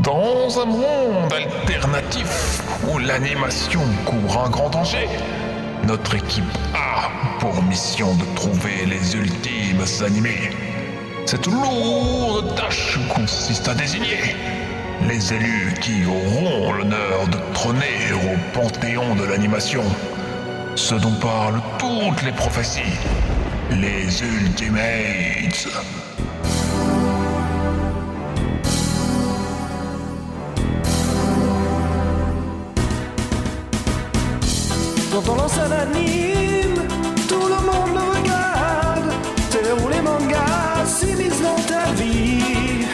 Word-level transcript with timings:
Dans 0.00 0.60
un 0.60 0.66
monde 0.66 1.32
alternatif 1.32 2.62
où 2.88 2.98
l'animation 2.98 3.82
court 4.04 4.44
un 4.44 4.50
grand 4.50 4.68
danger, 4.68 5.08
notre 5.86 6.16
équipe 6.16 6.44
a 6.74 7.10
pour 7.38 7.62
mission 7.62 8.14
de 8.14 8.24
trouver 8.34 8.86
les 8.86 9.16
ultimes 9.16 9.84
animés. 10.04 10.50
Cette 11.26 11.46
lourde 11.46 12.54
tâche 12.56 12.98
consiste 13.14 13.68
à 13.68 13.74
désigner 13.74 14.34
les 15.08 15.32
élus 15.32 15.74
qui 15.80 16.04
auront 16.06 16.72
l'honneur 16.72 17.28
de 17.28 17.38
trôner 17.52 18.12
au 18.12 18.58
panthéon 18.58 19.14
de 19.14 19.24
l'animation. 19.24 19.84
Ce 20.76 20.94
dont 20.94 21.14
parlent 21.20 21.62
toutes 21.78 22.22
les 22.22 22.32
prophéties. 22.32 22.98
Les 23.70 24.22
Ultimates. 24.22 25.68
Tout 37.28 37.46
le 37.46 37.60
monde 37.66 37.94
le 37.94 38.18
regarde. 38.18 39.12
Télé 39.50 39.72
ou 39.82 39.88
les 39.88 40.00
mangas 40.00 40.86
s'immiscent 40.86 41.42
dans 41.42 41.62
ta 41.66 41.92
vie. 41.92 42.86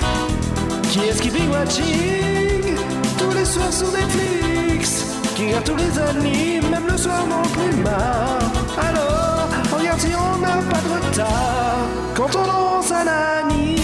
Qui 0.90 1.00
est-ce 1.00 1.22
qui 1.22 1.30
watching 1.48 2.76
tous 3.18 3.32
les 3.36 3.44
soirs 3.44 3.72
sur 3.72 3.90
Netflix? 3.92 5.06
Qui 5.36 5.46
regarde 5.46 5.64
tous 5.64 5.76
les 5.76 5.98
animes, 5.98 6.70
même 6.70 6.86
le 6.88 6.96
soir 6.96 7.26
non 7.26 7.42
plus 7.42 7.76
marre. 7.82 8.50
Alors, 8.78 9.48
regarde 9.78 10.00
si 10.00 10.08
on 10.14 10.38
n'a 10.38 10.56
pas 10.70 10.80
de 10.80 10.88
retard. 10.94 11.86
Quand 12.14 12.36
on 12.36 12.46
lance 12.46 12.90
un 12.92 13.06
anime. 13.06 13.80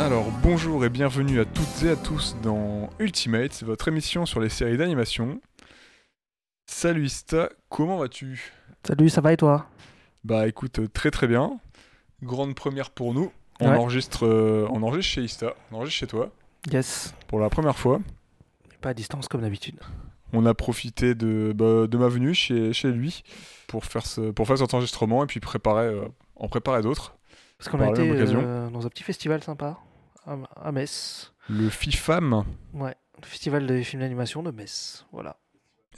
Alors 0.00 0.26
bonjour 0.42 0.84
et 0.84 0.90
bienvenue 0.90 1.40
à 1.40 1.44
toutes 1.44 1.82
et 1.84 1.90
à 1.90 1.96
tous 1.96 2.36
dans 2.40 2.88
Ultimate, 3.00 3.64
votre 3.64 3.88
émission 3.88 4.26
sur 4.26 4.40
les 4.40 4.48
séries 4.48 4.76
d'animation. 4.76 5.40
Salut 6.70 7.06
Ista, 7.06 7.48
comment 7.70 7.96
vas-tu? 7.96 8.52
Salut, 8.86 9.08
ça 9.08 9.22
va 9.22 9.32
et 9.32 9.36
toi? 9.38 9.66
Bah 10.22 10.46
écoute, 10.46 10.78
euh, 10.80 10.86
très 10.86 11.10
très 11.10 11.26
bien. 11.26 11.58
Grande 12.22 12.54
première 12.54 12.90
pour 12.90 13.14
nous. 13.14 13.32
On 13.60 13.70
Ouais. 13.70 13.76
enregistre, 13.76 14.26
euh, 14.26 14.68
on 14.70 14.82
enregistre 14.82 15.12
chez 15.14 15.22
Ista, 15.22 15.54
on 15.72 15.76
enregistre 15.76 15.98
chez 16.00 16.06
toi 16.06 16.30
Yes. 16.70 17.14
pour 17.26 17.40
la 17.40 17.48
première 17.48 17.76
fois. 17.78 18.00
Pas 18.82 18.90
à 18.90 18.94
distance 18.94 19.28
comme 19.28 19.40
d'habitude. 19.40 19.80
On 20.34 20.44
a 20.44 20.52
profité 20.52 21.14
de, 21.14 21.52
bah, 21.56 21.86
de 21.86 21.96
ma 21.96 22.08
venue 22.08 22.34
chez, 22.34 22.74
chez 22.74 22.92
lui 22.92 23.22
pour 23.66 23.86
faire, 23.86 24.06
ce, 24.06 24.30
pour 24.30 24.46
faire 24.46 24.58
cet 24.58 24.74
enregistrement 24.74 25.24
et 25.24 25.26
puis 25.26 25.40
préparer, 25.40 25.86
euh, 25.86 26.04
en 26.36 26.48
préparer 26.48 26.82
d'autres. 26.82 27.16
Parce 27.56 27.70
qu'on 27.70 27.80
a 27.80 27.88
été 27.88 28.02
euh, 28.02 28.68
dans 28.68 28.84
un 28.86 28.88
petit 28.90 29.02
festival 29.04 29.42
sympa 29.42 29.78
à, 30.26 30.36
à 30.54 30.70
Metz. 30.70 31.32
Le 31.48 31.70
FIFAM, 31.70 32.44
Ouais, 32.74 32.94
le 33.20 33.26
festival 33.26 33.66
des 33.66 33.82
films 33.82 34.02
d'animation 34.02 34.42
de 34.42 34.50
Metz. 34.50 35.06
Voilà. 35.12 35.36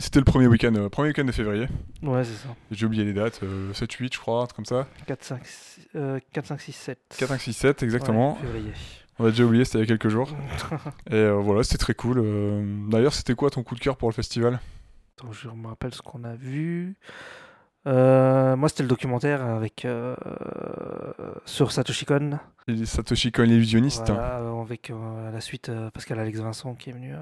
C'était 0.01 0.19
le 0.19 0.25
premier 0.25 0.47
week-end, 0.47 0.75
euh, 0.75 0.89
premier 0.89 1.09
week-end 1.09 1.25
de 1.25 1.33
février. 1.33 1.69
Ouais, 2.03 2.25
c'est 2.25 2.33
ça. 2.33 2.49
J'ai 2.71 2.87
oublié 2.87 3.05
les 3.05 3.13
dates, 3.13 3.41
euh, 3.43 3.73
7-8 3.73 4.13
je 4.15 4.19
crois, 4.19 4.43
un 4.43 4.47
truc 4.47 4.57
comme 4.57 4.65
ça. 4.65 4.87
4, 5.07 5.23
5, 5.23 5.47
6, 5.47 5.89
euh, 5.95 6.19
4, 6.33 6.47
5, 6.47 6.61
6, 6.61 6.73
7. 6.73 6.99
4, 7.19 7.29
5, 7.29 7.41
6, 7.41 7.53
7 7.53 7.83
exactement. 7.83 8.33
Ouais, 8.35 8.41
février. 8.41 8.73
On 9.19 9.27
a 9.27 9.31
déjà 9.31 9.45
oublié, 9.45 9.67
c'était 9.67 9.79
il 9.79 9.81
y 9.83 9.85
a 9.85 9.87
quelques 9.87 10.09
jours. 10.09 10.31
Et 11.11 11.15
euh, 11.15 11.33
voilà, 11.35 11.63
c'était 11.63 11.77
très 11.77 11.93
cool. 11.93 12.21
Euh, 12.25 12.65
D'ailleurs, 12.89 13.13
c'était 13.13 13.35
quoi 13.35 13.51
ton 13.51 13.63
coup 13.63 13.75
de 13.75 13.81
cœur 13.81 13.99
pour 13.99 14.09
le 14.09 14.15
festival? 14.15 14.61
Attends, 15.19 15.33
je 15.33 15.51
me 15.51 15.69
rappelle 15.69 15.93
ce 15.93 16.01
qu'on 16.01 16.25
a 16.25 16.35
vu. 16.35 16.97
Euh, 17.87 18.57
moi, 18.57 18.71
c'était 18.71 18.83
le 18.83 18.89
documentaire 18.89 19.45
avec 19.45 19.87
sur 21.45 21.73
Satoshi 21.73 22.07
Kon. 22.07 22.39
Est 22.67 22.87
Satoshi 22.87 23.31
Kon, 23.31 23.43
l'illusionniste. 23.43 24.07
Voilà, 24.07 24.41
avec 24.63 24.91
la 24.91 25.41
suite 25.43 25.71
Pascal 25.93 26.19
Alex 26.19 26.39
Vincent 26.39 26.75
qui 26.75 26.89
est 26.89 26.95
venu 26.95 27.13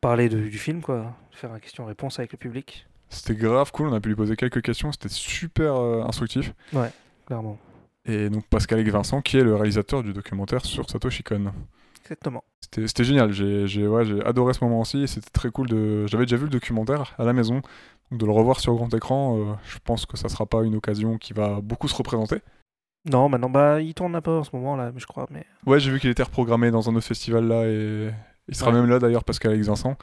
parler 0.00 0.28
de- 0.28 0.40
du 0.40 0.58
film, 0.58 0.80
quoi, 0.82 1.14
faire 1.30 1.52
un 1.52 1.58
question-réponse 1.58 2.18
avec 2.18 2.32
le 2.32 2.38
public. 2.38 2.86
C'était 3.08 3.34
grave 3.34 3.72
cool, 3.72 3.88
on 3.88 3.92
a 3.94 4.00
pu 4.00 4.08
lui 4.10 4.16
poser 4.16 4.36
quelques 4.36 4.62
questions, 4.62 4.92
c'était 4.92 5.08
super 5.08 5.74
euh, 5.76 6.02
instructif. 6.04 6.52
Clairement. 7.26 7.58
Et 8.06 8.30
donc 8.30 8.46
Pascal 8.46 8.78
et 8.80 8.90
Vincent, 8.90 9.20
qui 9.20 9.36
est 9.36 9.42
le 9.44 9.54
réalisateur 9.54 10.02
du 10.02 10.12
documentaire 10.12 10.64
sur 10.64 10.88
Satoshi 10.88 11.22
Kon. 11.22 11.52
Exactement. 12.02 12.42
C'était 12.72 13.04
génial, 13.04 13.32
j'ai 13.32 13.86
ouais, 13.86 14.24
adoré 14.24 14.54
ce 14.54 14.62
moment 14.64 14.80
aussi, 14.80 15.02
et 15.02 15.06
c'était 15.06 15.30
très 15.30 15.50
cool 15.50 15.68
de... 15.68 16.06
J'avais 16.06 16.24
déjà 16.24 16.36
vu 16.36 16.44
le 16.44 16.50
documentaire 16.50 17.14
à 17.18 17.24
la 17.24 17.32
maison, 17.32 17.62
donc 18.10 18.20
de 18.20 18.24
le 18.26 18.32
revoir 18.32 18.60
sur 18.60 18.74
grand 18.74 18.92
écran, 18.94 19.38
euh, 19.38 19.54
je 19.64 19.78
pense 19.84 20.06
que 20.06 20.16
ça 20.16 20.28
sera 20.28 20.46
pas 20.46 20.62
une 20.62 20.76
occasion 20.76 21.18
qui 21.18 21.32
va 21.32 21.60
beaucoup 21.60 21.88
se 21.88 21.94
représenter. 21.96 22.38
Non, 23.10 23.28
maintenant, 23.28 23.50
bah, 23.50 23.80
il 23.80 23.94
tourne 23.94 24.14
un 24.14 24.20
peu 24.20 24.30
en 24.38 24.44
ce 24.44 24.54
moment 24.54 24.76
là, 24.76 24.92
je 24.96 25.06
crois, 25.06 25.26
mais 25.30 25.44
Ouais, 25.66 25.80
j'ai 25.80 25.90
vu 25.90 25.98
qu'il 26.00 26.10
était 26.10 26.22
reprogrammé 26.22 26.70
dans 26.70 26.88
un 26.90 26.94
autre 26.94 27.06
festival 27.06 27.46
là 27.48 27.66
et 27.66 28.10
il 28.50 28.54
sera 28.56 28.70
Ouais. 28.70 28.76
même 28.80 28.90
là 28.90 28.98
d'ailleurs 28.98 29.24
parce 29.24 29.38
qu'Alex 29.38 29.66
Vincent 29.66 29.96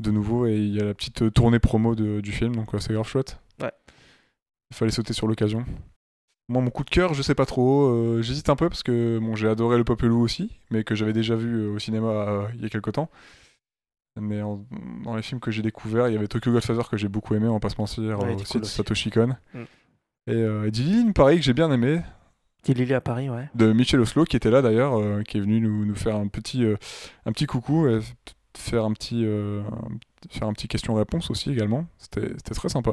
de 0.00 0.10
nouveau 0.10 0.46
et 0.46 0.56
il 0.56 0.74
y 0.74 0.80
a 0.80 0.84
la 0.84 0.92
petite 0.94 1.22
euh, 1.22 1.30
tournée 1.30 1.58
promo 1.60 1.94
de- 1.94 2.20
du 2.20 2.32
film 2.32 2.54
donc 2.54 2.74
euh, 2.74 2.78
c'est 2.78 2.92
grave 2.92 3.06
chouette. 3.08 3.38
Ouais. 3.62 3.72
Il 4.70 4.76
fallait 4.76 4.90
sauter 4.90 5.12
sur 5.14 5.26
l'occasion. 5.26 5.64
Moi 6.48 6.60
mon 6.60 6.68
coup 6.70 6.84
de 6.84 6.90
cœur, 6.90 7.14
je 7.14 7.22
sais 7.22 7.34
pas 7.34 7.46
trop, 7.46 7.86
euh, 7.88 8.20
j'hésite 8.20 8.50
un 8.50 8.56
peu 8.56 8.68
parce 8.68 8.82
que 8.82 9.18
bon, 9.18 9.34
j'ai 9.34 9.48
adoré 9.48 9.78
le 9.78 9.84
Popelou 9.84 10.20
aussi, 10.20 10.50
mais 10.70 10.84
que 10.84 10.94
j'avais 10.94 11.14
déjà 11.14 11.36
vu 11.36 11.66
au 11.68 11.78
cinéma 11.78 12.08
euh, 12.08 12.46
il 12.56 12.60
y 12.62 12.66
a 12.66 12.68
quelques 12.68 12.92
temps. 12.92 13.08
Mais 14.20 14.42
en- 14.42 14.64
dans 15.04 15.16
les 15.16 15.22
films 15.22 15.40
que 15.40 15.50
j'ai 15.50 15.62
découverts, 15.62 16.08
il 16.08 16.14
y 16.14 16.16
avait 16.16 16.28
Tokyo 16.28 16.52
Godfather 16.52 16.88
que 16.90 16.96
j'ai 16.96 17.08
beaucoup 17.08 17.34
aimé, 17.34 17.48
on 17.48 17.54
va 17.54 17.60
pas 17.60 17.68
se 17.70 17.76
mentir, 17.80 18.20
Ouais, 18.20 18.34
aussi 18.34 18.60
de. 18.60 18.64
Satoshi 18.64 19.10
Kon. 19.10 19.36
Mm. 19.54 19.58
Et 20.26 20.32
euh, 20.34 20.70
Dylan, 20.70 21.12
pareil, 21.12 21.38
que 21.38 21.44
j'ai 21.44 21.52
bien 21.52 21.70
aimé, 21.72 22.00
il 22.72 22.80
est 22.80 22.94
à 22.94 23.00
Paris, 23.00 23.28
ouais. 23.30 23.48
de 23.54 23.72
Michel 23.72 24.00
Oslo 24.00 24.24
qui 24.24 24.36
était 24.36 24.50
là 24.50 24.62
d'ailleurs, 24.62 24.98
euh, 24.98 25.22
qui 25.22 25.38
est 25.38 25.40
venu 25.40 25.60
nous, 25.60 25.84
nous 25.84 25.94
faire 25.94 26.16
un 26.16 26.28
petit, 26.28 26.64
euh, 26.64 26.76
un 27.26 27.32
petit 27.32 27.46
coucou 27.46 27.86
et 27.88 28.00
faire 28.56 28.84
un 28.84 28.92
petit, 28.92 29.24
euh, 29.24 29.62
faire 30.30 30.48
un 30.48 30.52
petit 30.52 30.68
question-réponse 30.68 31.30
aussi 31.30 31.50
également. 31.50 31.86
C'était 31.98 32.34
très 32.54 32.68
sympa. 32.68 32.92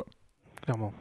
Clairement. 0.64 0.94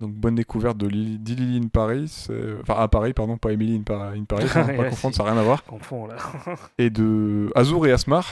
Donc 0.00 0.12
bonne 0.12 0.34
découverte 0.34 0.76
de 0.76 0.88
Lily- 0.88 1.18
d'Illy 1.18 1.58
in 1.64 1.68
Paris, 1.68 2.26
enfin 2.62 2.74
à 2.74 2.88
Paris 2.88 3.12
pardon, 3.12 3.36
pas 3.38 3.52
Emily 3.52 3.76
in, 3.76 3.82
Par- 3.82 4.12
in 4.12 4.24
Paris, 4.24 4.46
hein, 4.54 4.64
pas 4.76 4.88
confondre, 4.90 5.14
si. 5.14 5.18
ça 5.18 5.24
n'a 5.24 5.30
rien 5.32 5.40
à 5.40 5.44
voir. 5.44 5.64
Confond 5.64 6.06
là. 6.06 6.16
Et 6.78 6.90
de 6.90 7.50
Azur 7.54 7.86
et 7.86 7.92
Asmar 7.92 8.26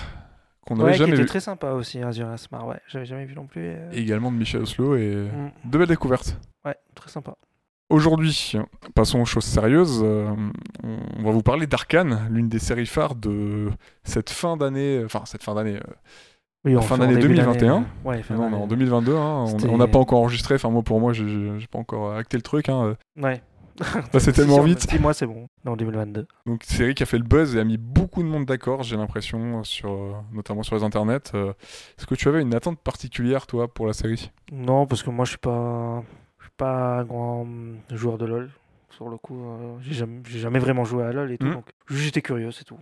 qu'on 0.67 0.77
n'avait 0.77 0.91
Ouais, 0.91 0.93
qui 0.95 0.99
jamais 0.99 1.13
était 1.13 1.23
vu. 1.23 1.27
très 1.29 1.41
sympa 1.41 1.71
aussi, 1.73 2.01
Azure 2.03 2.29
Asmar, 2.29 2.67
ouais. 2.67 2.79
J'avais 2.89 3.05
jamais 3.05 3.25
vu 3.25 3.35
non 3.35 3.47
plus. 3.47 3.65
Et 3.93 3.99
également 3.99 4.31
de 4.33 4.37
Michel 4.37 4.63
Oslo 4.63 4.97
et 4.97 5.15
Mm. 5.15 5.71
de 5.71 5.79
belles 5.79 5.89
découvertes. 5.89 6.37
Ouais, 6.65 6.77
très 6.95 7.11
sympa. 7.11 7.37
Aujourd'hui, 7.93 8.55
passons 8.95 9.21
aux 9.21 9.25
choses 9.27 9.45
sérieuses. 9.45 10.01
euh, 10.03 10.31
on 10.83 11.23
va 11.23 11.31
vous 11.31 11.43
parler 11.43 11.67
d'Arkane, 11.67 12.27
l'une 12.31 12.49
des 12.49 12.59
séries 12.59 12.87
phares 12.87 13.15
de 13.15 13.69
cette 14.03 14.31
fin 14.31 14.57
d'année, 14.57 15.03
enfin 15.05 15.23
cette 15.27 15.43
fin 15.43 15.55
d'année, 15.55 15.77
euh, 15.77 15.93
Oui, 16.65 16.75
En 16.75 16.79
on 16.79 16.83
fin 16.83 16.95
en 16.95 16.99
d'année 16.99 17.17
début 17.17 17.35
2021. 17.35 17.55
d'année, 17.75 17.87
euh, 18.07 18.09
Ouais, 18.09 18.23
fin 18.23 18.35
non, 18.35 18.45
on 18.45 18.51
est 18.51 18.55
en 18.55 18.59
d'année. 18.61 18.67
2022, 18.69 19.15
hein, 19.15 19.45
on- 19.47 19.69
on 19.75 19.77
n'a 19.77 19.89
pas 19.89 19.99
encore 19.99 20.21
enregistré, 20.21 20.55
enfin 20.55 20.71
moi 20.71 20.83
pour 20.83 21.01
moi, 21.01 21.13
j'ai- 21.13 21.67
pas 21.71 21.79
encore 21.79 22.15
acté 22.15 22.39
le 22.39 22.43
truc. 22.43 22.71
hein. 22.71 22.97
Ouais. 23.21 23.43
Ça, 24.13 24.21
c'est 24.21 24.33
tellement 24.33 24.63
Si, 24.63 24.69
vite. 24.69 24.91
Six 24.91 24.99
mois, 24.99 25.13
c'est 25.13 25.27
bon. 25.27 25.47
Non, 25.67 25.77
2022. 25.77 26.27
Donc 26.47 26.63
série 26.65 26.95
qui 26.95 27.03
a 27.03 27.07
fait 27.07 27.19
le 27.19 27.25
buzz 27.25 27.57
et 27.57 27.61
a 27.61 27.65
mis 27.65 27.77
beaucoup 27.79 28.23
de 28.23 28.29
monde 28.29 28.45
d'accord, 28.47 28.83
j'ai 28.85 28.97
l'impression, 28.97 29.65
sur, 29.65 29.91
euh, 29.91 30.13
notamment 30.33 30.63
sur 30.63 30.77
les 30.77 30.83
internets. 30.83 31.35
Est-ce 31.35 32.07
que 32.07 32.15
tu 32.15 32.29
avais 32.29 32.41
une 32.41 32.55
attente 32.55 32.79
particulière, 32.79 33.47
toi, 33.47 33.69
pour 33.69 33.87
la 33.87 33.93
série? 33.93 34.31
Non, 34.51 34.87
parce 34.87 35.03
que 35.03 35.11
moi, 35.11 35.25
je 35.27 35.31
suis 35.31 35.39
pas, 35.39 36.03
pas 36.57 36.99
un 37.01 37.05
grand 37.05 37.47
joueur 37.91 38.19
de 38.19 38.27
LoL. 38.27 38.51
Sur 38.91 39.09
le 39.09 39.17
coup, 39.17 39.43
euh, 39.43 39.77
j'ai 39.81 39.95
jamais, 39.95 40.59
vraiment 40.59 40.85
joué 40.85 41.03
à 41.05 41.13
LoL 41.13 41.33
et 41.33 41.39
tout. 41.39 41.47
Mhm. 41.47 41.55
Donc, 41.55 41.71
j'étais 41.89 42.21
curieux, 42.21 42.51
c'est 42.51 42.65
tout. 42.65 42.79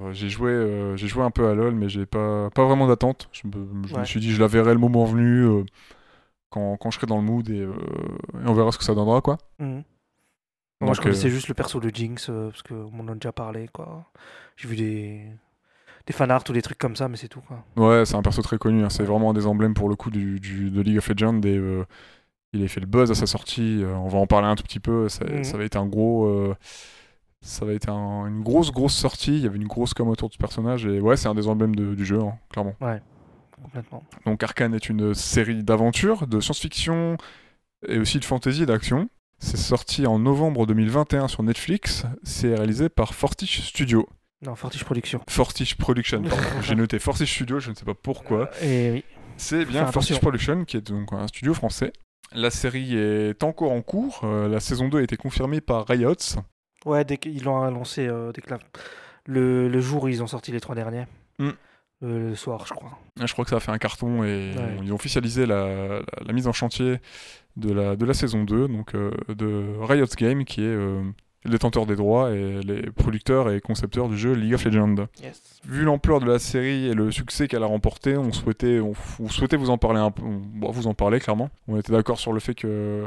Euh, 0.00 0.12
J'ai 0.12 0.28
joué, 0.28 0.50
euh, 0.52 0.96
j'ai 0.96 1.08
joué 1.08 1.24
un 1.24 1.30
peu 1.32 1.48
à 1.48 1.54
LoL, 1.54 1.74
mais 1.74 1.88
j'ai 1.88 2.06
pas, 2.06 2.48
pas 2.50 2.64
vraiment 2.64 2.86
d'attente. 2.86 3.28
Je, 3.32 3.46
me, 3.48 3.52
je 3.88 3.96
me 3.96 4.04
suis 4.04 4.20
dit, 4.20 4.30
je 4.32 4.40
la 4.40 4.46
verrai 4.46 4.72
le 4.72 4.78
moment 4.78 5.04
venu, 5.04 5.64
quand, 6.50 6.76
quand 6.76 6.90
je 6.90 6.96
serai 6.96 7.06
dans 7.08 7.16
le 7.16 7.22
mood, 7.24 7.48
et, 7.50 7.62
et 7.62 7.66
on 8.46 8.54
verra 8.54 8.70
ce 8.72 8.78
que 8.78 8.84
ça 8.84 8.94
donnera, 8.94 9.20
quoi. 9.20 9.38
Mhm. 9.58 9.82
Moi, 10.80 10.94
je 10.94 11.00
connaissais 11.00 11.30
juste 11.30 11.48
le 11.48 11.54
perso 11.54 11.78
de 11.80 11.88
Jinx 11.90 12.26
parce 12.26 12.62
qu'on 12.62 12.90
m'en 12.90 13.10
a 13.12 13.14
déjà 13.14 13.32
parlé, 13.32 13.68
quoi. 13.72 14.04
J'ai 14.56 14.68
vu 14.68 14.76
des, 14.76 15.22
des 16.06 16.12
fanarts 16.12 16.42
ou 16.48 16.52
des 16.52 16.62
trucs 16.62 16.78
comme 16.78 16.96
ça, 16.96 17.08
mais 17.08 17.16
c'est 17.16 17.28
tout, 17.28 17.40
quoi. 17.42 17.64
Ouais, 17.76 18.04
c'est 18.04 18.16
un 18.16 18.22
perso 18.22 18.42
très 18.42 18.58
connu. 18.58 18.84
hein. 18.84 18.90
C'est 18.90 19.04
vraiment 19.04 19.30
un 19.30 19.34
des 19.34 19.46
emblèmes 19.46 19.74
pour 19.74 19.88
le 19.88 19.94
coup 19.96 20.10
du, 20.10 20.40
du- 20.40 20.70
de 20.70 20.80
League 20.80 20.98
of 20.98 21.08
Legends. 21.08 21.40
Et, 21.42 21.56
euh, 21.56 21.84
il 22.52 22.62
a 22.64 22.68
fait 22.68 22.80
le 22.80 22.86
buzz 22.86 23.10
à 23.10 23.14
sa 23.14 23.26
sortie. 23.26 23.82
euh, 23.82 23.94
on 23.96 24.08
va 24.08 24.18
en 24.18 24.26
parler 24.26 24.48
un 24.48 24.54
tout 24.54 24.62
petit 24.62 24.80
peu. 24.80 25.08
Ça, 25.08 25.24
Mhm. 25.24 25.44
ça 25.44 25.54
avait 25.56 25.66
été 25.66 25.78
un 25.78 25.86
gros. 25.86 26.26
euh, 26.26 26.54
ça 27.40 27.66
été 27.72 27.88
un- 27.90 28.26
une 28.26 28.42
grosse, 28.42 28.70
grosse 28.70 28.94
sortie. 28.94 29.36
Il 29.36 29.42
y 29.42 29.46
avait 29.46 29.56
une 29.56 29.66
grosse 29.66 29.94
com 29.94 30.08
autour 30.08 30.28
de 30.28 30.34
ce 30.34 30.38
personnage. 30.38 30.86
Et 30.86 31.00
ouais, 31.00 31.16
c'est 31.16 31.28
un 31.28 31.34
des 31.34 31.48
emblèmes 31.48 31.74
de- 31.74 31.94
du 31.94 32.04
jeu, 32.04 32.20
hein, 32.20 32.34
clairement. 32.50 32.74
Complètement. 33.62 34.02
Donc 34.26 34.42
Arkane 34.42 34.74
est 34.74 34.88
une 34.88 35.14
série 35.14 35.62
d'aventure, 35.62 36.26
de 36.26 36.40
science-fiction 36.40 37.16
et 37.88 37.98
aussi 37.98 38.18
de 38.18 38.24
fantasy 38.24 38.62
et 38.62 38.66
d'action. 38.66 39.08
C'est 39.38 39.56
sorti 39.56 40.06
en 40.06 40.18
novembre 40.18 40.66
2021 40.66 41.26
sur 41.28 41.42
Netflix. 41.42 42.04
C'est 42.22 42.54
réalisé 42.54 42.88
par 42.88 43.14
Fortiche 43.14 43.60
Studio. 43.62 44.08
Non, 44.44 44.54
Fortiche 44.56 44.84
Production. 44.84 45.20
Fortiche 45.28 45.76
Production, 45.76 46.22
pardon. 46.22 46.36
J'ai 46.62 46.74
noté 46.74 46.98
Fortiche 46.98 47.32
Studio, 47.32 47.60
je 47.60 47.70
ne 47.70 47.74
sais 47.76 47.84
pas 47.84 47.94
pourquoi. 47.94 48.50
Et 48.62 48.90
oui. 48.92 49.04
C'est 49.36 49.64
bien 49.64 49.86
Fortiche. 49.86 50.18
Production, 50.20 50.64
qui 50.64 50.76
est 50.76 50.80
donc 50.92 51.12
un 51.12 51.26
studio 51.28 51.54
français. 51.54 51.92
La 52.34 52.50
série 52.50 52.96
est 52.96 53.42
encore 53.42 53.72
en 53.72 53.82
cours. 53.82 54.20
Euh, 54.24 54.48
la 54.48 54.60
saison 54.60 54.88
2 54.88 54.98
a 54.98 55.02
été 55.02 55.16
confirmée 55.16 55.60
par 55.60 55.86
Riot. 55.86 56.14
Ouais, 56.84 57.04
dès 57.04 57.16
qu'ils 57.18 57.44
l'ont 57.44 57.62
annoncé, 57.62 58.06
euh, 58.08 58.32
dès 58.32 58.40
que 58.42 58.50
la, 58.50 58.58
le, 59.26 59.68
le 59.68 59.80
jour 59.80 60.04
où 60.04 60.08
ils 60.08 60.22
ont 60.22 60.26
sorti 60.26 60.50
les 60.52 60.60
trois 60.60 60.74
derniers. 60.74 61.06
Mm. 61.38 61.50
Le, 62.00 62.30
le 62.30 62.34
soir, 62.34 62.66
je 62.66 62.74
crois. 62.74 62.98
Ah, 63.20 63.26
Je 63.26 63.32
crois 63.32 63.44
que 63.44 63.50
ça 63.50 63.56
a 63.56 63.60
fait 63.60 63.70
un 63.70 63.78
carton 63.78 64.24
et 64.24 64.52
Ouais. 64.56 64.76
ils 64.82 64.92
ont 64.92 64.96
officialisé 64.96 65.46
la, 65.46 65.66
la- 65.98 66.02
la 66.26 66.32
mise 66.32 66.48
en 66.48 66.52
chantier 66.52 66.98
de 67.56 67.72
la, 67.72 67.94
de 67.96 68.04
la 68.04 68.14
saison 68.14 68.42
2 68.44 68.66
donc, 68.66 68.94
euh, 68.94 69.12
de 69.28 69.76
Riot 69.80 70.06
Games, 70.16 70.44
qui 70.44 70.62
est 70.62 70.64
euh, 70.66 71.02
détenteur 71.44 71.86
des 71.86 71.96
droits 71.96 72.30
et 72.32 72.60
les 72.60 72.82
producteurs 72.90 73.50
et 73.50 73.60
concepteurs 73.60 74.08
du 74.08 74.16
jeu 74.16 74.32
League 74.32 74.54
of 74.54 74.64
Legends. 74.64 75.06
Yes. 75.22 75.42
Vu 75.64 75.82
l'ampleur 75.84 76.20
de 76.20 76.26
la 76.26 76.38
série 76.38 76.86
et 76.86 76.94
le 76.94 77.10
succès 77.10 77.48
qu'elle 77.48 77.62
a 77.62 77.66
remporté, 77.66 78.16
on 78.16 78.32
souhaitait, 78.32 78.78
on, 78.80 78.92
on 79.20 79.28
souhaitait 79.28 79.56
vous 79.56 79.70
en 79.70 79.78
parler 79.78 80.00
un 80.00 80.10
peu. 80.10 80.22
on- 80.22 80.70
vous 80.70 80.86
en 80.86 80.94
parler 80.94 81.18
clairement. 81.20 81.50
On 81.68 81.76
était 81.78 81.92
d'accord 81.92 82.18
sur 82.18 82.32
le 82.32 82.40
fait 82.40 82.54
que 82.54 82.66
euh, 82.68 83.06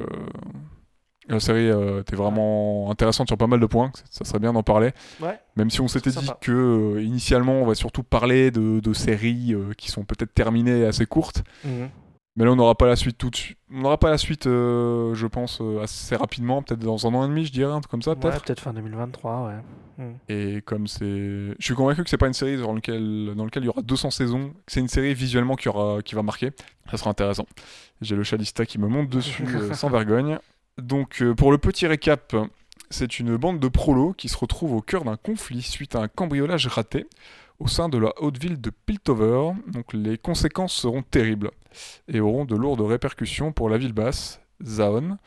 la 1.28 1.40
série 1.40 1.70
euh, 1.70 2.02
était 2.02 2.16
vraiment 2.16 2.92
intéressante 2.92 3.28
sur 3.28 3.38
pas 3.38 3.48
mal 3.48 3.60
de 3.60 3.66
points. 3.66 3.90
que 3.90 4.00
Ça 4.12 4.26
serait 4.26 4.40
bien 4.40 4.54
d'en 4.54 4.62
parler. 4.64 4.92
Ouais. 5.22 5.40
Même 5.56 5.70
si 5.72 5.82
on 5.82 5.88
s'était 5.88 6.12
dit 6.12 6.16
sympa. 6.26 6.38
que 6.42 6.52
euh, 6.98 7.02
initialement 7.02 7.54
on 7.62 7.66
va 7.66 7.74
surtout 7.74 8.04
parler 8.04 8.52
de, 8.52 8.80
de 8.80 8.94
séries 8.94 9.54
euh, 9.54 9.72
qui 9.78 9.90
sont 9.90 10.04
peut-être 10.04 10.34
terminées 10.34 10.80
et 10.82 10.86
assez 10.86 11.06
courtes. 11.06 11.44
Mhm. 11.64 11.90
Mais 12.36 12.44
là 12.44 12.52
on 12.52 12.56
n'aura 12.56 12.76
pas 12.76 12.86
la 12.86 12.96
suite 12.96 13.18
tout 13.18 13.30
de 13.30 13.36
suite. 13.36 13.58
On 13.72 13.82
n'aura 13.82 13.98
pas 13.98 14.10
la 14.10 14.18
suite, 14.18 14.46
euh, 14.48 15.14
je 15.16 15.26
pense, 15.28 15.60
euh, 15.62 15.82
assez 15.82 16.16
rapidement, 16.16 16.62
peut-être 16.62 16.82
dans 16.82 17.08
un 17.08 17.14
an 17.14 17.26
et 17.26 17.28
demi, 17.30 17.46
je 17.46 17.52
dirais, 17.52 17.72
un 17.72 17.80
truc 17.80 17.92
comme 17.92 18.02
ça, 18.02 18.12
Ouais, 18.12 18.18
peut-être. 18.18 18.44
peut-être 18.44 18.60
fin 18.60 18.74
2023, 18.74 19.48
ouais. 19.48 19.54
Mhm. 19.98 20.16
Et 20.28 20.62
comme 20.62 20.88
c'est, 20.88 21.06
je 21.06 21.56
suis 21.60 21.76
convaincu 21.76 22.04
que 22.04 22.10
c'est 22.10 22.18
pas 22.18 22.28
une 22.28 22.34
série 22.34 22.58
dans 22.58 22.74
laquelle 22.74 23.34
dans 23.36 23.46
lequel 23.46 23.64
il 23.64 23.68
y 23.68 23.70
aura 23.70 23.82
200 23.82 24.12
saisons. 24.12 24.54
C'est 24.68 24.82
une 24.82 24.90
série 24.90 25.14
visuellement 25.14 25.56
qui 25.56 25.70
aura, 25.70 26.02
qui 26.02 26.16
va 26.16 26.24
marquer. 26.24 26.52
Ça 26.92 26.98
sera 26.98 27.10
intéressant. 27.10 27.46
J'ai 28.02 28.18
le 28.18 28.24
chalista 28.24 28.66
qui 28.66 28.78
me 28.80 28.88
monte 28.88 29.10
dessus 29.10 29.46
euh, 29.56 29.74
sans 29.74 29.90
vergogne. 29.90 30.38
Donc 30.78 31.24
pour 31.38 31.54
le 31.54 31.58
petit 31.58 31.88
récap, 31.88 32.36
c'est 32.90 33.20
une 33.20 33.38
bande 33.38 33.62
de 33.62 33.68
prolos 33.70 34.12
qui 34.12 34.28
se 34.28 34.38
retrouve 34.38 34.74
au 34.74 34.82
cœur 34.82 35.06
d'un 35.06 35.16
conflit 35.16 35.62
suite 35.62 35.96
à 35.96 36.00
un 36.02 36.10
cambriolage 36.10 36.68
raté 36.68 37.08
au 37.60 37.68
sein 37.68 37.90
de 37.90 37.98
la 37.98 38.12
haute 38.22 38.38
ville 38.38 38.60
de 38.60 38.70
Piltover. 38.86 39.52
Donc 39.68 39.94
les 39.94 40.18
conséquences 40.18 40.74
seront 40.74 41.02
terribles 41.04 41.52
et 42.08 42.20
auront 42.20 42.46
de 42.46 42.56
lourdes 42.56 42.82
répercussions 42.82 43.52
pour 43.52 43.70
la 43.70 43.78
ville 43.78 43.94
basse, 43.94 44.42
Zaon, 44.64 45.18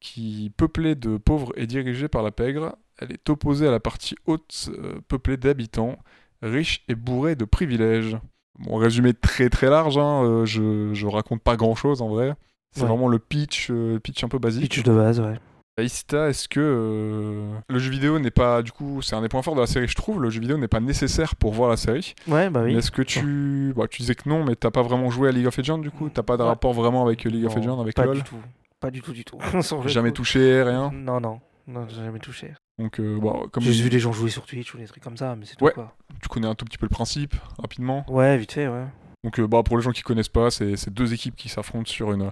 qui, 0.00 0.52
peuplée 0.56 0.94
de 0.94 1.16
pauvres 1.16 1.52
et 1.56 1.66
dirigée 1.66 2.08
par 2.08 2.22
la 2.22 2.30
pègre, 2.30 2.76
elle 2.98 3.12
est 3.12 3.28
opposée 3.30 3.66
à 3.66 3.70
la 3.70 3.80
partie 3.80 4.14
haute, 4.26 4.70
euh, 4.78 5.00
peuplée 5.08 5.36
d'habitants, 5.36 5.98
riches 6.42 6.84
et 6.88 6.94
bourrés 6.94 7.36
de 7.36 7.44
privilèges. 7.44 8.16
Bon, 8.58 8.76
résumé 8.76 9.14
très 9.14 9.48
très 9.48 9.68
large, 9.70 9.98
hein, 9.98 10.22
euh, 10.24 10.44
je, 10.44 10.92
je 10.94 11.06
raconte 11.06 11.42
pas 11.42 11.56
grand 11.56 11.74
chose 11.74 12.02
en 12.02 12.08
vrai. 12.08 12.34
C'est 12.72 12.82
Ouais. 12.82 12.88
vraiment 12.88 13.08
le 13.08 13.18
pitch, 13.18 13.68
euh, 13.70 13.98
pitch 13.98 14.22
un 14.24 14.28
peu 14.28 14.38
basique. 14.38 14.64
Pitch 14.70 14.82
de 14.82 14.92
base, 14.92 15.20
ouais. 15.20 15.38
Aïsta, 15.76 16.28
est-ce 16.28 16.46
que 16.46 16.60
euh, 16.60 17.50
le 17.68 17.78
jeu 17.80 17.90
vidéo 17.90 18.20
n'est 18.20 18.30
pas, 18.30 18.62
du 18.62 18.70
coup, 18.70 19.02
c'est 19.02 19.16
un 19.16 19.22
des 19.22 19.28
points 19.28 19.42
forts 19.42 19.56
de 19.56 19.60
la 19.60 19.66
série, 19.66 19.88
je 19.88 19.96
trouve, 19.96 20.22
le 20.22 20.30
jeu 20.30 20.40
vidéo 20.40 20.56
n'est 20.56 20.68
pas 20.68 20.78
nécessaire 20.78 21.34
pour 21.34 21.52
voir 21.52 21.68
la 21.68 21.76
série. 21.76 22.14
Ouais, 22.28 22.48
bah 22.48 22.60
oui. 22.62 22.72
Mais 22.74 22.78
est-ce 22.78 22.92
que 22.92 23.02
tu, 23.02 23.72
bah, 23.76 23.86
tu 23.90 24.02
disais 24.02 24.14
que 24.14 24.28
non, 24.28 24.44
mais 24.44 24.54
t'as 24.54 24.70
pas 24.70 24.82
vraiment 24.82 25.10
joué 25.10 25.30
à 25.30 25.32
League 25.32 25.46
of 25.46 25.56
Legends 25.56 25.78
du 25.78 25.90
coup, 25.90 26.08
t'as 26.10 26.22
pas 26.22 26.36
de 26.36 26.42
Ouais. 26.42 26.48
rapport 26.48 26.72
vraiment 26.74 27.04
avec 27.04 27.24
League 27.24 27.44
of 27.46 27.56
Legends, 27.56 27.80
avec 27.80 27.96
pas 27.96 28.04
LoL, 28.04 28.18
du 28.18 28.22
tout. 28.22 28.36
Pas 28.78 28.92
du 28.92 29.02
tout, 29.02 29.12
du 29.12 29.24
tout. 29.24 29.38
Jamais 29.86 30.12
touché, 30.12 30.62
rien? 30.62 30.92
Non, 30.94 31.18
non. 31.20 31.40
Non, 31.66 31.86
j'ai 31.88 31.96
jamais 32.04 32.18
touché. 32.18 32.52
Donc, 32.78 33.00
euh, 33.00 33.18
bon, 33.18 33.48
comme 33.50 33.62
J'ai 33.62 33.70
juste 33.72 33.84
vu 33.84 33.88
des 33.88 33.98
gens 33.98 34.12
jouer 34.12 34.28
sur 34.28 34.44
Twitch 34.44 34.74
ou 34.74 34.76
des 34.78 34.84
trucs 34.84 35.02
comme 35.02 35.16
ça, 35.16 35.34
mais 35.34 35.46
c'est 35.46 35.56
tout 35.56 35.64
Ouais. 35.64 35.72
quoi. 35.72 35.96
tu 36.20 36.28
connais 36.28 36.46
un 36.46 36.54
tout 36.54 36.66
petit 36.66 36.76
peu 36.76 36.84
le 36.84 36.90
principe, 36.90 37.34
rapidement. 37.58 38.04
Ouais, 38.06 38.36
vite 38.36 38.52
fait, 38.52 38.68
ouais. 38.68 38.84
Donc, 39.24 39.40
euh, 39.40 39.46
bah, 39.48 39.62
pour 39.64 39.76
les 39.76 39.82
gens 39.82 39.90
qui 39.90 40.02
connaissent 40.02 40.28
pas, 40.28 40.50
c'est 40.50 40.90
deux 40.90 41.12
équipes 41.14 41.34
qui 41.34 41.48
s'affrontent 41.48 41.90
sur 41.90 42.12
une, 42.12 42.30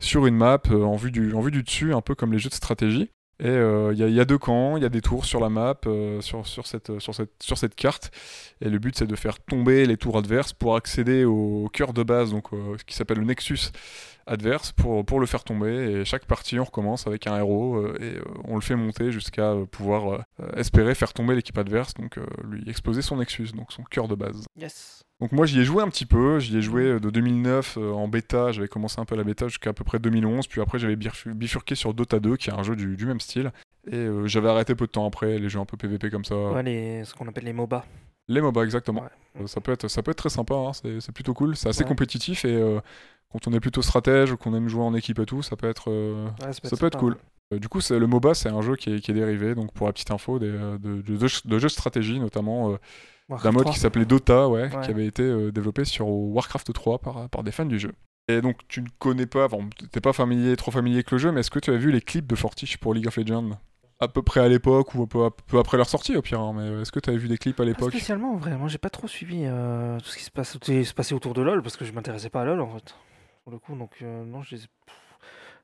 sur 0.00 0.26
une 0.26 0.36
map 0.36 0.60
euh, 0.70 0.82
en, 0.82 0.96
vue 0.96 1.10
du, 1.10 1.32
en 1.34 1.40
vue 1.40 1.52
du 1.52 1.62
dessus, 1.62 1.94
un 1.94 2.00
peu 2.02 2.14
comme 2.14 2.32
les 2.32 2.38
jeux 2.38 2.50
de 2.50 2.54
stratégie. 2.54 3.10
Et 3.40 3.46
euh, 3.48 3.92
il 3.92 3.98
y, 3.98 4.04
a- 4.04 4.08
il 4.08 4.14
y 4.14 4.20
a 4.20 4.24
deux 4.24 4.38
camps, 4.38 4.76
il 4.76 4.82
y 4.84 4.86
a 4.86 4.88
des 4.88 5.00
tours 5.00 5.24
sur 5.24 5.40
la 5.40 5.48
map, 5.48 5.74
euh, 5.86 6.20
sur, 6.20 6.46
sur, 6.46 6.66
cette, 6.66 7.00
sur, 7.00 7.12
cette, 7.14 7.32
sur 7.42 7.58
cette 7.58 7.74
carte. 7.74 8.10
Et 8.60 8.68
le 8.68 8.78
but, 8.78 8.96
c'est 8.96 9.06
de 9.06 9.16
faire 9.16 9.40
tomber 9.40 9.84
les 9.86 9.96
tours 9.96 10.16
adverses 10.18 10.52
pour 10.52 10.76
accéder 10.76 11.24
au 11.24 11.68
cœur 11.72 11.92
de 11.92 12.02
base, 12.04 12.30
donc 12.30 12.52
euh, 12.52 12.76
ce 12.78 12.84
qui 12.84 12.94
s'appelle 12.94 13.18
le 13.18 13.24
Nexus 13.24 13.70
adverse, 14.26 14.70
pour, 14.72 15.04
pour 15.04 15.18
le 15.18 15.26
faire 15.26 15.42
tomber. 15.42 15.72
Et 15.72 16.04
chaque 16.04 16.26
partie, 16.26 16.58
on 16.60 16.64
recommence 16.64 17.06
avec 17.08 17.26
un 17.26 17.36
héros 17.38 17.76
euh, 17.76 17.96
et 18.00 18.18
euh, 18.18 18.22
on 18.44 18.54
le 18.54 18.60
fait 18.60 18.76
monter 18.76 19.10
jusqu'à 19.10 19.50
euh, 19.52 19.64
pouvoir 19.64 20.12
euh, 20.40 20.52
espérer 20.56 20.94
faire 20.94 21.12
tomber 21.12 21.34
l'équipe 21.34 21.58
adverse, 21.58 21.94
donc 21.94 22.18
euh, 22.18 22.26
lui 22.44 22.68
exploser 22.68 23.02
son 23.02 23.16
Nexus, 23.16 23.48
donc 23.56 23.72
son 23.72 23.82
cœur 23.82 24.06
de 24.06 24.14
base. 24.14 24.44
Yes. 24.56 25.02
Donc 25.22 25.30
moi 25.30 25.46
j'y 25.46 25.60
ai 25.60 25.64
joué 25.64 25.84
un 25.84 25.88
petit 25.88 26.04
peu, 26.04 26.40
j'y 26.40 26.58
ai 26.58 26.62
joué 26.62 26.82
euh, 26.82 26.98
de 26.98 27.08
2009 27.08 27.78
euh, 27.78 27.92
en 27.92 28.08
bêta, 28.08 28.50
j'avais 28.50 28.66
commencé 28.66 29.00
un 29.00 29.04
peu 29.04 29.14
la 29.14 29.22
bêta 29.22 29.46
jusqu'à 29.46 29.70
à 29.70 29.72
peu 29.72 29.84
près 29.84 30.00
2011, 30.00 30.48
puis 30.48 30.60
après 30.60 30.80
j'avais 30.80 30.96
bifur- 30.96 31.32
bifurqué 31.32 31.76
sur 31.76 31.94
Dota 31.94 32.18
2 32.18 32.36
qui 32.36 32.50
est 32.50 32.52
un 32.52 32.64
jeu 32.64 32.74
du, 32.74 32.96
du 32.96 33.06
même 33.06 33.20
style, 33.20 33.52
et 33.86 33.94
euh, 33.94 34.26
j'avais 34.26 34.48
arrêté 34.48 34.74
peu 34.74 34.86
de 34.86 34.90
temps 34.90 35.06
après, 35.06 35.38
les 35.38 35.48
jeux 35.48 35.60
un 35.60 35.64
peu 35.64 35.76
PVP 35.76 36.10
comme 36.10 36.24
ça. 36.24 36.34
Ouais, 36.34 36.64
les... 36.64 37.04
ce 37.04 37.14
qu'on 37.14 37.28
appelle 37.28 37.44
les 37.44 37.52
MOBA. 37.52 37.84
Les 38.26 38.40
MOBA 38.40 38.64
exactement. 38.64 39.04
Ouais. 39.38 39.46
Ça, 39.46 39.60
peut 39.60 39.70
être, 39.70 39.86
ça 39.86 40.02
peut 40.02 40.10
être 40.10 40.18
très 40.18 40.28
sympa, 40.28 40.56
hein, 40.56 40.72
c'est 40.72 41.12
plutôt 41.12 41.34
cool, 41.34 41.54
c'est 41.54 41.68
assez 41.68 41.84
Ouais. 41.84 41.88
compétitif 41.88 42.44
et 42.44 42.56
euh, 42.56 42.80
quand 43.30 43.46
on 43.46 43.52
est 43.52 43.60
plutôt 43.60 43.80
stratège 43.80 44.32
ou 44.32 44.36
qu'on 44.36 44.56
aime 44.56 44.66
jouer 44.68 44.82
en 44.82 44.92
équipe 44.92 45.20
et 45.20 45.24
tout, 45.24 45.40
ça 45.42 45.54
peut 45.54 45.68
être, 45.68 45.88
euh, 45.88 46.26
ça 46.64 46.76
peut 46.76 46.86
être 46.86 46.98
cool. 46.98 47.16
Du 47.52 47.68
coup, 47.68 47.80
c'est- 47.80 47.96
le 48.00 48.08
MOBA, 48.08 48.34
c'est 48.34 48.48
un 48.48 48.60
jeu 48.62 48.74
qui 48.74 48.92
est, 48.94 48.98
qui 48.98 49.12
est 49.12 49.14
dérivé, 49.14 49.54
donc 49.54 49.72
pour 49.72 49.86
la 49.86 49.92
petite 49.92 50.10
info, 50.10 50.40
des, 50.40 50.50
de, 50.50 51.00
de, 51.00 51.28
jeux 51.28 51.40
de 51.44 51.68
stratégie, 51.68 52.18
notamment 52.18 52.76
d'un 53.42 53.52
mode 53.52 53.62
3. 53.62 53.72
qui 53.74 53.78
s'appelait 53.80 54.04
Dota, 54.04 54.48
ouais, 54.48 54.62
Ouais. 54.74 54.80
qui 54.84 54.90
avait 54.90 55.06
été 55.06 55.22
euh, 55.22 55.52
développé 55.52 55.84
sur 55.84 56.08
Warcraft 56.08 56.72
3 56.72 56.98
par, 56.98 57.28
par 57.28 57.42
des 57.44 57.52
fans 57.52 57.64
du 57.64 57.78
jeu. 57.78 57.92
Et 58.28 58.40
donc, 58.40 58.58
tu 58.68 58.82
ne 58.82 58.86
connais 58.98 59.26
pas, 59.26 59.46
enfin, 59.46 59.58
t'es 59.90 60.00
pas 60.00 60.12
familier, 60.12 60.54
trop 60.56 60.70
familier 60.70 60.96
avec 60.96 61.10
le 61.10 61.18
jeu, 61.18 61.32
mais 61.32 61.40
est-ce 61.40 61.50
que 61.50 61.58
tu 61.58 61.70
as 61.72 61.76
vu 61.76 61.90
les 61.90 62.00
clips 62.00 62.26
de 62.26 62.36
Fortiche 62.36 62.76
pour 62.78 62.94
League 62.94 63.06
of 63.08 63.16
Legends? 63.16 63.58
À 64.00 64.08
peu 64.08 64.22
près 64.22 64.40
à 64.40 64.48
l'époque 64.48 64.94
ou 64.94 65.02
un 65.02 65.06
peu, 65.06 65.24
un 65.24 65.30
peu 65.30 65.58
après 65.58 65.76
leur 65.76 65.88
sortie, 65.88 66.16
au 66.16 66.22
pire, 66.22 66.40
hein, 66.40 66.52
mais 66.56 66.82
est-ce 66.82 66.90
que 66.92 66.98
tu 67.00 67.10
avais 67.10 67.18
vu 67.18 67.28
des 67.28 67.38
clips 67.38 67.54
à 67.60 67.62
Pas 67.62 67.64
l'époque? 67.64 67.90
spécialement, 67.90 68.36
vraiment. 68.36 68.66
J'ai 68.68 68.78
pas 68.78 68.90
trop 68.90 69.06
suivi 69.06 69.42
euh, 69.44 69.98
tout 70.00 70.06
ce 70.06 70.16
qui 70.18 70.24
se, 70.24 70.30
passe, 70.30 70.56
se 70.60 70.92
passait 70.94 71.14
autour 71.14 71.34
de 71.34 71.42
LoL 71.42 71.62
parce 71.62 71.76
que 71.76 71.84
je 71.84 71.92
m'intéressais 71.92 72.28
pas 72.30 72.42
à 72.42 72.44
LoL 72.44 72.60
en 72.60 72.68
fait. 72.68 72.94
Pour 73.44 73.52
le 73.52 73.58
coup, 73.58 73.76
donc 73.76 73.90
euh, 74.02 74.24
non, 74.24 74.42
je 74.42 74.54
les 74.56 74.64
ai-. 74.64 74.68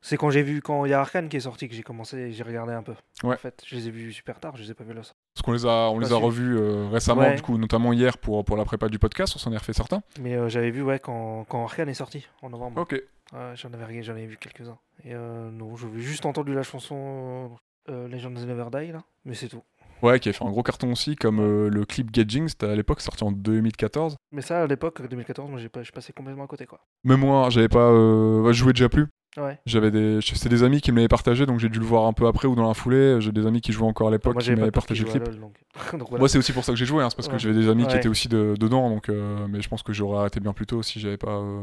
C'est 0.00 0.16
quand 0.16 0.30
j'ai 0.30 0.42
vu, 0.42 0.62
quand 0.62 0.84
il 0.84 0.90
y 0.90 0.94
a 0.94 1.00
Arkane 1.00 1.28
qui 1.28 1.36
est 1.36 1.40
sorti 1.40 1.68
que 1.68 1.74
j'ai 1.74 1.82
commencé, 1.82 2.30
j'ai 2.32 2.42
regardé 2.44 2.72
un 2.72 2.82
peu. 2.82 2.94
Ouais. 3.24 3.34
En 3.34 3.38
fait, 3.38 3.62
je 3.66 3.74
les 3.74 3.88
ai 3.88 3.90
vus 3.90 4.12
super 4.12 4.38
tard, 4.38 4.56
je 4.56 4.62
les 4.62 4.70
ai 4.70 4.74
pas 4.74 4.84
vus 4.84 4.94
là. 4.94 5.00
Parce 5.02 5.42
qu'on 5.44 5.52
les 5.52 5.66
a, 5.66 5.90
on 5.90 5.98
les 5.98 6.12
a 6.12 6.16
revus 6.16 6.56
euh, 6.56 6.88
récemment, 6.88 7.22
Ouais. 7.22 7.34
du 7.34 7.42
coup, 7.42 7.58
notamment 7.58 7.92
hier 7.92 8.16
pour, 8.16 8.44
pour 8.44 8.56
la 8.56 8.64
prépa 8.64 8.88
du 8.88 8.98
podcast, 8.98 9.32
on 9.36 9.38
s'en 9.40 9.52
est 9.52 9.56
refait 9.56 9.72
certains. 9.72 10.00
Mais 10.20 10.34
euh, 10.34 10.48
j'avais 10.48 10.70
vu, 10.70 10.82
ouais, 10.82 11.00
quand, 11.00 11.44
quand 11.48 11.64
Arkane 11.64 11.88
est 11.88 11.94
sorti 11.94 12.26
en 12.42 12.50
novembre. 12.50 12.80
Ok. 12.80 12.92
Ouais, 12.92 13.52
j'en 13.56 13.72
avais, 13.72 14.02
j'en 14.02 14.12
avais 14.12 14.26
vu 14.26 14.36
quelques-uns. 14.36 14.78
Et 15.04 15.14
euh, 15.14 15.50
non, 15.50 15.76
j'avais 15.76 16.00
juste 16.00 16.24
entendu 16.26 16.54
la 16.54 16.62
chanson 16.62 17.50
euh, 17.90 18.08
Legends 18.08 18.30
Never 18.30 18.66
Die 18.72 18.92
là, 18.92 19.02
mais 19.24 19.34
c'est 19.34 19.48
tout. 19.48 19.62
Ouais, 20.00 20.20
qui 20.20 20.28
a 20.28 20.32
fait 20.32 20.44
un 20.44 20.50
gros 20.50 20.62
carton 20.62 20.92
aussi, 20.92 21.16
comme 21.16 21.40
euh, 21.40 21.68
le 21.68 21.84
clip 21.84 22.12
Gadging, 22.12 22.46
c'était 22.46 22.66
à 22.66 22.76
l'époque 22.76 23.00
sorti 23.00 23.24
en 23.24 23.32
2014. 23.32 24.14
Mais 24.30 24.42
ça, 24.42 24.62
à 24.62 24.66
l'époque, 24.68 25.02
2014, 25.08 25.50
moi 25.50 25.58
j'ai 25.58 25.68
pas, 25.68 25.82
je 25.82 25.90
passais 25.90 26.12
complètement 26.12 26.44
à 26.44 26.46
côté 26.46 26.66
quoi. 26.66 26.78
Même 27.02 27.18
moi, 27.20 27.50
j'avais 27.50 27.68
pas. 27.68 27.90
Euh, 27.90 28.46
je 28.46 28.52
jouais 28.52 28.72
déjà 28.72 28.88
plus. 28.88 29.08
Ouais. 29.38 29.58
J'avais 29.66 29.90
des, 29.90 30.18
c'est 30.22 30.48
des 30.48 30.62
amis 30.62 30.80
qui 30.80 30.90
me 30.92 30.96
l'avaient 30.96 31.08
partagé, 31.08 31.46
donc 31.46 31.58
j'ai 31.60 31.68
dû 31.68 31.78
le 31.78 31.84
voir 31.84 32.06
un 32.06 32.12
peu 32.12 32.26
après 32.26 32.48
ou 32.48 32.54
dans 32.54 32.66
la 32.66 32.74
foulée. 32.74 33.20
J'ai 33.20 33.32
des 33.32 33.46
amis 33.46 33.60
qui 33.60 33.72
jouaient 33.72 33.86
encore 33.88 34.08
à 34.08 34.10
l'époque 34.10 34.34
qui 34.38 34.50
m'avaient 34.56 34.70
partagé 34.72 35.04
le 35.04 35.10
clip. 35.10 35.24
LoL 35.28 35.40
donc. 35.40 35.54
donc 35.98 36.08
voilà. 36.08 36.18
Moi, 36.20 36.28
c'est 36.28 36.38
aussi 36.38 36.52
pour 36.52 36.64
ça 36.64 36.72
que 36.72 36.78
j'ai 36.78 36.86
joué, 36.86 37.02
hein, 37.04 37.08
c'est 37.10 37.16
parce 37.16 37.28
que 37.28 37.38
j'avais 37.38 37.54
des 37.54 37.68
amis 37.68 37.84
qui 37.86 37.96
étaient 37.98 38.08
aussi 38.08 38.28
de- 38.28 38.54
dedans, 38.58 38.88
donc. 38.90 39.08
euh, 39.08 39.46
mais 39.48 39.60
je 39.62 39.68
pense 39.68 39.82
que 39.82 39.92
j'aurais 39.92 40.18
arrêté 40.18 40.40
bien 40.40 40.52
plus 40.52 40.66
tôt 40.66 40.82
si 40.82 40.98
j'avais 41.00 41.16
pas. 41.16 41.36
euh, 41.36 41.62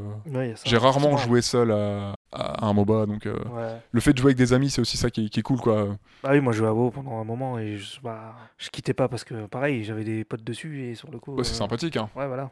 J'ai 0.66 0.78
rarement 0.78 1.18
joué 1.18 1.42
seul 1.42 1.72
à, 1.72 2.16
à 2.32 2.66
un 2.66 2.74
MOBA, 2.74 3.06
donc 3.06 3.26
euh, 3.26 3.36
le 3.92 4.00
fait 4.00 4.14
de 4.14 4.18
jouer 4.18 4.30
avec 4.30 4.38
des 4.38 4.54
amis, 4.54 4.70
c'est 4.70 4.82
aussi 4.82 4.98
ça 4.98 5.10
qui, 5.10 5.30
qui 5.30 5.40
est 5.40 5.44
cool, 5.44 5.60
quoi. 5.60 5.88
Bah 6.24 6.30
oui, 6.32 6.40
moi 6.42 6.54
je 6.54 6.60
jouais 6.60 6.68
à 6.68 6.74
WoW 6.74 6.92
pendant 6.92 7.20
un 7.20 7.24
moment 7.24 7.60
et 7.60 7.78
je, 7.78 8.00
bah, 8.02 8.36
je 8.58 8.70
quittais 8.70 8.94
pas 8.94 9.08
parce 9.08 9.24
que 9.24 9.46
pareil, 9.48 9.84
j'avais 9.84 10.04
des 10.04 10.24
potes 10.24 10.44
dessus 10.44 10.84
et 10.84 10.96
sur 10.96 11.12
le 11.12 11.20
coup. 11.20 11.36
Ouais, 11.36 11.44
c'est 11.44 11.52
euh, 11.54 11.58
sympathique, 11.58 11.98
hein. 11.98 12.10
Ouais, 12.16 12.28
voilà. 12.28 12.52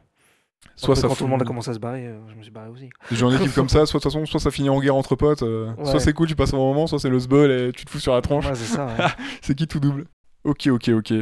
Soit 0.75 0.95
ça 0.95 1.07
quand 1.07 1.15
tout 1.15 1.23
le 1.25 1.29
monde 1.29 1.41
a 1.41 1.45
commencé 1.45 1.69
à 1.69 1.73
se 1.73 1.79
barrer, 1.79 2.07
euh, 2.07 2.19
je 2.29 2.35
me 2.35 2.41
suis 2.41 2.51
barré 2.51 2.69
aussi. 2.69 2.89
des 3.09 3.15
jeux 3.15 3.25
en 3.25 3.31
équipe 3.35 3.53
comme 3.53 3.69
ça, 3.69 3.85
soit 3.85 3.99
de 3.99 4.03
toute 4.03 4.11
façon, 4.11 4.25
soit 4.25 4.39
ça 4.39 4.49
finit 4.51 4.69
en 4.69 4.79
guerre 4.79 4.95
entre 4.95 5.15
potes, 5.15 5.43
euh, 5.43 5.71
soit 5.85 5.99
c'est 5.99 6.13
cool, 6.13 6.27
tu 6.27 6.35
passes 6.35 6.53
un 6.53 6.57
bon 6.57 6.73
moment, 6.73 6.87
soit 6.87 6.99
c'est 6.99 7.09
le 7.09 7.19
sbul 7.19 7.51
et 7.51 7.71
tu 7.71 7.85
te 7.85 7.89
fous 7.91 7.99
sur 7.99 8.13
la 8.13 8.21
tronche. 8.21 8.45
Ouais, 8.47 8.55
c'est 8.55 8.65
ça. 8.75 8.85
ouais. 8.87 9.05
c'est 9.41 9.55
qui 9.55 9.67
tout 9.67 9.79
double 9.79 10.05
Ok, 10.43 10.67
ok, 10.67 10.89
ok. 10.89 11.13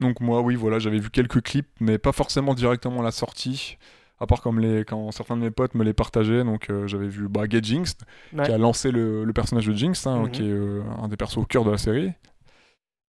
Donc 0.00 0.20
moi, 0.20 0.40
oui, 0.40 0.54
voilà, 0.54 0.78
j'avais 0.78 0.98
vu 0.98 1.10
quelques 1.10 1.42
clips, 1.42 1.68
mais 1.80 1.98
pas 1.98 2.12
forcément 2.12 2.54
directement 2.54 3.00
à 3.00 3.04
la 3.04 3.10
sortie. 3.10 3.76
À 4.20 4.26
part 4.26 4.40
comme 4.42 4.58
les, 4.58 4.84
quand 4.84 5.12
certains 5.12 5.36
de 5.36 5.42
mes 5.42 5.50
potes 5.52 5.74
me 5.76 5.84
les 5.84 5.92
partageaient, 5.92 6.42
donc 6.42 6.70
euh, 6.70 6.88
j'avais 6.88 7.06
vu 7.06 7.28
bah, 7.28 7.42
Get 7.48 7.62
Jinx, 7.62 7.94
qui 8.32 8.40
a 8.50 8.58
lancé 8.58 8.90
le, 8.90 9.24
le 9.24 9.32
personnage 9.32 9.66
de 9.66 9.72
Jinx, 9.74 10.06
hein, 10.08 10.22
Mhm. 10.24 10.30
qui 10.32 10.42
est 10.42 10.58
un 11.02 11.06
des 11.08 11.16
persos 11.16 11.36
au 11.38 11.44
cœur 11.44 11.64
de 11.64 11.70
la 11.70 11.78
série. 11.78 12.12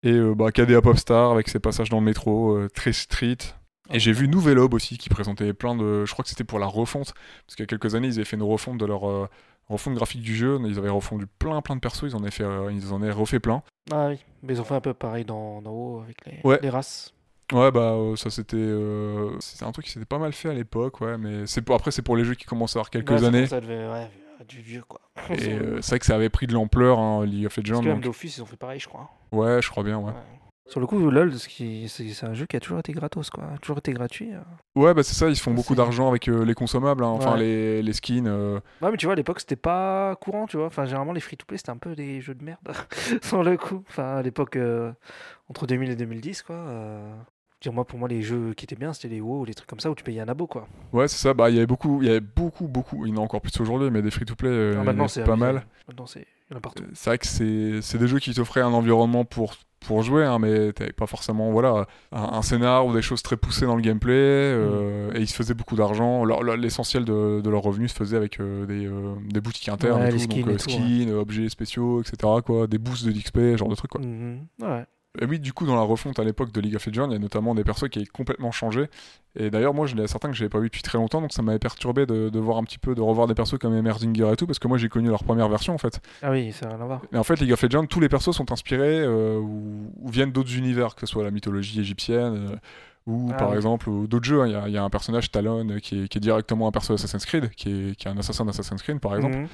Et 0.04 0.20
bah, 0.36 0.52
KDA 0.52 0.82
Popstar 0.82 1.32
avec 1.32 1.50
ses 1.50 1.60
passages 1.60 1.90
dans 1.90 2.00
le 2.00 2.06
métro, 2.06 2.60
très 2.76 2.94
street. 2.94 3.38
Et 3.92 4.00
j'ai 4.00 4.12
vu 4.12 4.28
Nouvel 4.28 4.60
Aube 4.60 4.74
aussi 4.74 4.98
qui 4.98 5.10
présentait 5.10 5.54
plein 5.54 5.76
de. 5.76 6.06
Je 6.06 6.12
crois 6.14 6.24
que 6.24 6.30
c'était 6.30 6.44
pour 6.44 6.60
la 6.60 6.68
refonte. 6.68 7.14
Parce 7.46 7.56
qu'il 7.56 7.64
y 7.64 7.66
a 7.66 7.68
quelques 7.68 7.96
années, 7.96 8.08
ils 8.08 8.16
avaient 8.16 8.26
fait 8.26 8.36
une 8.38 8.44
refonte 8.44 8.78
de 8.78 8.86
leur 8.86 9.10
euh, 9.10 9.28
refonte 9.68 9.96
graphique 9.96 10.22
du 10.22 10.36
jeu. 10.36 10.60
Ils 10.66 10.78
avaient 10.78 10.90
refondu 10.90 11.26
plein 11.28 11.62
plein 11.62 11.76
de 11.76 11.82
persos. 11.82 12.04
Ils 12.04 12.16
en 12.16 12.20
avaient, 12.22 12.32
fait, 12.32 12.44
euh, 12.44 12.72
ils 12.72 12.94
en 12.94 13.02
avaient 13.02 13.12
refait 13.12 13.40
plein. 13.40 13.64
Ah 13.92 14.08
oui, 14.10 14.20
mais 14.44 14.54
ils 14.54 14.62
ont 14.62 14.64
fait 14.66 14.76
un 14.76 14.82
peu 14.82 14.94
pareil 14.94 15.26
dans, 15.26 15.62
dans 15.62 15.72
WoW 15.72 16.02
avec 16.02 16.18
les, 16.26 16.40
Ouais. 16.44 16.60
les 16.62 16.70
races. 16.70 17.14
Ouais, 17.52 17.72
bah 17.72 17.94
euh, 17.94 18.16
ça 18.16 18.30
c'était. 18.30 18.58
C'était 19.40 19.66
un 19.66 19.72
truc 19.72 19.86
qui 19.86 19.92
s'était 19.92 20.06
pas 20.06 20.20
mal 20.20 20.34
fait 20.34 20.50
à 20.50 20.54
l'époque, 20.54 21.02
ouais. 21.02 21.18
Mais 21.18 21.48
c'est 21.48 21.64
pour... 21.64 21.74
après, 21.76 21.90
c'est 21.90 22.04
pour 22.04 22.16
les 22.16 22.24
jeux 22.24 22.36
qui 22.36 22.46
commencent 22.46 22.76
à 22.76 22.80
avoir 22.80 22.92
quelques 22.92 23.10
Ouais, 23.10 23.18
c'est 23.18 23.26
années. 23.26 23.48
Ça 23.48 23.60
devait, 23.60 23.88
ouais, 23.90 24.08
du 24.48 24.62
vieux 24.62 24.84
quoi. 24.88 25.02
Et 25.32 25.38
c'est 25.82 25.90
vrai 25.90 26.00
que 26.00 26.06
ça 26.06 26.14
avait 26.14 26.30
pris 26.30 26.46
de 26.46 26.54
l'ampleur, 26.54 27.00
hein, 27.00 27.26
League 27.26 27.48
of 27.48 27.56
Parce 27.56 27.68
Legends. 27.68 27.80
que 27.82 27.86
même 27.88 27.96
donc- 27.96 28.04
d'office, 28.04 28.38
ils 28.38 28.44
ont 28.44 28.46
fait 28.46 28.56
pareil, 28.56 28.80
je 28.80 28.88
crois. 28.88 29.10
Ouais, 29.32 29.64
je 29.64 29.70
crois 29.72 29.84
bien, 29.84 29.98
ouais. 29.98 30.12
Ouais. 30.12 30.49
Sur 30.70 30.80
le 30.80 30.86
coup, 30.86 31.10
LoL, 31.10 31.34
c'est 31.38 32.24
un 32.24 32.34
jeu 32.36 32.46
qui 32.46 32.56
a 32.56 32.60
toujours 32.60 32.80
été 32.80 32.92
gratos, 32.94 33.30
quoi. 33.32 33.44
Toujours 33.62 33.80
été 33.80 33.92
gratuit. 33.92 34.32
euh. 34.34 34.40
Ouais, 34.76 34.94
bah 34.94 35.02
c'est 35.02 35.16
ça, 35.16 35.28
ils 35.28 35.36
se 35.36 35.42
font 35.42 35.52
beaucoup 35.54 35.74
d'argent 35.74 36.08
avec 36.10 36.28
euh, 36.28 36.46
les 36.46 36.54
consommables, 36.54 37.04
hein, 37.04 37.08
enfin 37.08 37.34
Ouais. 37.34 37.40
les, 37.40 37.82
les 37.82 37.94
skins. 37.94 38.28
euh, 38.28 38.60
Ouais, 38.82 38.92
mais 38.92 38.98
tu 38.98 39.08
vois, 39.08 39.14
à 39.14 39.16
l'époque, 39.16 39.40
c'était 39.40 39.56
pas 39.56 40.16
courant, 40.18 40.46
tu 40.46 40.58
vois. 40.58 40.68
Enfin, 40.68 40.86
généralement, 40.86 41.12
les 41.14 41.22
free-to-play, 41.22 41.58
c'était 41.58 41.72
un 41.72 41.78
peu 41.78 41.96
des 41.96 42.22
jeux 42.22 42.36
de 42.36 42.44
merde, 42.44 42.60
sur 43.24 43.44
le 43.44 43.58
coup. 43.58 43.84
Enfin, 43.90 44.18
à 44.18 44.22
l'époque, 44.22 44.56
euh, 44.58 44.92
entre 45.50 45.66
2000 45.66 45.90
et 45.90 45.96
2010, 45.96 46.44
quoi. 46.44 46.66
dire, 47.62 47.74
moi, 47.74 47.84
pour 47.86 47.98
moi, 47.98 48.08
les 48.08 48.22
jeux 48.22 48.54
qui 48.54 48.66
étaient 48.66 48.76
bien, 48.76 48.94
c'était 48.94 49.08
les 49.10 49.22
WoW 49.22 49.42
ou 49.42 49.46
les 49.46 49.56
trucs 49.56 49.68
comme 49.70 49.80
ça 49.80 49.90
où 49.90 49.96
tu 49.96 50.04
payais 50.04 50.22
un 50.22 50.30
abo, 50.30 50.46
quoi. 50.46 50.68
Ouais, 50.94 51.08
c'est 51.08 51.18
ça, 51.18 51.34
bah 51.34 51.50
il 51.50 51.56
y 51.56 51.58
avait 51.58 51.66
beaucoup, 51.68 52.02
il 52.04 52.08
y 52.08 52.12
avait 52.12 52.20
beaucoup, 52.22 52.68
beaucoup, 52.68 53.06
il 53.08 53.10
y 53.14 53.18
en 53.18 53.22
a 53.22 53.24
encore 53.26 53.42
plus 53.42 53.60
aujourd'hui, 53.60 53.90
mais 53.90 54.02
des 54.04 54.12
free-to-play, 54.12 54.76
Ah, 54.80 54.84
maintenant, 54.84 55.08
c'est 55.08 55.24
pas 55.24 55.36
mal. 55.36 55.66
Maintenant, 55.88 56.06
c'est. 56.06 56.28
C'est 56.94 57.10
vrai 57.10 57.18
que 57.20 57.28
c'est 57.28 57.98
des 57.98 58.08
jeux 58.08 58.18
qui 58.20 58.34
t'offraient 58.34 58.62
un 58.62 58.74
environnement 58.74 59.24
pour, 59.24 59.54
pour 59.86 60.02
jouer, 60.04 60.26
hein, 60.26 60.40
mais 60.40 60.74
t'avais 60.74 60.92
pas 60.92 61.08
forcément 61.08 61.52
voilà, 61.52 61.88
un, 62.12 62.22
un 62.22 62.42
scénar 62.42 62.86
ou 62.86 62.94
des 62.94 63.02
choses 63.02 63.22
très 63.24 63.38
poussées 63.38 63.66
dans 63.66 63.76
le 63.76 63.82
gameplay, 63.82 64.14
euh, 64.14 65.12
et 65.16 65.22
ils 65.22 65.28
se 65.28 65.34
faisaient 65.36 65.54
beaucoup 65.54 65.76
d'argent. 65.76 66.26
L'essentiel 66.56 67.06
de, 67.06 67.42
de 67.42 67.50
leurs 67.50 67.62
revenus 67.62 67.92
se 67.92 67.96
faisait 67.98 68.18
avec 68.18 68.40
euh, 68.40 68.66
des, 68.66 68.86
euh, 68.86 69.16
des 69.30 69.42
boutiques 69.42 69.70
internes, 69.70 70.02
Ouais, 70.02 70.10
et 70.10 70.12
tout, 70.12 70.20
skins 70.20 70.42
donc 70.44 70.54
et 70.54 70.58
tout, 70.58 70.70
skins, 70.70 71.12
objets 71.14 71.50
spéciaux, 71.50 72.02
etc. 72.02 72.18
Quoi, 72.46 72.68
des 72.68 72.78
boosts 72.78 73.06
de 73.06 73.12
d'XP, 73.12 73.58
genre 73.58 73.70
de 73.70 73.76
trucs. 73.76 73.92
Quoi. 73.92 74.02
Mhm. 74.02 74.46
Ouais. 74.62 74.86
Et 75.20 75.26
oui, 75.26 75.40
du 75.40 75.54
coup, 75.54 75.66
dans 75.66 75.76
la 75.76 75.82
refonte 75.82 76.20
à 76.20 76.24
l'époque 76.24 76.52
de 76.52 76.62
League 76.62 76.76
of 76.76 76.86
Legends, 76.86 77.08
il 77.10 77.14
y 77.14 77.16
a 77.16 77.20
notamment 77.20 77.56
des 77.56 77.64
persos 77.64 77.90
qui 77.90 77.98
avaient 77.98 78.06
complètement 78.08 78.52
changé. 78.52 78.86
Et 79.36 79.50
d'ailleurs, 79.50 79.74
moi, 79.74 79.88
j'en 79.88 79.98
ai 79.98 80.08
certains 80.08 80.30
que 80.30 80.36
j'avais 80.36 80.50
pas 80.50 80.60
vu 80.60 80.68
depuis 80.68 80.84
très 80.84 81.00
longtemps, 81.00 81.20
donc 81.20 81.34
ça 81.34 81.42
m'avait 81.42 81.58
perturbé 81.58 82.06
de, 82.06 82.30
de 82.30 82.40
voir 82.40 82.58
un 82.58 82.64
petit 82.64 82.78
peu, 82.78 82.94
de 82.94 83.02
revoir 83.02 83.26
des 83.26 83.34
persos 83.34 83.58
comme 83.60 83.74
Emerdinger 83.76 84.32
et 84.32 84.36
tout, 84.36 84.46
parce 84.46 84.60
que 84.60 84.68
moi, 84.68 84.78
j'ai 84.78 84.88
connu 84.88 85.10
leur 85.10 85.24
première 85.24 85.50
version 85.50 85.74
en 85.74 85.80
fait. 85.80 86.00
Ah 86.22 86.30
oui, 86.30 86.52
ça 86.52 86.68
n'a 86.68 86.76
rien 86.76 86.84
à 86.84 86.86
voir. 86.88 87.02
Mais 87.12 87.18
en 87.18 87.24
fait, 87.24 87.40
League 87.40 87.52
of 87.52 87.62
Legends, 87.64 87.88
tous 87.88 88.00
les 88.00 88.08
persos 88.08 88.36
sont 88.36 88.52
inspirés 88.52 89.00
euh, 89.02 89.40
ou, 89.40 89.92
ou 90.00 90.10
viennent 90.10 90.32
d'autres 90.32 90.56
univers, 90.56 90.94
que 90.94 91.02
ce 91.02 91.08
soit 91.08 91.24
la 91.24 91.32
mythologie 91.32 91.80
égyptienne. 91.80 92.50
euh, 92.52 92.56
ou 93.08 93.30
Ah 93.32 93.38
par 93.38 93.50
oui. 93.50 93.56
exemple 93.56 93.90
d'autres 94.08 94.26
jeux, 94.28 94.42
hein. 94.42 94.46
il 94.48 94.52
y, 94.52 94.56
a- 94.56 94.68
il 94.68 94.74
y 94.74 94.78
a 94.78 94.84
un 94.84 94.90
personnage 94.92 95.32
Talon 95.32 95.68
euh, 95.72 95.80
qui 95.80 96.04
est, 96.04 96.08
qui 96.08 96.20
est 96.20 96.22
directement 96.22 96.68
un 96.68 96.72
perso 96.72 96.94
d'Assassin's 96.94 97.26
Creed, 97.26 97.50
qui 97.50 97.70
est, 97.90 97.96
qui 97.96 98.08
est 98.08 98.12
un 98.12 98.18
assassin 98.18 98.46
d'Assassin's 98.46 98.84
Creed 98.84 99.00
par 99.00 99.16
exemple. 99.16 99.38
Mhm. 99.38 99.48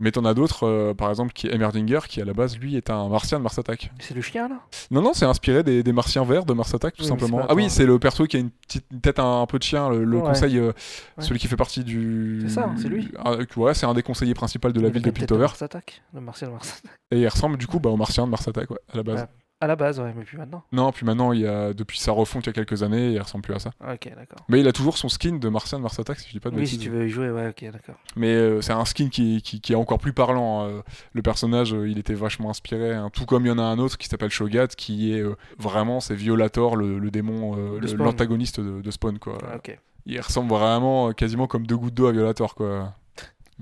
Mais 0.00 0.12
t'en 0.12 0.24
as 0.24 0.32
d'autres, 0.34 0.64
euh, 0.64 0.94
par 0.94 1.10
exemple 1.10 1.32
qui 1.32 1.48
est 1.48 1.54
Emerdinger, 1.54 1.98
qui 2.08 2.20
à 2.20 2.24
la 2.24 2.32
base 2.32 2.56
lui 2.56 2.76
est 2.76 2.88
un 2.88 3.08
martien 3.08 3.38
de 3.38 3.42
Mars 3.42 3.58
Attack. 3.58 3.90
C'est 3.98 4.14
le 4.14 4.20
chien, 4.20 4.48
là? 4.48 4.60
Non, 4.92 5.02
non, 5.02 5.12
c'est 5.12 5.24
inspiré 5.24 5.64
des, 5.64 5.82
des 5.82 5.92
martiens 5.92 6.24
verts 6.24 6.44
de 6.44 6.52
Mars 6.52 6.72
Attack, 6.72 6.94
tout 6.94 7.02
Oui, 7.02 7.08
simplement. 7.08 7.44
Ah 7.48 7.54
oui, 7.56 7.68
c'est 7.68 7.84
le 7.84 7.98
perso 7.98 8.24
qui 8.26 8.36
a 8.36 8.40
une 8.40 8.50
petite 8.50 8.84
une 8.92 9.00
tête 9.00 9.18
un, 9.18 9.42
un 9.42 9.46
peu 9.46 9.58
de 9.58 9.64
chien, 9.64 9.88
le, 9.88 10.04
le 10.04 10.16
Ouais. 10.18 10.22
conseil, 10.22 10.56
euh, 10.58 10.68
Ouais. 11.16 11.24
celui 11.24 11.40
qui 11.40 11.48
fait 11.48 11.56
partie 11.56 11.82
du. 11.82 12.38
C'est 12.42 12.50
ça, 12.54 12.70
c'est 12.76 12.88
lui. 12.88 13.10
Ah, 13.24 13.34
ouais, 13.56 13.74
c'est 13.74 13.86
un 13.86 13.94
des 13.94 14.02
conseillers 14.04 14.34
principaux 14.34 14.70
de 14.70 14.80
la 14.80 14.86
Il 14.88 14.92
ville 14.94 15.02
de 15.02 15.10
Piltover. 15.10 15.42
Mars 15.42 15.62
Attack. 15.62 16.00
Le 16.14 16.20
martien 16.20 16.46
de 16.48 16.52
Mars 16.52 16.78
Attack. 16.78 16.92
Et 17.10 17.20
il 17.20 17.26
ressemble 17.28 17.56
du 17.56 17.66
coup 17.66 17.80
bah, 17.80 17.90
au 17.90 17.96
martien 17.96 18.24
de 18.24 18.30
Mars 18.30 18.46
Attack, 18.46 18.70
ouais, 18.70 18.78
à 18.92 18.96
la 18.98 19.02
base. 19.02 19.26
Ouais. 19.60 19.64
À 19.64 19.66
la 19.66 19.74
base, 19.76 19.98
ouais, 19.98 20.12
mais 20.16 20.24
plus 20.24 20.38
maintenant. 20.38 20.62
Non, 20.70 20.92
puis 20.92 21.04
maintenant, 21.04 21.32
il 21.32 21.40
y 21.40 21.46
a, 21.46 21.72
depuis 21.74 21.98
sa 21.98 22.12
refonte 22.12 22.44
il 22.46 22.48
y 22.48 22.50
a 22.50 22.52
quelques 22.52 22.82
années, 22.84 23.10
il 23.12 23.20
ressemble 23.20 23.42
plus 23.42 23.54
à 23.54 23.58
ça. 23.58 23.70
Ok, 23.80 24.08
d'accord. 24.14 24.44
Mais 24.48 24.60
il 24.60 24.68
a 24.68 24.72
toujours 24.72 24.96
son 24.96 25.08
skin 25.08 25.36
de 25.38 25.48
martien 25.48 25.78
de 25.78 25.82
Mars 25.82 25.98
Attack, 25.98 26.20
si 26.20 26.28
je 26.28 26.32
dis 26.32 26.40
pas 26.40 26.50
de 26.50 26.54
Oui, 26.54 26.60
bêtises. 26.62 26.78
si 26.78 26.84
tu 26.84 26.90
veux 26.90 27.06
y 27.06 27.10
jouer, 27.10 27.30
ouais, 27.30 27.48
ok, 27.48 27.64
d'accord. 27.72 27.96
Mais 28.16 28.28
euh, 28.34 28.60
c'est 28.60 28.72
un 28.72 28.84
skin 28.84 29.08
qui, 29.08 29.42
qui, 29.42 29.60
qui 29.60 29.72
est 29.72 29.76
encore 29.76 29.98
plus 29.98 30.12
parlant. 30.12 30.64
hein. 30.68 30.82
Le 31.12 31.22
personnage, 31.22 31.74
euh, 31.74 31.88
il 31.88 31.98
était 31.98 32.14
vachement 32.14 32.50
inspiré. 32.50 32.94
hein. 32.94 33.10
Tout 33.12 33.26
comme 33.26 33.44
il 33.46 33.48
y 33.48 33.52
en 33.52 33.58
a 33.58 33.62
un 33.62 33.78
autre 33.78 33.98
qui 33.98 34.06
s'appelle 34.06 34.30
Shogat, 34.30 34.68
qui 34.68 35.12
est 35.12 35.20
euh, 35.22 35.34
vraiment, 35.58 35.98
c'est 36.00 36.14
Violator, 36.14 36.76
le, 36.76 36.98
le 37.00 37.10
démon, 37.10 37.56
euh, 37.58 37.80
l'antagoniste 37.96 38.60
de, 38.60 38.80
de 38.80 38.90
Spawn, 38.92 39.18
quoi. 39.18 39.38
Ah, 39.44 39.56
ok. 39.56 39.76
Il 40.06 40.20
ressemble 40.20 40.50
vraiment 40.50 41.08
euh, 41.08 41.12
quasiment 41.12 41.48
comme 41.48 41.66
deux 41.66 41.76
gouttes 41.76 41.94
d'eau 41.94 42.06
à 42.06 42.12
Violator, 42.12 42.54
quoi. 42.54 42.94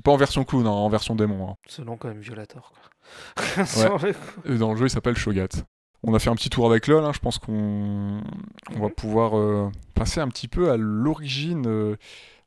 Pas 0.05 0.11
en 0.12 0.17
version 0.17 0.45
clown, 0.45 0.67
hein, 0.67 0.71
en 0.71 0.91
version 0.91 1.15
démon. 1.15 1.49
hein. 1.53 1.83
Nom, 1.83 1.97
quand 1.97 2.09
même, 2.09 2.21
Violator, 2.21 2.71
quoi. 2.71 2.83
Le. 4.45 4.53
Et 4.55 4.59
dans 4.59 4.73
le 4.73 4.76
jeu, 4.76 4.87
il 4.87 4.91
s'appelle 4.91 5.17
Shogat. 5.17 5.49
On 6.03 6.15
a 6.15 6.19
fait 6.19 6.31
un 6.31 6.35
petit 6.37 6.50
tour 6.50 6.69
avec 6.71 6.87
LoL, 6.87 7.05
hein. 7.05 7.12
je 7.12 7.19
pense 7.19 7.38
qu'on 7.38 8.21
on 8.75 8.81
va 8.81 8.88
pouvoir 8.91 9.37
euh, 9.37 9.71
passer 9.95 10.21
un 10.21 10.29
petit 10.29 10.47
peu 10.49 10.71
à 10.71 10.76
l'origine 10.76 11.65
euh, 11.67 11.97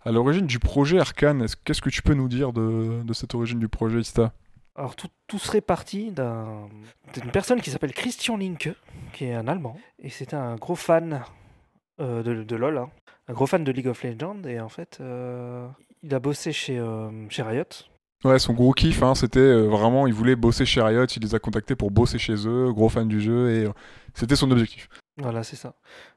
à 0.06 0.12
l'origine 0.12 0.46
du 0.48 0.60
projet 0.60 1.00
Arkane. 1.00 1.41
Est-ce- 1.41 1.58
Qu'est-ce 1.65 1.82
que 1.82 1.89
tu 1.89 2.01
peux 2.01 2.13
nous 2.13 2.29
dire 2.29 2.53
de, 2.53 3.01
de 3.03 3.13
cette 3.13 3.36
origine 3.36 3.60
du 3.60 3.68
projet 3.68 4.00
Ista? 4.00 4.32
Alors, 4.75 4.96
tout, 4.96 5.10
tout 5.27 5.39
serait 5.39 5.60
parti 5.62 6.12
d'un- 6.12 6.70
d'une 7.13 7.32
personne 7.32 7.60
qui 7.60 7.70
s'appelle 7.70 7.91
Christian 7.94 8.38
Linke, 8.38 8.70
qui 9.12 9.25
est 9.25 9.34
un 9.34 9.48
Allemand, 9.50 9.77
et 10.01 10.10
c'était 10.10 10.38
un 10.38 10.56
gros 10.56 10.75
fan 10.75 11.22
euh, 12.00 12.24
de, 12.24 12.44
de 12.44 12.56
LoL, 12.56 12.77
hein. 12.77 12.89
un 13.27 13.34
gros 13.34 13.46
fan 13.46 13.65
de 13.65 13.72
League 13.74 13.88
of 13.88 14.01
Legends, 14.03 14.44
et 14.46 14.62
en 14.62 14.70
fait, 14.70 15.01
il 16.01 16.13
a 16.15 16.20
bossé 16.20 16.53
chez, 16.53 16.82
chez 17.29 17.41
Riot. 17.41 17.65
Ouais, 18.25 18.38
son 18.38 18.53
gros 18.53 18.73
kiff, 18.73 19.01
hein, 19.01 19.15
c'était 19.15 19.39
euh, 19.39 19.67
vraiment, 19.67 20.05
il 20.05 20.13
voulait 20.13 20.35
bosser 20.35 20.65
chez 20.65 20.81
Riot, 20.81 21.05
il 21.05 21.21
les 21.23 21.35
a 21.35 21.39
contactés 21.39 21.75
pour 21.75 21.89
bosser 21.89 22.17
chez 22.19 22.35
eux, 22.47 22.71
gros 22.73 22.89
fan 22.89 23.07
du 23.07 23.21
jeu, 23.21 23.49
et 23.51 23.65
euh, 23.65 23.71
c'était 24.13 24.35
son 24.35 24.51
objectif. 24.51 24.89
Voilà, 25.17 25.43
c'est 25.43 25.55
ça. 25.55 25.75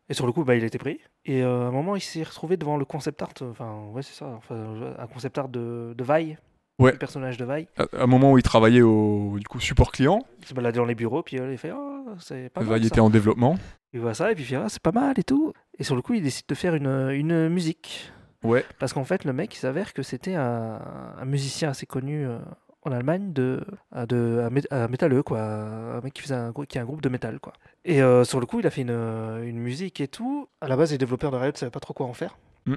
Et 0.08 0.14
sur 0.14 0.26
le 0.26 0.32
coup, 0.32 0.42
bah, 0.44 0.56
il 0.56 0.64
a 0.64 0.66
été 0.66 0.78
pris. 0.78 0.98
Et 1.24 1.42
euh, 1.44 1.64
à 1.64 1.68
un 1.68 1.70
moment, 1.70 1.94
il 1.94 2.00
s'est 2.00 2.24
retrouvé 2.24 2.56
devant 2.56 2.76
le 2.76 2.84
concept 2.84 3.22
art, 3.22 3.32
enfin, 3.42 3.84
ouais, 3.92 4.02
c'est 4.02 4.14
ça, 4.14 4.26
enfin, 4.36 4.56
un 4.98 5.06
concept 5.06 5.38
art 5.38 5.48
de, 5.48 5.94
de 5.96 6.04
Vi, 6.04 6.36
Ouais. 6.80 6.92
le 6.92 6.98
personnage 6.98 7.36
de 7.36 7.44
Vi. 7.44 7.68
À, 7.76 7.82
à 7.96 8.02
un 8.02 8.06
moment 8.06 8.32
où 8.32 8.38
il 8.38 8.42
travaillait 8.42 8.82
au 8.82 9.36
du 9.38 9.46
coup, 9.46 9.60
support 9.60 9.92
client, 9.92 10.24
Il 10.40 10.46
se 10.48 10.54
baladait 10.54 10.78
dans 10.78 10.84
les 10.84 10.96
bureaux, 10.96 11.22
puis 11.22 11.36
il 11.36 11.58
fait 11.58 11.70
Oh, 11.72 12.04
c'est 12.18 12.48
pas 12.52 12.62
mal. 12.62 12.80
ça. 12.80 12.86
était 12.86 13.00
en 13.00 13.10
développement. 13.10 13.56
Il 13.92 14.00
voit 14.00 14.14
ça, 14.14 14.32
et 14.32 14.34
puis 14.34 14.42
il 14.42 14.46
fait 14.46 14.56
Ah, 14.56 14.66
c'est 14.68 14.82
pas 14.82 14.90
mal 14.90 15.14
et 15.18 15.22
tout. 15.22 15.52
Et 15.78 15.84
sur 15.84 15.94
le 15.94 16.02
coup, 16.02 16.14
il 16.14 16.22
décide 16.22 16.46
de 16.48 16.54
faire 16.56 16.74
une, 16.74 17.10
une 17.12 17.48
musique. 17.48 18.10
Ouais. 18.42 18.64
Parce 18.78 18.92
qu'en 18.92 19.04
fait, 19.04 19.24
le 19.24 19.32
mec, 19.32 19.54
il 19.54 19.58
s'avère 19.58 19.92
que 19.92 20.02
c'était 20.02 20.34
un, 20.34 20.80
un 21.18 21.24
musicien 21.24 21.70
assez 21.70 21.86
connu 21.86 22.26
euh, 22.26 22.38
en 22.82 22.92
Allemagne, 22.92 23.32
de, 23.32 23.64
à 23.92 24.06
de, 24.06 24.40
un 24.44 24.50
mé- 24.50 24.66
un 24.70 24.88
métalleux, 24.88 25.22
quoi. 25.22 25.40
Un 25.40 26.00
mec 26.00 26.12
qui, 26.12 26.22
faisait 26.22 26.34
un, 26.34 26.52
qui 26.68 26.78
a 26.78 26.82
un 26.82 26.84
groupe 26.84 27.02
de 27.02 27.08
métal, 27.08 27.38
quoi. 27.40 27.52
Et 27.84 28.02
euh, 28.02 28.24
sur 28.24 28.40
le 28.40 28.46
coup, 28.46 28.60
il 28.60 28.66
a 28.66 28.70
fait 28.70 28.82
une, 28.82 28.90
une 28.90 29.58
musique 29.58 30.00
et 30.00 30.08
tout. 30.08 30.48
À 30.60 30.68
la 30.68 30.76
base, 30.76 30.90
les 30.92 30.98
développeurs 30.98 31.30
de 31.30 31.36
Riot 31.36 31.52
ne 31.52 31.56
savaient 31.56 31.70
pas 31.70 31.80
trop 31.80 31.94
quoi 31.94 32.06
en 32.06 32.14
faire. 32.14 32.36
Mm. 32.66 32.74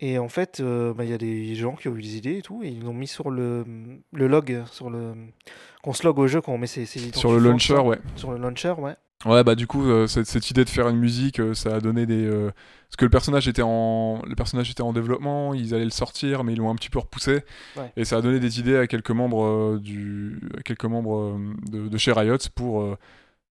Et 0.00 0.18
en 0.18 0.28
fait, 0.28 0.60
euh, 0.60 0.92
bah, 0.92 1.04
il 1.04 1.10
y 1.10 1.14
a 1.14 1.18
des 1.18 1.54
gens 1.54 1.74
qui 1.74 1.88
ont 1.88 1.96
eu 1.96 2.02
des 2.02 2.18
idées 2.18 2.36
et 2.36 2.42
tout, 2.42 2.62
et 2.62 2.68
ils 2.68 2.84
l'ont 2.84 2.92
mis 2.92 3.06
sur 3.06 3.30
le, 3.30 3.64
le 4.12 4.26
log, 4.26 4.62
sur 4.70 4.90
le 4.90 5.14
qu'on 5.82 5.94
se 5.94 6.06
log 6.06 6.18
au 6.18 6.26
jeu, 6.26 6.42
quand 6.42 6.52
on 6.52 6.58
met 6.58 6.66
ses, 6.66 6.84
ses 6.84 6.98
Sur 7.16 7.32
le 7.32 7.38
launcher, 7.38 7.78
ouais. 7.78 7.98
Sur 8.14 8.32
le 8.32 8.36
launcher, 8.38 8.72
ouais. 8.76 8.94
Ouais, 9.24 9.42
bah 9.42 9.54
du 9.54 9.66
coup, 9.66 9.84
euh, 9.88 10.06
cette, 10.06 10.26
cette 10.26 10.50
idée 10.50 10.64
de 10.64 10.68
faire 10.70 10.88
une 10.88 10.98
musique, 10.98 11.40
euh, 11.40 11.54
ça 11.54 11.76
a 11.76 11.80
donné 11.80 12.04
des. 12.06 12.24
euh, 12.26 12.50
Parce 12.88 12.96
que 12.96 13.04
le 13.06 13.10
personnage 13.10 13.48
était 13.48 13.62
en, 13.64 14.22
le 14.26 14.34
personnage 14.36 14.70
était 14.70 14.82
en 14.82 14.92
développement, 14.92 15.54
ils 15.54 15.74
allaient 15.74 15.84
le 15.84 15.90
sortir, 15.90 16.44
mais 16.44 16.52
ils 16.52 16.58
l'ont 16.58 16.70
un 16.70 16.74
petit 16.76 16.90
peu 16.90 16.98
repoussé, 16.98 17.42
Ouais. 17.76 17.90
et 17.96 18.04
ça 18.04 18.18
a 18.18 18.20
donné 18.20 18.38
des 18.40 18.60
idées 18.60 18.76
à 18.76 18.86
quelques 18.86 19.10
membres 19.10 19.78
du, 19.78 20.38
à 20.58 20.62
quelques 20.62 20.84
membres 20.84 21.40
de, 21.70 21.88
de 21.88 21.98
chez 21.98 22.12
Riot 22.12 22.36
pour, 22.54 22.96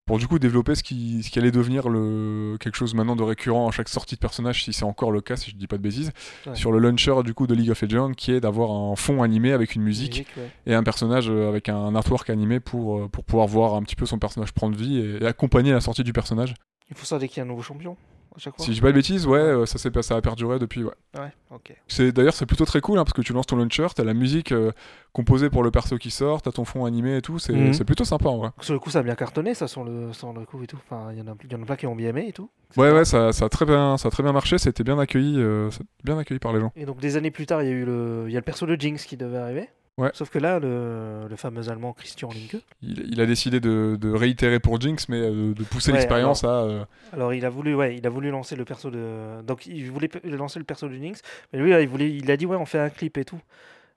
pour 0.05 0.19
du 0.19 0.27
coup 0.27 0.37
développer 0.37 0.75
ce 0.75 0.83
qui, 0.83 1.23
ce 1.23 1.29
qui 1.31 1.39
allait 1.39 1.51
devenir 1.51 1.89
le 1.89 2.57
quelque 2.59 2.75
chose 2.75 2.93
maintenant 2.93 3.15
de 3.15 3.23
récurrent 3.23 3.67
à 3.67 3.71
chaque 3.71 3.89
sortie 3.89 4.15
de 4.15 4.19
personnage, 4.19 4.63
si 4.63 4.71
c'est 4.71 4.83
encore 4.85 5.11
le 5.11 5.21
cas, 5.21 5.35
si 5.35 5.49
je 5.51 5.55
dis 5.55 5.65
pas 5.67 5.77
de 5.77 5.81
bêtises, 5.81 6.11
Ouais. 6.45 6.55
sur 6.55 6.71
le 6.71 6.77
launcher 6.79 7.15
du 7.23 7.33
coup 7.33 7.47
de 7.47 7.55
League 7.55 7.71
of 7.71 7.81
Legends, 7.81 8.11
qui 8.11 8.31
est 8.31 8.39
d'avoir 8.39 8.71
un 8.71 8.95
fond 8.95 9.23
animé 9.23 9.51
avec 9.51 9.73
une 9.75 9.81
musique 9.81 10.25
ouais. 10.37 10.49
et 10.67 10.75
un 10.75 10.83
personnage 10.83 11.29
euh, 11.29 11.49
avec 11.49 11.69
un 11.69 11.95
artwork 11.95 12.29
animé 12.29 12.59
pour, 12.59 12.99
euh, 12.99 13.07
pour 13.07 13.23
pouvoir 13.23 13.47
voir 13.47 13.73
un 13.73 13.81
petit 13.81 13.95
peu 13.95 14.05
son 14.05 14.19
personnage 14.19 14.51
prendre 14.51 14.77
vie 14.77 14.99
et, 14.99 15.23
et 15.23 15.25
accompagner 15.25 15.71
la 15.71 15.81
sortie 15.81 16.03
du 16.03 16.13
personnage. 16.13 16.53
Il 16.91 16.95
faut 16.95 17.05
ça 17.05 17.17
dès 17.17 17.27
qu'il 17.27 17.37
y 17.37 17.39
a 17.39 17.43
un 17.43 17.47
nouveau 17.47 17.63
champion, 17.63 17.97
à 18.35 18.39
chaque 18.39 18.55
fois. 18.55 18.65
Si 18.65 18.71
je 18.71 18.75
dis 18.75 18.81
pas 18.81 18.89
de 18.89 18.93
bêtises, 18.93 19.25
ouais, 19.27 19.39
euh, 19.39 19.65
ça, 19.65 19.77
ça 20.01 20.15
a 20.15 20.21
perduré 20.21 20.59
depuis. 20.59 20.83
Ouais. 20.83 20.93
Ouais, 21.17 21.31
ok. 21.51 21.75
C'est 21.87 22.11
d'ailleurs 22.11 22.33
c'est 22.33 22.45
plutôt 22.45 22.65
très 22.65 22.81
cool 22.81 22.99
hein, 22.99 23.03
parce 23.03 23.13
que 23.13 23.21
tu 23.21 23.33
lances 23.33 23.47
ton 23.47 23.55
launcher, 23.55 23.87
t'as 23.95 24.03
la 24.03 24.13
musique 24.13 24.51
euh, 24.51 24.71
composée 25.13 25.49
pour 25.49 25.63
le 25.63 25.71
perso 25.71 25.97
qui 25.97 26.11
sort, 26.11 26.41
t'as 26.41 26.51
ton 26.51 26.65
fond 26.65 26.85
animé 26.85 27.17
et 27.17 27.21
tout, 27.21 27.39
c'est 27.39 27.73
c'est 27.73 27.85
plutôt 27.85 28.03
sympa 28.03 28.29
en 28.29 28.37
vrai. 28.37 28.49
Sur 28.59 28.73
le 28.73 28.79
coup, 28.79 28.89
ça 28.89 28.99
a 28.99 29.03
bien 29.03 29.15
cartonné, 29.15 29.53
ça, 29.53 29.67
sur 29.67 29.83
le, 29.83 30.13
sur 30.13 30.33
le 30.33 30.45
coup 30.45 30.61
et 30.63 30.67
tout. 30.67 30.77
Enfin, 30.85 31.11
il 31.11 31.17
y, 31.17 31.21
en 31.21 31.25
y 31.25 31.55
en 31.55 31.61
a 31.61 31.65
plein 31.65 31.75
qui 31.75 31.87
ont 31.87 31.95
bien 31.95 32.09
aimé 32.09 32.25
et 32.27 32.33
tout. 32.33 32.49
Ouais 32.77 32.91
ouais, 32.91 33.05
ça, 33.05 33.31
ça 33.31 33.45
a 33.45 33.49
très 33.49 33.65
bien, 33.65 33.97
ça 33.97 34.09
a 34.09 34.11
très 34.11 34.23
bien 34.23 34.33
marché, 34.33 34.57
c'était 34.57 34.83
bien 34.83 34.99
accueilli, 34.99 35.35
euh, 35.37 35.69
bien 36.03 36.17
accueilli 36.17 36.39
par 36.39 36.51
les 36.53 36.59
gens. 36.59 36.71
Et 36.75 36.85
donc, 36.85 36.99
des 36.99 37.15
années 37.15 37.31
plus 37.31 37.45
tard, 37.45 37.63
il 37.63 37.69
y 37.69 37.71
a 37.71 37.73
eu 37.73 37.85
le, 37.85 38.25
il 38.27 38.33
y 38.33 38.35
a 38.35 38.39
le 38.39 38.43
perso 38.45 38.65
de 38.65 38.75
Jinx 38.75 39.05
qui 39.05 39.15
devait 39.17 39.37
arriver. 39.37 39.69
Ouais. 39.97 40.11
Sauf 40.13 40.29
que 40.29 40.39
là, 40.39 40.59
le, 40.59 41.25
le 41.29 41.35
fameux 41.37 41.69
allemand 41.69 41.93
Christian 41.93 42.27
Linke, 42.29 42.61
Il, 42.81 43.13
il 43.13 43.21
a 43.21 43.25
décidé 43.25 43.61
de, 43.61 43.97
de 43.99 44.11
réitérer 44.11 44.59
pour 44.59 44.79
Jinx, 44.81 45.07
mais 45.07 45.21
euh, 45.21 45.53
de 45.53 45.63
pousser 45.63 45.91
Ouais, 45.91 45.97
l'expérience 45.97 46.43
à. 46.43 46.63
euh, 46.63 46.85
alors 47.13 47.33
il 47.33 47.45
a 47.45 47.49
voulu, 47.49 47.73
ouais, 47.75 47.95
il 47.95 48.05
a 48.05 48.09
voulu 48.09 48.29
lancer 48.29 48.57
le 48.57 48.65
perso 48.65 48.91
de, 48.91 49.41
donc 49.43 49.65
il 49.67 49.89
voulait 49.89 50.09
lancer 50.25 50.59
le 50.59 50.65
perso 50.65 50.89
de 50.89 50.95
Jinx, 50.95 51.21
mais 51.53 51.59
lui, 51.59 51.69
là, 51.69 51.79
il 51.81 51.87
voulait, 51.87 52.13
il 52.13 52.29
a 52.29 52.35
dit 52.35 52.45
ouais, 52.45 52.57
on 52.57 52.65
fait 52.65 52.79
un 52.79 52.89
clip 52.89 53.17
et 53.17 53.23
tout. 53.23 53.39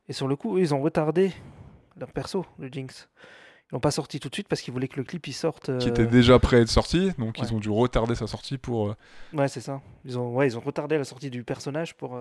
Et 0.08 0.12
sur 0.12 0.28
le 0.28 0.36
coup, 0.36 0.56
ils 0.58 0.72
ont 0.72 0.80
retardé 0.80 1.32
leur 1.98 2.12
perso 2.12 2.46
de 2.60 2.68
Jinx. 2.72 3.08
Ils 3.70 3.74
l'ont 3.74 3.80
pas 3.80 3.90
sorti 3.90 4.20
tout 4.20 4.28
de 4.28 4.34
suite 4.34 4.46
parce 4.48 4.62
qu'ils 4.62 4.72
voulaient 4.72 4.88
que 4.88 4.96
le 4.98 5.04
clip 5.04 5.26
il 5.26 5.32
sorte. 5.34 5.64
qui 5.78 5.88
euh, 5.88 5.90
était 5.90 6.06
déjà 6.06 6.38
prêt 6.38 6.58
à 6.58 6.60
être 6.60 6.68
sorti, 6.70 7.10
donc 7.18 7.36
ouais. 7.38 7.44
ils 7.46 7.52
ont 7.54 7.58
dû 7.58 7.70
retarder 7.70 8.14
sa 8.14 8.26
sortie 8.28 8.56
pour. 8.56 8.88
euh, 8.90 8.94
Ouais, 9.34 9.48
c'est 9.48 9.60
ça. 9.60 9.80
Ils 10.04 10.16
ont, 10.16 10.32
ouais, 10.34 10.46
ils 10.46 10.56
ont 10.56 10.60
retardé 10.60 10.96
la 10.96 11.04
sortie 11.04 11.28
du 11.28 11.42
personnage 11.42 11.94
pour, 11.96 12.16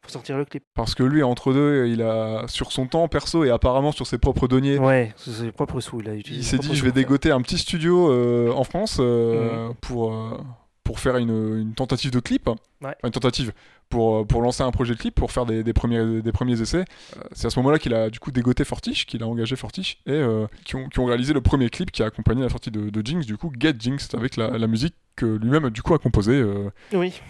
pour 0.00 0.10
sortir 0.10 0.36
le 0.38 0.44
clip. 0.44 0.62
Parce 0.74 0.94
que 0.94 1.02
lui, 1.02 1.22
entre 1.22 1.52
deux, 1.52 1.86
il 1.86 2.02
a 2.02 2.44
sur 2.48 2.72
son 2.72 2.86
temps 2.86 3.08
perso 3.08 3.44
et 3.44 3.50
apparemment 3.50 3.92
sur 3.92 4.06
ses 4.06 4.18
propres 4.18 4.48
deniers, 4.48 4.78
Ouais, 4.78 5.12
c'est 5.16 5.32
ses 5.32 5.52
propres 5.52 5.80
sous. 5.80 6.00
Il, 6.00 6.08
a 6.08 6.14
utilisé 6.14 6.40
il 6.40 6.44
ses 6.44 6.50
s'est 6.56 6.58
dit 6.68 6.76
je 6.76 6.84
vais 6.84 6.92
dégoter 6.92 7.30
un 7.30 7.42
petit 7.42 7.58
studio 7.58 8.10
euh, 8.10 8.50
en 8.52 8.64
France 8.64 8.98
Mhm. 8.98 9.04
euh, 9.06 9.68
pour, 9.80 10.12
euh, 10.14 10.38
pour 10.84 11.00
faire 11.00 11.16
une, 11.16 11.58
une 11.58 11.74
tentative 11.74 12.10
de 12.10 12.20
clip. 12.20 12.46
Ouais. 12.48 12.54
Enfin, 12.82 12.92
une 13.04 13.10
tentative. 13.10 13.52
Pour, 13.88 14.26
pour 14.26 14.42
lancer 14.42 14.62
un 14.62 14.70
projet 14.70 14.94
de 14.94 14.98
clip, 14.98 15.14
pour 15.14 15.32
faire 15.32 15.46
des, 15.46 15.62
des 15.64 15.72
premiers, 15.72 16.20
des 16.22 16.32
premiers 16.32 16.60
essais. 16.60 16.84
Euh, 17.16 17.22
c'est 17.32 17.46
à 17.46 17.50
ce 17.50 17.58
moment-là 17.60 17.78
qu'il 17.78 17.94
a 17.94 18.10
du 18.10 18.18
coup 18.20 18.30
dégoté 18.30 18.64
Fortiche, 18.64 19.06
qu'il 19.06 19.22
a 19.22 19.26
engagé 19.26 19.56
Fortiche, 19.56 19.98
et 20.06 20.12
euh, 20.12 20.46
qui, 20.64 20.76
ont, 20.76 20.88
qui 20.88 20.98
ont 21.00 21.06
réalisé 21.06 21.32
le 21.32 21.40
premier 21.40 21.70
clip 21.70 21.90
qui 21.90 22.02
a 22.02 22.06
accompagné 22.06 22.42
la 22.42 22.48
sortie 22.48 22.70
de, 22.70 22.90
de 22.90 23.06
Jinx, 23.06 23.26
du 23.26 23.36
coup 23.36 23.52
Get 23.58 23.74
Jinx, 23.78 24.14
avec 24.14 24.36
la, 24.36 24.56
la 24.58 24.66
musique 24.66 24.94
que 25.16 25.26
lui-même 25.26 25.70
du 25.70 25.82
coup 25.82 25.94
a 25.94 25.98
composée, 25.98 26.36
euh, 26.40 26.70
Oui, 26.92 27.20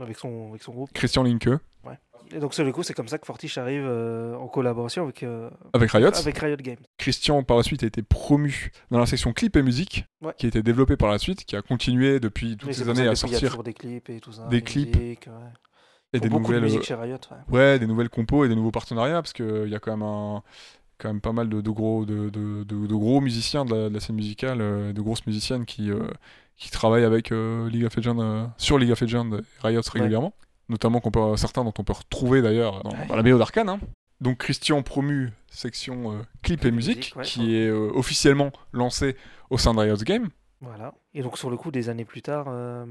avec 0.00 0.18
son, 0.18 0.50
avec 0.50 0.62
son 0.62 0.72
groupe. 0.72 0.90
Christian 0.92 1.22
Linke, 1.22 1.48
Et 2.34 2.40
donc, 2.40 2.52
sur 2.52 2.62
le 2.64 2.72
coup, 2.72 2.82
c'est 2.82 2.92
comme 2.92 3.08
ça 3.08 3.16
que 3.16 3.24
Fortiche 3.24 3.56
arrive 3.56 3.86
euh, 3.86 4.34
en 4.36 4.48
collaboration 4.48 5.04
avec, 5.04 5.22
euh, 5.22 5.48
avec 5.72 5.90
Riot. 5.92 6.14
avec 6.14 6.36
Riot 6.38 6.56
Games. 6.56 6.76
Christian, 6.98 7.42
par 7.42 7.56
la 7.56 7.62
suite, 7.62 7.84
a 7.84 7.86
été 7.86 8.02
promu 8.02 8.70
dans 8.90 8.98
la 8.98 9.06
section 9.06 9.32
clip 9.32 9.56
et 9.56 9.62
musique, 9.62 10.04
Ouais. 10.20 10.32
qui 10.36 10.44
a 10.44 10.48
été 10.48 10.62
développée 10.62 10.96
par 10.98 11.10
la 11.10 11.18
suite, 11.18 11.44
qui 11.46 11.56
a 11.56 11.62
continué 11.62 12.20
depuis 12.20 12.56
toutes 12.58 12.72
ces 12.74 12.86
années 12.88 13.08
à 13.08 13.14
sortir 13.14 13.62
des 13.62 13.72
clips 13.72 14.10
et 14.10 14.20
tout 14.20 14.32
ça. 14.32 14.46
des 14.48 14.60
clips 14.60 14.96
ouais. 14.96 15.16
Et 16.12 16.20
des 16.20 16.28
beaucoup 16.28 16.42
nouvelles, 16.44 16.60
de 16.60 16.64
musique 16.66 16.80
euh, 16.80 16.84
chez 16.84 16.94
Riot. 16.94 17.18
Ouais. 17.50 17.58
ouais, 17.58 17.78
des 17.78 17.86
nouvelles 17.86 18.08
compos 18.10 18.44
et 18.44 18.48
des 18.48 18.54
nouveaux 18.56 18.70
partenariats, 18.70 19.20
parce 19.22 19.32
qu'il 19.32 19.68
y 19.68 19.74
a 19.74 19.78
quand 19.78 19.90
même 19.96 20.02
un 20.06 20.42
quand 20.98 21.08
même 21.08 21.20
pas 21.20 21.32
mal 21.32 21.48
de, 21.48 21.60
de 21.60 21.70
gros 21.70 22.04
de, 22.04 22.28
de- 22.28 22.64
gros 22.94 23.20
musiciens 23.20 23.64
de 23.64 23.88
la, 23.88 24.00
scène 24.00 24.16
musicale, 24.16 24.58
euh, 24.60 24.92
de 24.92 25.00
grosses 25.00 25.24
musiciennes 25.26 25.64
qui 25.64 25.90
euh, 25.90 26.08
qui 26.56 26.70
travaillent 26.72 27.04
avec 27.04 27.30
euh, 27.30 27.68
League 27.70 27.84
of 27.84 27.94
Legends 27.96 28.18
euh, 28.20 28.44
sur 28.56 28.78
League 28.78 28.90
of 28.90 29.00
Legends 29.00 29.30
et 29.32 29.42
Riot 29.62 29.80
régulièrement, 29.92 30.34
notamment 30.68 30.98
qu'on 31.00 31.12
peut, 31.12 31.36
certains 31.36 31.62
dont 31.62 31.72
on 31.78 31.84
peut 31.84 31.92
retrouver 31.92 32.42
d'ailleurs 32.42 32.82
dans, 32.82 32.90
Ouais. 32.90 33.06
dans 33.06 33.14
la 33.16 33.22
BO 33.22 33.38
d'Arkane. 33.38 33.68
hein. 33.68 33.78
Donc 34.20 34.38
Christian 34.38 34.82
promu 34.82 35.30
section 35.48 36.12
euh, 36.12 36.22
clip 36.42 36.64
et 36.64 36.72
musique, 36.72 36.96
musique, 36.96 37.16
ouais, 37.16 37.22
qui 37.24 37.54
est 37.54 37.68
euh, 37.68 37.92
officiellement 37.94 38.50
lancé 38.72 39.14
au 39.50 39.58
sein 39.58 39.72
de 39.74 39.78
Riot 39.78 39.96
Games. 39.98 40.28
Voilà. 40.60 40.94
Et 41.14 41.22
donc, 41.22 41.38
sur 41.38 41.50
le 41.50 41.56
coup, 41.56 41.70
des 41.70 41.88
années 41.88 42.04
plus 42.04 42.20
tard, 42.22 42.46
euh, 42.48 42.84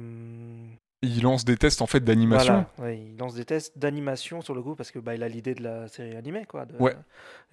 Il 1.04 1.22
lance 1.22 1.46
des 1.46 1.58
tests 1.58 1.82
en 1.84 1.88
fait 1.88 2.00
d'animation. 2.00 2.66
Voilà, 2.78 2.90
ouais, 2.92 3.00
il 3.00 3.18
lance 3.18 3.36
des 3.36 3.46
tests 3.46 3.78
d'animation 3.78 4.42
sur 4.42 4.56
le 4.56 4.64
coup 4.64 4.76
parce 4.76 4.90
que 4.90 4.98
bah, 4.98 5.14
il 5.14 5.22
a 5.22 5.28
l'idée 5.28 5.54
de 5.54 5.62
la 5.62 5.88
série 5.88 6.16
animée 6.16 6.46
quoi. 6.46 6.66
de- 6.66 6.76
Ouais. 6.78 6.96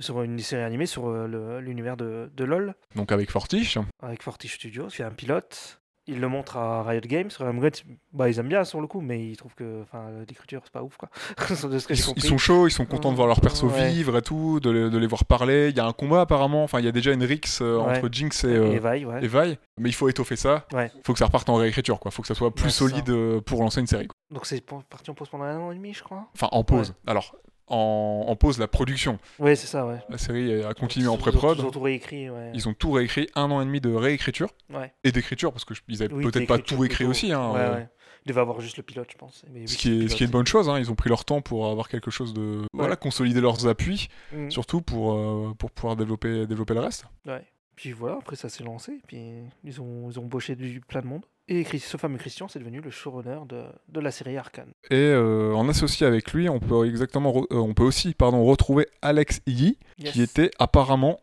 Sur 0.01 0.23
une 0.23 0.39
série 0.39 0.63
animée 0.63 0.87
sur 0.87 1.09
euh, 1.09 1.61
l'univers 1.61 1.97
de, 1.99 2.31
de 2.35 2.45
LoL 2.45 2.75
Donc 2.97 3.13
avec 3.13 3.31
Fortiche. 3.31 3.77
avec 4.03 4.23
Fortiche 4.23 4.55
Studios, 4.55 4.87
il 4.89 4.93
fait 4.95 5.03
un 5.05 5.11
pilote. 5.11 5.83
Il 6.07 6.21
le 6.21 6.29
montre 6.29 6.59
à 6.59 6.83
Riot 6.83 7.01
Games. 7.01 7.31
Riot 7.39 7.53
Games, 7.61 7.71
bah, 8.13 8.29
ils 8.29 8.39
aiment 8.39 8.49
bien 8.49 8.65
sur 8.65 8.81
le 8.83 8.87
coup, 8.87 9.01
mais 9.01 9.25
ils 9.27 9.37
trouvent 9.39 9.55
que 9.55 9.85
l'écriture 10.29 10.61
c'est 10.65 10.73
pas 10.73 10.83
ouf 10.83 10.99
quoi. 10.99 11.09
de 11.49 11.79
ce 11.79 11.87
que 11.87 11.95
Ils, 11.95 11.97
sont- 11.97 12.11
ils 12.13 12.15
compris. 12.17 12.29
sont 12.29 12.39
chauds, 12.39 12.69
ils 12.69 12.71
sont 12.73 12.85
contents 12.85 13.11
de 13.11 13.17
voir 13.17 13.27
leur 13.27 13.41
perso 13.41 13.69
Ouais. 13.69 13.91
vivre 13.91 14.19
et 14.19 14.23
tout, 14.23 14.61
de 14.61 14.69
les, 14.71 14.91
de 14.91 14.99
les 14.99 15.07
voir 15.07 15.25
parler. 15.25 15.71
Il 15.71 15.77
y 15.77 15.81
a 15.81 15.87
un 15.87 15.93
combat 15.95 16.21
apparemment, 16.21 16.63
enfin 16.63 16.79
il 16.81 16.85
y 16.85 16.89
a 16.89 16.93
déjà 16.93 17.13
une 17.13 17.25
rixe 17.25 17.61
euh, 17.63 17.79
Ouais. 17.79 17.97
entre 17.99 18.09
Jinx 18.13 18.45
et, 18.45 18.49
Et 18.49 18.55
euh, 18.57 18.79
Vi, 18.95 19.05
ouais. 19.07 19.25
et 19.25 19.29
Vi, 19.29 19.59
mais 19.79 19.89
il 19.89 19.95
faut 19.95 20.09
étoffer 20.11 20.37
ça. 20.37 20.67
Ouais. 20.75 20.91
faut 21.07 21.15
que 21.15 21.19
ça 21.19 21.25
reparte 21.27 21.49
en 21.49 21.55
réécriture, 21.55 21.99
quoi. 21.99 22.11
faut 22.11 22.21
que 22.23 22.29
ça 22.29 22.35
soit 22.35 22.55
plus 22.55 22.71
ça. 22.71 22.79
solide 22.87 23.09
euh, 23.09 23.41
pour 23.41 23.63
lancer 23.63 23.81
une 23.81 23.87
série. 23.87 24.07
quoi. 24.07 24.15
Donc 24.31 24.45
c'est 24.47 24.61
parti 24.63 25.11
en 25.11 25.15
pause 25.15 25.29
pendant 25.31 25.45
un 25.45 25.59
an 25.59 25.73
et 25.73 25.77
demi, 25.77 25.95
je 25.95 26.03
crois. 26.03 26.27
Enfin 26.35 26.49
en 26.53 26.65
pause. 26.65 26.95
Alors 27.07 27.35
en, 27.67 28.25
en 28.29 28.37
pause 28.37 28.59
la 28.59 28.69
production. 28.69 29.19
Ouais, 29.39 29.57
c'est 29.57 29.67
ça, 29.67 29.87
ouais. 29.87 29.99
La 30.09 30.19
série 30.19 30.63
a 30.63 30.75
continué 30.75 31.09
en 31.09 31.15
Ils 31.15 31.19
pré-prod. 31.19 31.59
Ils 31.59 31.65
ont 31.65 31.71
tout 31.71 31.81
réécrit, 31.81 32.29
ouais. 32.31 32.51
Ils 32.55 32.69
ont 32.69 32.75
tout 32.75 32.91
réécrit, 32.93 33.29
un 33.35 33.51
an 33.51 33.61
et 33.61 33.65
demi 33.65 33.81
de 33.81 33.93
réécriture 33.93 34.51
Ouais. 34.73 34.93
et 35.05 35.13
d'écriture 35.13 35.53
parce 35.53 35.65
que 35.65 35.75
je- 35.75 35.83
ils 35.89 36.03
avaient 36.03 36.13
Oui, 36.15 36.25
peut-être 36.31 36.47
pas 36.47 36.59
tout 36.59 36.85
écrit 36.85 36.97
plutôt. 37.05 37.11
aussi. 37.11 37.33
Hein, 37.33 37.53
Ouais, 37.53 37.61
euh, 37.61 37.75
ouais. 37.77 37.89
Il 38.27 38.29
devait 38.31 38.41
avoir 38.41 38.61
juste 38.61 38.79
le 38.79 38.83
pilote, 38.83 39.09
je 39.13 39.19
pense. 39.19 39.45
Mais 39.53 39.67
Ce 39.67 39.77
qui, 39.77 40.05
est, 40.05 40.09
ce 40.09 40.15
qui 40.17 40.23
est 40.23 40.27
une 40.27 40.33
bonne 40.33 40.47
chose, 40.47 40.69
hein. 40.71 40.79
ils 40.79 40.91
ont 40.91 40.95
pris 40.95 41.11
leur 41.11 41.27
temps 41.27 41.43
pour 41.43 41.67
avoir 41.67 41.89
quelque 41.91 42.11
chose 42.11 42.33
de. 42.33 42.63
Voilà, 42.73 42.97
consolider 42.97 43.41
leurs 43.41 43.67
appuis, 43.67 44.09
Mm. 44.33 44.51
surtout 44.51 44.81
pour, 44.81 45.13
euh, 45.15 45.53
pour 45.59 45.71
pouvoir 45.71 45.95
développer, 45.97 46.47
développer 46.47 46.73
le 46.75 46.81
reste. 46.81 47.05
Ouais. 47.27 47.43
Puis 47.77 47.93
voilà, 47.93 48.17
après 48.17 48.37
ça 48.37 48.49
s'est 48.49 48.63
lancé, 48.65 49.01
puis 49.07 49.19
ils 49.65 49.81
ont, 49.81 50.09
ils 50.11 50.19
ont 50.19 50.23
embauché 50.25 50.55
du, 50.57 50.81
plein 50.81 51.03
de 51.03 51.07
monde. 51.07 51.25
Et 51.49 51.63
Chris- 51.65 51.81
ce 51.81 51.97
fameux 51.99 52.17
Christian, 52.19 52.49
c'est 52.49 52.59
devenu 52.59 52.81
le 52.81 52.91
showrunner 52.91 53.41
de, 53.47 53.65
de 53.89 54.01
la 54.01 54.11
série 54.11 54.37
Arkane. 54.39 54.73
Et 54.91 54.95
euh, 54.97 55.53
en 55.55 55.69
associé 55.69 56.07
avec 56.07 56.33
lui, 56.33 56.49
on 56.49 56.59
peut, 56.59 56.87
exactement 56.89 57.35
euh, 57.51 57.57
on 57.57 57.75
peut 57.75 57.83
aussi 57.83 58.15
pardon, 58.15 58.45
retrouver 58.45 58.87
Alex 59.03 59.41
Iggy, 59.47 59.79
qui 59.99 60.23
était 60.23 60.51
apparemment, 60.59 61.21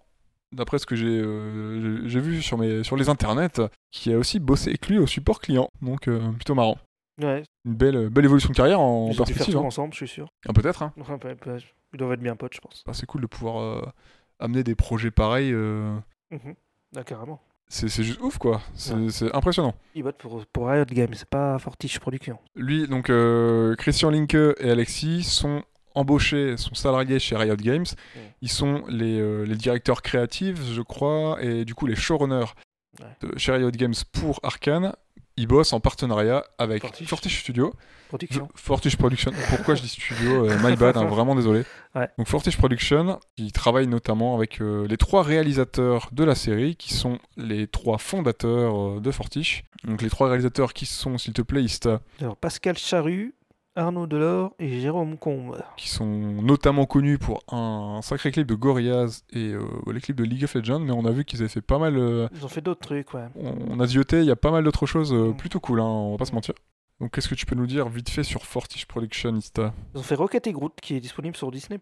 d'après 0.51 0.78
ce 0.78 0.86
que 0.86 0.96
j'ai 0.96 1.08
euh, 1.08 2.08
j'ai- 2.08 2.20
vu 2.20 2.42
sur, 2.44 2.58
mes, 2.60 2.84
sur 2.84 2.98
les 2.98 3.10
internets, 3.10 3.62
qui 3.92 4.13
a 4.13 4.18
aussi 4.18 4.40
bossé 4.40 4.70
avec 4.70 4.88
lui 4.88 5.00
au 5.00 5.08
support 5.08 5.40
client. 5.40 5.70
Donc 5.82 6.01
plutôt 6.36 6.54
marrant. 6.54 6.78
Ouais, 7.22 7.44
Une 7.66 7.74
belle, 7.75 8.10
belle 8.10 8.25
évolution 8.25 8.50
de 8.50 8.56
carrière 8.56 8.80
en 8.80 9.10
ils 9.12 9.18
perspective. 9.18 9.54
tout 9.54 9.60
hein. 9.60 9.63
ensemble, 9.63 9.94
je 9.94 9.98
suis 9.98 10.08
sûr. 10.08 10.27
Ah, 10.48 10.53
Peut-être. 10.53 10.81
hein. 10.84 10.94
Peut- 11.20 11.36
peut- 11.36 11.60
ils 11.94 11.98
doivent 11.98 12.14
être 12.14 12.22
bien 12.22 12.36
potes, 12.36 12.53
je 12.55 12.62
pense. 12.62 12.84
Ah, 12.88 12.94
C'est 12.94 13.05
cool 13.05 13.22
de 13.22 13.27
pouvoir 13.27 13.92
amener 14.40 14.64
des 14.64 14.75
projets 14.75 15.12
pareils. 15.12 15.51
Mhm. 15.51 16.55
Ah, 16.96 17.03
carrément. 17.03 17.40
C'est 17.74 18.03
juste 18.03 18.20
ouf, 18.22 18.38
quoi. 18.38 18.62
C'est 18.75 18.94
Ouais. 18.94 19.29
impressionnant. 19.34 19.74
Ils 19.96 20.03
votent 20.03 20.18
pour, 20.18 20.46
pour 20.48 20.68
Riot 20.68 20.84
Games, 20.86 21.14
c'est 21.14 21.29
pas 21.29 21.57
Fortiche 21.57 22.00
Production. 22.00 22.38
Lui, 22.53 22.86
donc 22.88 23.10
euh, 23.10 23.75
Christian 23.77 24.10
Linke 24.10 24.36
et 24.60 24.70
Alexis 24.70 25.24
sont 25.24 25.64
embauchés, 25.96 26.57
sont 26.57 26.74
salariés 26.75 27.18
chez 27.20 27.38
Riot 27.38 27.55
Games. 27.55 27.86
Ils 28.42 28.50
sont 28.50 28.84
les, 28.90 29.20
euh, 29.20 29.44
les 29.46 29.55
directeurs 29.55 30.01
créatifs, 30.01 30.60
je 30.74 30.81
crois, 30.81 31.38
et 31.42 31.64
du 31.64 31.74
coup 31.74 31.86
les 31.86 31.96
showrunners 31.96 32.53
Ouais. 33.00 33.05
de 33.29 33.38
chez 33.38 33.53
Riot 33.53 33.72
Games 33.72 33.94
pour 34.12 34.42
Arkane. 34.44 34.92
Ils 35.42 35.48
bossent 35.48 35.74
en 35.74 35.80
partenariat 35.80 36.44
avec 36.60 36.84
Fortiche. 36.84 37.08
Fortiche 37.08 37.40
Studio, 37.40 37.74
Production. 38.10 38.48
Fortiche 38.54 38.96
Production. 38.96 39.32
Pourquoi 39.50 39.74
je 39.74 39.82
dis 39.82 39.88
studio 39.88 40.46
euh, 40.46 40.56
My 40.64 40.75
bad, 40.75 40.96
hein, 40.98 41.06
vraiment 41.10 41.34
désolé. 41.34 41.64
Ouais. 41.96 42.08
Donc 42.20 42.27
Fortiche 42.27 42.58
Production, 42.58 43.20
qui 43.36 43.51
travaille 43.51 43.88
notamment 43.88 44.36
avec 44.36 44.62
euh, 44.62 44.86
les 44.88 44.98
trois 44.98 45.24
réalisateurs 45.24 46.10
de 46.12 46.24
la 46.24 46.36
série, 46.36 46.75
qui 46.75 46.94
sont 46.94 47.18
les 47.38 47.66
trois 47.66 47.98
fondateurs 47.98 48.98
euh, 48.98 49.00
de 49.00 49.10
Fortiche. 49.10 49.64
Donc 49.84 50.04
les 50.04 50.12
trois 50.12 50.27
réalisateurs 50.27 50.74
qui 50.74 50.86
sont, 50.86 51.18
s'il 51.18 51.34
te 51.34 51.42
plaît, 51.42 51.64
Ista, 51.64 52.01
Alors, 52.20 52.38
Pascal 52.38 52.77
Charru, 52.77 53.34
Arnaud 53.75 54.05
Delors 54.07 54.53
et 54.60 54.79
Jérôme 54.81 55.18
Combe. 55.18 55.62
qui 55.77 55.88
sont 55.90 56.05
notamment 56.05 56.86
connus 56.86 57.18
pour 57.18 57.42
un 57.51 58.01
sacré 58.03 58.31
clip 58.31 58.46
de 58.48 58.55
Gorillaz 58.55 59.24
et 59.31 59.50
euh, 59.53 59.62
les 59.94 60.01
clips 60.01 60.18
de 60.18 60.24
League 60.25 60.44
of 60.44 60.53
Legends, 60.55 60.79
mais 60.79 60.92
on 60.92 61.05
a 61.05 61.12
vu 61.12 61.24
qu'ils 61.25 61.40
avaient 61.40 61.48
fait 61.50 61.62
pas 61.62 61.77
mal. 61.79 61.98
euh, 61.98 62.27
Ils 62.36 62.44
ont 62.46 62.50
fait 62.50 62.62
d'autres 62.62 62.81
trucs, 62.81 63.14
ouais. 63.14 63.27
on, 63.36 63.53
on 63.70 63.79
a 63.79 63.88
zioté, 63.88 64.20
il 64.20 64.25
y 64.25 64.31
a 64.31 64.36
pas 64.36 64.51
mal 64.51 64.64
d'autres 64.64 64.86
choses 64.86 65.14
euh, 65.14 65.29
Mm. 65.31 65.38
plutôt 65.38 65.60
cool, 65.62 65.79
hein, 65.79 65.86
on 65.86 66.12
va 66.12 66.18
pas 66.18 66.25
se 66.25 66.34
mentir. 66.34 66.53
Donc 67.00 67.12
qu'est-ce 67.16 67.29
que 67.29 67.36
tu 67.36 67.46
peux 67.46 67.55
nous 67.55 67.66
dire 67.68 67.88
vite 67.90 68.10
fait 68.10 68.24
sur 68.24 68.44
Fortiche 68.46 68.86
Production, 68.86 69.34
Ista 69.36 69.74
Ils 69.96 70.00
ont 70.00 70.03
fait 70.03 70.16
Rocket 70.16 70.46
et 70.48 70.51
Groot, 70.51 70.74
qui 70.81 70.96
est 70.96 71.00
disponible 71.00 71.36
sur 71.36 71.50
Disney+. 71.50 71.79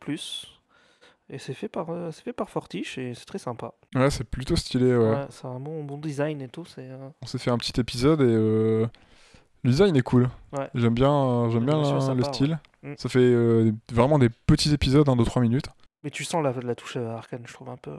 Et 1.31 1.37
c'est 1.37 1.53
fait 1.53 1.67
par, 1.67 1.89
euh, 1.91 2.09
c'est 2.11 2.23
fait 2.23 2.33
par 2.33 2.49
Fortiche 2.49 2.97
et 2.97 3.13
c'est 3.13 3.25
très 3.25 3.37
sympa. 3.37 3.73
Ouais, 3.95 4.09
c'est 4.09 4.23
plutôt 4.23 4.55
stylé, 4.55 4.95
ouais. 4.95 5.09
Ouais, 5.11 5.25
c'est 5.29 5.45
un 5.45 5.59
bon, 5.59 5.83
bon 5.83 5.97
design 5.97 6.41
et 6.41 6.47
tout. 6.47 6.65
C'est, 6.65 6.87
On 7.21 7.25
s'est 7.27 7.37
fait 7.37 7.51
un 7.51 7.57
petit 7.57 7.79
épisode 7.79 8.21
et 8.21 8.85
le 9.63 9.69
design 9.71 9.95
est 9.95 10.01
cool. 10.01 10.29
Ouais. 10.53 10.69
J'aime 10.75 10.93
bien, 10.93 11.11
euh, 11.13 11.49
j'aime 11.49 11.65
bien 11.65 11.81
la- 11.81 12.13
le 12.13 12.23
style. 12.23 12.59
ouais. 12.83 12.95
Ça 12.97 13.09
fait 13.09 13.19
euh, 13.19 13.71
vraiment 13.91 14.17
des 14.19 14.29
petits 14.29 14.73
épisodes, 14.73 15.07
hein, 15.09 15.15
de 15.15 15.23
3 15.23 15.41
minutes. 15.41 15.65
Mais 16.03 16.09
tu 16.11 16.23
sens 16.23 16.43
la, 16.43 16.53
la 16.63 16.75
touche 16.75 16.95
euh, 16.97 17.15
arcane, 17.15 17.43
je 17.45 17.53
trouve 17.53 17.69
un 17.69 17.77
peu. 17.77 17.91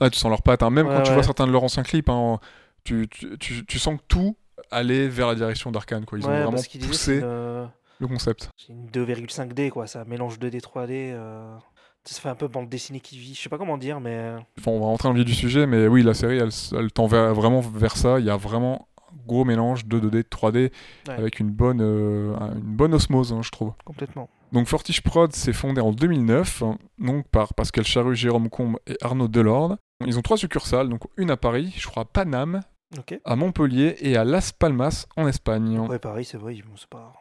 Ah, 0.00 0.08
tu 0.10 0.18
sens 0.18 0.30
leurs 0.30 0.42
pattes, 0.42 0.62
hein. 0.62 0.70
même 0.70 0.86
Ouais, 0.86 0.94
quand 0.96 1.02
tu 1.02 1.12
vois 1.12 1.22
certains 1.22 1.46
de 1.46 1.52
leurs 1.52 1.64
anciens 1.64 1.82
clips, 1.82 2.08
hein, 2.08 2.38
tu, 2.84 3.06
tu, 3.10 3.36
tu- 3.38 3.66
tu 3.66 3.78
sens 3.78 3.98
que 3.98 4.04
tout 4.08 4.36
allait 4.70 5.08
vers 5.08 5.26
la 5.26 5.34
direction 5.34 5.70
d'Arkane. 5.70 6.04
Ils 6.12 6.26
ont 6.26 6.30
vraiment 6.30 6.50
poussé 6.86 7.18
une, 7.18 7.68
le 8.00 8.06
concept. 8.06 8.48
c'est 8.56 8.72
une 8.72 8.86
2,5D, 8.88 9.70
quoi. 9.70 9.84
Un 9.94 10.04
mélange 10.04 10.38
2D, 10.38 10.60
3D. 10.60 11.12
euh, 11.12 11.54
Ça 12.04 12.20
fait 12.20 12.28
un 12.28 12.34
peu 12.34 12.48
bande 12.48 12.68
dessinée 12.68 13.00
qui 13.00 13.18
vit. 13.18 13.34
Je 13.34 13.42
sais 13.42 13.48
pas 13.50 13.58
comment 13.58 13.76
dire, 13.76 14.00
mais. 14.00 14.36
Enfin, 14.58 14.70
on 14.70 14.80
va 14.80 14.86
rentrer 14.86 15.08
dans 15.08 15.12
le 15.12 15.18
vif 15.18 15.26
du 15.26 15.34
sujet, 15.34 15.66
mais 15.66 15.86
oui, 15.88 16.02
la 16.02 16.14
série, 16.14 16.38
elle, 16.38 16.50
elle 16.78 16.92
tend 16.92 17.06
vraiment 17.06 17.60
vers 17.60 17.96
ça. 17.96 18.18
Il 18.20 18.24
y 18.24 18.30
a 18.30 18.36
vraiment 18.36 18.88
gros 19.26 19.44
mélange 19.44 19.86
de 19.86 19.98
2D, 19.98 20.10
de 20.10 20.22
3D, 20.22 20.56
Ouais. 21.08 21.14
avec 21.14 21.40
une 21.40 21.50
bonne, 21.50 21.80
euh, 21.80 22.34
une 22.54 22.60
bonne 22.76 22.94
osmose, 22.94 23.32
hein, 23.32 23.40
je 23.42 23.50
trouve. 23.50 23.72
Complètement. 23.84 24.28
Donc 24.52 24.66
Fortiche 24.66 25.02
Prod 25.02 25.32
s'est 25.34 25.52
fondé 25.52 25.80
en 25.80 25.92
2009, 25.92 26.62
hein, 26.62 26.78
donc 26.98 27.26
par 27.28 27.52
Pascal 27.54 27.84
Charru, 27.84 28.16
Jérôme 28.16 28.48
Combe 28.48 28.78
et 28.86 28.96
Arnaud 29.02 29.28
Delorde. 29.28 29.76
Ils 30.06 30.18
ont 30.18 30.22
trois 30.22 30.36
succursales, 30.38 30.88
donc 30.88 31.02
une 31.16 31.30
à 31.30 31.36
Paris, 31.36 31.74
je 31.76 31.86
crois 31.86 32.02
à 32.04 32.06
Paname, 32.06 32.60
à 33.24 33.36
Montpellier 33.36 33.96
et 34.00 34.16
à 34.16 34.24
Las 34.24 34.52
Palmas 34.52 35.06
en 35.16 35.26
Espagne. 35.28 35.78
Ouais, 35.80 35.98
Paris, 35.98 36.24
c'est 36.24 36.38
vrai. 36.38 36.54
bon, 36.54 36.72
C'est 36.76 36.88
pas. 36.88 37.12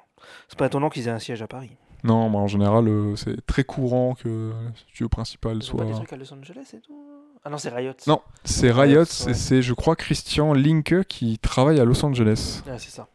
C'est 0.48 0.58
pas 0.58 0.68
étonnant 0.68 0.90
qu'ils 0.90 1.08
aient 1.08 1.12
un 1.12 1.20
siège 1.20 1.42
à 1.42 1.48
Paris. 1.48 1.72
Non, 2.08 2.30
mais 2.30 2.38
en 2.38 2.48
général, 2.48 2.88
euh, 2.88 3.16
c'est 3.16 3.46
très 3.46 3.64
courant 3.64 4.16
que 4.16 4.28
le 4.30 4.54
studio 4.76 5.10
principal 5.10 5.58
Ils 5.58 5.58
ont 5.58 5.62
soit. 5.62 5.80
pas 5.80 5.86
des 5.86 5.94
trucs 5.94 6.14
à 6.14 6.18
Los 6.18 6.34
Angeles 6.34 6.72
et 6.74 6.80
tout 6.80 6.96
Ah 7.44 7.50
non, 7.50 7.58
c'est 7.58 7.70
Riot. 7.70 7.94
Non, 8.08 8.22
c'est 8.44 8.72
Riot, 8.72 9.00
ouais. 9.02 9.06
c'est, 9.34 9.62
je 9.62 9.74
crois, 9.74 9.96
Christian 9.96 10.54
Linke 10.54 11.04
qui 11.08 11.38
travaille 11.38 11.80
à 11.80 11.86
Los 11.86 12.04
Angeles. 12.06 12.62
Ah, 12.70 12.78
c'est 12.80 12.92
ça. 12.92 13.08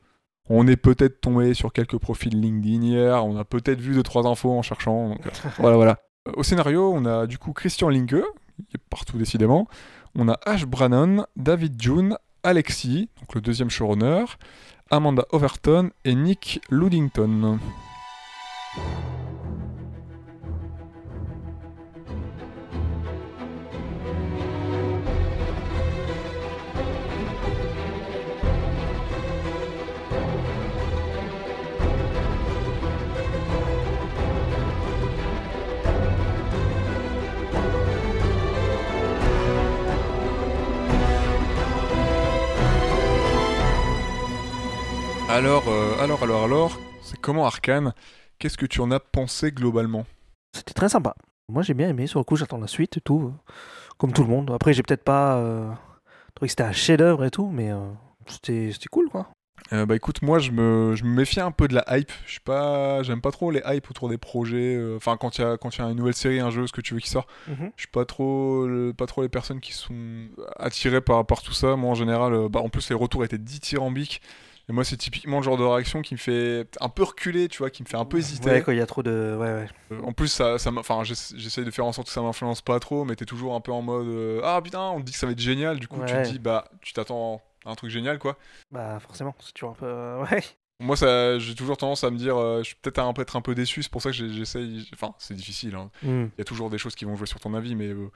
On 0.48 0.66
est 0.66 0.76
peut-être 0.76 1.20
tombé 1.20 1.54
sur 1.54 1.72
quelques 1.72 1.96
profils 1.98 2.38
LinkedIn 2.38 2.82
hier, 2.82 3.24
on 3.24 3.36
a 3.38 3.44
peut-être 3.44 3.80
vu 3.80 3.94
deux 3.94 4.02
trois 4.02 4.26
infos 4.26 4.50
en 4.52 4.62
cherchant. 4.62 5.10
donc, 5.10 5.26
euh, 5.26 5.30
voilà, 5.58 5.76
voilà. 5.76 5.98
Au 6.36 6.42
scénario, 6.42 6.92
on 6.92 7.04
a 7.06 7.26
du 7.26 7.38
coup 7.38 7.52
Christian 7.52 7.88
Linke, 7.88 8.16
qui 8.68 8.76
est 8.76 8.82
partout 8.90 9.16
décidément. 9.18 9.66
On 10.14 10.28
a 10.28 10.38
Ash 10.44 10.66
Brannon, 10.66 11.24
David 11.36 11.80
June, 11.80 12.16
Alexis, 12.42 13.08
donc 13.20 13.34
le 13.34 13.40
deuxième 13.40 13.70
showrunner, 13.70 14.24
Amanda 14.90 15.24
Overton 15.32 15.90
et 16.04 16.14
Nick 16.14 16.60
Ludington. 16.70 17.58
Alors, 45.32 45.64
euh, 45.68 45.96
alors, 45.98 46.22
alors, 46.22 46.44
alors, 46.44 46.78
c'est 47.02 47.18
comment 47.18 47.46
Arkane? 47.46 47.94
Qu'est-ce 48.42 48.58
que 48.58 48.66
tu 48.66 48.80
en 48.80 48.90
as 48.90 48.98
pensé 48.98 49.52
globalement? 49.52 50.04
C'était 50.52 50.74
très 50.74 50.88
sympa. 50.88 51.14
Moi, 51.48 51.62
j'ai 51.62 51.74
bien 51.74 51.88
aimé. 51.88 52.08
Sur 52.08 52.18
le 52.18 52.24
coup, 52.24 52.34
j'attends 52.34 52.58
la 52.58 52.66
suite 52.66 52.96
et 52.96 53.00
tout. 53.00 53.32
euh, 53.32 53.52
Comme 53.98 54.12
tout 54.12 54.22
le 54.24 54.28
monde. 54.28 54.50
Après, 54.50 54.72
j'ai 54.72 54.82
peut-être 54.82 55.04
pas 55.04 55.36
euh, 55.36 55.70
trouvé 56.34 56.48
que 56.48 56.50
c'était 56.50 56.64
un 56.64 56.72
chef-d'œuvre 56.72 57.24
et 57.24 57.30
tout, 57.30 57.48
mais 57.52 57.70
euh, 57.70 57.78
c'était 58.26 58.70
c'était 58.72 58.88
cool, 58.90 59.08
quoi. 59.10 59.28
Euh, 59.72 59.86
Bah 59.86 59.94
écoute, 59.94 60.22
moi 60.22 60.40
je 60.40 60.50
me, 60.50 60.96
je 60.96 61.04
me 61.04 61.10
méfie 61.14 61.38
un 61.38 61.52
peu 61.52 61.68
de 61.68 61.74
la 61.76 61.84
hype. 61.96 62.10
Je 62.26 62.32
suis 62.32 62.40
pas, 62.40 63.04
j'aime 63.04 63.20
pas 63.20 63.30
trop 63.30 63.52
les 63.52 63.62
hypes 63.64 63.88
autour 63.88 64.08
des 64.08 64.18
projets. 64.18 64.74
euh, 64.74 64.96
Enfin, 64.96 65.16
quand 65.16 65.38
il 65.38 65.42
y 65.42 65.44
a, 65.44 65.56
quand 65.56 65.76
il 65.76 65.80
y 65.80 65.84
a 65.84 65.88
une 65.90 65.96
nouvelle 65.96 66.14
série, 66.14 66.40
un 66.40 66.50
jeu, 66.50 66.66
ce 66.66 66.72
que 66.72 66.80
tu 66.80 66.94
veux 66.94 67.00
qui 67.00 67.08
sort, 67.10 67.28
Mhm. 67.46 67.70
je 67.76 67.82
suis 67.82 67.90
pas 67.92 68.04
trop, 68.04 68.66
le- 68.66 68.92
pas 68.92 69.06
trop 69.06 69.22
les 69.22 69.28
personnes 69.28 69.60
qui 69.60 69.72
sont 69.72 69.94
attirées 70.56 71.00
par, 71.00 71.24
par 71.26 71.42
tout 71.42 71.52
ça. 71.52 71.76
Moi 71.76 71.90
en 71.90 71.94
général, 71.94 72.34
euh, 72.34 72.48
bah 72.48 72.58
en 72.58 72.70
plus 72.70 72.88
les 72.90 72.96
retours 72.96 73.24
étaient 73.24 73.38
dithyrambiques. 73.38 74.20
Et 74.68 74.72
moi 74.72 74.84
c'est 74.84 74.96
typiquement 74.96 75.38
le 75.38 75.42
genre 75.42 75.56
de 75.58 75.64
réaction 75.64 76.02
qui 76.02 76.14
me 76.14 76.18
fait 76.18 76.66
un 76.80 76.88
peu 76.88 77.02
reculer, 77.02 77.48
tu 77.48 77.58
vois, 77.58 77.70
qui 77.70 77.82
me 77.82 77.88
fait 77.88 77.96
un 77.96 78.04
peu 78.04 78.18
hésiter. 78.18 78.48
Ouais, 78.50 78.62
quand 78.62 78.72
il 78.72 78.78
y 78.78 78.80
a 78.82 78.86
trop 78.86 79.02
de. 79.02 79.36
Ouais, 79.38 79.52
ouais. 79.52 79.68
Euh, 79.92 80.00
En 80.02 80.12
plus, 80.12 80.28
ça, 80.28 80.58
ça 80.58 80.70
enfin, 80.76 81.02
j'essa- 81.04 81.34
j'essaye 81.36 81.64
de 81.64 81.70
faire 81.70 81.84
en 81.84 81.92
sorte 81.92 82.06
que 82.06 82.12
ça 82.12 82.22
m'influence 82.22 82.62
pas 82.62 82.78
trop, 82.80 83.04
mais 83.04 83.16
t'es 83.16 83.24
toujours 83.24 83.54
un 83.54 83.60
peu 83.60 83.72
en 83.72 83.82
mode 83.82 84.06
euh, 84.06 84.40
ah 84.44 84.60
putain, 84.62 84.80
on 84.90 85.00
te 85.00 85.04
dit 85.04 85.12
que 85.12 85.18
ça 85.18 85.26
va 85.26 85.32
être 85.32 85.40
génial. 85.40 85.78
Du 85.80 85.88
coup, 85.88 86.00
tu 86.06 86.12
te 86.12 86.30
dis 86.30 86.38
bah 86.38 86.64
tu 86.80 86.92
t'attends 86.92 87.42
à 87.64 87.70
un 87.70 87.74
truc 87.74 87.90
génial 87.90 88.18
quoi. 88.18 88.36
Bah, 88.70 88.98
forcément, 89.00 89.34
c'est 89.40 89.52
toujours 89.52 89.70
un 89.70 89.74
peu. 89.74 89.86
euh, 89.86 90.24
Ouais. 90.30 90.42
Moi, 90.80 90.96
ça, 90.96 91.38
j'ai 91.38 91.54
toujours 91.54 91.76
tendance 91.76 92.02
à 92.02 92.10
me 92.10 92.16
dire, 92.16 92.36
euh, 92.36 92.58
je 92.58 92.64
suis 92.68 92.74
peut-être 92.74 92.98
un 92.98 93.12
peu 93.12 93.22
être 93.22 93.36
un 93.36 93.40
peu 93.40 93.54
déçu. 93.54 93.84
C'est 93.84 93.92
pour 93.92 94.02
ça 94.02 94.10
que 94.10 94.16
j'essaye. 94.16 94.88
Enfin, 94.94 95.14
c'est 95.18 95.34
difficile. 95.34 95.76
hein. 95.76 95.90
Hmm. 96.02 96.24
Il 96.24 96.38
y 96.38 96.40
a 96.40 96.44
toujours 96.44 96.70
des 96.70 96.78
choses 96.78 96.96
qui 96.96 97.04
vont 97.04 97.14
jouer 97.14 97.28
sur 97.28 97.38
ton 97.38 97.54
avis, 97.54 97.76
mais 97.76 97.86
euh, 97.88 98.10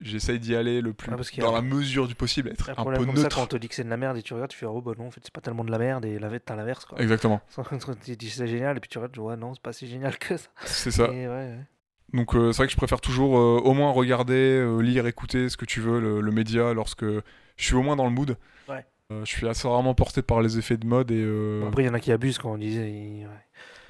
j'essaye 0.00 0.38
d'y 0.38 0.54
aller 0.54 0.80
le 0.80 0.92
plus 0.92 1.10
Ouais, 1.10 1.16
parce 1.16 1.30
qu'il 1.30 1.42
y 1.42 1.46
a 1.46 1.48
dans 1.48 1.54
la 1.54 1.62
mesure 1.62 2.06
du 2.06 2.14
possible, 2.14 2.50
être 2.50 2.70
Un 2.70 2.74
peu 2.84 2.96
comme 2.96 3.16
ça, 3.16 3.22
neutre. 3.22 3.36
quand 3.36 3.42
on 3.42 3.46
te 3.46 3.56
dit 3.56 3.68
que 3.68 3.74
c'est 3.74 3.84
de 3.84 3.88
la 3.90 3.96
merde 3.96 4.16
et 4.16 4.22
tu 4.22 4.34
regardes, 4.34 4.50
tu 4.50 4.58
fais 4.58 4.66
oh 4.66 4.80
bah 4.80 4.92
non, 4.98 5.06
en 5.06 5.10
fait, 5.10 5.20
c'est 5.22 5.32
pas 5.32 5.40
tellement 5.40 5.64
de 5.64 5.70
la 5.70 5.78
merde 5.78 6.04
et 6.04 6.18
la 6.18 6.38
t'as 6.38 6.56
l'inverse, 6.56 6.84
quoi. 6.84 7.00
Exactement. 7.00 7.40
tu 8.04 8.16
dis 8.16 8.30
c'est 8.30 8.46
génial 8.46 8.76
et 8.76 8.80
puis 8.80 8.88
tu 8.88 8.98
regardes, 8.98 9.18
ouais, 9.18 9.36
non, 9.36 9.54
c'est 9.54 9.62
pas 9.62 9.72
si 9.72 9.86
génial 9.86 10.18
que 10.18 10.36
ça. 10.36 10.48
C'est 10.64 10.90
ça. 10.90 11.04
Et 11.06 11.26
ouais, 11.26 11.28
ouais. 11.28 11.58
Donc 12.12 12.34
euh, 12.36 12.52
c'est 12.52 12.58
vrai 12.58 12.66
que 12.66 12.72
je 12.72 12.76
préfère 12.76 13.00
toujours 13.00 13.36
euh, 13.38 13.60
au 13.64 13.74
moins 13.74 13.90
regarder, 13.90 14.34
euh, 14.34 14.78
lire, 14.80 15.06
écouter 15.06 15.48
ce 15.48 15.56
que 15.56 15.64
tu 15.64 15.80
veux, 15.80 16.00
le, 16.00 16.20
le 16.20 16.32
média, 16.32 16.72
lorsque 16.72 17.04
je 17.04 17.22
suis 17.56 17.74
au 17.74 17.82
moins 17.82 17.96
dans 17.96 18.04
le 18.04 18.12
mood. 18.12 18.36
Ouais. 18.68 18.84
Je 19.10 19.24
suis 19.24 19.48
assez 19.48 19.66
rarement 19.68 19.94
porté 19.94 20.22
par 20.22 20.40
les 20.40 20.58
effets 20.58 20.76
de 20.76 20.86
mode 20.86 21.10
et 21.10 21.24
Bon, 21.60 21.68
après, 21.68 21.84
il 21.84 21.86
y 21.86 21.88
en 21.88 21.94
a 21.94 22.00
qui 22.00 22.12
abusent 22.12 22.38
quand 22.38 22.52
on 22.52 22.58
disait. 22.58 22.82
ouais. 22.82 23.26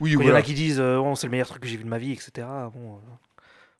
oui 0.00 0.14
Il 0.18 0.26
y 0.26 0.30
en 0.30 0.34
a 0.34 0.42
qui 0.42 0.54
disent 0.54 0.80
oh, 0.80 1.14
c'est 1.16 1.26
le 1.26 1.30
meilleur 1.30 1.48
truc 1.48 1.62
que 1.62 1.68
j'ai 1.68 1.76
vu 1.76 1.84
de 1.84 1.88
ma 1.88 1.98
vie, 1.98 2.12
etc. 2.12 2.46
Bon, 2.74 3.00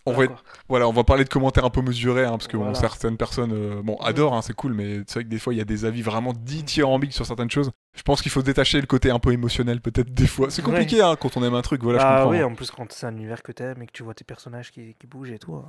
On 0.07 0.13
voilà, 0.13 0.31
va. 0.31 0.37
Voilà, 0.69 0.89
on 0.89 0.93
va 0.93 1.03
parler 1.03 1.25
de 1.25 1.29
commentaires 1.29 1.65
un 1.65 1.71
peu 1.71 1.83
mesurés, 1.83 2.25
hein, 2.25 2.31
parce 2.31 2.47
que 2.47 2.57
bon, 2.57 2.73
certaines 2.75 3.17
personnes 3.17 3.53
euh, 3.53 3.83
bon, 3.83 3.97
adorent, 3.97 4.35
hein, 4.35 4.43
c'est 4.43 4.55
cool, 4.55 4.73
mais 4.73 5.01
c'est 5.07 5.15
vrai 5.15 5.25
que 5.25 5.29
des 5.29 5.39
fois, 5.39 5.53
il 5.53 5.57
y 5.57 5.61
a 5.61 5.65
des 5.65 5.85
avis 5.85 6.03
vraiment 6.03 6.33
dithyrambiques 6.33 7.13
sur 7.13 7.27
certaines 7.27 7.51
choses. 7.51 7.73
Je 7.95 8.03
pense 8.03 8.23
qu'il 8.23 8.31
faut 8.31 8.43
détacher 8.43 8.81
le 8.81 8.87
côté 8.87 9.11
un 9.11 9.19
peu 9.19 9.33
émotionnel, 9.33 9.81
peut-être, 9.81 10.15
des 10.15 10.27
fois. 10.27 10.49
C'est 10.51 10.63
compliqué 10.63 11.03
hein, 11.03 11.17
quand 11.17 11.37
on 11.37 11.43
aime 11.43 11.55
un 11.55 11.63
truc, 11.63 11.83
voilà, 11.83 11.99
je 11.99 12.05
ah 12.05 12.17
comprends. 12.19 12.31
oui, 12.31 12.43
en 12.43 12.55
plus, 12.55 12.71
quand 12.71 12.93
c'est 12.93 13.07
un 13.07 13.15
univers 13.17 13.43
que 13.43 13.53
t'aimes 13.53 13.83
et 13.83 13.87
que 13.87 13.93
tu 13.93 14.05
vois 14.05 14.15
tes 14.15 14.25
personnages 14.25 14.71
qui, 14.71 14.95
qui 14.95 15.07
bougent 15.09 15.33
et 15.33 15.39
tout, 15.39 15.61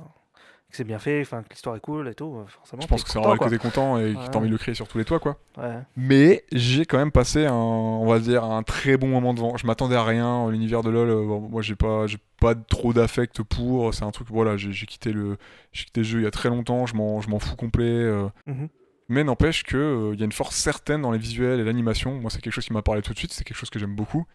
que 0.70 0.76
c'est 0.76 0.84
bien 0.84 0.98
fait, 0.98 1.20
enfin, 1.22 1.42
que 1.42 1.48
l'histoire 1.50 1.76
est 1.76 1.80
cool 1.80 2.08
et 2.08 2.14
tout, 2.14 2.36
euh, 2.36 2.44
forcément. 2.46 2.82
Je 2.82 2.86
pense 2.88 3.02
que 3.02 3.10
c'est 3.10 3.18
normal 3.18 3.38
que 3.38 3.48
t'es 3.48 3.56
content 3.58 3.98
et 3.98 4.12
que 4.12 4.18
Ouais. 4.18 4.24
t'as 4.30 4.38
envie 4.38 4.48
de 4.48 4.52
le 4.52 4.58
crier 4.58 4.74
sur 4.74 4.86
tous 4.86 4.98
les 4.98 5.04
toits, 5.06 5.18
quoi. 5.18 5.38
Ouais. 5.56 5.78
Mais 5.96 6.44
j'ai 6.52 6.84
quand 6.84 6.98
même 6.98 7.10
passé 7.10 7.46
un, 7.46 7.52
on 7.54 8.06
va 8.06 8.18
dire, 8.18 8.44
un 8.44 8.62
très 8.62 8.96
bon 8.98 9.08
moment 9.08 9.32
devant. 9.34 9.56
Je 9.56 9.66
m'attendais 9.66 9.96
à 9.96 10.04
rien. 10.04 10.50
L'univers 10.50 10.82
de 10.82 10.90
LoL, 10.90 11.08
euh, 11.08 11.24
bon, 11.26 11.40
moi, 11.40 11.62
j'ai 11.62 11.74
pas, 11.74 12.06
j'ai 12.06 12.18
pas 12.40 12.54
trop 12.54 12.92
d'affect 12.92 13.42
pour. 13.42 13.94
C'est 13.94 14.04
un 14.04 14.10
truc, 14.10 14.28
voilà, 14.30 14.56
j'ai 14.58 14.86
quitté 14.86 15.12
le, 15.12 15.38
j'ai 15.72 15.84
quitté 15.86 16.00
le 16.00 16.06
jeu 16.06 16.18
il 16.20 16.24
y 16.24 16.26
a 16.26 16.30
très 16.30 16.50
longtemps. 16.50 16.84
Je 16.86 16.94
m'en, 16.94 17.20
je 17.20 17.30
m'en 17.30 17.38
fous 17.38 17.56
complet. 17.56 17.84
euh. 17.84 18.28
Mhm. 18.46 18.68
Mais 19.10 19.24
n'empêche 19.24 19.62
que 19.64 19.78
euh, 19.78 20.10
il 20.12 20.20
y 20.20 20.22
a 20.22 20.26
une 20.26 20.32
force 20.32 20.54
certaine 20.54 21.00
dans 21.00 21.12
les 21.12 21.18
visuels 21.18 21.60
et 21.60 21.64
l'animation. 21.64 22.12
Moi, 22.20 22.30
c'est 22.30 22.42
quelque 22.42 22.52
chose 22.52 22.66
qui 22.66 22.74
m'a 22.74 22.82
parlé 22.82 23.00
tout 23.00 23.14
de 23.14 23.18
suite. 23.18 23.32
C'est 23.32 23.42
quelque 23.42 23.56
chose 23.56 23.70
que 23.70 23.78
j'aime 23.78 23.96
beaucoup. 23.96 24.26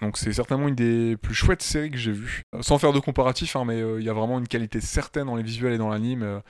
Donc, 0.00 0.16
c'est 0.18 0.32
certainement 0.32 0.68
une 0.68 0.74
des 0.74 1.16
plus 1.16 1.34
chouettes 1.34 1.62
séries 1.62 1.90
que 1.90 1.96
j'ai 1.96 2.12
vues. 2.12 2.42
Euh, 2.54 2.62
Sans 2.62 2.78
faire 2.78 2.92
de 2.92 3.00
comparatif, 3.00 3.56
hein, 3.56 3.64
mais 3.64 3.80
euh, 3.80 4.00
il 4.00 4.06
y 4.06 4.10
a 4.10 4.12
vraiment 4.12 4.38
une 4.38 4.46
qualité 4.48 4.80
certaine 4.80 5.26
dans 5.26 5.36
les 5.36 5.42
visuels 5.42 5.72
et 5.72 5.78
dans 5.78 5.88
l'anime 5.88 6.22
euh, 6.22 6.40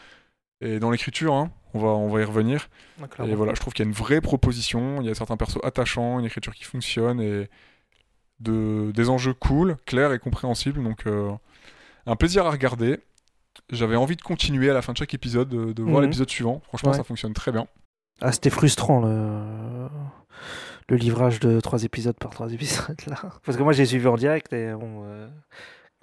et 0.61 0.79
dans 0.81 0.91
l'écriture. 0.91 1.35
hein. 1.35 1.51
On 1.75 1.79
va, 1.81 1.89
on 1.89 2.09
va 2.09 2.21
y 2.21 2.25
revenir. 2.25 2.69
Ouais, 3.01 3.07
Et 3.29 3.35
voilà, 3.35 3.53
je 3.55 3.61
trouve 3.61 3.75
qu'il 3.75 3.85
y 3.85 3.89
a 3.89 3.91
une 3.91 3.95
vraie 3.97 4.21
proposition, 4.23 5.01
il 5.01 5.07
y 5.07 5.11
a 5.11 5.15
certains 5.15 5.37
persos 5.37 5.61
attachants, 5.63 6.19
une 6.19 6.25
écriture 6.25 6.55
qui 6.55 6.65
fonctionne 6.65 7.21
et 7.21 7.49
de, 8.41 8.91
des 8.95 9.09
enjeux 9.11 9.35
cool, 9.35 9.77
clairs 9.87 10.13
et 10.13 10.19
compréhensibles. 10.19 10.83
Donc 10.83 11.07
euh, 11.07 11.31
un 12.07 12.17
plaisir 12.17 12.47
à 12.47 12.51
regarder. 12.51 12.99
J'avais 13.71 13.97
envie 13.97 14.17
de 14.17 14.23
continuer 14.23 14.71
à 14.71 14.75
la 14.75 14.81
fin 14.83 14.93
de 14.95 14.99
chaque 14.99 15.13
épisode, 15.15 15.49
de, 15.49 15.73
de 15.73 15.83
voir 15.83 15.97
Mhm. 15.97 16.05
l'épisode 16.05 16.31
suivant. 16.31 16.63
Franchement, 16.69 16.91
Ouais. 16.93 16.97
ça 16.97 17.05
fonctionne 17.05 17.35
très 17.35 17.53
bien. 17.53 17.67
Ah, 18.21 18.33
c'était 18.33 18.51
frustrant 18.51 19.01
le... 19.01 19.89
le 20.89 20.97
livrage 20.97 21.41
de 21.41 21.61
trois 21.61 21.85
épisodes 21.85 22.17
par 22.19 22.31
trois 22.31 22.53
épisodes 22.53 22.97
là. 23.07 23.17
Parce 23.45 23.57
que 23.59 23.63
moi 23.63 23.73
j'ai 23.73 23.85
suivi 23.87 24.07
en 24.07 24.17
direct 24.17 24.53
et 24.53 24.73
bon, 24.73 25.03
euh, 25.05 25.29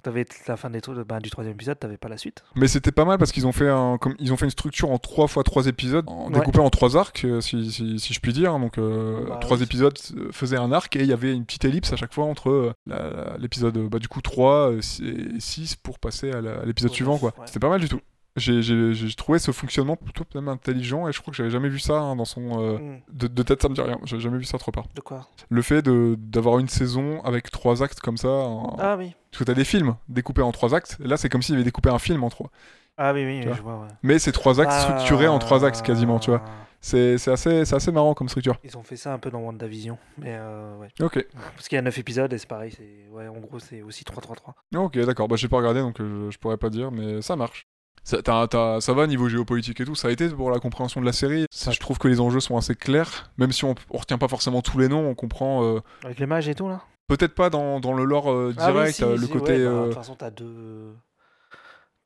t'avais 0.04 0.26
la 0.48 0.56
fin 0.56 0.70
des 0.70 0.82
trucs, 0.82 0.98
bah, 1.00 1.20
du 1.20 1.30
troisième 1.32 1.56
épisode, 1.56 1.80
t'avais 1.80 1.98
pas 1.98 2.08
la 2.10 2.18
suite. 2.18 2.44
Mais 2.56 2.68
c'était 2.68 2.92
pas 2.92 3.06
mal 3.06 3.18
parce 3.18 3.32
qu'ils 3.32 3.48
ont 3.48 3.52
fait 3.52 3.68
un, 3.68 3.98
comme 3.98 4.14
ils 4.20 4.32
ont 4.32 4.38
fait 4.38 4.46
une 4.46 4.52
structure 4.52 4.92
en 4.92 5.00
3 5.00 5.28
fois 5.28 5.44
3 5.44 5.66
épisodes, 5.68 6.06
en- 6.08 6.28
Ouais. 6.28 6.34
découpée 6.40 6.60
en 6.60 6.70
trois 6.70 6.96
arcs, 6.96 7.26
euh, 7.26 7.42
si, 7.42 7.72
si, 7.72 8.00
si 8.00 8.14
je 8.14 8.20
puis 8.20 8.32
dire. 8.32 8.58
Donc 8.60 8.78
euh, 8.78 9.26
Bah, 9.28 9.38
trois 9.42 9.62
épisodes 9.62 9.98
faisaient 10.32 10.58
un 10.58 10.72
arc 10.72 10.96
et 10.96 11.00
il 11.02 11.08
y 11.08 11.14
avait 11.14 11.34
une 11.34 11.44
petite 11.46 11.66
ellipse 11.66 11.92
à 11.92 11.96
chaque 11.98 12.14
fois 12.14 12.26
entre 12.26 12.76
euh, 12.92 13.38
l'épisode 13.40 13.78
bah, 13.90 13.98
du 14.00 14.08
coup 14.08 14.22
3 14.22 14.72
euh, 14.74 14.80
et 14.80 15.40
6 15.40 15.76
pour 15.78 15.98
passer 16.00 16.32
à 16.32 16.40
l'épisode 16.66 16.92
suivant. 16.92 17.18
quoi. 17.18 17.34
C'était 17.46 17.60
pas 17.60 17.70
mal 17.70 17.82
du 17.82 17.90
tout. 17.90 18.00
J'ai- 18.36 19.16
trouvé 19.16 19.40
ce 19.40 19.52
fonctionnement 19.52 19.96
plutôt 19.96 20.26
même 20.36 20.50
intelligent 20.50 21.08
et 21.08 21.14
je 21.14 21.22
crois 21.22 21.32
que 21.32 21.38
j'avais 21.38 21.50
jamais 21.50 21.70
vu 21.70 21.80
ça 21.80 22.00
hein, 22.00 22.16
dans 22.18 22.26
son. 22.26 22.62
euh, 22.62 22.78
Hmm. 22.78 23.00
de, 23.14 23.28
de 23.28 23.44
tête, 23.44 23.62
ça 23.62 23.70
me 23.70 23.74
dit 23.76 23.82
rien. 23.82 23.98
J'ai 24.04 24.20
jamais 24.20 24.38
vu 24.38 24.44
ça 24.44 24.56
autre 24.56 24.72
part. 24.72 24.86
De 24.94 25.00
quoi? 25.02 25.28
Le 25.50 25.62
fait 25.62 25.82
de- 25.82 26.16
d'avoir 26.20 26.60
une 26.60 26.68
saison 26.68 27.22
avec 27.24 27.50
trois 27.50 27.82
actes 27.82 28.02
comme 28.02 28.18
ça. 28.18 28.28
en- 28.28 28.76
Ah 28.80 28.98
oui. 28.98 29.14
Parce 29.32 29.40
que 29.40 29.44
t'as 29.46 29.54
des 29.54 29.64
films 29.64 29.96
découpés 30.10 30.42
en 30.42 30.52
trois 30.52 30.76
actes. 30.76 30.98
et 31.04 31.08
Là, 31.08 31.16
c'est 31.18 31.30
comme 31.30 31.42
s'il 31.42 31.56
avait 31.56 31.64
découpé 31.64 31.90
un 31.90 32.00
film 32.00 32.24
en 32.24 32.30
trois. 32.30 32.50
Ah 32.98 33.14
oui, 33.14 33.26
oui, 33.26 33.34
Tu 33.36 33.40
oui, 33.40 33.46
vois. 33.48 33.56
je 33.56 33.62
vois. 33.62 33.76
Ouais. 33.82 33.88
Mais 34.04 34.20
c'est 34.20 34.32
trois 34.34 34.60
actes 34.60 34.72
structurés 34.72 35.28
en 35.30 35.40
trois 35.40 35.64
actes 35.66 35.82
quasiment, 35.82 36.20
tu 36.20 36.30
vois. 36.32 36.42
Ah. 36.46 36.50
C'est 36.82 37.16
assez, 37.30 37.74
assez 37.74 37.92
marrant 37.92 38.14
comme 38.14 38.30
structure. 38.30 38.58
Ils 38.64 38.78
ont 38.78 38.84
fait 38.84 38.96
ça 38.96 39.12
un 39.14 39.18
peu 39.18 39.32
dans 39.32 39.40
WandaVision. 39.40 39.98
Mais 40.20 40.36
euh, 40.38 40.78
ouais. 40.78 40.90
Ok. 41.02 41.26
Parce 41.56 41.68
qu'il 41.68 41.78
y 41.78 41.80
a 41.80 41.82
9 41.82 41.98
épisodes 41.98 42.32
et 42.32 42.38
c'est 42.38 42.48
pareil. 42.48 42.78
Ouais, 43.12 43.28
en 43.28 43.40
gros, 43.40 43.58
c'est 43.60 43.82
aussi 43.82 44.04
3-3-3. 44.04 44.54
Ok, 44.76 44.98
d'accord. 45.00 45.28
Bah, 45.28 45.36
j'ai 45.36 45.48
pas 45.48 45.58
regardé 45.58 45.80
donc 45.80 46.00
euh, 46.00 46.26
je, 46.28 46.32
je 46.32 46.38
pourrais 46.38 46.58
pas 46.58 46.70
dire, 46.70 46.92
mais 46.92 47.22
ça 47.24 47.36
marche. 47.36 47.66
Ça, 48.04 48.22
t'as- 48.22 48.48
t'as- 48.48 48.82
ça 48.82 48.94
va 48.94 49.08
niveau 49.08 49.28
géopolitique 49.30 49.82
et 49.82 49.86
tout, 49.86 49.96
ça 49.96 50.10
a 50.10 50.12
été 50.12 50.30
pour 50.30 50.52
la 50.52 50.60
compréhension 50.60 51.02
de 51.02 51.06
la 51.06 51.14
série. 51.14 51.46
Ça, 51.50 51.72
je 51.72 51.80
trouve 51.80 51.98
que 51.98 52.08
les 52.08 52.20
enjeux 52.22 52.40
sont 52.40 52.56
assez 52.58 52.76
clairs, 52.76 53.32
même 53.38 53.52
si 53.52 53.66
on, 53.66 53.74
on 53.90 53.98
retient 53.98 54.18
pas 54.20 54.28
forcément 54.28 54.62
tous 54.62 54.78
les 54.78 54.88
noms, 54.88 55.08
on 55.10 55.16
comprend 55.16 55.64
euh, 55.64 55.80
Avec 56.04 56.20
les 56.20 56.28
mages 56.28 56.48
et 56.48 56.54
tout 56.56 56.68
là? 56.70 56.82
peut-être 57.08 57.34
pas 57.36 57.50
dans, 57.50 57.80
dans 57.80 57.94
le 57.94 58.04
lore 58.04 58.32
euh, 58.32 58.54
Ah 58.58 58.68
oui, 58.68 58.74
direct, 58.74 58.96
si, 58.96 59.04
euh, 59.04 59.16
le 59.18 59.26
si, 59.26 59.32
côté. 59.32 59.54
ouais, 59.54 59.66
bah, 59.74 59.80
De 59.82 59.86
toute 59.86 59.94
façon, 59.96 60.16
t'as 60.16 60.30
deux. 60.32 60.94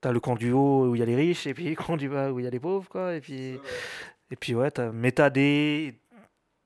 T'as 0.02 0.12
le 0.14 0.20
camp 0.22 0.36
du 0.36 0.52
haut 0.54 0.88
où 0.88 0.96
il 0.96 1.00
y 1.00 1.02
a 1.02 1.06
les 1.06 1.16
riches 1.16 1.46
et 1.48 1.54
puis 1.54 1.70
le 1.70 1.76
camp 1.76 1.98
du 1.98 2.08
bas 2.08 2.32
où 2.32 2.40
il 2.40 2.46
y 2.46 2.48
a 2.48 2.52
les 2.52 2.60
pauvres, 2.60 2.88
quoi. 2.90 3.16
Et 3.16 3.20
puis, 3.22 3.60
et 4.32 4.36
puis 4.40 4.56
ouais, 4.56 4.72
t'as 4.72 4.92
méta 4.92 5.30
des. 5.30 5.96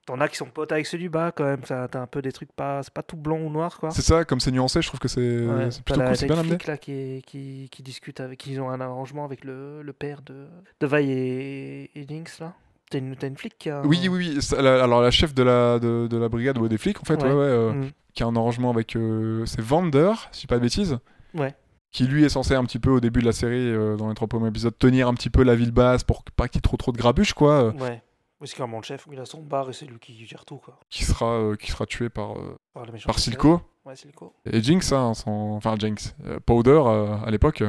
T'en 0.05 0.19
as 0.19 0.27
qui 0.27 0.35
sont 0.35 0.47
potes 0.47 0.71
avec 0.73 0.85
ceux 0.85 0.97
du 0.97 1.07
bas 1.09 1.31
quand 1.31 1.45
même. 1.45 1.61
T'as 1.61 1.87
un 1.93 2.07
peu 2.07 2.21
des 2.21 2.31
trucs 2.33 2.51
pas. 2.51 2.83
C'est 2.83 2.93
pas 2.93 3.03
tout 3.03 3.15
blanc 3.15 3.37
ou 3.39 3.49
noir, 3.49 3.79
quoi. 3.79 3.89
C'est 3.91 4.01
ça, 4.01 4.25
comme 4.25 4.41
c'est 4.41 4.51
nuancé, 4.51 4.81
je 4.81 4.87
trouve 4.87 4.99
que 4.99 5.07
c'est 5.07 5.21
Ouais, 5.45 5.69
plutôt 5.85 5.99
la, 6.01 6.07
cool, 6.07 6.15
c'est 6.17 6.25
bien 6.25 6.35
une 6.35 6.39
amené. 6.41 6.55
flic, 6.55 6.67
là 6.67 6.77
qui, 6.77 6.91
est- 6.91 7.25
qui, 7.25 7.69
qui 7.71 7.83
discute 7.83 8.19
avec. 8.19 8.39
Qui 8.39 8.59
ont 8.59 8.69
un 8.69 8.81
arrangement 8.81 9.23
avec 9.23 9.45
le, 9.45 9.81
le 9.81 9.93
père 9.93 10.21
de, 10.25 10.47
de 10.81 10.87
Vi 10.87 11.09
et, 11.11 11.91
et 11.95 12.05
là. 12.39 12.53
T'as 12.89 12.97
une, 12.99 13.15
une 13.23 13.37
flic 13.37 13.57
qui 13.57 13.69
a. 13.69 13.79
un- 13.79 13.85
Oui, 13.85 13.99
oui, 14.03 14.37
oui. 14.37 14.39
la- 14.61 14.83
alors 14.83 15.01
la 15.01 15.09
chef 15.11 15.33
de 15.33 15.41
la, 15.43 15.79
de, 15.79 16.07
de 16.07 16.17
la 16.17 16.27
brigade 16.27 16.57
ou 16.57 16.67
des 16.67 16.77
flics, 16.77 16.99
en 17.01 17.05
fait, 17.05 17.15
ouais, 17.23 17.29
Ouais. 17.29 17.33
ouais, 17.33 17.35
euh, 17.45 17.71
Mm. 17.71 17.91
qui 18.13 18.23
a 18.23 18.25
un 18.27 18.35
arrangement 18.35 18.69
avec. 18.71 18.95
euh, 18.97 19.45
c'est 19.45 19.61
Vander, 19.61 20.11
si 20.31 20.37
je 20.37 20.39
dis 20.41 20.47
pas 20.47 20.57
de 20.57 20.61
bêtises. 20.63 20.97
Ouais. 21.33 21.55
Qui 21.91 22.05
lui 22.07 22.23
est 22.25 22.29
censé 22.29 22.55
un 22.55 22.65
petit 22.65 22.79
peu 22.79 22.89
au 22.89 22.99
début 22.99 23.21
de 23.21 23.25
la 23.25 23.31
série, 23.31 23.55
euh, 23.69 23.95
dans 23.95 24.09
les 24.09 24.15
trois 24.15 24.27
premiers 24.27 24.47
épisodes, 24.49 24.77
tenir 24.77 25.07
un 25.07 25.13
petit 25.13 25.29
peu 25.29 25.43
la 25.43 25.55
ville 25.55 25.71
basse 25.71 26.03
pour 26.03 26.23
pas 26.35 26.47
qu'il 26.47 26.57
y 26.57 26.59
ait 26.59 26.61
trop 26.61 26.75
trop 26.75 26.91
de 26.91 26.97
grabuches, 26.97 27.33
quoi. 27.33 27.65
euh, 27.65 27.71
Ouais. 27.73 28.01
Oui, 28.43 28.49
c'est 28.49 28.55
clairement 28.55 28.79
le 28.79 28.83
chef. 28.83 29.07
Il 29.09 29.17
a 29.21 29.25
son 29.25 29.41
bar 29.41 29.69
et 29.69 29.73
c'est 29.73 29.85
lui 29.85 29.97
qui 29.99 30.25
gère 30.25 30.43
tout, 30.43 30.57
quoi. 30.57 30.77
qui, 30.89 31.05
sera, 31.05 31.27
euh, 31.35 31.55
qui 31.55 31.71
sera 31.71 31.85
tué 31.85 32.09
par, 32.09 32.37
euh, 32.37 32.57
Par. 32.73 33.17
Silco. 33.17 33.61
Ouais, 33.85 33.95
Silco. 33.95 34.33
Et 34.45 34.61
Jinx, 34.61 34.91
hein, 34.91 35.13
enfin 35.25 35.75
Jinx, 35.79 36.13
euh, 36.25 36.41
Powder 36.45 36.83
à 37.25 37.31
l'époque, 37.31 37.63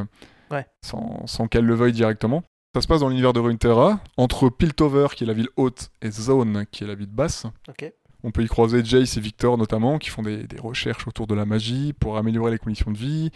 Ouais. 0.50 0.66
sans, 0.84 1.24
sans 1.28 1.46
qu'elle 1.46 1.64
le 1.64 1.76
veuille 1.76 1.92
directement. 1.92 2.42
Ça 2.74 2.80
se 2.80 2.88
passe 2.88 2.98
dans 3.00 3.08
l'univers 3.08 3.32
de 3.32 3.38
Runeterra, 3.38 4.00
entre 4.16 4.48
Piltover, 4.48 5.06
qui 5.14 5.22
est 5.22 5.28
la 5.28 5.32
ville 5.32 5.48
haute, 5.56 5.92
et 6.02 6.10
Zone, 6.10 6.66
qui 6.72 6.82
est 6.82 6.88
la 6.88 6.96
ville 6.96 7.06
basse. 7.06 7.46
Ok. 7.68 7.92
On 8.24 8.30
peut 8.32 8.42
y 8.42 8.48
croiser 8.48 8.82
Jace 8.84 9.16
et 9.16 9.20
Victor 9.20 9.56
notamment, 9.58 9.98
qui 9.98 10.10
font 10.10 10.22
des, 10.22 10.44
des 10.44 10.58
recherches 10.58 11.06
autour 11.06 11.26
de 11.26 11.34
la 11.34 11.44
magie 11.44 11.92
pour 11.92 12.16
améliorer 12.16 12.50
les 12.50 12.58
conditions 12.58 12.90
de 12.90 12.96
vie. 12.96 13.30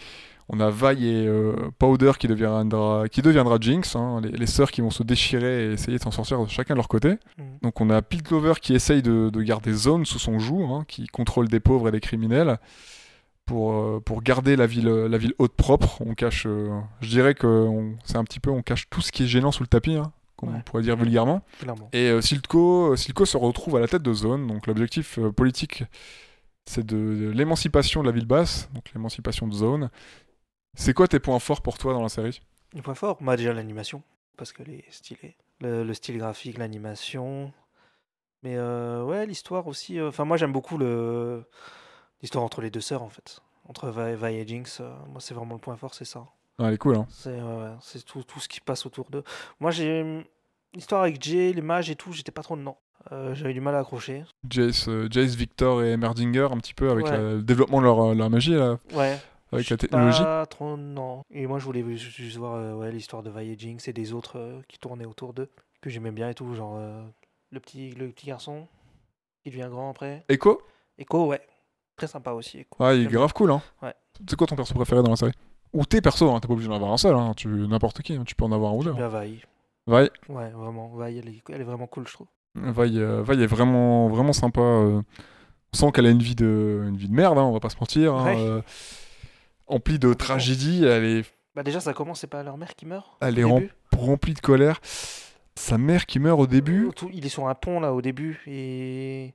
On 0.49 0.61
a 0.61 0.71
Vi 0.71 1.07
et 1.07 1.27
euh, 1.27 1.55
Powder 1.79 2.13
qui 2.19 2.27
deviendra, 2.27 3.07
qui 3.11 3.21
deviendra 3.21 3.59
Jinx, 3.61 3.95
hein, 3.97 4.23
les, 4.23 4.31
les 4.31 4.47
sœurs 4.47 4.71
qui 4.71 4.81
vont 4.81 4.89
se 4.91 5.03
déchirer 5.03 5.67
et 5.67 5.73
essayer 5.73 5.99
de 5.99 6.03
s'en 6.03 6.11
sortir 6.11 6.43
de 6.43 6.49
chacun 6.49 6.73
de 6.73 6.79
leur 6.79 6.89
côté. 6.89 7.11
Mhm. 7.37 7.59
Donc 7.63 7.81
on 7.83 7.91
a 7.91 8.01
Piltover 8.01 8.55
qui 8.63 8.73
essaye 8.75 9.03
de, 9.03 9.29
de 9.29 9.43
garder 9.43 9.75
Zone 9.75 10.07
sous 10.07 10.19
son 10.19 10.39
joug, 10.39 10.63
hein, 10.73 10.85
qui 10.89 11.07
contrôle 11.07 11.49
des 11.49 11.61
pauvres 11.61 11.89
et 11.89 11.93
des 11.93 12.01
criminels, 12.01 12.57
pour, 13.45 13.73
euh, 13.75 14.01
pour 14.03 14.23
garder 14.23 14.57
la 14.57 14.67
ville, 14.67 14.89
la 14.89 15.19
ville 15.19 15.35
haute 15.39 15.55
propre. 15.55 16.01
On 16.01 16.15
cache, 16.15 16.45
euh, 16.47 16.71
je 17.03 17.09
dirais 17.11 17.35
que 17.35 17.69
c'est 18.05 18.17
un 18.17 18.25
petit 18.25 18.41
peu, 18.41 18.51
on 18.51 18.63
cache 18.63 18.89
tout 18.89 19.03
ce 19.03 19.13
qui 19.13 19.25
est 19.25 19.27
gênant 19.27 19.53
sous 19.53 19.63
le 19.63 19.69
tapis. 19.69 19.97
hein. 19.97 20.13
Comme 20.39 20.49
on 20.51 20.55
Ouais. 20.55 20.63
pourrait 20.63 20.83
dire 20.83 20.97
vulgairement. 20.97 21.43
Clairement. 21.59 21.91
Et 21.93 22.09
euh, 22.09 22.23
Silco, 22.23 22.97
Silco 22.97 23.27
se 23.27 23.37
retrouve 23.37 23.77
à 23.77 23.81
la 23.81 23.89
tête 23.89 24.03
de 24.03 24.13
zone. 24.15 24.47
Donc 24.47 24.67
l'objectif 24.67 25.19
euh, 25.19 25.31
politique, 25.31 25.85
c'est 26.65 26.87
de, 26.87 26.97
de 26.97 27.29
l'émancipation 27.31 28.01
de 28.03 28.07
la 28.07 28.13
ville 28.13 28.25
basse, 28.27 28.71
donc 28.73 28.91
l'émancipation 28.95 29.47
de 29.47 29.53
zone. 29.55 29.91
C'est 30.75 30.95
quoi 30.95 31.09
tes 31.09 31.19
points 31.21 31.39
forts 31.41 31.61
pour 31.61 31.77
toi 31.77 31.93
dans 31.93 32.03
la 32.03 32.09
série? 32.09 32.41
Le 32.75 32.81
point 32.83 32.95
fort, 32.95 33.19
bah 33.21 33.37
déjà 33.37 33.53
l'animation, 33.53 34.03
parce 34.37 34.53
qu'elle 34.53 34.71
est 34.71 34.85
stylée. 34.91 35.37
Le, 35.61 35.83
le 35.83 35.95
style 35.95 36.19
graphique, 36.19 36.57
l'animation. 36.59 37.53
Mais 38.45 38.55
euh, 38.57 39.03
ouais, 39.05 39.27
l'histoire 39.27 39.67
aussi. 39.67 39.99
euh, 39.99 40.09
Enfin, 40.09 40.25
moi 40.25 40.37
j'aime 40.37 40.53
beaucoup 40.53 40.79
le 40.79 41.45
l'histoire 42.23 42.45
entre 42.45 42.61
les 42.61 42.71
deux 42.71 42.81
sœurs 42.81 43.03
en 43.03 43.09
fait. 43.09 43.41
Entre 43.69 43.91
Vi, 43.91 44.17
Vi 44.17 44.35
et 44.39 44.47
Jinx. 44.47 44.81
euh, 44.81 44.91
moi, 45.09 45.21
c'est 45.21 45.35
vraiment 45.35 45.55
le 45.55 45.61
point 45.61 45.77
fort, 45.77 45.95
c'est 45.95 46.05
ça. 46.05 46.25
Ah, 46.59 46.69
Elle 46.69 46.75
est 46.75 46.79
cool, 46.79 46.97
hein. 46.97 47.07
C'est 47.11 47.39
c'est 47.81 48.05
tout, 48.05 48.23
tout 48.25 48.41
ce 48.41 48.49
qui 48.49 48.61
passe 48.61 48.85
autour 48.87 49.11
d'eux. 49.11 49.23
Moi, 49.61 49.71
j'ai 49.71 50.25
l'histoire 50.75 51.03
avec 51.03 51.23
Jay, 51.23 51.53
les 51.53 51.63
mages 51.63 51.91
et 51.91 51.97
tout, 51.97 52.13
j'étais 52.13 52.33
pas 52.33 52.43
trop 52.43 52.57
dedans. 52.57 52.79
Euh, 53.13 53.35
J'avais 53.35 53.55
du 53.55 53.61
mal 53.61 53.75
à 53.77 53.79
accrocher. 53.79 54.25
Jace, 54.51 54.89
euh, 54.89 55.07
Jace, 55.11 55.35
Victor 55.37 55.83
et 55.85 55.97
Merdinger, 55.97 56.49
un 56.51 56.57
petit 56.59 56.75
peu, 56.75 56.91
avec 56.91 57.07
Ouais. 57.07 57.13
la- 57.13 57.19
le 57.35 57.43
développement 57.43 57.79
de 57.79 57.85
leur, 57.85 58.01
euh, 58.01 58.15
leur 58.15 58.29
magie, 58.29 58.55
là, 58.55 58.77
Ouais. 58.93 59.17
avec 59.53 59.71
la 59.71 59.77
technologie. 59.77 60.23
Pas 60.23 60.45
trop, 60.47 60.77
non. 60.77 61.23
Et 61.31 61.47
moi, 61.47 61.59
je 61.61 61.65
voulais 61.65 61.83
ju- 61.97 62.11
juste 62.11 62.37
voir 62.37 62.57
euh, 62.57 62.75
ouais, 62.75 62.91
l'histoire 62.91 63.23
de 63.23 63.31
Vi 63.31 63.53
et 63.53 63.57
Jinx 63.59 63.87
et 63.87 63.93
des 63.93 64.13
autres 64.13 64.39
euh, 64.39 64.61
qui 64.69 64.79
tournaient 64.79 65.07
autour 65.07 65.33
d'eux, 65.33 65.49
que 65.81 65.89
j'aimais 65.91 66.11
bien 66.11 66.29
et 66.29 66.35
tout. 66.35 66.53
Genre 66.55 66.75
euh, 66.77 67.03
le, 67.53 67.61
petit, 67.61 67.93
le 67.93 68.09
petit 68.11 68.27
garçon 68.27 68.67
qui 69.45 69.51
devient 69.51 69.69
grand 69.71 69.91
après. 69.91 70.25
Echo? 70.29 70.61
Echo, 70.99 71.27
ouais. 71.29 71.41
Très 71.97 72.09
sympa 72.09 72.33
aussi. 72.33 72.59
Echo. 72.59 72.83
Ouais, 72.83 72.99
il 73.01 73.07
est 73.07 73.11
grave 73.11 73.33
cool, 73.33 73.53
hein. 73.53 73.63
Ouais. 73.81 73.95
C'est 74.29 74.37
quoi 74.37 74.47
ton 74.49 74.57
perso 74.57 74.75
préféré 74.75 75.03
dans 75.05 75.11
la 75.11 75.17
série? 75.17 75.33
Ou 75.73 75.85
tes 75.85 76.01
persos, 76.01 76.23
hein, 76.23 76.41
t'es 76.41 76.49
pas 76.49 76.55
obligé 76.55 76.69
d'en 76.69 76.77
avoir 76.77 76.93
un 76.93 76.97
seul, 76.97 77.15
hein. 77.15 77.33
tu, 77.37 77.49
n'importe 77.49 78.03
qui, 78.03 78.15
hein, 78.15 78.25
tu 78.27 78.35
peux 78.35 78.45
en 78.45 78.53
avoir 78.53 78.73
un 78.73 78.77
ou 78.77 78.85
deux. 78.85 78.93
Bien 78.93 79.09
Vi. 79.09 79.43
Vi, 79.87 79.93
Ouais, 79.93 80.11
vraiment. 80.29 80.93
Vi, 80.97 81.19
elle 81.19 81.29
est, 81.29 81.43
elle 81.51 81.61
est 81.61 81.65
vraiment 81.65 81.87
cool, 81.87 82.07
je 82.09 82.13
trouve. 82.15 82.27
Vi, 82.55 82.99
euh, 82.99 83.23
Vi 83.23 83.43
est 83.43 83.47
vraiment, 83.47 84.09
vraiment 84.09 84.33
sympa. 84.33 84.61
euh. 84.61 85.03
On 85.75 85.77
sent 85.77 85.93
qu'elle 85.93 86.07
a 86.07 86.11
une 86.11 86.23
vie 86.23 86.35
de, 86.35 86.85
une 86.89 86.97
vie 86.97 87.09
de 87.09 87.15
merde, 87.15 87.37
hein, 87.39 87.43
on 87.43 87.53
va 87.53 87.61
pas 87.61 87.69
se 87.71 87.77
mentir. 87.79 88.15
hein, 88.15 88.25
Ouais. 88.25 88.37
euh, 88.39 88.63
Emplie 89.67 89.99
de 89.99 90.15
tragédie, 90.15 90.85
elle 90.85 91.05
est, 91.05 91.25
Bah, 91.55 91.63
déjà, 91.63 91.81
ça 91.81 91.93
commence, 91.93 92.21
c'est 92.21 92.27
pas 92.27 92.43
leur 92.43 92.57
mère 92.57 92.75
qui 92.75 92.87
meurt 92.87 93.07
elle 93.21 93.39
est 93.39 93.45
rem- 93.45 93.61
début 93.61 93.73
remplie 93.97 94.33
de 94.35 94.41
colère. 94.41 94.81
Sa 95.57 95.77
mère 95.77 96.07
qui 96.07 96.19
meurt 96.21 96.39
au 96.41 96.47
début. 96.47 96.87
Euh, 96.87 96.93
tout- 96.93 97.11
il 97.13 97.27
est 97.27 97.29
sur 97.31 97.49
un 97.49 97.55
pont 97.55 97.81
là 97.81 97.93
au 97.93 98.01
début 98.01 98.41
et 98.47 99.35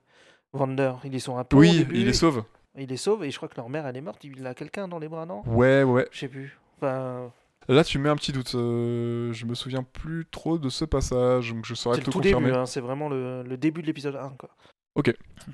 Vander, 0.54 0.94
il 1.04 1.14
est 1.14 1.20
sur 1.20 1.38
un 1.38 1.44
pont 1.44 1.58
au 1.58 1.60
Oui, 1.60 1.80
début, 1.80 1.98
il 2.00 2.06
les 2.06 2.14
sauve. 2.14 2.44
Il 2.78 2.90
les 2.90 2.98
sauve 2.98 3.24
et 3.24 3.32
je 3.32 3.38
crois 3.38 3.48
que 3.50 3.56
leur 3.58 3.70
mère 3.70 3.86
elle 3.88 3.98
est 3.98 4.02
morte, 4.02 4.24
il 4.24 4.46
a 4.48 4.54
quelqu'un 4.54 4.88
dans 4.88 5.00
les 5.00 5.08
bras 5.08 5.26
non? 5.26 5.44
Ouais, 5.46 5.84
ouais. 5.84 6.08
Je 6.12 6.20
sais 6.20 6.28
plus. 6.28 6.58
Enfin, 6.78 7.32
Là, 7.70 7.84
tu 7.86 7.98
mets 7.98 8.10
un 8.10 8.16
petit 8.18 8.34
doute. 8.34 8.56
euh, 8.56 9.32
je 9.32 9.46
me 9.46 9.56
souviens 9.56 9.84
plus 9.84 10.26
trop 10.30 10.58
de 10.58 10.68
ce 10.70 10.84
passage, 10.84 11.54
donc 11.54 11.66
je 11.66 11.76
saurais 11.76 11.96
te 11.98 12.02
le 12.02 12.12
tout 12.12 12.20
confirmer. 12.20 12.48
début, 12.48 12.58
hein, 12.58 12.66
c'est 12.66 12.82
vraiment 12.82 13.08
le, 13.08 13.42
le 13.44 13.56
début 13.58 13.82
de 13.82 13.88
l'épisode 13.88 14.16
1 14.18 14.34
quoi. 14.38 14.50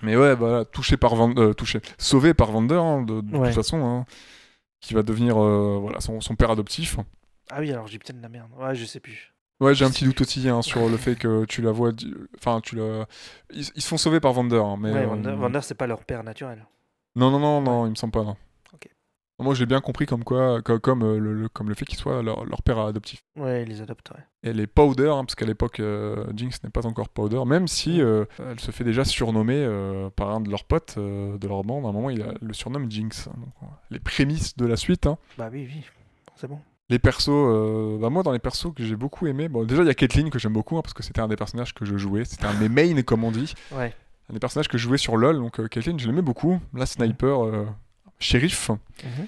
Mais 0.01 0.17
ouais, 0.17 0.35
voilà, 0.35 0.65
touché 0.65 0.97
par 0.97 1.15
Van... 1.15 1.33
euh, 1.37 1.53
touché, 1.53 1.79
sauvé 1.97 2.33
par 2.33 2.51
Vander, 2.51 2.75
hein, 2.75 3.01
de, 3.03 3.21
de 3.21 3.37
Ouais. 3.37 3.47
toute 3.47 3.55
façon, 3.55 3.83
hein, 3.85 4.05
qui 4.81 4.93
va 4.93 5.03
devenir 5.03 5.37
euh, 5.37 5.77
voilà, 5.79 6.01
son, 6.01 6.19
son 6.19 6.35
père 6.35 6.51
adoptif. 6.51 6.97
Ah 7.49 7.59
oui, 7.59 7.71
alors 7.71 7.87
j'ai 7.87 7.99
peut-être 7.99 8.17
de 8.17 8.21
la 8.21 8.29
merde. 8.29 8.49
Ouais, 8.57 8.75
je 8.75 8.85
sais 8.85 8.99
plus. 8.99 9.33
Ouais, 9.61 9.73
j'ai 9.75 9.85
un 9.85 9.89
petit 9.91 10.05
doute 10.05 10.21
aussi 10.21 10.47
hein, 10.49 10.61
sur 10.61 10.87
le 10.89 10.97
fait 10.97 11.15
que 11.15 11.45
tu 11.45 11.61
la 11.61 11.71
vois. 11.71 11.91
Enfin, 12.37 12.59
tu 12.61 12.75
la. 12.75 13.05
Ils, 13.51 13.65
ils 13.75 13.81
se 13.81 13.87
font 13.87 13.97
sauver 13.97 14.19
par 14.19 14.33
Vander, 14.33 14.61
mais. 14.79 14.91
ouais, 14.93 14.99
euh, 15.03 15.05
Vander, 15.07 15.35
Vander, 15.35 15.59
c'est 15.61 15.75
pas 15.75 15.87
leur 15.87 16.03
père 16.03 16.23
naturel. 16.23 16.65
Non, 17.19 17.31
non, 17.31 17.39
non, 17.39 17.61
non, 17.61 17.85
il 17.85 17.89
me 17.91 17.95
semble 17.95 18.11
pas, 18.13 18.23
non. 18.23 18.35
Moi, 19.41 19.53
j'ai 19.55 19.65
bien 19.65 19.79
compris 19.79 20.05
comme 20.05 20.25
quoi, 20.25 20.61
co- 20.61 20.79
comme, 20.79 21.01
euh, 21.01 21.17
le, 21.17 21.33
le- 21.33 21.47
comme 21.47 21.69
le 21.69 21.73
fait 21.75 21.85
qu'ils 21.85 21.97
soient 21.97 22.21
leur, 22.21 22.43
leur 22.43 22.61
père 22.61 22.77
adoptif. 22.79 23.21
Ouais, 23.37 23.63
ils 23.63 23.69
les 23.69 23.81
adoptent, 23.81 24.09
ouais. 24.11 24.23
Et 24.43 24.51
les 24.51 24.67
Powder, 24.67 25.07
hein, 25.13 25.23
parce 25.23 25.35
qu'à 25.35 25.45
l'époque, 25.45 25.79
euh, 25.79 26.25
Jinx 26.35 26.61
n'est 26.61 26.69
pas 26.69 26.85
encore 26.85 27.07
Powder, 27.07 27.45
même 27.45 27.65
si 27.69 28.01
euh, 28.01 28.25
elle 28.37 28.59
se 28.59 28.71
fait 28.71 28.83
déjà 28.83 29.05
surnommer 29.05 29.55
euh, 29.55 30.09
par 30.09 30.31
un 30.31 30.41
de 30.41 30.49
leurs 30.49 30.65
potes 30.65 30.99
de 30.99 31.47
leur 31.47 31.63
bande. 31.63 31.85
À 31.85 31.87
un 31.89 31.93
moment, 31.93 32.09
il 32.09 32.21
a- 32.21 32.33
le 32.41 32.53
surnomme 32.53 32.91
Jinx. 32.91 33.29
hein, 33.29 33.35
donc, 33.37 33.69
les 33.91 33.99
prémices 33.99 34.57
de 34.57 34.65
la 34.65 34.75
suite. 34.75 35.07
hein. 35.07 35.17
Bah 35.37 35.47
oui, 35.49 35.69
oui, 35.73 35.85
c'est 36.35 36.47
bon. 36.47 36.59
Les 36.89 36.99
persos, 36.99 37.29
euh, 37.29 37.97
bah 37.97 38.09
moi 38.09 38.23
dans 38.23 38.31
les 38.33 38.39
persos 38.39 38.73
que 38.75 38.83
j'ai 38.83 38.95
beaucoup 38.97 39.27
aimé, 39.27 39.47
bon 39.47 39.63
déjà 39.63 39.83
il 39.83 39.87
y 39.87 39.91
a 39.91 39.93
Caitlyn 39.93 40.31
que 40.31 40.39
j'aime 40.39 40.53
beaucoup 40.53 40.75
hein, 40.75 40.81
parce 40.81 40.95
que 40.95 41.03
c'était 41.03 41.21
un 41.21 41.27
des 41.27 41.35
personnages 41.35 41.75
que 41.75 41.85
je 41.85 41.95
jouais, 41.97 42.25
c'était 42.25 42.45
un 42.47 42.53
de 42.55 42.67
mes 42.67 42.67
mains 42.67 43.03
comme 43.03 43.23
on 43.23 43.29
dit, 43.31 43.53
Ouais. 43.71 43.93
Un 44.29 44.33
des 44.33 44.39
personnages 44.39 44.67
que 44.67 44.77
je 44.77 44.83
jouais 44.83 44.97
sur 44.97 45.17
LoL, 45.17 45.37
donc 45.37 45.59
euh, 45.59 45.67
Caitlyn 45.67 45.97
je 45.97 46.07
l'aimais 46.07 46.21
beaucoup, 46.21 46.59
la 46.73 46.85
sniper, 46.85 47.45
euh, 47.45 47.65
shérif, 48.19 48.69
Mhm. 48.69 49.27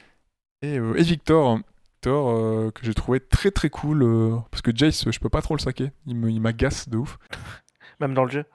et, 0.64 0.78
euh, 0.78 0.94
et 0.98 1.04
Victor, 1.04 1.60
Victor 1.96 2.30
euh, 2.32 2.72
que 2.72 2.86
j'ai 2.86 2.94
trouvé 2.94 3.20
très 3.20 3.52
très 3.52 3.70
cool, 3.70 4.04
euh, 4.04 4.36
parce 4.52 4.62
que 4.62 4.76
Jace 4.76 5.10
je 5.10 5.20
peux 5.20 5.30
pas 5.30 5.42
trop 5.42 5.56
le 5.56 5.60
saquer, 5.62 5.92
il 6.08 6.16
m'agace 6.42 6.90
de 6.90 6.98
ouf. 6.98 7.18
Même 8.00 8.14
dans 8.14 8.26
le 8.26 8.32
jeu. 8.32 8.46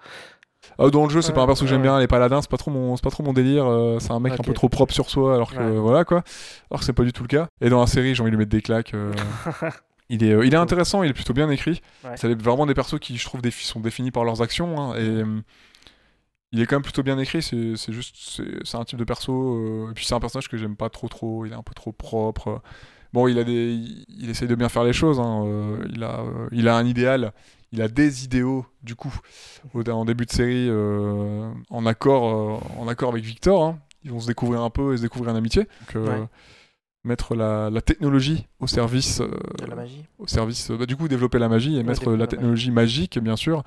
Ah, 0.78 0.88
dans 0.90 1.04
le 1.04 1.10
jeu 1.10 1.22
c'est 1.22 1.32
pas 1.32 1.42
un 1.42 1.46
perso 1.46 1.64
que 1.64 1.68
j'aime 1.70 1.78
ouais. 1.80 1.86
bien, 1.86 1.98
les 2.00 2.08
paladins 2.08 2.42
c'est 2.42 2.50
pas 2.50 2.56
trop 2.56 2.70
mon, 2.72 2.96
c'est 2.96 3.02
pas 3.04 3.10
trop 3.10 3.22
mon 3.22 3.32
délire, 3.32 3.66
euh, 3.66 3.98
c'est 4.00 4.10
un 4.10 4.18
mec 4.20 4.32
un 4.32 4.42
peu 4.42 4.52
trop 4.52 4.68
propre 4.68 4.92
sur 4.92 5.08
soi 5.08 5.34
alors 5.34 5.52
que 5.52 5.58
Ouais. 5.58 5.78
voilà 5.78 6.04
quoi, 6.04 6.22
alors 6.70 6.80
que 6.80 6.84
c'est 6.86 6.92
pas 6.92 7.04
du 7.04 7.12
tout 7.12 7.22
le 7.22 7.28
cas. 7.28 7.46
Et 7.60 7.68
dans 7.70 7.80
la 7.80 7.86
série 7.86 8.14
j'ai 8.14 8.22
envie 8.22 8.30
de 8.32 8.36
lui 8.36 8.40
mettre 8.40 8.50
des 8.50 8.62
claques. 8.62 8.92
euh, 8.94 9.12
Il 10.08 10.22
est, 10.22 10.30
euh, 10.32 10.46
il 10.46 10.54
est 10.54 10.56
intéressant, 10.58 11.02
il 11.02 11.10
est 11.10 11.14
plutôt 11.14 11.32
bien 11.32 11.50
écrit. 11.50 11.80
C'est 12.14 12.32
vraiment 12.40 12.64
des 12.66 12.74
persos 12.74 13.00
qui, 13.00 13.16
je 13.16 13.24
trouve, 13.24 13.40
défi- 13.40 13.64
sont 13.66 13.80
définis 13.80 14.12
par 14.12 14.22
leurs 14.24 14.40
actions. 14.40 14.80
hein, 14.80 14.94
et 14.94 15.00
euh, 15.00 15.40
il 16.52 16.60
est 16.60 16.66
quand 16.66 16.76
même 16.76 16.82
plutôt 16.82 17.02
bien 17.02 17.18
écrit. 17.18 17.42
C'est 17.42 17.92
juste, 17.92 18.40
c'est 18.64 18.76
un 18.76 18.84
type 18.84 18.98
de 18.98 19.04
perso. 19.04 19.32
euh, 19.56 19.90
et 19.90 19.94
puis 19.94 20.04
c'est 20.06 20.14
un 20.14 20.20
personnage 20.20 20.48
que 20.48 20.56
j'aime 20.56 20.76
pas 20.76 20.88
trop, 20.90 21.08
trop. 21.08 21.44
Il 21.46 21.52
est 21.52 21.56
un 21.56 21.62
peu 21.62 21.74
trop 21.74 21.92
propre. 21.92 22.62
Bon, 23.12 23.28
il 23.28 23.38
a 23.38 23.44
des, 23.44 23.72
il, 23.72 24.04
il 24.08 24.30
essaye 24.30 24.48
de 24.48 24.54
bien 24.54 24.68
faire 24.68 24.84
les 24.84 24.92
choses. 24.92 25.18
hein, 25.20 25.44
euh, 25.46 25.86
il 25.94 26.02
a, 26.04 26.20
euh, 26.20 26.48
il 26.52 26.68
a 26.68 26.76
un 26.76 26.86
idéal. 26.86 27.32
Il 27.72 27.82
a 27.82 27.88
des 27.88 28.24
idéaux, 28.24 28.64
du 28.82 28.94
coup, 28.94 29.14
au, 29.74 29.82
en 29.90 30.04
début 30.04 30.24
de 30.24 30.30
série, 30.30 30.70
en 31.70 31.86
accord, 31.86 32.62
en 32.78 32.86
accord 32.88 33.10
avec 33.10 33.24
Victor. 33.24 33.64
hein. 33.64 33.78
Ils 34.04 34.12
vont 34.12 34.20
se 34.20 34.28
découvrir 34.28 34.62
un 34.62 34.70
peu 34.70 34.94
et 34.94 34.98
se 34.98 35.02
découvrir 35.02 35.32
une 35.32 35.36
amitié. 35.36 35.66
Donc, 35.94 36.06
Ouais. 36.08 36.24
mettre 37.04 37.34
la, 37.34 37.68
la 37.70 37.80
technologie 37.82 38.46
au 38.60 38.66
service 38.68 39.20
De 39.20 39.66
la 39.66 39.74
magie. 39.74 40.04
au 40.18 40.26
service, 40.28 40.70
bah, 40.70 40.86
du 40.86 40.96
coup, 40.96 41.08
développer 41.08 41.38
la 41.40 41.48
magie 41.48 41.76
et 41.76 41.82
mettre 41.82 42.12
la 42.12 42.26
technologie 42.28 42.70
magique, 42.70 43.18
bien 43.18 43.36
sûr, 43.36 43.64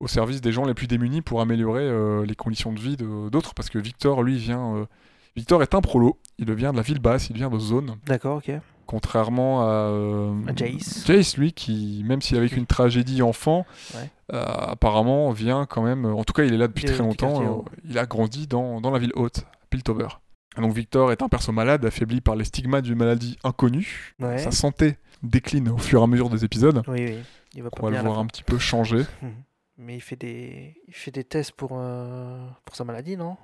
au 0.00 0.08
service 0.08 0.40
des 0.40 0.50
gens 0.52 0.64
les 0.64 0.74
plus 0.74 0.86
démunis 0.86 1.20
pour 1.22 1.40
améliorer 1.40 1.82
euh, 1.84 2.24
les 2.24 2.34
conditions 2.34 2.72
de 2.72 2.80
vie 2.80 2.96
d'autres. 2.96 3.54
Parce 3.54 3.68
que 3.70 3.78
Victor, 3.78 4.22
lui, 4.22 4.36
vient. 4.38 4.76
euh, 4.76 4.84
Victor 5.36 5.62
est 5.62 5.74
un 5.74 5.80
prolo. 5.80 6.18
Il 6.38 6.52
vient 6.54 6.72
de 6.72 6.76
la 6.76 6.82
ville 6.82 6.98
basse, 7.00 7.30
il 7.30 7.36
vient 7.36 7.50
de 7.50 7.58
zone. 7.58 7.96
D'accord, 8.06 8.38
ok. 8.38 8.52
Contrairement 8.86 9.60
à. 9.62 9.64
euh, 9.66 10.34
À 10.48 10.56
Jace. 10.56 11.04
Jace, 11.06 11.36
lui, 11.36 11.52
qui, 11.52 12.02
même 12.04 12.20
s'il 12.20 12.36
a 12.36 12.40
vécu 12.40 12.56
une 12.56 12.66
tragédie 12.66 13.22
enfant, 13.22 13.64
Ouais. 13.94 14.10
euh, 14.32 14.42
apparemment 14.44 15.30
vient 15.30 15.64
quand 15.66 15.82
même. 15.82 16.04
En 16.06 16.24
tout 16.24 16.32
cas, 16.32 16.42
il 16.42 16.52
est 16.54 16.58
là 16.58 16.66
depuis 16.66 16.84
Il 16.84 16.90
très 16.94 16.98
longtemps. 16.98 17.64
il 17.88 17.98
a 17.98 18.06
grandi 18.06 18.46
dans, 18.48 18.80
dans 18.80 18.90
la 18.90 18.98
ville 18.98 19.12
haute, 19.14 19.44
Piltover. 19.70 20.08
Donc 20.56 20.74
Victor 20.74 21.12
est 21.12 21.22
un 21.22 21.28
perso 21.28 21.52
malade, 21.52 21.84
affaibli 21.84 22.20
par 22.20 22.34
les 22.34 22.44
stigmates 22.44 22.82
d'une 22.84 22.98
maladie 22.98 23.38
inconnue. 23.44 24.14
Ouais. 24.18 24.38
Sa 24.38 24.50
santé 24.50 24.96
décline 25.22 25.68
au 25.68 25.78
fur 25.78 26.00
et 26.00 26.02
à 26.02 26.06
mesure 26.08 26.28
des 26.28 26.44
épisodes. 26.44 26.82
Oui, 26.88 27.04
oui. 27.06 27.18
Il 27.54 27.62
va 27.62 27.70
pas 27.70 27.78
On 27.82 27.84
va 27.86 27.90
bien 27.92 28.02
le 28.02 28.08
voir 28.08 28.18
un 28.18 28.26
petit 28.26 28.42
peu 28.42 28.58
changer. 28.58 29.04
Mais 29.82 29.94
il 29.96 30.00
fait 30.00 30.16
des, 30.16 30.74
il 30.88 30.94
fait 30.94 31.10
des 31.10 31.24
tests 31.24 31.52
pour, 31.52 31.70
euh, 31.74 32.46
pour 32.66 32.76
sa 32.76 32.84
maladie, 32.84 33.16
non? 33.16 33.36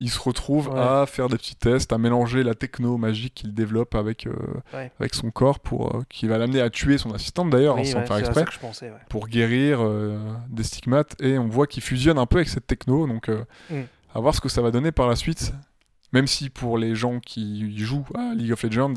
Il 0.00 0.10
se 0.10 0.18
retrouve 0.18 0.68
Ouais. 0.70 0.80
à 0.80 1.06
faire 1.06 1.28
des 1.28 1.36
petits 1.36 1.54
tests, 1.54 1.92
à 1.92 1.98
mélanger 1.98 2.42
la 2.42 2.54
techno 2.54 2.98
magique 2.98 3.34
qu'il 3.34 3.54
développe 3.54 3.94
avec, 3.94 4.26
euh, 4.26 4.34
Ouais. 4.72 4.90
avec 4.98 5.14
son 5.14 5.30
corps 5.30 5.60
pour 5.60 5.94
euh, 5.94 6.02
qui 6.10 6.26
va 6.26 6.36
l'amener 6.36 6.60
à 6.60 6.68
tuer 6.68 6.98
son 6.98 7.12
assistante 7.14 7.48
d'ailleurs, 7.50 7.76
hein, 7.76 7.82
Oui, 7.82 7.86
sans 7.86 8.00
ouais, 8.00 8.06
faire 8.06 8.18
exprès, 8.18 8.44
pensais, 8.60 8.92
pour 9.08 9.28
guérir 9.28 9.78
euh, 9.80 10.18
des 10.48 10.64
stigmates. 10.64 11.14
Et 11.22 11.38
on 11.38 11.46
voit 11.46 11.68
qu'il 11.68 11.82
fusionne 11.82 12.18
un 12.18 12.26
peu 12.26 12.38
avec 12.38 12.48
cette 12.48 12.66
techno. 12.66 13.06
Donc 13.06 13.28
Mm. 13.70 13.82
à 14.14 14.20
voir 14.20 14.34
ce 14.34 14.40
que 14.40 14.48
ça 14.48 14.62
va 14.62 14.72
donner 14.72 14.90
par 14.90 15.08
la 15.08 15.14
suite. 15.16 15.52
Même 16.12 16.26
si 16.26 16.50
pour 16.50 16.76
les 16.76 16.94
gens 16.96 17.20
qui 17.20 17.76
jouent 17.78 18.06
à 18.16 18.34
League 18.34 18.52
of 18.52 18.62
Legends, 18.64 18.94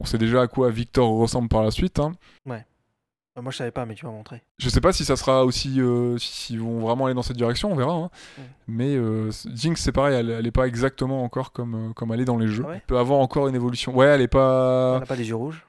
on 0.00 0.04
sait 0.06 0.18
déjà 0.18 0.40
à 0.42 0.46
quoi 0.46 0.70
Victor 0.70 1.10
ressemble 1.10 1.48
par 1.50 1.62
la 1.62 1.70
suite. 1.70 1.98
hein. 1.98 2.12
Euh, 3.38 3.42
Moi, 3.42 3.52
je 3.52 3.56
savais 3.58 3.70
pas, 3.70 3.86
mais 3.86 3.94
tu 3.94 4.04
m'as 4.06 4.12
montré. 4.12 4.42
Je 4.58 4.68
sais 4.68 4.80
pas 4.80 4.92
si 4.92 5.04
ça 5.04 5.16
sera 5.16 5.44
aussi. 5.44 5.80
euh, 5.80 6.18
S'ils 6.18 6.60
vont 6.60 6.80
vraiment 6.80 7.06
aller 7.06 7.14
dans 7.14 7.22
cette 7.22 7.36
direction, 7.36 7.70
on 7.72 7.76
verra. 7.76 7.92
hein. 7.94 8.10
Mm. 8.38 8.42
Mais 8.68 8.94
euh, 8.96 9.30
Jinx, 9.54 9.80
c'est 9.80 9.92
pareil, 9.92 10.14
elle, 10.16 10.30
elle 10.30 10.46
est 10.46 10.50
pas 10.50 10.66
exactement 10.66 11.22
encore 11.22 11.52
comme, 11.52 11.74
euh, 11.90 11.92
comme 11.92 12.12
elle 12.12 12.20
est 12.20 12.24
dans 12.24 12.38
les 12.38 12.48
jeux. 12.48 12.64
Ah 12.66 12.70
ouais 12.70 12.74
Elle 12.76 12.86
peut 12.86 12.98
avoir 12.98 13.20
encore 13.20 13.46
une 13.48 13.54
évolution. 13.54 13.94
Ouais, 13.96 14.06
elle 14.06 14.20
est 14.22 14.28
pas. 14.28 14.94
On 14.96 15.00
n'a 15.00 15.06
pas 15.06 15.16
les 15.16 15.28
yeux 15.28 15.36
rouges. 15.36 15.66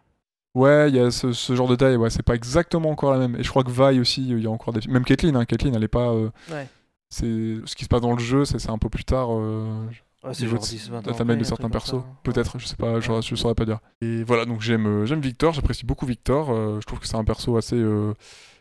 Ouais, 0.53 0.89
il 0.89 0.95
y 0.95 0.99
a 0.99 1.11
ce, 1.11 1.31
ce 1.31 1.55
genre 1.55 1.67
de 1.69 1.75
taille, 1.77 1.95
ouais, 1.95 2.09
c'est 2.09 2.23
pas 2.23 2.35
exactement 2.35 2.89
encore 2.89 3.11
la 3.13 3.19
même. 3.19 3.35
Et 3.37 3.43
je 3.43 3.49
crois 3.49 3.63
que 3.63 3.71
Vi 3.71 3.99
aussi, 4.01 4.27
il 4.27 4.41
y 4.41 4.47
a 4.47 4.49
encore 4.51 4.73
des. 4.73 4.81
Même 4.89 5.05
Caitlyn, 5.05 5.35
hein, 5.35 5.45
Caitlyn, 5.45 5.71
elle 5.73 5.83
est 5.83 5.87
pas. 5.87 6.09
euh, 6.09 6.29
Ouais. 6.51 6.67
C'est 7.09 7.25
ce 7.65 7.75
qui 7.75 7.83
se 7.83 7.89
passe 7.89 8.01
dans 8.01 8.13
le 8.13 8.19
jeu, 8.19 8.43
c'est 8.45 8.57
c'est 8.59 8.69
un 8.69 8.77
peu 8.77 8.89
plus 8.89 9.03
tard. 9.05 9.29
euh, 9.31 9.85
Ouais, 10.23 10.33
c'est 10.33 10.47
genre 10.47 10.59
de- 10.59 10.63
10, 10.65 10.89
20 10.89 11.05
la 11.05 11.11
ans. 11.11 11.15
timeline 11.15 11.39
de 11.39 11.43
certains 11.43 11.69
persos. 11.69 11.89
ça. 12.01 12.05
Peut-être, 12.23 12.59
je 12.59 12.67
sais 12.67 12.75
pas, 12.75 12.99
je, 12.99 13.11
je 13.21 13.35
saurais 13.35 13.55
pas 13.55 13.65
dire. 13.65 13.79
Et 14.01 14.23
voilà, 14.23 14.45
donc 14.45 14.61
j'aime 14.61 14.85
euh, 14.85 15.05
j'aime 15.05 15.21
Victor, 15.21 15.53
j'apprécie 15.53 15.85
beaucoup 15.85 16.05
Victor. 16.05 16.51
euh, 16.51 16.79
je 16.79 16.85
trouve 16.85 16.99
que 16.99 17.07
c'est 17.07 17.15
un 17.17 17.23
perso 17.23 17.57
assez, 17.57 17.75
euh, 17.75 18.13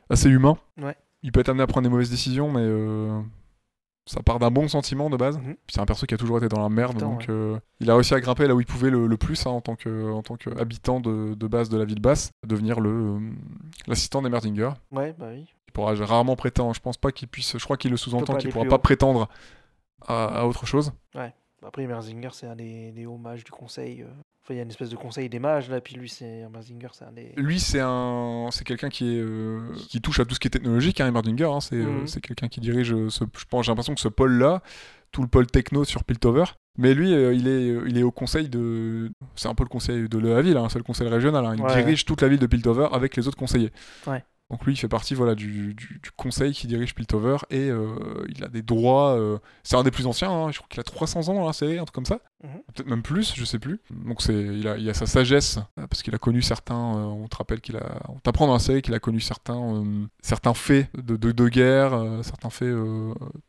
assez 0.08 0.28
humain. 0.30 0.56
Ouais. 0.80 0.96
Il 1.22 1.32
peut 1.32 1.40
être 1.40 1.50
amené 1.50 1.62
à 1.62 1.66
prendre 1.66 1.84
des 1.86 1.90
mauvaises 1.90 2.08
décisions, 2.10 2.50
mais 2.50 2.62
euh, 2.62 3.20
ça 4.06 4.22
part 4.22 4.38
d'un 4.38 4.50
bon 4.50 4.68
sentiment 4.68 5.10
de 5.10 5.18
base. 5.18 5.36
Mhm. 5.38 5.54
C'est 5.68 5.80
un 5.80 5.84
perso 5.84 6.06
qui 6.06 6.14
a 6.14 6.16
toujours 6.16 6.38
été 6.38 6.48
dans 6.48 6.62
la 6.62 6.70
merde, 6.70 6.98
donc 6.98 7.28
il 7.80 7.90
a 7.90 7.94
réussi 7.94 8.14
à 8.14 8.20
grimper 8.20 8.46
là 8.48 8.54
où 8.54 8.60
il 8.60 8.66
pouvait 8.66 8.88
le, 8.90 9.06
le 9.06 9.16
plus 9.18 9.46
hein, 9.46 9.50
en 9.50 9.60
tant 9.60 9.76
que 9.76 10.10
en 10.12 10.22
tant 10.22 10.36
qu'habitant 10.36 10.98
de, 11.00 11.34
de 11.34 11.46
base 11.46 11.68
de 11.68 11.76
la 11.76 11.84
ville 11.84 12.00
basse, 12.00 12.30
devenir 12.46 12.80
le 12.80 13.18
l'assistant 13.86 14.22
d'Emerdinger. 14.22 14.70
Ouais, 14.92 15.14
bah 15.18 15.26
oui. 15.32 15.44
Il 15.68 15.72
pourra 15.72 15.92
rarement 15.94 16.36
prétendre. 16.36 16.74
Je 16.74 16.80
pense 16.80 16.96
pas 16.96 17.12
qu'il 17.12 17.28
puisse. 17.28 17.58
Je 17.58 17.62
crois 17.64 17.76
qu'il 17.76 17.90
le 17.90 17.98
sous-entend 17.98 18.34
qu'il 18.36 18.50
pourra 18.50 18.64
pas 18.64 18.76
haut. 18.76 18.78
prétendre 18.78 19.28
à, 20.08 20.40
à 20.40 20.44
autre 20.46 20.64
chose. 20.66 20.92
Après, 21.66 21.86
Merzinger, 21.86 22.30
c'est 22.32 22.46
un 22.46 22.56
des, 22.56 22.90
des 22.92 23.06
hauts 23.06 23.18
mages 23.18 23.44
du 23.44 23.50
conseil. 23.50 24.02
euh. 24.02 24.06
Enfin, 24.42 24.54
il 24.54 24.56
y 24.56 24.60
a 24.60 24.62
une 24.62 24.70
espèce 24.70 24.88
de 24.88 24.96
conseil 24.96 25.28
des 25.28 25.38
mages, 25.38 25.68
là, 25.68 25.80
puis 25.82 25.94
lui, 25.96 26.08
c'est 26.08 26.48
Merzinger, 26.48 26.88
c'est 26.92 27.04
un 27.04 27.12
des. 27.12 27.32
Lui, 27.36 27.60
c'est 27.60 27.80
un, 27.82 28.48
c'est 28.50 28.64
quelqu'un 28.64 28.88
qui 28.88 29.16
est, 29.16 29.20
euh, 29.20 29.60
qui 29.88 30.00
touche 30.00 30.18
à 30.20 30.24
tout 30.24 30.34
ce 30.34 30.40
qui 30.40 30.48
est 30.48 30.50
technologique, 30.50 31.00
hein, 31.00 31.06
Emerdinger. 31.08 31.44
hein, 31.44 31.60
c'est, 31.60 31.82
c'est 32.06 32.20
quelqu'un 32.22 32.48
qui 32.48 32.60
dirige. 32.60 32.94
ce, 33.08 33.24
je 33.38 33.44
pense, 33.44 33.66
j'ai 33.66 33.70
l'impression 33.72 33.94
que 33.94 34.00
ce 34.00 34.08
pôle-là, 34.08 34.62
tout 35.12 35.20
le 35.22 35.28
pôle 35.28 35.46
techno 35.46 35.84
sur 35.84 36.04
Piltover. 36.04 36.44
Mais 36.78 36.94
lui, 36.94 37.12
euh, 37.12 37.34
il 37.34 37.46
est, 37.48 37.66
il 37.90 37.98
est 37.98 38.02
au 38.02 38.12
conseil 38.12 38.48
de, 38.48 39.10
c'est 39.34 39.48
un 39.48 39.54
peu 39.54 39.64
le 39.64 39.68
conseil 39.68 40.08
de 40.08 40.18
la 40.18 40.40
ville, 40.40 40.56
hein, 40.56 40.68
c'est 40.70 40.78
le 40.78 40.84
conseil 40.84 41.08
régional. 41.08 41.44
hein, 41.44 41.54
il 41.58 41.62
Ouais, 41.62 41.74
dirige 41.82 42.06
toute 42.06 42.22
la 42.22 42.28
ville 42.28 42.38
de 42.38 42.46
Piltover 42.46 42.88
avec 42.92 43.16
les 43.16 43.28
autres 43.28 43.36
conseillers. 43.36 43.72
Ouais. 44.06 44.24
Donc 44.50 44.64
lui, 44.66 44.72
il 44.72 44.76
fait 44.76 44.88
partie 44.88 45.14
voilà 45.14 45.34
du, 45.36 45.74
du- 45.74 46.00
du 46.02 46.10
conseil 46.16 46.52
qui 46.52 46.66
dirige 46.66 46.94
Piltover 46.96 47.36
et 47.50 47.70
euh, 47.70 48.26
il 48.28 48.42
a 48.42 48.48
des 48.48 48.62
droits. 48.62 49.10
euh, 49.16 49.38
c'est 49.62 49.76
un 49.76 49.84
des 49.84 49.92
plus 49.92 50.06
anciens. 50.08 50.30
hein, 50.30 50.50
je 50.50 50.58
crois 50.58 50.66
qu'il 50.68 50.80
a 50.80 50.82
300 50.82 51.28
ans 51.28 51.34
dans 51.34 51.46
la 51.46 51.52
série, 51.52 51.78
un 51.78 51.84
truc 51.84 51.94
comme 51.94 52.04
ça. 52.06 52.18
Mhm. 52.42 52.50
Peut-être 52.74 52.88
même 52.88 53.02
plus, 53.02 53.32
je 53.36 53.44
sais 53.44 53.60
plus. 53.60 53.80
Donc 53.90 54.22
c'est, 54.22 54.34
il 54.34 54.66
a, 54.66 54.76
il 54.76 54.90
a 54.90 54.94
sa 54.94 55.06
sagesse 55.06 55.58
euh, 55.78 55.86
parce 55.86 56.02
qu'il 56.02 56.14
a 56.14 56.18
connu 56.18 56.42
certains. 56.42 56.74
on 56.74 57.28
te 57.28 57.36
rappelle 57.36 57.60
qu'il 57.60 57.76
a, 57.76 58.00
on 58.08 58.18
t'apprend 58.18 58.48
dans 58.48 58.54
la 58.54 58.58
série 58.58 58.82
qu'il 58.82 58.94
a 58.94 58.98
connu 58.98 59.20
certains, 59.20 59.84
certains 60.20 60.54
faits 60.54 60.88
de, 60.96 61.16
de, 61.16 61.30
de 61.30 61.48
guerre, 61.48 61.92
certains 62.22 62.50
faits 62.50 62.74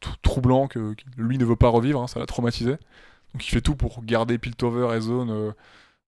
trou- 0.01 0.15
troublants 0.21 0.67
que, 0.67 0.93
que 0.93 1.03
lui 1.17 1.37
ne 1.39 1.45
veut 1.45 1.55
pas 1.55 1.69
revivre. 1.69 1.99
hein, 2.01 2.07
ça 2.07 2.19
l'a 2.19 2.25
traumatisé. 2.27 2.71
Donc 3.33 3.47
il 3.47 3.49
fait 3.49 3.61
tout 3.61 3.75
pour 3.75 4.03
garder 4.03 4.37
Piltover 4.37 4.95
et 4.95 5.01
Zone 5.01 5.53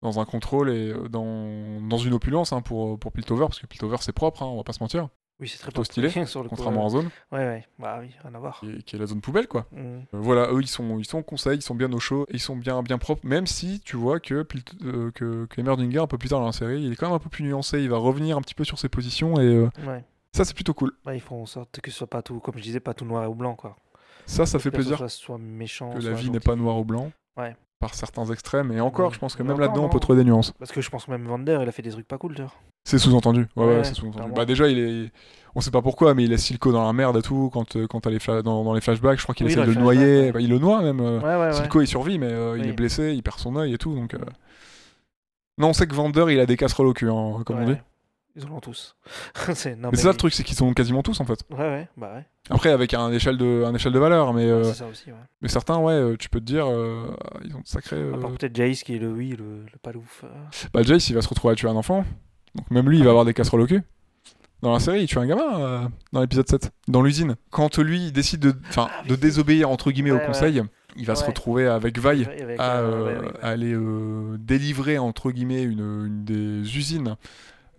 dans 0.03 0.19
un 0.19 0.25
contrôle 0.25 0.69
et 0.69 0.91
euh, 0.91 1.07
dans, 1.09 1.81
dans 1.81 1.97
une 1.97 2.13
opulence 2.13 2.53
hein, 2.53 2.61
pour, 2.61 2.99
pour 2.99 3.11
Piltover 3.11 3.45
parce 3.45 3.59
que 3.59 3.65
Piltover 3.65 3.97
c'est 4.01 4.11
propre, 4.11 4.43
hein, 4.43 4.47
on 4.47 4.57
va 4.57 4.63
pas 4.63 4.73
se 4.73 4.83
mentir. 4.83 5.07
Oui, 5.39 5.47
c'est 5.47 5.57
très 5.57 5.69
plutôt 5.71 5.83
stylé, 5.83 6.09
sur 6.27 6.43
le 6.43 6.47
coup, 6.49 6.55
Contrairement 6.55 6.81
à 6.81 6.83
ouais. 6.85 6.89
Zone, 6.91 7.09
Ouais, 7.31 7.39
ouais. 7.39 7.67
Bah 7.79 7.97
oui, 8.01 8.11
rien 8.23 8.35
à 8.35 8.37
voir. 8.39 8.59
qui 8.59 8.69
est, 8.69 8.83
qui 8.83 8.95
est 8.95 8.99
la 8.99 9.07
zone 9.07 9.19
poubelle 9.19 9.47
quoi. 9.47 9.65
Mhm. 9.71 9.81
Euh, 10.13 10.19
voilà, 10.19 10.49
eux 10.51 10.61
ils 10.61 10.67
sont, 10.67 10.99
ils 10.99 11.05
sont 11.05 11.17
au 11.17 11.23
conseil, 11.23 11.57
ils 11.57 11.61
sont 11.63 11.73
bien 11.73 11.91
au 11.91 11.99
chaud, 11.99 12.25
et 12.29 12.35
ils 12.35 12.39
sont 12.39 12.55
bien, 12.55 12.83
bien 12.83 12.99
propres, 12.99 13.25
même 13.25 13.47
si 13.47 13.79
tu 13.79 13.97
vois 13.97 14.19
que, 14.19 14.45
euh, 14.83 15.11
que, 15.11 15.45
que 15.45 15.59
Emerdinger, 15.59 15.99
un 15.99 16.07
peu 16.07 16.19
plus 16.19 16.29
tard 16.29 16.39
dans 16.39 16.45
la 16.45 16.51
série, 16.51 16.83
il 16.83 16.91
est 16.93 16.95
quand 16.95 17.07
même 17.07 17.15
un 17.15 17.19
peu 17.19 17.29
plus 17.29 17.43
nuancé, 17.43 17.81
il 17.81 17.89
va 17.89 17.97
revenir 17.97 18.37
un 18.37 18.41
petit 18.41 18.53
peu 18.55 18.63
sur 18.63 18.77
ses 18.77 18.89
positions, 18.89 19.39
et 19.39 19.45
euh, 19.45 19.69
Ouais. 19.87 20.03
ça 20.35 20.45
c'est 20.45 20.53
plutôt 20.53 20.75
cool. 20.75 20.91
Bah, 21.03 21.15
ils 21.15 21.21
font 21.21 21.41
en 21.41 21.45
sorte 21.47 21.81
que 21.81 21.89
ce 21.89 21.97
soit 21.97 22.07
pas 22.07 22.21
tout, 22.21 22.39
comme 22.39 22.55
je 22.57 22.61
disais, 22.63 22.79
pas 22.79 22.93
tout 22.93 23.05
noir 23.05 23.29
ou 23.29 23.33
blanc, 23.35 23.55
quoi. 23.55 23.75
Ça, 24.27 24.45
ça 24.45 24.59
fait 24.59 24.69
Que 24.69 24.75
plaisir 24.75 24.97
Soit, 24.97 25.09
soit 25.09 25.37
méchant. 25.39 25.89
que 25.93 25.99
la 25.99 26.13
vie 26.13 26.29
n'est 26.29 26.39
pas 26.39 26.55
noir 26.55 26.77
ou 26.77 26.85
blanc, 26.85 27.11
Ouais. 27.35 27.55
Par 27.83 27.93
certains 27.95 28.25
extrêmes, 28.31 28.71
et 28.71 28.79
encore, 28.79 29.13
je 29.13 29.19
pense 29.19 29.35
que 29.35 29.43
même 29.43 29.59
là-dedans 29.59 29.83
on 29.85 29.89
peut 29.89 29.99
trouver 29.99 30.19
des 30.19 30.25
nuances. 30.25 30.51
Parce 30.57 30.71
que 30.71 30.79
je 30.81 30.89
pense 30.89 31.05
que 31.05 31.11
même 31.11 31.25
Vander, 31.25 31.59
il 31.61 31.67
a 31.67 31.71
fait 31.71 31.81
des 31.81 31.89
trucs 31.91 32.07
pas 32.07 32.17
cool, 32.17 32.33
tu 32.35 32.41
vois. 32.41 32.51
C'est 32.85 32.97
sous-entendu, 32.97 33.47
ouais, 33.55 33.65
ouais, 33.65 33.75
Ouais, 33.77 33.83
c'est 33.83 33.93
sous-entendu. 33.93 34.31
Bah 34.33 34.45
déjà, 34.45 34.67
il 34.67 34.79
est... 34.79 35.11
On 35.55 35.61
sait 35.61 35.69
pas 35.71 35.81
pourquoi, 35.81 36.13
mais 36.15 36.23
il 36.23 36.29
laisse 36.29 36.43
Silco 36.43 36.71
dans 36.71 36.85
la 36.85 36.93
merde 36.93 37.17
et 37.17 37.21
tout, 37.21 37.49
quand, 37.53 37.75
euh, 37.75 37.85
quand 37.87 37.99
t'as 38.01 38.09
les 38.09 38.17
fla- 38.17 38.41
dans, 38.41 38.63
dans 38.63 38.73
les 38.73 38.81
flashbacks, 38.81 39.19
je 39.19 39.23
crois 39.23 39.35
qu'il 39.35 39.45
Oui, 39.45 39.51
essaie 39.51 39.61
de 39.61 39.71
le 39.71 39.75
noyer. 39.75 40.31
Bah, 40.31 40.39
il 40.41 40.49
le 40.49 40.57
noie 40.59 40.81
même. 40.81 40.99
euh, 40.99 41.19
Ouais, 41.19 41.25
ouais, 41.35 41.45
ouais. 41.47 41.53
Silco 41.53 41.81
il 41.81 41.87
survit, 41.87 42.17
mais 42.17 42.27
euh, 42.31 42.57
il 42.57 42.63
Oui. 42.63 42.69
est 42.69 42.73
blessé, 42.73 43.13
il 43.13 43.21
perd 43.21 43.37
son 43.39 43.55
œil 43.57 43.73
et 43.73 43.77
tout, 43.77 43.93
donc... 43.93 44.13
euh, 44.15 44.19
Non, 45.57 45.69
on 45.69 45.73
sait 45.73 45.85
que 45.87 45.93
Vander, 45.93 46.25
il 46.29 46.39
a 46.39 46.45
des 46.45 46.57
casseroles 46.57 46.87
au 46.87 46.93
cul, 46.93 47.09
hein, 47.09 47.43
comme 47.45 47.59
on 47.59 47.65
dit. 47.65 47.77
Ils 48.35 48.45
en 48.45 48.51
ont 48.51 48.59
tous. 48.59 48.95
c'est 49.53 49.75
non, 49.75 49.89
Mais 49.91 49.97
c'est 49.97 50.03
ça 50.03 50.11
le 50.11 50.17
truc, 50.17 50.33
c'est 50.33 50.43
qu'ils 50.43 50.55
sont 50.57 50.73
quasiment 50.73 51.03
tous 51.03 51.19
en 51.19 51.25
fait. 51.25 51.39
Ouais, 51.51 51.57
ouais, 51.59 51.87
bah 51.97 52.13
ouais. 52.15 52.25
Après, 52.49 52.69
avec 52.71 52.93
un 52.95 53.11
échelle 53.11 53.37
de, 53.37 53.63
un 53.65 53.73
échelle 53.75 53.93
de 53.93 53.99
valeur, 53.99 54.33
mais, 54.33 54.45
euh, 54.45 54.63
C'est 54.63 54.79
ça 54.79 54.87
aussi, 54.87 55.11
ouais. 55.11 55.17
mais 55.41 55.47
certains, 55.49 55.77
ouais, 55.77 55.93
euh, 55.93 56.15
tu 56.17 56.29
peux 56.29 56.39
te 56.39 56.45
dire, 56.45 56.65
euh, 56.67 57.15
ils 57.45 57.55
ont 57.55 57.61
de 57.61 57.67
sacrés. 57.67 58.01
À 58.11 58.17
part 58.17 58.31
peut-être 58.31 58.55
Jace 58.55 58.81
qui 58.83 58.95
est 58.95 58.99
le, 58.99 59.11
oui, 59.11 59.29
le, 59.37 59.61
le 59.63 59.77
palouf. 59.81 60.23
euh. 60.23 60.67
Bah, 60.73 60.81
Jace, 60.83 61.09
il 61.09 61.13
va 61.15 61.21
se 61.21 61.29
retrouver 61.29 61.53
à 61.53 61.55
tuer 61.55 61.69
un 61.69 61.75
enfant. 61.75 62.05
Donc, 62.55 62.69
même 62.71 62.89
lui, 62.89 62.97
il 62.97 63.03
va 63.03 63.11
avoir 63.11 63.25
des 63.25 63.33
casseroles 63.33 63.61
au 63.61 63.67
cul. 63.67 63.81
Dans 64.63 64.71
la 64.73 64.79
série, 64.79 65.01
il 65.01 65.07
tue 65.07 65.17
un 65.19 65.25
gamin 65.27 65.91
dans 66.13 66.21
l'épisode 66.21 66.47
7, 66.49 66.71
dans 66.87 67.01
l'usine. 67.01 67.35
Quand 67.51 67.77
lui, 67.77 68.05
il 68.07 68.11
décide 68.13 68.39
de, 68.39 68.53
enfin, 68.69 68.87
de 69.09 69.15
désobéir, 69.15 69.69
entre 69.69 69.91
guillemets, 69.91 70.11
Ouais, 70.11 70.17
au 70.17 70.21
ouais. 70.21 70.25
conseil, 70.25 70.63
il 70.95 71.05
va 71.05 71.15
se 71.15 71.25
retrouver 71.25 71.67
avec 71.67 71.99
Vaille 71.99 72.27
à, 72.59 72.77
euh, 72.77 73.29
aller 73.41 73.73
euh, 73.73 74.37
délivrer, 74.39 74.97
entre 74.99 75.31
guillemets, 75.31 75.63
une, 75.63 76.05
une 76.05 76.23
des 76.23 76.77
usines 76.77 77.17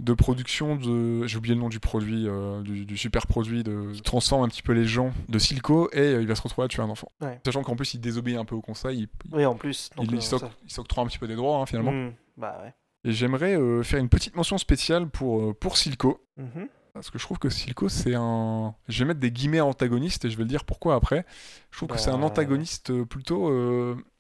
de 0.01 0.13
production 0.13 0.77
de. 0.77 1.27
J'ai 1.27 1.37
oublié 1.39 1.55
le 1.55 1.61
nom 1.61 1.69
du 1.69 1.79
produit, 1.81 2.27
euh, 2.29 2.63
du, 2.63 2.85
du 2.85 2.97
super 2.97 3.27
produit 3.27 3.63
de, 3.63 3.93
qui 3.93 4.03
transforme 4.03 4.43
un 4.43 4.49
petit 4.49 4.63
peu 4.63 4.73
les 4.73 4.85
gens 4.87 5.13
de 5.29 5.39
Silco 5.39 5.89
et 5.93 5.99
euh, 6.01 6.21
il 6.21 6.27
va 6.27 6.35
se 6.35 6.43
retrouver 6.43 6.65
à 6.65 6.69
tuer 6.69 6.83
un 6.83 6.89
enfant. 6.89 7.11
Ouais. 7.21 7.41
Sachant 7.45 7.63
qu'en 7.63 7.77
plus, 7.77 7.95
il 7.95 8.01
désobéit 8.01 8.37
un 8.37 8.45
peu 8.45 8.55
au 8.57 8.61
conseil, 8.61 9.01
il, 9.03 9.09
Oui, 9.37 9.45
en 9.47 9.55
plus. 9.55 9.91
Donc, 9.97 10.07
il, 10.11 10.15
euh, 10.17 10.39
il 10.65 10.71
s'octroie 10.73 11.05
un 11.05 11.07
petit 11.07 11.19
peu 11.19 11.29
des 11.29 11.37
droits 11.37 11.59
hein, 11.59 11.67
finalement. 11.67 11.93
Hmm, 11.93 12.13
Bah 12.37 12.59
ouais. 12.65 12.75
Et 13.07 13.13
j'aimerais 13.13 13.55
euh, 13.57 13.83
faire 13.83 14.01
une 14.01 14.09
petite 14.09 14.35
mention 14.35 14.59
spéciale 14.59 15.09
pour, 15.09 15.55
pour 15.57 15.77
Silco. 15.77 16.25
Mhm. 16.39 16.69
Parce 16.95 17.11
que 17.11 17.19
je 17.19 17.25
trouve 17.25 17.39
que 17.39 17.49
Silco, 17.51 17.89
c'est 17.89 18.15
un. 18.15 18.75
Je 18.89 19.01
vais 19.01 19.05
mettre 19.09 19.21
des 19.21 19.31
guillemets 19.33 19.61
antagonistes 19.61 20.25
et 20.25 20.31
je 20.31 20.37
vais 20.37 20.45
le 20.45 20.49
dire 20.49 20.65
pourquoi 20.65 20.95
après. 20.95 21.25
Je 21.71 21.77
trouve 21.77 21.89
que 21.89 21.99
c'est 21.99 22.11
un 22.11 22.19
Bah. 22.19 22.27
antagoniste 22.27 23.03
plutôt, 23.05 23.53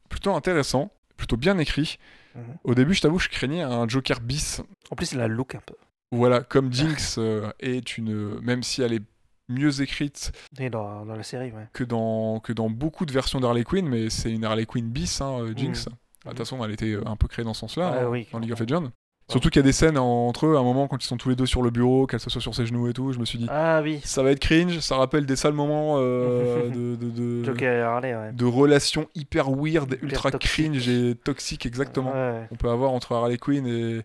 plutôt 0.08 0.34
intéressant, 0.34 0.90
plutôt 1.16 1.37
bien 1.37 1.56
écrit. 1.58 1.98
Mhm. 2.34 2.42
Au 2.64 2.74
début, 2.74 2.94
je 2.94 3.00
t'avoue, 3.02 3.20
je 3.20 3.28
craignais 3.28 3.62
un 3.62 3.87
Joker 3.87 4.18
bis. 4.20 4.60
En 4.90 4.96
plus, 4.96 5.12
il 5.12 5.20
a 5.20 5.28
le 5.28 5.34
look 5.34 5.54
un 5.54 5.62
peu. 5.64 5.74
Voilà, 6.12 6.40
comme 6.40 6.72
Jinx 6.72 7.16
euh, 7.18 7.50
est 7.60 7.96
une. 7.98 8.38
Même 8.40 8.62
si 8.62 8.82
elle 8.82 8.92
est 8.92 9.02
mieux 9.48 9.82
écrite 9.82 10.32
Et 10.58 10.70
dans, 10.70 11.04
dans 11.04 11.16
la 11.16 11.22
série, 11.22 11.52
ouais. 11.52 11.66
que 11.72 11.84
dans, 11.84 12.40
que 12.40 12.52
dans 12.52 12.70
beaucoup 12.70 13.04
de 13.04 13.12
versions 13.12 13.40
d'Harley 13.40 13.64
Quinn, 13.64 13.86
mais 13.88 14.08
c'est 14.10 14.30
une 14.32 14.44
Harley 14.44 14.64
Quinn 14.66 14.88
bis, 14.88 15.20
hein, 15.20 15.38
euh, 15.40 15.52
Jinx. 15.56 15.86
Mhm. 15.86 15.92
De 16.24 16.28
toute 16.30 16.38
façon, 16.38 16.64
elle 16.64 16.70
était 16.70 16.92
euh, 16.92 17.02
un 17.06 17.16
peu 17.16 17.28
créée 17.28 17.44
dans 17.44 17.52
ce 17.52 17.60
sens-là, 17.60 17.90
Ouais, 17.92 17.98
hein, 17.98 18.08
oui, 18.08 18.26
dans 18.32 18.38
League 18.38 18.52
of. 18.52 18.60
Legends. 18.60 18.90
Surtout 19.30 19.48
qu'il 19.48 19.60
y 19.60 19.64
a 19.64 19.66
des 19.66 19.72
scènes 19.72 19.96
entre 19.96 20.46
eux, 20.46 20.56
à 20.56 20.60
un 20.60 20.62
moment, 20.62 20.86
quand 20.86 21.02
ils 21.02 21.06
sont 21.06 21.16
tous 21.16 21.30
les 21.30 21.36
deux 21.36 21.46
sur 21.46 21.62
le 21.62 21.70
bureau, 21.70 22.06
qu'elle 22.06 22.20
s'assoit 22.20 22.42
sur 22.42 22.54
ses 22.54 22.66
genoux 22.66 22.88
et 22.88 22.92
tout, 22.92 23.12
je 23.12 23.18
me 23.18 23.24
suis 23.24 23.38
dit, 23.38 23.46
Ah 23.50 23.80
oui. 23.82 24.00
ça 24.04 24.22
va 24.22 24.30
être 24.30 24.38
cringe, 24.38 24.80
ça 24.80 24.96
rappelle 24.96 25.24
des 25.24 25.36
sales 25.36 25.54
moments 25.54 25.94
euh, 25.98 26.68
de, 26.74 26.94
de, 26.96 27.42
de- 27.42 27.80
Harley, 27.82 28.14
ouais. 28.14 28.32
de 28.32 28.44
relations 28.44 29.08
hyper 29.14 29.50
weird, 29.50 29.92
Hyper 29.94 30.02
ultra 30.04 30.30
cringe 30.30 30.88
et 30.90 31.14
toxiques, 31.14 31.64
exactement. 31.64 32.12
Ouais, 32.12 32.46
On 32.50 32.56
peut 32.56 32.68
avoir 32.68 32.90
entre 32.92 33.12
Harley 33.12 33.38
Quinn 33.38 33.66
et, 33.66 34.02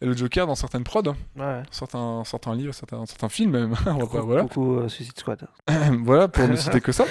et 0.00 0.06
le 0.06 0.16
Joker 0.16 0.46
dans 0.46 0.54
certaines 0.54 0.84
prods, 0.84 1.02
ouais. 1.02 1.12
ouais. 1.44 1.62
certains, 1.70 2.22
certains 2.24 2.54
livres, 2.54 2.72
certains, 2.74 3.04
certains 3.06 3.28
films 3.28 3.50
même. 3.52 3.74
On 3.86 3.98
va 3.98 4.06
pas- 4.06 4.20
voilà. 4.20 4.42
coucou, 4.44 4.78
euh, 4.78 4.88
Suicide 4.88 5.18
Squad. 5.18 5.46
voilà, 6.04 6.28
pour 6.28 6.46
ne 6.48 6.56
citer 6.56 6.80
que 6.80 6.92
ça. 6.92 7.04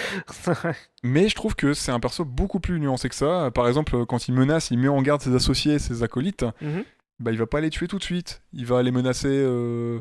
Mais 1.04 1.30
je 1.30 1.36
trouve 1.36 1.56
que 1.56 1.74
c'est 1.74 1.92
un 1.92 2.00
perso 2.00 2.26
beaucoup 2.26 2.60
plus 2.60 2.80
nuancé 2.80 3.10
que 3.10 3.16
ça. 3.16 3.52
Par 3.54 3.68
exemple, 3.68 4.06
quand 4.06 4.28
il 4.28 4.34
menace, 4.34 4.72
il 4.72 4.80
met 4.80 4.88
en 4.88 5.02
garde 5.02 5.22
ses 5.22 5.34
associés, 5.36 5.80
ses 5.80 6.04
acolytes. 6.04 6.46
Mhm. 6.62 6.84
Bah, 7.20 7.32
il 7.32 7.38
va 7.38 7.46
pas 7.48 7.62
les 7.62 7.70
tuer 7.70 7.88
tout 7.88 7.98
de 7.98 8.04
suite. 8.04 8.42
Il 8.54 8.66
va 8.66 8.82
les 8.82 8.92
menacer. 8.92 9.28
euh, 9.30 10.00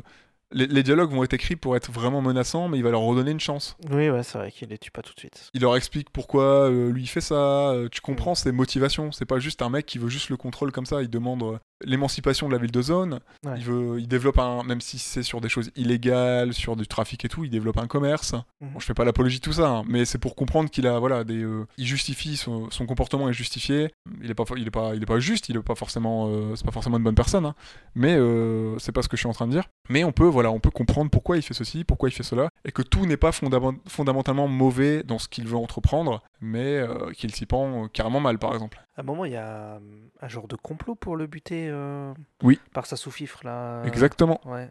Les, 0.51 0.65
les 0.67 0.81
dialogues 0.83 1.11
vont 1.11 1.23
être 1.23 1.33
écrits 1.33 1.55
pour 1.57 1.75
être 1.75 1.91
vraiment 1.91 2.21
menaçants, 2.21 2.69
mais 2.69 2.77
il 2.79 2.83
va 2.83 2.89
leur 2.91 3.01
redonner 3.01 3.31
une 3.31 3.39
chance. 3.39 3.77
Oui, 3.91 4.09
ouais, 4.09 4.23
c'est 4.23 4.37
vrai 4.37 4.51
qu'il 4.51 4.69
les 4.69 4.77
tue 4.79 4.89
pas 4.89 5.01
tout 5.03 5.13
de 5.13 5.19
suite. 5.19 5.49
Il 5.53 5.61
leur 5.61 5.75
explique 5.75 6.09
pourquoi 6.09 6.69
euh, 6.69 6.91
lui 6.91 7.03
il 7.03 7.07
fait 7.07 7.21
ça. 7.21 7.69
euh, 7.69 7.87
tu 7.91 8.01
comprends 8.01 8.33
ses 8.35 8.51
motivations. 8.51 9.11
C'est 9.11 9.25
pas 9.25 9.37
juste 9.39 9.61
un 9.61 9.69
mec 9.69 9.85
qui 9.85 9.99
veut 9.99 10.07
juste 10.09 10.29
le 10.29 10.37
contrôle 10.37 10.71
comme 10.71 10.85
ça. 10.87 11.01
Il 11.03 11.09
demande 11.09 11.59
l'émancipation 11.85 12.47
de 12.47 12.53
la 12.53 12.59
ville 12.59 12.71
de 12.71 12.81
zone. 12.81 13.19
Ouais. 13.45 13.53
Il 13.57 13.63
veut, 13.63 13.99
il 13.99 14.07
développe 14.07 14.39
un, 14.39 14.63
même 14.63 14.81
si 14.81 14.99
c'est 14.99 15.23
sur 15.23 15.41
des 15.41 15.49
choses 15.49 15.71
illégales, 15.75 16.53
sur 16.53 16.75
du 16.75 16.87
trafic 16.87 17.23
et 17.25 17.29
tout, 17.29 17.43
il 17.43 17.49
développe 17.49 17.77
un 17.77 17.87
commerce. 17.87 18.33
Mhm. 18.61 18.69
Bon, 18.73 18.79
je 18.79 18.85
fais 18.85 18.93
pas 18.93 19.05
l'apologie 19.05 19.37
de 19.37 19.43
tout 19.43 19.53
ça, 19.53 19.69
hein, 19.69 19.83
mais 19.87 20.05
c'est 20.05 20.17
pour 20.17 20.35
comprendre 20.35 20.69
qu'il 20.69 20.87
a, 20.87 20.99
voilà, 20.99 21.23
des, 21.23 21.41
euh, 21.43 21.65
il 21.77 21.85
justifie 21.85 22.37
son, 22.37 22.69
son 22.71 22.85
comportement 22.85 23.29
est 23.29 23.33
justifié. 23.33 23.91
Il 24.21 24.29
est 24.29 24.35
pas, 24.35 24.43
il 24.57 24.67
est 24.67 24.71
pas, 24.71 24.95
il 24.95 25.01
est 25.03 25.05
pas 25.05 25.19
juste. 25.19 25.49
Il 25.49 25.55
est 25.57 25.61
pas 25.61 25.75
forcément, 25.75 26.27
euh, 26.29 26.55
c'est 26.55 26.65
pas 26.65 26.71
forcément 26.71 26.97
une 26.97 27.03
bonne 27.03 27.15
personne. 27.15 27.45
hein. 27.45 27.55
mais 27.95 28.15
euh, 28.15 28.77
c'est 28.79 28.91
pas 28.91 29.01
ce 29.01 29.07
que 29.07 29.17
je 29.17 29.21
suis 29.21 29.29
en 29.29 29.33
train 29.33 29.47
de 29.47 29.51
dire. 29.51 29.63
Mais 29.89 30.03
on 30.03 30.11
peut, 30.11 30.25
voilà, 30.27 30.51
on 30.51 30.59
peut 30.59 30.69
comprendre 30.71 31.09
pourquoi 31.09 31.37
il 31.37 31.41
fait 31.41 31.53
ceci, 31.53 31.83
pourquoi 31.83 32.09
il 32.09 32.11
fait 32.11 32.23
cela, 32.23 32.49
et 32.65 32.71
que 32.71 32.81
tout 32.81 33.05
n'est 33.05 33.17
pas 33.17 33.31
fondament- 33.31 33.79
fondamentalement 33.87 34.47
mauvais 34.47 35.03
dans 35.03 35.17
ce 35.19 35.27
qu'il 35.27 35.47
veut 35.47 35.57
entreprendre, 35.57 36.21
mais 36.41 36.77
euh, 36.77 37.11
qu'il 37.11 37.33
s'y 37.33 37.45
prend 37.45 37.87
carrément 37.87 38.19
mal, 38.19 38.37
par 38.37 38.53
exemple. 38.53 38.81
À 38.99 39.01
un 39.01 39.05
moment, 39.05 39.23
il 39.23 39.31
y 39.31 39.37
a 39.37 39.47
euh, 39.47 39.79
un 40.21 40.27
genre 40.27 40.49
de 40.49 40.57
complot 40.57 40.93
pour 40.93 41.15
le 41.15 41.25
buter 41.25 41.69
euh, 41.69 42.13
Oui. 42.43 42.59
par 42.73 42.85
sa 42.85 42.97
sous-fifre, 42.97 43.39
là. 43.45 43.81
Exactement. 43.85 44.41
Ouais. 44.43 44.67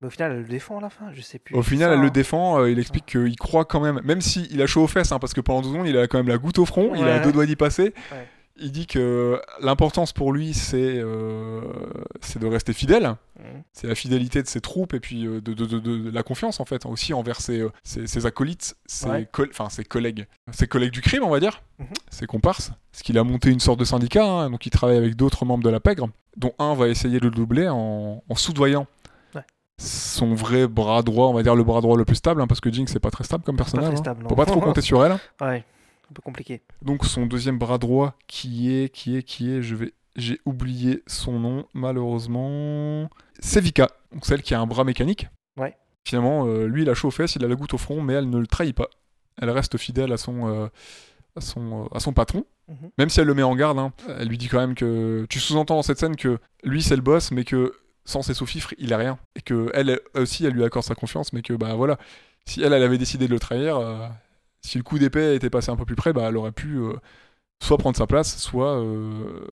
Mais 0.00 0.08
au 0.08 0.10
final, 0.10 0.32
elle 0.32 0.38
le 0.38 0.48
défend 0.48 0.78
à 0.78 0.80
la 0.80 0.90
fin, 0.90 1.12
je 1.12 1.20
sais 1.20 1.38
plus. 1.38 1.54
Au 1.54 1.62
final, 1.62 1.90
ça, 1.90 1.94
elle 1.94 2.00
le 2.00 2.10
défend, 2.10 2.58
euh, 2.58 2.68
il 2.68 2.80
explique 2.80 3.06
qu'il 3.06 3.36
croit 3.36 3.64
quand 3.64 3.78
même, 3.78 4.00
même 4.02 4.22
s'il 4.22 4.60
a 4.60 4.66
chaud 4.66 4.82
aux 4.82 4.86
fesses, 4.88 5.12
hein, 5.12 5.20
parce 5.20 5.34
que 5.34 5.40
pendant 5.40 5.62
deux 5.62 5.68
secondes, 5.68 5.86
il 5.86 5.96
a 5.96 6.08
quand 6.08 6.18
même 6.18 6.26
la 6.26 6.38
goutte 6.38 6.58
au 6.58 6.64
front, 6.64 6.96
il 6.96 7.06
a 7.06 7.20
deux 7.20 7.30
doigts 7.30 7.46
d'y 7.46 7.54
passer. 7.54 7.94
Il 8.62 8.72
dit 8.72 8.86
que 8.86 9.40
l'importance 9.62 10.12
pour 10.12 10.32
lui, 10.32 10.52
c'est 10.54 10.98
euh, 10.98 11.60
de 12.38 12.46
rester 12.46 12.72
fidèle, 12.72 13.14
Mhm. 13.38 13.62
c'est 13.72 13.86
la 13.86 13.94
fidélité 13.94 14.42
de 14.42 14.46
ses 14.48 14.60
troupes 14.60 14.92
et 14.94 15.00
puis 15.00 15.26
euh, 15.26 15.40
de, 15.40 15.54
de- 15.54 15.64
de- 15.64 15.78
de 15.78 16.10
la 16.10 16.22
confiance 16.22 16.60
en 16.60 16.64
fait, 16.66 16.84
aussi 16.86 17.14
envers 17.14 17.40
ses, 17.40 17.60
euh, 17.60 17.70
ses- 17.84 18.06
ses 18.06 18.26
acolytes, 18.26 18.76
ses, 18.86 19.08
Ouais. 19.08 19.28
coll- 19.32 19.48
enfin, 19.50 19.68
ses 19.70 19.82
collègues, 19.84 20.26
ses 20.52 20.66
collègues 20.66 20.92
du 20.92 21.00
crime, 21.00 21.22
on 21.24 21.30
va 21.30 21.40
dire, 21.40 21.62
Mhm. 21.78 21.86
ses 22.10 22.26
comparses, 22.26 22.72
parce 22.92 23.02
qu'il 23.02 23.16
a 23.18 23.24
monté 23.24 23.50
une 23.50 23.60
sorte 23.60 23.80
de 23.80 23.84
syndicat, 23.84 24.24
hein, 24.24 24.50
donc 24.50 24.66
il 24.66 24.70
travaille 24.70 24.98
avec 24.98 25.16
d'autres 25.16 25.44
membres 25.46 25.64
de 25.64 25.70
la 25.70 25.80
pègre, 25.80 26.08
dont 26.36 26.52
un 26.58 26.74
va 26.74 26.88
essayer 26.88 27.18
de 27.18 27.24
le 27.24 27.30
doubler 27.30 27.68
en, 27.68 28.22
en 28.28 28.34
soudoyant 28.34 28.86
son 29.82 30.34
vrai 30.34 30.66
bras 30.68 31.00
droit, 31.02 31.28
on 31.28 31.32
va 31.32 31.42
dire 31.42 31.56
le 31.56 31.64
bras 31.64 31.80
droit 31.80 31.96
le 31.96 32.04
plus 32.04 32.16
stable, 32.16 32.42
hein, 32.42 32.46
parce 32.46 32.60
que 32.60 32.70
Jinx 32.70 32.92
c'est 32.92 33.00
pas 33.00 33.10
très 33.10 33.24
stable 33.24 33.44
comme 33.44 33.56
Pas 33.56 33.64
personnage. 33.64 33.86
très 33.88 33.94
hein. 33.94 34.02
stable. 34.02 34.26
Faut 34.28 34.34
pas 34.34 34.44
trop 34.44 34.60
compter 34.60 34.82
sur 34.82 35.02
elle. 35.02 35.16
Ouais, 35.40 35.64
un 36.10 36.14
peu 36.14 36.22
compliqué. 36.22 36.62
Donc 36.82 37.04
son 37.04 37.26
deuxième 37.26 37.58
bras 37.58 37.78
droit 37.78 38.16
qui 38.26 38.72
est, 38.72 38.88
qui 38.88 39.16
est, 39.16 39.22
qui 39.22 39.50
est, 39.50 39.62
je 39.62 39.74
vais, 39.76 39.94
j'ai 40.16 40.40
oublié 40.44 41.02
son 41.06 41.38
nom 41.38 41.66
malheureusement. 41.72 43.08
C'est 43.38 43.60
Vika, 43.60 43.88
donc 44.12 44.26
celle 44.26 44.42
qui 44.42 44.54
a 44.54 44.60
un 44.60 44.66
bras 44.66 44.84
mécanique. 44.84 45.28
Ouais. 45.56 45.76
Finalement, 46.04 46.46
euh, 46.46 46.66
lui 46.66 46.82
il 46.82 46.90
a 46.90 46.94
chaud 46.94 47.08
aux 47.08 47.12
fesses, 47.12 47.36
il 47.36 47.44
a 47.44 47.48
la 47.48 47.54
goutte 47.54 47.74
au 47.74 47.78
front, 47.78 48.00
mais 48.02 48.14
elle 48.14 48.28
ne 48.28 48.38
le 48.38 48.46
trahit 48.46 48.74
pas. 48.74 48.88
Elle 49.40 49.50
reste 49.50 49.78
fidèle 49.78 50.12
à 50.12 50.16
son, 50.16 50.48
euh, 50.48 50.66
à 51.36 51.40
son, 51.40 51.84
euh, 51.84 51.88
à 51.94 52.00
son 52.00 52.12
patron. 52.12 52.44
Mhm. 52.68 52.90
Même 52.98 53.08
si 53.08 53.20
elle 53.20 53.26
le 53.26 53.34
met 53.34 53.42
en 53.42 53.54
garde, 53.54 53.78
hein, 53.78 53.92
elle 54.08 54.28
lui 54.28 54.38
dit 54.38 54.48
quand 54.48 54.58
même 54.58 54.74
que 54.74 55.26
tu 55.30 55.38
sous-entends 55.38 55.76
dans 55.76 55.82
cette 55.82 55.98
scène 55.98 56.16
que 56.16 56.38
lui 56.64 56.82
c'est 56.82 56.96
le 56.96 57.02
boss, 57.02 57.30
mais 57.30 57.44
que 57.44 57.74
sans 58.04 58.22
ses 58.22 58.34
sous-fifres 58.34 58.74
il 58.78 58.92
est 58.92 58.96
rien, 58.96 59.18
et 59.36 59.42
que 59.42 59.70
elle 59.74 60.00
aussi 60.14 60.44
elle 60.44 60.54
lui 60.54 60.64
accorde 60.64 60.84
sa 60.84 60.94
confiance, 60.94 61.32
mais 61.32 61.42
que 61.42 61.52
bah 61.52 61.74
voilà, 61.74 61.98
si 62.46 62.62
elle 62.62 62.72
elle 62.72 62.82
avait 62.82 62.98
décidé 62.98 63.26
de 63.26 63.32
le 63.32 63.38
trahir, 63.38 63.78
si 64.62 64.78
le 64.78 64.84
coup 64.84 64.98
d'épée 64.98 65.34
était 65.34 65.50
passé 65.50 65.70
un 65.70 65.76
peu 65.76 65.84
plus 65.84 65.96
près, 65.96 66.12
bah 66.12 66.26
elle 66.28 66.36
aurait 66.36 66.52
pu 66.52 66.76
euh, 66.76 66.92
soit 67.62 67.78
prendre 67.78 67.96
sa 67.96 68.06
place, 68.06 68.36
soit 68.38 68.78
euh, 68.78 69.46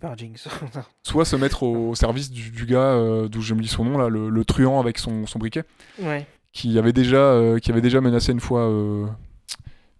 par 0.00 0.16
Jinx. 0.16 0.48
soit 1.02 1.24
se 1.24 1.36
mettre 1.36 1.62
au 1.64 1.94
service 1.94 2.30
du, 2.30 2.50
du 2.50 2.66
gars 2.66 2.78
euh, 2.94 3.28
d'où 3.28 3.40
je 3.40 3.54
me 3.54 3.60
lis 3.60 3.68
son 3.68 3.84
nom 3.84 3.98
là, 3.98 4.08
le, 4.08 4.28
le 4.30 4.44
truand 4.44 4.78
avec 4.80 4.98
son, 4.98 5.26
son 5.26 5.38
briquet, 5.38 5.64
ouais. 6.00 6.26
qui 6.52 6.78
avait 6.78 6.92
déjà 6.92 7.40
qui 7.60 7.70
avait 7.72 7.80
déjà 7.80 8.00
menacé 8.00 8.32
une 8.32 8.40
fois. 8.40 8.66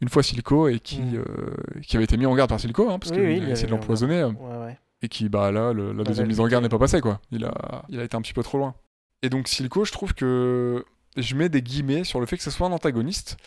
une 0.01 0.09
fois 0.09 0.23
Silco 0.23 0.69
et 0.69 0.79
qui, 0.79 1.01
Mm. 1.01 1.17
euh, 1.17 1.55
qui 1.83 1.97
avait 1.97 2.05
été 2.05 2.17
mis 2.17 2.27
en 2.27 2.35
garde 2.37 2.49
par 2.51 2.61
Silco 2.61 2.89
hein, 2.89 2.99
parce 3.01 3.11
Oui, 3.11 3.17
qu'il 3.17 3.43
oui, 3.43 3.47
a 3.47 3.51
essayé 3.51 3.67
de 3.67 3.73
l'empoisonner 3.73 4.23
Ouais, 4.23 4.57
ouais. 4.59 4.79
et 5.03 5.09
qui 5.09 5.29
bah 5.29 5.51
là 5.51 5.73
le- 5.73 5.93
la 5.93 6.05
deuxième 6.05 6.29
mise 6.29 6.39
en 6.39 6.47
garde 6.47 6.63
n'est 6.63 6.69
pas 6.69 6.79
passée 6.79 7.01
quoi 7.01 7.21
il 7.33 7.45
a 7.45 7.85
il 7.89 7.99
a 7.99 8.05
été 8.05 8.17
un 8.17 8.23
petit 8.23 8.33
peu 8.33 8.45
trop 8.45 8.59
loin 8.59 8.75
et 9.23 9.29
donc 9.29 9.49
Silco 9.49 9.85
je 9.85 9.91
trouve 9.91 10.15
que 10.15 10.85
je 11.17 11.35
mets 11.35 11.49
des 11.49 11.63
guillemets 11.63 12.05
sur 12.05 12.21
le 12.21 12.27
fait 12.27 12.37
que 12.37 12.45
ce 12.45 12.51
soit 12.53 12.69
un 12.69 12.73
antagoniste 12.73 13.39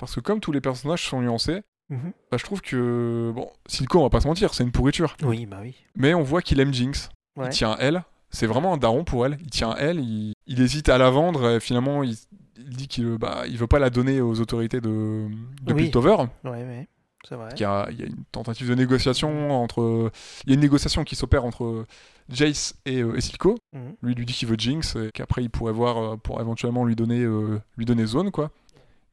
parce 0.00 0.14
que 0.14 0.20
comme 0.20 0.40
tous 0.40 0.52
les 0.52 0.60
personnages 0.60 1.06
sont 1.08 1.20
nuancés 1.20 1.60
Mhm. 1.90 2.12
bah, 2.30 2.36
je 2.38 2.44
trouve 2.44 2.60
que 2.60 3.32
bon 3.34 3.50
Silco 3.66 3.98
on 3.98 4.02
va 4.04 4.10
pas 4.10 4.20
se 4.20 4.28
mentir 4.28 4.54
c'est 4.54 4.62
une 4.62 4.70
pourriture 4.70 5.16
Oui, 5.24 5.44
bah 5.46 5.58
oui. 5.60 5.74
mais 5.96 6.14
on 6.14 6.22
voit 6.22 6.40
qu'il 6.40 6.60
aime 6.60 6.72
Jinx 6.72 7.08
Ouais. 7.36 7.46
il 7.46 7.50
tient 7.50 7.76
elle 7.80 8.04
c'est 8.30 8.46
vraiment 8.46 8.74
un 8.74 8.76
daron 8.76 9.02
pour 9.02 9.26
elle 9.26 9.36
il 9.40 9.50
tient 9.50 9.74
elle 9.76 9.98
il, 9.98 10.32
il 10.46 10.60
hésite 10.60 10.88
à 10.88 10.98
la 10.98 11.10
vendre 11.10 11.50
et 11.56 11.60
finalement 11.60 12.04
il, 12.04 12.14
il 12.58 12.76
dit 12.76 12.86
qu'il 12.86 13.18
bah, 13.18 13.42
il 13.48 13.58
veut 13.58 13.66
pas 13.66 13.80
la 13.80 13.90
donner 13.90 14.20
aux 14.20 14.40
autorités 14.40 14.80
de, 14.80 15.26
de 15.62 15.72
Oui. 15.72 15.82
Piltover 15.84 16.16
Ouais, 16.44 16.50
ouais. 16.50 16.88
C'est 17.28 17.34
vrai. 17.34 17.48
il 17.56 17.60
y 17.60 17.64
a, 17.64 17.88
il 17.90 17.98
y 18.00 18.02
a 18.02 18.06
une 18.06 18.24
tentative 18.32 18.68
de 18.70 18.74
négociation 18.74 19.50
entre. 19.62 20.10
Il 20.46 20.50
y 20.50 20.52
a 20.52 20.54
une 20.54 20.60
négociation 20.60 21.04
qui 21.04 21.16
s'opère 21.16 21.44
entre 21.44 21.84
Jace 22.30 22.74
et, 22.86 23.00
euh, 23.02 23.14
et 23.14 23.20
Silco. 23.20 23.58
Mhm. 23.74 23.94
Lui 24.02 24.14
lui 24.14 24.24
dit 24.24 24.32
qu'il 24.32 24.48
veut 24.48 24.56
Jinx 24.56 24.96
et 24.96 25.10
qu'après 25.12 25.42
il 25.42 25.50
pourrait 25.50 25.74
voir 25.74 25.98
euh, 25.98 26.16
pour 26.16 26.40
éventuellement 26.40 26.84
lui 26.86 26.96
donner 26.96 27.20
euh, 27.20 27.60
lui 27.76 27.84
donner 27.84 28.06
zone 28.06 28.30
quoi. 28.30 28.50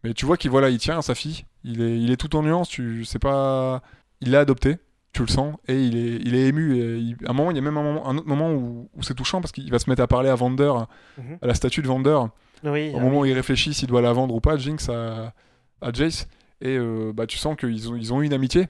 Mais 0.04 0.14
tu 0.14 0.26
vois 0.26 0.38
qu'il 0.38 0.52
voilà 0.52 0.70
il 0.70 0.78
tient 0.78 0.98
à 0.98 1.02
sa 1.02 1.16
fille. 1.16 1.46
Il 1.64 1.82
est 1.82 2.00
il 2.00 2.12
est 2.12 2.18
tout 2.18 2.36
en 2.36 2.44
nuance. 2.44 2.70
Tu 2.70 3.04
sais 3.06 3.20
pas. 3.20 3.82
Il 4.22 4.32
l'a 4.32 4.42
adopté. 4.42 4.78
Tu 5.14 5.22
le 5.24 5.28
sens 5.30 5.56
et 5.68 5.82
il 5.84 5.98
est 5.98 6.16
il 6.24 6.36
est 6.36 6.48
ému. 6.48 6.78
Et 6.78 6.98
il- 6.98 7.18
à 7.26 7.32
un 7.32 7.34
moment 7.34 7.50
il 7.52 7.56
y 7.56 7.60
a 7.60 7.64
même 7.64 7.78
un, 7.78 7.84
moment, 7.84 8.08
un 8.08 8.18
autre 8.18 8.28
moment 8.28 8.52
où, 8.54 8.90
où 8.96 9.04
c'est 9.04 9.16
touchant 9.16 9.42
parce 9.42 9.52
qu'il 9.52 9.70
va 9.72 9.80
se 9.80 9.90
mettre 9.90 10.02
à 10.04 10.08
parler 10.08 10.30
à 10.30 10.36
Vander 10.36 10.72
Mhm. 11.18 11.40
à 11.42 11.48
la 11.48 11.54
statue 11.56 11.82
de 11.82 11.88
Vander 11.88 12.20
Oui, 12.64 12.92
au 12.94 12.98
ah 12.98 13.02
moment 13.02 13.20
où 13.22 13.26
il 13.26 13.34
réfléchit 13.34 13.74
s'il 13.74 13.88
doit 13.88 14.02
la 14.02 14.14
vendre 14.14 14.36
ou 14.36 14.40
pas 14.42 14.58
Jinx 14.58 14.90
à, 14.90 15.34
à 15.82 15.92
Jace. 15.92 16.28
Et 16.62 16.78
euh, 16.78 17.12
bah 17.14 17.26
tu 17.28 17.38
sens 17.38 17.56
qu'ils 17.56 17.90
ont 17.92 17.96
ils 17.96 18.14
ont 18.14 18.22
eu 18.22 18.26
une 18.26 18.34
amitié. 18.34 18.68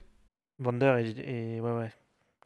Vander 0.59 1.03
et, 1.17 1.55
et- 1.57 1.61
Ouais, 1.61 1.71
ouais. 1.71 1.91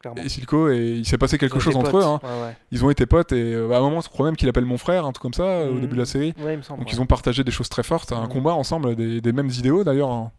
Clairement. 0.02 0.22
et 0.22 0.30
Silco 0.30 0.70
et 0.70 0.94
il 0.98 1.06
s'est 1.06 1.18
passé 1.18 1.38
quelque 1.38 1.60
chose 1.60 1.76
entre 1.76 1.98
eux. 1.98 2.04
hein. 2.04 2.20
Ouais, 2.24 2.42
ouais. 2.48 2.58
Ils 2.72 2.84
ont 2.84 2.90
été 2.90 3.06
potes 3.06 3.32
et 3.32 3.54
euh, 3.54 3.72
à 3.72 3.78
un 3.78 3.82
moment 3.82 4.02
je 4.02 4.10
crois 4.10 4.26
même 4.26 4.36
qu'il 4.36 4.50
appelle 4.50 4.66
mon 4.66 4.78
frère, 4.78 5.06
un 5.06 5.12
truc 5.12 5.22
comme 5.22 5.34
ça 5.34 5.44
euh, 5.44 5.70
au 5.70 5.74
Mhm. 5.76 5.82
début 5.82 5.94
de 5.96 6.00
la 6.00 6.06
série. 6.06 6.34
Ouais, 6.40 6.54
il 6.54 6.58
me 6.58 6.62
semble. 6.64 6.80
Donc 6.80 6.92
ils 6.92 7.00
ont 7.02 7.06
partagé 7.06 7.44
des 7.44 7.52
choses 7.52 7.70
très 7.70 7.84
fortes, 7.84 8.12
un 8.12 8.24
Mhm. 8.24 8.30
combat 8.30 8.54
ensemble, 8.54 8.96
des, 8.96 9.22
des 9.22 9.32
mêmes 9.32 9.50
idéaux 9.50 9.84
d'ailleurs. 9.84 10.10
hein. 10.12 10.32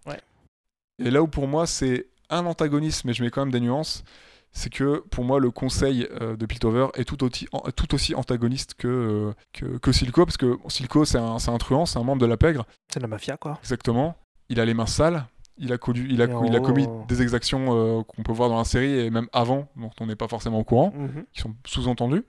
Et 1.05 1.11
là 1.11 1.23
où 1.23 1.27
pour 1.29 1.47
moi 1.49 1.67
c'est 1.67 2.07
un 2.31 2.45
antagoniste, 2.47 3.05
mais 3.05 3.13
je 3.13 3.23
mets 3.23 3.31
quand 3.31 3.43
même 3.43 3.53
des 3.53 3.61
nuances, 3.61 4.05
c'est 4.53 4.71
que 4.73 4.99
pour 5.11 5.25
moi 5.25 5.41
le 5.41 5.51
conseil 5.51 6.07
euh, 6.21 6.37
de 6.37 6.47
Piltover 6.47 6.89
est 6.95 7.05
tout 7.05 7.23
aussi, 7.25 7.47
en- 7.53 7.61
tout 7.75 7.95
aussi 7.95 8.15
antagoniste 8.15 8.75
que, 8.75 9.33
que, 9.53 9.79
que 9.79 9.93
Silco, 9.93 10.25
parce 10.27 10.37
que 10.37 10.59
Silco 10.69 11.05
c'est 11.05 11.19
un, 11.19 11.37
un 11.37 11.59
truand, 11.59 11.87
c'est 11.87 11.99
un 11.99 12.05
membre 12.05 12.21
de 12.21 12.27
la 12.27 12.37
pègre, 12.37 12.67
C'est 12.93 12.99
de 13.01 13.05
la 13.05 13.09
mafia, 13.09 13.37
quoi. 13.37 13.59
exactement. 13.63 14.17
Il 14.49 14.61
a 14.61 14.65
les 14.67 14.75
mains 14.75 14.87
sales. 14.87 15.25
Il 15.59 15.73
a, 15.73 15.77
connu- 15.79 16.07
il 16.11 16.21
a, 16.23 16.25
Et 16.25 16.29
co- 16.29 16.35
en 16.39 16.45
il 16.45 16.57
a 16.57 16.59
haut, 16.59 16.63
commis 16.63 16.85
euh, 16.89 17.05
des 17.09 17.23
exactions 17.23 17.67
euh, 17.71 18.03
qu'on 18.03 18.23
peut 18.23 18.33
voir 18.33 18.49
dans 18.49 18.59
la 18.59 18.65
série 18.65 18.99
et 18.99 19.11
même 19.11 19.29
avant, 19.33 19.69
dont 19.77 19.91
on 20.01 20.07
n'est 20.07 20.17
pas 20.17 20.29
forcément 20.29 20.59
au 20.59 20.65
courant, 20.65 20.93
Mhm. 20.97 21.25
qui 21.33 21.41
sont 21.43 21.55
sous-entendus. 21.67 22.25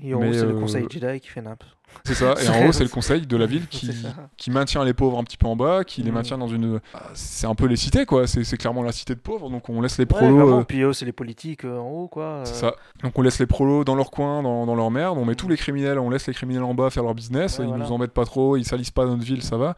Et 0.00 0.14
en 0.14 0.20
Mais, 0.20 0.28
haut, 0.28 0.32
c'est 0.34 0.44
le 0.44 0.54
euh, 0.56 0.60
conseil 0.60 0.86
Jedi 0.88 1.18
qui 1.20 1.28
fait 1.28 1.42
nappe. 1.42 1.64
C'est 2.04 2.14
ça. 2.14 2.34
Et 2.40 2.48
en 2.48 2.64
haut, 2.68 2.72
c'est 2.72 2.84
le 2.84 2.88
conseil 2.90 3.26
de 3.26 3.36
la 3.36 3.46
ville 3.46 3.66
qui, 3.66 3.90
qui 4.36 4.52
maintient 4.52 4.84
les 4.84 4.94
pauvres 4.94 5.18
un 5.18 5.24
petit 5.24 5.36
peu 5.36 5.48
en 5.48 5.56
bas, 5.56 5.82
qui 5.82 6.02
les 6.04 6.12
Mm. 6.12 6.14
maintient 6.14 6.38
dans 6.38 6.46
une. 6.46 6.80
Ah, 6.94 7.08
C'est 7.14 7.48
un 7.48 7.56
peu 7.56 7.66
les 7.66 7.74
cités, 7.74 8.06
quoi. 8.06 8.28
C'est 8.28 8.56
clairement 8.56 8.84
la 8.84 8.92
cité 8.92 9.16
de 9.16 9.18
pauvres. 9.20 9.50
Donc 9.50 9.68
on 9.68 9.80
laisse 9.80 9.98
les 9.98 10.02
Ouais, 10.02 10.06
prolos. 10.06 10.60
euh, 10.60 10.62
Puis 10.62 10.82
c'est 10.92 11.06
les 11.06 11.12
politiques 11.12 11.64
euh, 11.64 11.78
en 11.78 11.88
haut, 11.88 12.08
quoi. 12.08 12.42
c'est 12.44 12.54
ça. 12.54 12.74
Donc 13.02 13.18
on 13.18 13.22
laisse 13.22 13.40
les 13.40 13.46
prolos 13.46 13.82
dans 13.82 13.96
leur 13.96 14.12
coin, 14.12 14.44
dans, 14.44 14.64
dans 14.64 14.76
leur 14.76 14.92
merde. 14.92 15.18
On 15.18 15.24
met 15.24 15.34
tous 15.34 15.48
les 15.48 15.56
criminels, 15.56 15.98
on 15.98 16.10
laisse 16.10 16.28
les 16.28 16.34
criminels 16.34 16.62
en 16.62 16.74
bas 16.74 16.90
faire 16.90 17.02
leur 17.02 17.14
business. 17.16 17.58
Ouais, 17.58 17.64
ils 17.64 17.68
voilà. 17.68 17.84
nous 17.86 17.90
embêtent 17.90 18.12
pas 18.12 18.24
trop, 18.26 18.56
ils 18.56 18.64
salissent 18.64 18.92
pas 18.92 19.06
notre 19.06 19.24
ville, 19.24 19.42
ça 19.42 19.56
va. 19.56 19.74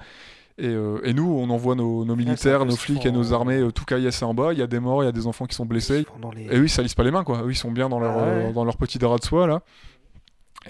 Et, 0.58 0.66
euh, 0.68 1.00
et 1.04 1.14
nous, 1.14 1.24
on 1.32 1.48
envoie 1.50 1.74
nos, 1.74 2.04
militaires, 2.16 2.64
nos 2.66 2.76
flics 2.76 3.04
et 3.06 3.10
nos 3.10 3.32
armées 3.32 3.58
euh, 3.60 3.70
tout 3.72 3.84
caillasser 3.84 4.24
en 4.24 4.34
bas. 4.34 4.52
Il 4.52 4.58
y 4.58 4.62
a 4.62 4.66
des 4.66 4.80
morts, 4.80 5.02
il 5.02 5.06
y 5.06 5.08
a 5.08 5.12
des 5.12 5.26
enfants 5.26 5.46
qui 5.46 5.54
sont 5.54 5.66
blessés. 5.66 6.04
les... 6.34 6.42
Et 6.44 6.56
eux, 6.58 6.64
ils 6.64 6.68
salissent 6.70 6.94
pas 6.94 7.04
les 7.04 7.10
mains, 7.10 7.24
quoi. 7.24 7.42
Eux, 7.42 7.50
ils 7.50 7.56
sont 7.56 7.70
bien 7.72 7.88
dans 7.88 7.98
leur, 8.00 8.12
Ah 8.18 8.22
ouais. 8.22 8.28
euh, 8.48 8.52
dans 8.52 8.64
leur 8.64 8.76
petit 8.76 8.98
drap 8.98 9.18
de 9.18 9.24
soie, 9.24 9.46
là. 9.46 9.62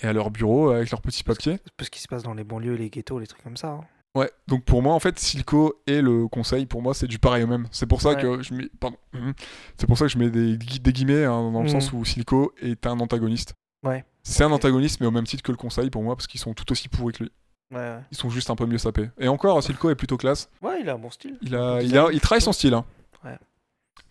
Et 0.02 0.06
à 0.06 0.12
leur 0.12 0.30
bureau, 0.30 0.70
avec 0.70 0.90
leurs 0.90 1.00
petits 1.02 1.24
papiers. 1.24 1.58
C'est 1.64 1.72
peu 1.76 1.84
ce 1.84 1.90
qui 1.90 2.00
se 2.00 2.08
passe 2.08 2.22
dans 2.22 2.34
les 2.34 2.44
banlieues, 2.44 2.74
les 2.76 2.88
ghettos, 2.90 3.18
les 3.18 3.26
trucs 3.26 3.42
comme 3.42 3.56
ça. 3.56 3.68
hein. 3.68 3.80
Ouais, 4.14 4.30
donc 4.46 4.64
pour 4.64 4.82
moi, 4.82 4.92
en 4.94 5.00
fait, 5.00 5.18
Silco 5.18 5.74
et 5.86 6.02
le 6.02 6.28
conseil, 6.28 6.66
pour 6.66 6.82
moi, 6.82 6.92
c'est 6.92 7.06
du 7.06 7.18
pareil 7.18 7.44
au 7.44 7.46
même. 7.46 7.66
C'est 7.70 7.86
pour 7.86 8.02
ça 8.02 8.10
Ouais. 8.10 8.20
que 8.22 8.42
je 8.42 8.52
mets, 8.54 8.68
pardon, 8.78 8.96
Mhm. 9.14 9.32
c'est 9.78 9.86
pour 9.86 9.96
ça 9.96 10.04
que 10.04 10.12
je 10.12 10.18
mets 10.18 10.28
des, 10.28 10.58
des 10.58 10.92
guillemets 10.92 11.24
hein, 11.24 11.50
dans 11.50 11.62
le 11.62 11.68
Mhm. 11.68 11.80
sens 11.80 11.92
où 11.94 12.04
Silco 12.04 12.52
est 12.60 12.86
un 12.86 13.00
antagoniste. 13.00 13.54
Ouais. 13.82 14.04
C'est 14.22 14.44
un 14.44 14.52
antagoniste, 14.52 15.00
mais 15.00 15.06
au 15.06 15.10
même 15.10 15.24
titre 15.24 15.42
que 15.42 15.50
le 15.50 15.56
conseil 15.56 15.88
pour 15.90 16.02
moi, 16.02 16.14
parce 16.14 16.26
qu'ils 16.26 16.40
sont 16.40 16.52
tout 16.52 16.70
aussi 16.72 16.88
pourris 16.90 17.14
que 17.14 17.24
lui. 17.24 17.32
Ouais. 17.72 17.98
Ils 18.10 18.16
sont 18.16 18.28
juste 18.30 18.50
un 18.50 18.56
peu 18.56 18.66
mieux 18.66 18.78
sapés. 18.78 19.10
Et 19.18 19.28
encore, 19.28 19.62
Silco 19.62 19.90
est 19.90 19.94
plutôt 19.94 20.16
classe. 20.18 20.50
Ouais, 20.60 20.80
il 20.82 20.88
a 20.90 20.94
un 20.94 20.98
bon 20.98 21.10
style. 21.10 21.38
Il 21.42 21.56
a, 21.56 21.80
il 21.82 21.96
a, 21.96 22.08
il 22.12 22.20
travaille 22.20 22.42
son 22.42 22.52
style. 22.52 22.74
hein. 22.74 22.84
Ouais. 23.24 23.38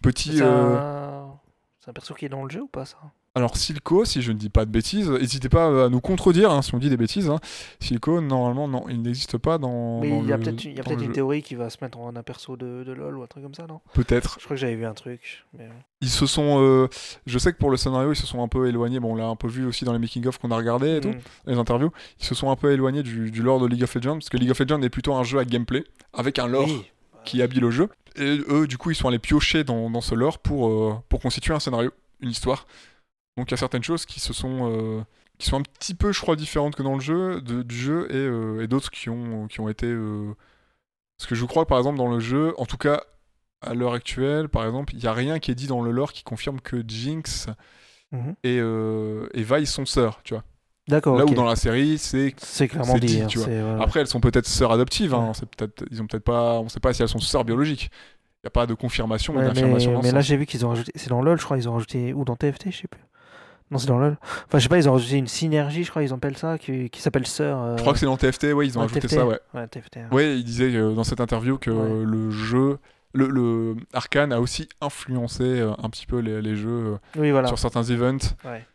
Petit. 0.01 0.37
C'est 0.37 0.43
euh, 0.43 0.77
un... 0.77 1.39
c'est 1.79 1.89
un 1.89 1.93
perso 1.93 2.13
qui 2.15 2.25
est 2.25 2.29
dans 2.29 2.43
le 2.43 2.49
jeu 2.49 2.61
ou 2.61 2.67
pas, 2.67 2.85
ça? 2.85 2.97
Alors 3.33 3.55
Silco, 3.55 4.03
si 4.03 4.21
je 4.21 4.33
ne 4.33 4.37
dis 4.37 4.49
pas 4.49 4.65
de 4.65 4.71
bêtises, 4.71 5.09
n'hésitez 5.09 5.47
pas 5.47 5.85
à 5.85 5.89
nous 5.89 6.01
contredire 6.01 6.51
hein, 6.51 6.61
si 6.61 6.75
on 6.75 6.79
dit 6.79 6.89
des 6.89 6.97
bêtises. 6.97 7.29
hein. 7.29 7.39
Silco, 7.79 8.19
normalement, 8.19 8.67
non, 8.67 8.83
il 8.89 9.01
n'existe 9.01 9.37
pas 9.37 9.57
dans. 9.57 10.01
Mais 10.01 10.09
dans 10.09 10.21
il 10.23 10.27
y 10.27 10.33
a 10.33 10.37
peut-être 10.37 11.01
une 11.01 11.13
théorie 11.13 11.41
qui 11.41 11.55
va 11.55 11.69
se 11.69 11.77
mettre 11.81 11.97
en 11.97 12.11
perso 12.23 12.57
de, 12.57 12.83
de 12.83 12.91
LoL 12.91 13.17
ou 13.17 13.23
un 13.23 13.27
truc 13.27 13.43
comme 13.43 13.53
ça, 13.55 13.67
non? 13.67 13.79
Peut-être. 13.93 14.35
Je 14.37 14.43
crois 14.43 14.55
que 14.57 14.59
j'avais 14.59 14.75
vu 14.75 14.85
un 14.85 14.93
truc. 14.93 15.45
Mais... 15.57 15.69
Ils 16.01 16.09
se 16.09 16.25
sont. 16.25 16.57
euh, 16.61 16.89
je 17.25 17.39
sais 17.39 17.53
que 17.53 17.57
pour 17.57 17.71
le 17.71 17.77
scénario, 17.77 18.11
ils 18.11 18.17
se 18.17 18.27
sont 18.27 18.43
un 18.43 18.49
peu 18.49 18.67
éloignés. 18.67 18.99
Bon, 18.99 19.13
on 19.13 19.15
l'a 19.15 19.27
un 19.27 19.37
peu 19.37 19.47
vu 19.47 19.65
aussi 19.65 19.85
dans 19.85 19.93
les 19.93 19.99
making-of 19.99 20.37
qu'on 20.37 20.51
a 20.51 20.57
regardé 20.57 20.97
et 20.97 20.99
tout, 20.99 21.07
Mm. 21.11 21.51
les 21.51 21.55
interviews. 21.57 21.91
Ils 22.19 22.25
se 22.25 22.35
sont 22.35 22.51
un 22.51 22.57
peu 22.57 22.73
éloignés 22.73 23.01
du, 23.01 23.31
du 23.31 23.41
lore 23.41 23.61
de 23.61 23.67
League 23.67 23.83
of 23.83 23.95
Legends, 23.95 24.15
parce 24.15 24.27
que 24.29 24.35
League 24.35 24.51
of 24.51 24.59
Legends 24.59 24.81
est 24.81 24.89
plutôt 24.89 25.13
un 25.15 25.23
jeu 25.23 25.39
à 25.39 25.45
gameplay, 25.45 25.85
avec 26.11 26.37
un 26.37 26.47
lore 26.47 26.65
Oui. 26.67 26.83
qui 27.23 27.41
habille 27.41 27.61
le 27.61 27.71
jeu. 27.71 27.87
Et 28.17 28.41
eux, 28.49 28.67
du 28.67 28.77
coup, 28.77 28.91
ils 28.91 28.95
sont 28.95 29.07
allés 29.07 29.19
piocher 29.19 29.63
dans, 29.63 29.89
dans 29.89 30.01
ce 30.01 30.15
lore 30.15 30.39
pour, 30.39 30.67
euh, 30.67 30.95
pour 31.07 31.21
constituer 31.21 31.53
un 31.53 31.61
scénario, 31.61 31.91
une 32.19 32.29
histoire. 32.31 32.67
Donc 33.37 33.49
il 33.49 33.51
y 33.51 33.53
a 33.53 33.57
certaines 33.57 33.83
choses 33.83 34.05
qui 34.05 34.19
se 34.19 34.33
sont. 34.33 34.69
euh, 34.71 35.01
qui 35.37 35.47
sont 35.49 35.57
un 35.57 35.63
petit 35.63 35.95
peu, 35.95 36.11
je 36.11 36.21
crois, 36.21 36.35
différentes 36.35 36.75
que 36.75 36.83
dans 36.83 36.93
le 36.93 36.99
jeu, 36.99 37.41
de- 37.41 37.63
du 37.63 37.75
jeu, 37.75 38.05
et, 38.11 38.15
euh, 38.15 38.61
et 38.63 38.67
d'autres 38.67 38.91
qui 38.91 39.09
ont, 39.09 39.47
qui 39.47 39.59
ont 39.59 39.69
été. 39.69 39.87
euh, 39.87 40.35
Parce 41.17 41.27
que 41.27 41.33
je 41.35 41.45
crois, 41.45 41.65
par 41.65 41.77
exemple, 41.79 41.97
dans 41.97 42.09
le 42.09 42.19
jeu, 42.19 42.53
en 42.57 42.65
tout 42.65 42.77
cas, 42.77 43.01
à 43.61 43.73
l'heure 43.73 43.93
actuelle, 43.93 44.49
par 44.49 44.65
exemple, 44.65 44.93
il 44.93 44.99
n'y 44.99 45.07
a 45.07 45.13
rien 45.13 45.39
qui 45.39 45.49
est 45.51 45.55
dit 45.55 45.67
dans 45.67 45.81
le 45.81 45.89
lore 45.91 46.13
qui 46.13 46.23
confirme 46.23 46.59
que 46.61 46.83
Jinx 46.87 47.47
Mhm. 48.11 48.35
et, 48.43 48.57
euh, 48.59 49.27
et 49.33 49.41
Vi 49.43 49.65
sont 49.65 49.85
sœurs, 49.85 50.19
tu 50.23 50.33
vois. 50.35 50.43
D'accord. 50.87 51.17
Là 51.17 51.25
où 51.25 51.33
dans 51.33 51.45
la 51.45 51.55
série, 51.55 51.97
c'est 51.97 52.33
C'est 52.37 52.67
clairement 52.67 52.97
dit. 52.97 53.05
dit, 53.07 53.21
hein, 53.21 53.27
tu 53.27 53.37
vois. 53.39 53.47
voilà. 53.47 53.83
après 53.83 53.99
elles 54.01 54.07
sont 54.07 54.19
peut-être 54.19 54.47
sœurs 54.47 54.71
adoptives, 54.71 55.13
hein, 55.13 55.31
Ouais. 55.59 55.67
ils 55.91 56.01
ont 56.01 56.07
peut-être 56.07 56.23
pas, 56.23 56.59
on 56.59 56.69
sait 56.69 56.79
pas 56.79 56.91
si 56.93 57.01
elles 57.03 57.07
sont 57.09 57.19
sœurs 57.19 57.45
biologiques. 57.45 57.89
Il 58.43 58.45
y 58.45 58.47
a 58.47 58.51
pas 58.51 58.65
de 58.65 58.73
confirmation 58.73 59.33
ou 59.35 59.37
Ouais, 59.37 59.45
d'affirmation. 59.45 59.93
mais, 59.93 60.01
mais 60.07 60.11
là, 60.11 60.21
j'ai 60.21 60.35
vu 60.37 60.45
qu'ils 60.47 60.65
ont 60.65 60.69
rajouté. 60.69 60.91
C'est 60.95 61.09
dans 61.09 61.21
LoL, 61.21 61.39
je 61.39 61.45
crois. 61.45 61.57
Ils 61.57 61.69
ont 61.69 61.73
rajouté. 61.73 62.13
Ou 62.13 62.25
dans 62.25 62.35
TFT, 62.35 62.71
je 62.71 62.77
sais 62.77 62.87
plus. 62.87 63.01
Non, 63.71 63.77
c'est 63.77 63.87
dans 63.87 63.97
LoL. 63.97 64.17
Enfin, 64.21 64.57
je 64.59 64.63
sais 64.63 64.69
pas, 64.69 64.77
ils 64.77 64.87
ont 64.89 64.93
rajouté 64.93 65.15
une 65.17 65.27
synergie, 65.27 65.83
je 65.85 65.89
crois, 65.89 66.03
ils 66.03 66.11
appellent 66.13 66.37
ça, 66.37 66.57
qui, 66.57 66.89
qui 66.89 67.01
s'appelle 67.01 67.25
Sœur. 67.25 67.61
euh, 67.61 67.77
Je 67.77 67.81
crois 67.81 67.93
que 67.93 67.99
c'est 67.99 68.05
dans 68.05 68.17
TFT, 68.17 68.53
ouais, 68.53 68.67
ils 68.67 68.77
ont 68.77 68.81
ouais, 68.81 68.85
ajouté 68.85 68.99
TFT. 69.01 69.13
ça, 69.15 69.25
ouais. 69.25 69.39
Ouais, 69.53 69.67
TFT. 69.67 69.95
ouais. 69.97 70.07
Ouais, 70.11 70.37
il 70.37 70.43
disait 70.43 70.75
euh, 70.75 70.93
dans 70.93 71.03
cette 71.05 71.21
interview 71.21 71.57
que 71.57 71.71
Ouais. 71.71 72.05
le 72.05 72.29
jeu, 72.31 72.77
le, 73.13 73.27
le 73.27 73.75
Arkane 73.93 74.33
a 74.33 74.39
aussi 74.41 74.67
influencé 74.81 75.43
euh, 75.43 75.71
un 75.81 75.89
petit 75.89 76.05
peu 76.05 76.19
les, 76.19 76.41
les 76.41 76.55
jeux 76.55 76.69
euh, 76.95 76.97
Oui, 77.17 77.31
voilà. 77.31 77.47
sur 77.47 77.57
certains 77.57 77.83
events 77.83 78.35
Ouais. 78.43 78.65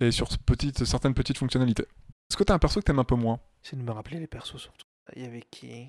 et 0.00 0.10
sur 0.12 0.28
petites, 0.46 0.84
certaines 0.84 1.14
petites 1.14 1.38
fonctionnalités. 1.38 1.82
Est-ce 2.30 2.36
que 2.36 2.44
t'as 2.44 2.54
un 2.54 2.58
perso 2.58 2.78
que 2.80 2.84
t'aimes 2.84 2.98
un 3.00 3.04
peu 3.04 3.16
moins? 3.16 3.40
C'est 3.62 3.76
de 3.76 3.82
me 3.82 3.90
rappeler 3.90 4.20
les 4.20 4.26
persos 4.28 4.56
surtout. 4.60 4.86
Il 5.16 5.22
y 5.22 5.26
avait 5.26 5.42
qui? 5.50 5.88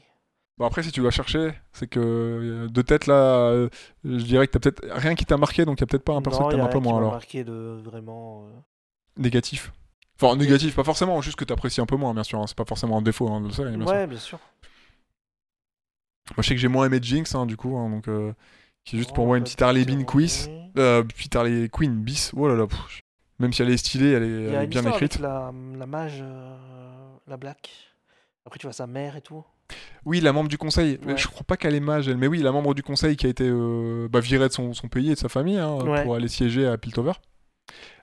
Bon 0.59 0.65
après 0.65 0.83
si 0.83 0.91
tu 0.91 0.99
dois 0.99 1.09
chercher, 1.11 1.53
c'est 1.71 1.87
que 1.87 1.99
euh, 1.99 2.67
de 2.67 2.81
tête 2.81 3.07
là, 3.07 3.13
euh, 3.49 3.69
je 4.03 4.17
dirais 4.25 4.45
que 4.45 4.51
t'as 4.51 4.59
peut-être 4.59 4.85
rien 4.91 5.15
qui 5.15 5.25
t'a 5.25 5.37
marqué, 5.37 5.63
donc 5.65 5.79
il 5.79 5.81
y 5.81 5.83
a 5.85 5.87
peut-être 5.87 6.03
pas 6.03 6.13
un 6.13 6.21
perso 6.21 6.41
Non, 6.41 6.47
que 6.49 6.53
il 6.53 6.57
y 6.57 6.57
t'aimes 6.57 6.65
a 6.65 6.69
un 6.69 6.71
peu 6.71 6.77
rien 6.79 6.83
qui 6.85 6.89
moins 6.89 6.97
alors. 6.99 7.11
marqué 7.13 7.43
de 7.45 7.79
vraiment. 7.83 8.45
euh, 8.47 8.59
Négatif. 9.17 9.71
Enfin, 10.21 10.35
négatif, 10.35 10.75
pas 10.75 10.83
forcément, 10.83 11.21
juste 11.21 11.37
que 11.37 11.45
t'apprécies 11.45 11.79
un 11.79 11.85
peu 11.85 11.95
moins, 11.95 12.13
bien 12.13 12.23
sûr. 12.23 12.39
hein, 12.39 12.45
C'est 12.45 12.57
pas 12.57 12.65
forcément 12.65 12.97
un 12.97 13.01
défaut 13.01 13.29
hein, 13.29 13.39
de 13.39 13.49
sûr. 13.51 13.63
Ouais, 13.63 14.05
bien 14.05 14.17
sûr. 14.19 14.37
Moi, 16.35 16.43
je 16.43 16.47
sais 16.49 16.55
que 16.55 16.59
j'ai 16.61 16.67
moins 16.67 16.85
aimé 16.85 16.99
Jinx, 17.01 17.33
hein, 17.35 17.45
du 17.45 17.55
coup, 17.55 17.71
donc. 17.71 18.07
euh, 18.09 18.33
qui 18.83 18.95
est 18.97 18.99
juste 18.99 19.13
pour 19.13 19.23
Oh, 19.23 19.27
moi 19.27 19.37
une 19.37 19.43
petite 19.45 19.61
Harley 19.61 19.85
Bean 19.85 20.03
quiz. 20.03 20.49
Euh, 20.77 21.03
puis 21.03 21.29
Harley 21.33 21.69
Quinn 21.69 22.01
bis. 22.03 22.31
Oh 22.35 22.47
là 22.49 22.55
là. 22.55 22.67
pff. 22.67 23.01
Même 23.39 23.53
si 23.53 23.61
elle 23.61 23.69
est 23.69 23.77
stylée, 23.77 24.11
elle 24.11 24.23
est, 24.23 24.43
elle 24.53 24.67
bien 24.67 24.85
écrite. 24.85 25.13
avec 25.15 25.19
la, 25.19 25.53
la 25.77 25.85
mage, 25.85 26.19
euh, 26.21 26.57
la 27.27 27.37
Black. 27.37 27.69
Après, 28.45 28.59
tu 28.59 28.65
vois 28.65 28.73
sa 28.73 28.87
mère 28.87 29.15
et 29.15 29.21
tout. 29.21 29.43
Oui, 30.05 30.19
la 30.21 30.31
membre 30.33 30.49
du 30.49 30.57
conseil. 30.57 30.99
Ouais. 31.05 31.17
Je 31.17 31.27
crois 31.27 31.43
pas 31.45 31.57
qu'elle 31.57 31.75
est 31.75 31.79
mage, 31.79 32.07
elle. 32.07 32.17
Mais 32.17 32.27
oui, 32.27 32.39
la 32.39 32.51
membre 32.51 32.73
du 32.73 32.83
conseil 32.83 33.15
qui 33.15 33.25
a 33.25 33.29
été 33.29 33.43
euh, 33.47 34.07
bah, 34.09 34.19
virée 34.19 34.47
de 34.47 34.53
son, 34.53 34.73
son 34.73 34.87
pays 34.87 35.11
et 35.11 35.13
de 35.13 35.19
sa 35.19 35.29
famille 35.29 35.57
hein, 35.57 35.73
Ouais. 35.83 36.03
pour 36.03 36.15
aller 36.15 36.27
siéger 36.27 36.65
à 36.67 36.77
Piltover. 36.77 37.13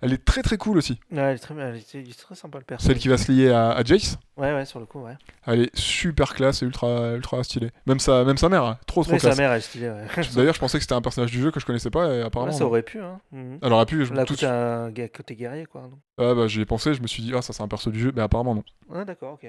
Elle 0.00 0.12
est 0.12 0.24
très 0.24 0.42
très 0.42 0.58
cool 0.58 0.78
aussi. 0.78 0.92
Ouais, 1.10 1.18
elle 1.18 1.34
est 1.34 1.38
très, 1.38 1.54
elle 1.58 1.74
est, 1.76 1.94
elle 1.94 2.08
est 2.08 2.16
très 2.16 2.36
sympa 2.36 2.58
le 2.58 2.64
perso. 2.64 2.86
Celle 2.86 2.98
qui 2.98 3.08
va 3.08 3.18
se 3.18 3.32
lier 3.32 3.50
à, 3.50 3.70
à 3.72 3.82
Jace. 3.82 4.16
Ouais, 4.36 4.52
ouais, 4.54 4.64
sur 4.64 4.78
le 4.78 4.86
coup, 4.86 5.00
ouais. 5.00 5.16
Elle 5.44 5.62
est 5.62 5.76
super 5.76 6.34
classe 6.34 6.62
et 6.62 6.66
ultra, 6.66 7.14
ultra 7.14 7.42
stylée. 7.42 7.70
Même 7.86 7.98
sa, 7.98 8.22
même 8.22 8.36
sa 8.36 8.48
mère, 8.48 8.62
hein, 8.62 8.78
trop 8.86 9.02
trop 9.02 9.14
Ouais, 9.14 9.18
sa 9.18 9.28
classe. 9.30 9.38
mère, 9.38 9.50
elle 9.50 9.58
est 9.58 9.62
stylée, 9.62 9.88
ouais. 9.88 10.06
D'ailleurs, 10.36 10.54
je 10.54 10.60
pensais 10.60 10.78
que 10.78 10.82
c'était 10.82 10.94
un 10.94 11.00
personnage 11.02 11.32
du 11.32 11.40
jeu 11.40 11.50
que 11.50 11.58
je 11.58 11.66
connaissais 11.66 11.90
pas 11.90 12.14
et 12.14 12.20
apparemment. 12.22 12.52
Ouais, 12.52 12.58
ça 12.58 12.64
aurait 12.66 12.82
pu, 12.84 13.00
hein. 13.00 13.18
Mhm. 13.32 13.58
Elle 13.62 13.72
aurait 13.72 13.86
pu. 13.86 14.04
Je, 14.04 14.12
Là, 14.14 14.24
tout- 14.24 14.36
un 14.44 14.92
côté 15.08 15.34
guerrier, 15.34 15.66
quoi. 15.66 15.80
donc. 15.82 15.98
Ah, 16.18 16.34
bah, 16.34 16.46
j'y 16.46 16.60
ai 16.60 16.66
pensé, 16.66 16.94
je 16.94 17.02
me 17.02 17.08
suis 17.08 17.22
dit, 17.24 17.32
ah, 17.34 17.42
ça 17.42 17.52
c'est 17.52 17.62
un 17.62 17.68
perso 17.68 17.90
du 17.90 17.98
jeu, 17.98 18.12
mais 18.14 18.22
apparemment 18.22 18.54
non. 18.54 18.64
Ouais, 18.88 19.04
d'accord, 19.04 19.32
ok. 19.32 19.48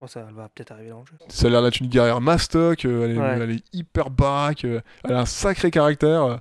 Bon, 0.00 0.06
ça, 0.06 0.24
elle 0.26 0.34
va 0.34 0.48
peut-être 0.48 0.72
arriver 0.72 0.90
dans 0.90 1.00
le 1.00 1.06
jeu. 1.06 1.12
Ça 1.28 1.46
a 1.46 1.50
l'air 1.50 1.62
d'être 1.62 1.78
une 1.80 1.88
guerrière 1.88 2.20
mastoc, 2.22 2.84
euh, 2.86 3.04
elle, 3.04 3.10
est, 3.16 3.18
Ouais. 3.18 3.38
elle 3.42 3.50
est 3.50 3.64
hyper 3.74 4.08
baraque, 4.10 4.64
euh, 4.64 4.80
elle 5.04 5.12
a 5.12 5.20
un 5.20 5.26
sacré 5.26 5.70
caractère. 5.70 6.22
euh, 6.24 6.36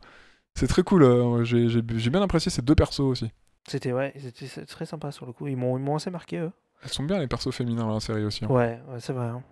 C'est 0.55 0.67
très 0.67 0.83
cool, 0.83 1.45
j'ai 1.45 1.69
j'ai- 1.69 1.81
j'ai 1.95 2.09
bien 2.09 2.21
apprécié 2.21 2.51
ces 2.51 2.61
deux 2.61 2.75
persos 2.75 2.99
aussi. 3.01 3.31
C'était, 3.67 3.93
ouais, 3.93 4.13
c'était 4.17 4.65
très 4.65 4.85
sympa 4.85 5.11
sur 5.11 5.25
le 5.25 5.31
coup. 5.31 5.47
Ils 5.47 5.55
m'ont 5.55 5.77
ils 5.77 5.83
m'ont 5.83 5.95
assez 5.95 6.09
marqué, 6.09 6.37
eux. 6.39 6.51
Elles 6.83 6.89
sont 6.89 7.03
bien 7.03 7.19
les 7.19 7.27
persos 7.27 7.51
féminins 7.53 7.83
dans 7.85 7.93
la 7.93 7.99
série 7.99 8.25
aussi. 8.25 8.43
hein. 8.43 8.49
Ouais, 8.49 8.79
ouais, 8.89 8.99
c'est 8.99 9.13
vrai. 9.13 9.27
hein. 9.27 9.43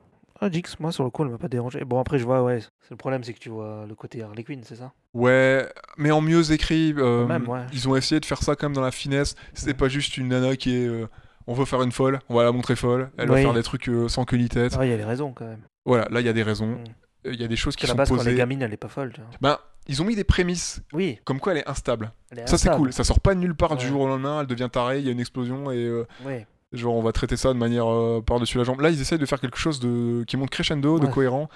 Ah, 0.41 0.49
Jix, 0.51 0.64
moi, 0.80 0.91
sur 0.91 1.03
le 1.03 1.10
coup, 1.10 1.24
elle 1.24 1.30
m'a 1.32 1.38
pas 1.38 1.47
dérangé. 1.47 1.84
Bon, 1.86 1.99
après, 1.99 2.20
je 2.20 2.26
vois, 2.26 2.43
ouais. 2.43 2.60
c'est- 2.62 2.70
Le 2.91 2.95
problème, 2.97 3.24
c'est 3.24 3.34
que 3.34 3.39
tu 3.39 3.49
vois 3.49 3.86
le 3.88 3.95
côté 3.95 4.22
Harley 4.22 4.43
Quinn, 4.43 4.62
c'est 4.64 4.76
ça? 4.76 4.91
Ouais, 5.14 5.68
mais 5.97 6.12
en 6.12 6.22
mieux 6.22 6.51
écrit. 6.51 6.93
euh, 6.97 7.26
même, 7.26 7.47
ouais. 7.47 7.66
Ils 7.74 7.88
ont 7.88 7.95
essayé 7.95 8.20
de 8.20 8.26
faire 8.26 8.41
ça 8.43 8.55
quand 8.55 8.68
même 8.68 8.76
dans 8.76 8.82
la 8.82 8.91
finesse. 8.91 9.36
C'est 9.53 9.74
pas 9.76 9.88
juste 9.89 10.18
une 10.18 10.28
nana 10.30 10.55
qui 10.55 10.76
est. 10.76 10.88
euh, 10.88 11.08
on 11.48 11.54
veut 11.54 11.66
faire 11.66 11.82
une 11.82 11.91
folle, 11.91 12.20
on 12.30 12.36
va 12.36 12.43
la 12.43 12.52
montrer 12.52 12.76
folle. 12.76 13.10
Elle 13.18 13.30
va 13.30 13.38
faire 13.38 13.54
des 13.54 13.64
trucs 13.64 13.88
euh, 13.89 14.08
sans 14.08 14.26
queue 14.26 14.38
ni 14.38 14.50
tête. 14.50 14.76
Ah, 14.78 14.86
il 14.86 14.91
y 14.91 14.93
a 14.93 14.98
les 14.98 15.04
raisons, 15.06 15.32
quand 15.34 15.45
même. 15.45 15.62
Voilà, 15.86 16.08
là 16.12 16.20
il 16.20 16.26
y 16.26 16.30
a 16.30 16.34
des 16.34 16.43
raisons. 16.43 16.68
Mm. 16.68 16.84
Euh, 17.26 17.34
Il 17.34 17.41
y 17.41 17.43
a 17.43 17.48
des 17.48 17.56
choses 17.56 17.76
qui 17.76 17.88
sont 17.88 17.93
la 17.93 17.98
base, 17.98 18.10
quand 18.10 18.24
les 18.24 18.36
gamines, 18.36 18.62
elle 18.62 18.74
est 18.74 18.78
pas 18.78 18.89
folle, 18.89 19.14
tu 19.14 19.22
vois. 19.22 19.30
Ben, 19.41 19.58
ils 19.88 20.02
ont 20.02 20.06
mis 20.06 20.16
des 20.16 20.26
prémices, 20.26 20.82
Oui, 20.93 21.20
comme 21.24 21.39
quoi 21.39 21.54
elle 21.54 21.60
est 21.60 21.70
instable. 21.70 22.12
elle 22.32 22.39
est 22.39 22.48
Ça 22.48 22.58
c'est 22.58 22.70
cool, 22.72 22.91
ça 22.91 23.04
sort 23.04 23.22
pas 23.22 23.34
de 23.34 23.39
nulle 23.39 23.56
part 23.56 23.78
du 23.78 23.88
jour 23.88 24.02
au 24.02 24.08
lendemain, 24.08 24.41
elle 24.41 24.48
devient 24.48 24.70
tarée, 24.72 25.00
il 25.00 25.06
y 25.06 25.10
a 25.10 25.12
une 25.12 25.20
explosion 25.20 25.72
et 25.72 25.78
euh, 25.78 26.06
Oui, 26.26 26.45
genre 26.74 26.95
on 26.95 27.02
va 27.02 27.14
traiter 27.14 27.38
ça 27.38 27.54
de 27.54 27.58
manière 27.58 27.89
euh, 27.89 28.22
par-dessus 28.22 28.58
la 28.58 28.66
jambe. 28.66 28.82
Là 28.82 28.89
ils 28.89 29.00
essayent 29.00 29.18
de 29.18 29.26
faire 29.26 29.39
quelque 29.39 29.58
chose 29.58 29.80
de 29.80 30.24
qui 30.26 30.36
monte 30.36 30.50
crescendo, 30.50 31.00
de 31.00 31.08
cohérent. 31.08 31.50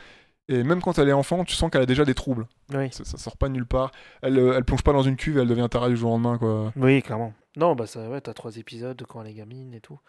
Et 0.49 0.63
même 0.63 0.81
quand 0.81 0.97
elle 0.99 1.07
est 1.09 1.13
enfant, 1.13 1.43
tu 1.45 1.55
sens 1.55 1.69
qu'elle 1.71 1.81
a 1.83 1.85
déjà 1.85 2.03
des 2.05 2.13
troubles. 2.15 2.47
oui. 2.73 2.89
Ça, 2.91 3.05
ça 3.05 3.17
sort 3.17 3.37
pas 3.37 3.47
nulle 3.49 3.65
part. 3.65 3.91
Elle, 4.21 4.37
euh, 4.37 4.53
elle 4.57 4.65
plonge 4.65 4.83
pas 4.83 4.91
dans 4.93 5.03
une 5.03 5.15
cuve, 5.15 5.37
elle 5.37 5.47
devient 5.47 5.67
tarée 5.69 5.89
du 5.89 5.97
jour 5.97 6.09
au 6.11 6.13
lendemain 6.15 6.37
quoi. 6.37 6.73
Oui, 6.75 7.01
clairement. 7.01 7.33
Non, 7.57 7.75
bah, 7.75 7.85
ça, 7.87 8.09
ouais, 8.09 8.21
t'as 8.21 8.33
trois 8.33 8.55
épisodes 8.57 9.01
quand 9.07 9.21
elle 9.21 9.29
est 9.29 9.33
gamine 9.33 9.73
et 9.73 9.81
tout. 9.81 9.99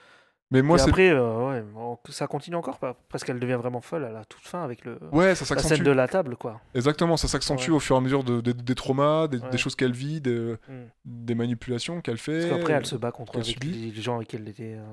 Mais 0.50 0.60
moi 0.60 0.76
et 0.76 0.80
c'est 0.80 0.90
après, 0.90 1.08
euh, 1.10 1.48
ouais, 1.48 1.64
on- 1.76 1.98
ça 2.10 2.26
continue 2.26 2.56
encore, 2.56 2.78
pas- 2.78 2.94
parce 3.08 3.24
qu'elle 3.24 3.40
devient 3.40 3.54
vraiment 3.54 3.80
folle 3.80 4.04
à 4.04 4.10
la 4.10 4.24
toute 4.26 4.42
fin 4.46 4.62
avec 4.62 4.84
le, 4.84 4.98
ouais, 5.10 5.34
ça 5.34 5.54
la 5.54 5.62
scène 5.62 5.82
de 5.82 5.90
la 5.90 6.06
table, 6.08 6.36
quoi. 6.36 6.60
Exactement, 6.74 7.16
ça 7.16 7.26
s'accentue 7.26 7.70
Ouais. 7.70 7.76
au 7.76 7.80
fur 7.80 7.96
et 7.96 7.98
à 7.98 8.02
mesure 8.02 8.22
de, 8.22 8.42
de- 8.42 8.52
des 8.52 8.74
traumas, 8.74 9.28
des, 9.28 9.56
choses 9.56 9.74
qu'elle 9.76 9.92
vit, 9.94 10.20
des, 10.20 10.56
Mm. 10.68 10.72
des 11.06 11.34
manipulations 11.34 12.02
qu'elle 12.02 12.18
fait. 12.18 12.48
Parce 12.48 12.58
qu'après, 12.60 12.72
elle 12.74 12.84
se 12.86 12.96
bat 12.96 13.12
contre 13.12 13.36
avec 13.38 13.64
les 13.64 13.92
gens 13.94 14.16
avec 14.16 14.28
qui 14.28 14.36
elle 14.36 14.46
était. 14.48 14.74
euh, 14.76 14.84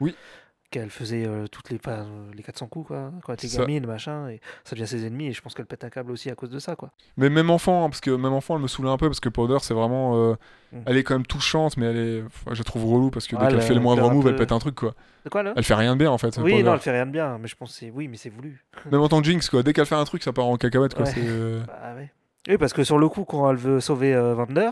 Oui. 0.00 0.16
Qu'elle 0.74 0.90
faisait 0.90 1.24
euh, 1.24 1.46
toutes 1.46 1.70
les, 1.70 1.78
pas, 1.78 2.04
les 2.36 2.42
400 2.42 2.66
coups, 2.66 2.88
quoi. 2.88 3.12
Quand 3.22 3.32
elle 3.32 3.38
était 3.38 3.46
ça. 3.46 3.60
gamine, 3.60 3.86
machin. 3.86 4.28
Et 4.28 4.40
ça 4.64 4.74
devient 4.74 4.88
ses 4.88 5.06
ennemis, 5.06 5.28
et 5.28 5.32
je 5.32 5.40
pense 5.40 5.54
qu'elle 5.54 5.66
pète 5.66 5.84
un 5.84 5.88
câble 5.88 6.10
aussi 6.10 6.30
à 6.30 6.34
cause 6.34 6.50
de 6.50 6.58
ça, 6.58 6.74
quoi. 6.74 6.90
Mais 7.16 7.30
même 7.30 7.48
enfant, 7.50 7.84
hein, 7.84 7.88
parce 7.90 8.00
que 8.00 8.10
même 8.10 8.32
enfant, 8.32 8.56
elle 8.56 8.62
me 8.62 8.66
saoulait 8.66 8.90
un 8.90 8.96
peu 8.96 9.06
parce 9.08 9.20
que 9.20 9.28
Powder, 9.28 9.58
c'est 9.60 9.74
vraiment, 9.74 10.16
euh, 10.16 10.34
Mm. 10.72 10.78
elle 10.86 10.96
est 10.96 11.04
quand 11.04 11.14
même 11.14 11.26
touchante, 11.26 11.76
mais 11.76 11.86
elle 11.86 11.96
est, 11.96 12.22
enfin, 12.26 12.52
je 12.54 12.62
trouve 12.64 12.84
relou 12.92 13.10
parce 13.12 13.28
que 13.28 13.36
dès 13.36 13.42
Ah, 13.42 13.46
qu'elle 13.46 13.58
elle 13.60 13.62
fait 13.62 13.74
le 13.74 13.80
moindre 13.80 14.10
move, 14.10 14.26
elle 14.26 14.32
peu. 14.32 14.40
pète 14.40 14.50
un 14.50 14.58
truc 14.58 14.74
quoi. 14.74 14.94
De 15.24 15.30
quoi, 15.30 15.44
là? 15.44 15.52
Elle 15.54 15.62
fait 15.62 15.74
rien 15.76 15.92
de 15.94 16.00
bien 16.00 16.10
en 16.10 16.18
fait. 16.18 16.36
Oui, 16.38 16.50
Powder. 16.50 16.62
non, 16.64 16.72
elle 16.74 16.80
fait 16.80 16.90
rien 16.90 17.06
de 17.06 17.12
bien, 17.12 17.38
mais 17.38 17.46
je 17.46 17.54
pense 17.54 17.72
c'est. 17.72 17.92
Oui, 17.94 18.08
mais 18.08 18.16
c'est 18.16 18.30
voulu. 18.30 18.64
Même 18.90 19.00
en 19.00 19.08
tant 19.08 19.20
que 19.20 19.26
Jinx 19.30 19.48
quoi, 19.48 19.62
dès 19.62 19.72
qu'elle 19.72 19.86
fait 19.86 19.94
un 19.94 20.04
truc, 20.04 20.24
ça 20.24 20.32
part 20.32 20.46
en 20.46 20.56
cacahuète 20.56 20.94
quoi. 20.94 21.04
Ouais. 21.06 21.12
euh, 21.18 21.60
Bah 21.68 21.94
ouais. 21.94 22.10
Oui, 22.48 22.58
parce 22.58 22.72
que 22.72 22.82
sur 22.82 22.98
le 22.98 23.08
coup, 23.08 23.24
quand 23.24 23.48
elle 23.48 23.56
veut 23.56 23.78
sauver 23.80 24.12
euh, 24.14 24.34
Vander, 24.34 24.70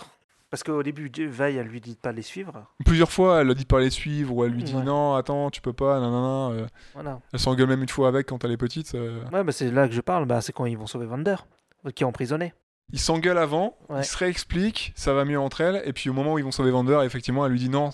parce 0.52 0.62
qu'au 0.62 0.82
début, 0.82 1.10
Veil, 1.28 1.56
elle 1.56 1.66
lui 1.66 1.80
dit 1.80 1.94
de 1.94 1.98
pas 1.98 2.12
les 2.12 2.20
suivre. 2.22 2.66
Plusieurs 2.84 3.10
fois, 3.10 3.40
elle 3.40 3.50
a 3.50 3.54
dit 3.54 3.62
de 3.62 3.66
pas 3.66 3.80
les 3.80 3.88
suivre 3.90 4.34
ou 4.36 4.44
elle 4.44 4.52
lui 4.52 4.62
dit 4.62 4.74
Ouais. 4.76 4.82
non, 4.82 5.14
attends, 5.14 5.48
tu 5.50 5.62
peux 5.62 5.72
pas, 5.72 5.98
nanana. 5.98 6.50
euh, 6.50 6.66
Voilà. 6.92 7.20
Elle 7.32 7.38
s'engueule 7.40 7.68
même 7.68 7.80
une 7.82 7.88
fois 7.88 8.06
avec 8.08 8.26
quand 8.28 8.44
elle 8.44 8.52
est 8.52 8.56
petite. 8.58 8.86
ça- 8.86 8.98
Ouais, 9.32 9.42
bah 9.42 9.50
c'est 9.50 9.70
là 9.70 9.88
que 9.88 9.94
je 9.94 10.00
parle, 10.02 10.26
bah, 10.26 10.42
c'est 10.42 10.52
quand 10.52 10.66
ils 10.66 10.76
vont 10.76 10.86
sauver 10.86 11.06
Vander, 11.06 11.36
qui 11.94 12.02
est 12.02 12.06
emprisonné. 12.06 12.52
Ils 12.92 12.98
s'engueulent 13.00 13.38
avant, 13.38 13.78
Ouais. 13.88 14.00
ils 14.00 14.04
se 14.04 14.18
réexpliquent, 14.18 14.92
ça 14.94 15.14
va 15.14 15.24
mieux 15.24 15.40
entre 15.40 15.62
elles, 15.62 15.80
et 15.86 15.94
puis 15.94 16.10
au 16.10 16.12
moment 16.12 16.34
où 16.34 16.38
ils 16.38 16.44
vont 16.44 16.50
sauver 16.50 16.70
Vander, 16.70 17.00
effectivement, 17.04 17.46
elle 17.46 17.52
lui 17.52 17.58
dit 17.58 17.70
non, 17.70 17.86
Oui, 17.86 17.92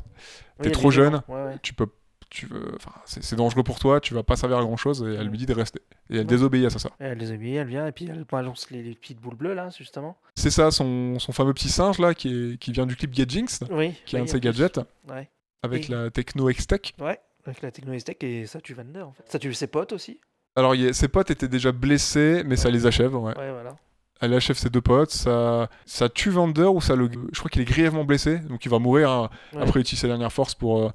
T'es 0.62 0.66
elle 0.70 0.72
trop 0.72 0.90
jeune. 0.90 1.22
Ouais. 1.28 1.54
tu 1.62 1.72
peux, 1.74 1.86
tu 2.30 2.46
veux, 2.46 2.72
enfin, 2.76 2.92
c'est 3.04 3.36
dangereux 3.36 3.62
pour 3.62 3.78
toi, 3.78 4.00
tu 4.00 4.14
vas 4.14 4.22
pas 4.22 4.36
servir 4.36 4.58
à 4.58 4.62
grand 4.62 4.76
chose, 4.76 5.02
et 5.02 5.14
elle 5.14 5.28
lui 5.28 5.38
dit 5.38 5.46
de 5.46 5.54
rester. 5.54 5.80
Et 6.10 6.14
elle 6.14 6.18
Ouais. 6.20 6.24
désobéit 6.24 6.64
à 6.66 6.70
ça. 6.70 6.78
ça. 6.78 6.90
Elle 6.98 7.18
les 7.18 7.32
obéit, 7.32 7.56
elle 7.56 7.66
vient, 7.68 7.86
et 7.86 7.92
puis 7.92 8.06
elle 8.10 8.24
balance 8.24 8.70
les, 8.70 8.82
les 8.82 8.94
petites 8.94 9.20
boules 9.20 9.34
bleues, 9.36 9.54
là, 9.54 9.70
justement. 9.76 10.16
C'est 10.34 10.50
ça, 10.50 10.70
son, 10.70 11.18
son 11.18 11.32
fameux 11.32 11.54
petit 11.54 11.68
singe 11.70 11.98
là, 11.98 12.14
qui, 12.14 12.28
est, 12.28 12.58
qui 12.58 12.72
vient 12.72 12.86
du 12.86 12.96
clip 12.96 13.14
Jinx, 13.14 13.60
Oui. 13.70 13.94
qui 14.06 14.16
est 14.16 14.20
un 14.20 14.24
de 14.24 14.28
ses 14.28 14.40
gadgets, 14.40 14.80
Ouais. 15.08 15.28
avec 15.62 15.88
Et- 15.88 15.92
la 15.92 16.10
techno 16.10 16.48
X-Tech. 16.50 16.94
Ouais, 17.00 17.18
avec 17.46 17.62
la 17.62 17.70
techno 17.70 17.98
Tech 17.98 18.16
et 18.20 18.46
ça 18.46 18.60
tue 18.60 18.74
Vander, 18.74 19.00
en 19.02 19.12
fait. 19.12 19.24
Ça 19.26 19.38
tue 19.38 19.52
ses 19.54 19.66
potes 19.66 19.92
aussi. 19.92 20.20
Alors, 20.56 20.72
a- 20.72 20.92
ses 20.92 21.08
potes 21.08 21.30
étaient 21.30 21.48
déjà 21.48 21.72
blessés, 21.72 22.42
mais 22.44 22.56
ça 22.56 22.68
les 22.70 22.86
achève. 22.86 23.14
Ouais. 23.14 23.36
Ouais, 23.38 23.52
voilà. 23.52 23.76
Elle 24.20 24.34
achève 24.34 24.56
ses 24.56 24.68
deux 24.68 24.80
potes, 24.80 25.12
ça, 25.12 25.70
ça 25.86 26.08
tue 26.08 26.30
Vander 26.30 26.64
ou 26.64 26.80
ça 26.80 26.96
le. 26.96 27.08
Je 27.32 27.38
crois 27.38 27.48
qu'il 27.48 27.62
est 27.62 27.64
grièvement 27.64 28.04
blessé, 28.04 28.40
donc 28.40 28.64
il 28.64 28.68
va 28.68 28.80
mourir 28.80 29.08
hein, 29.10 29.30
Ouais. 29.54 29.62
après 29.62 29.78
utiliser 29.78 30.00
ses 30.00 30.06
dernières 30.08 30.32
forces 30.32 30.56
pour, 30.56 30.80
euh, 30.86 30.90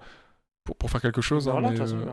pour, 0.64 0.76
pour 0.76 0.89
faire 0.89 1.01
quelque 1.01 1.22
chose. 1.22 1.47
hein, 1.49 1.61
de 1.61 1.68
mais, 1.70 1.76
façon, 1.76 1.97
euh, 1.97 2.05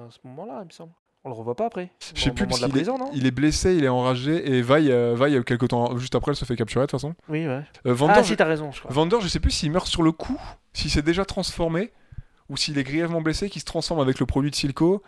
là, 0.00 0.06
à 0.06 0.10
ce 0.10 0.18
moment-là, 0.24 0.60
il 0.62 0.66
me 0.66 0.70
semble. 0.70 0.92
On 1.24 1.30
le 1.30 1.34
revoit 1.34 1.56
pas 1.56 1.66
après. 1.66 1.90
Je 2.14 2.20
sais 2.22 2.30
plus 2.30 2.46
parce 2.46 2.60
qu'il 2.64 2.78
est, 2.78 2.84
non 2.86 3.10
il 3.12 3.26
est 3.26 3.30
blessé, 3.32 3.74
il 3.74 3.84
est 3.84 3.88
enragé 3.88 4.50
et 4.56 4.62
vaille, 4.62 4.90
euh, 4.92 5.14
vaille 5.16 5.42
quelque 5.44 5.66
temps 5.66 5.96
juste 5.98 6.14
après, 6.14 6.30
elle 6.30 6.36
se 6.36 6.44
fait 6.44 6.54
capturer 6.56 6.84
de 6.86 6.90
toute 6.90 7.00
façon. 7.00 7.14
Oui, 7.28 7.46
ouais. 7.46 7.62
Euh, 7.86 7.92
Vander, 7.92 8.14
Ah, 8.16 8.22
je- 8.22 8.28
si, 8.28 8.36
t'as 8.36 8.44
raison, 8.44 8.70
je 8.70 8.80
crois. 8.80 8.92
Vander, 8.92 9.16
je 9.20 9.26
sais 9.28 9.40
plus 9.40 9.50
s'il 9.50 9.72
meurt 9.72 9.86
sur 9.88 10.02
le 10.04 10.12
coup, 10.12 10.40
s'il 10.72 10.90
s'est 10.90 11.02
déjà 11.02 11.24
transformé 11.24 11.90
ou 12.48 12.56
s'il 12.56 12.78
est 12.78 12.84
grièvement 12.84 13.20
blessé, 13.20 13.50
qu'il 13.50 13.60
se 13.60 13.66
transforme 13.66 14.00
avec 14.00 14.20
le 14.20 14.26
produit 14.26 14.50
de 14.50 14.54
Silco, 14.54 15.02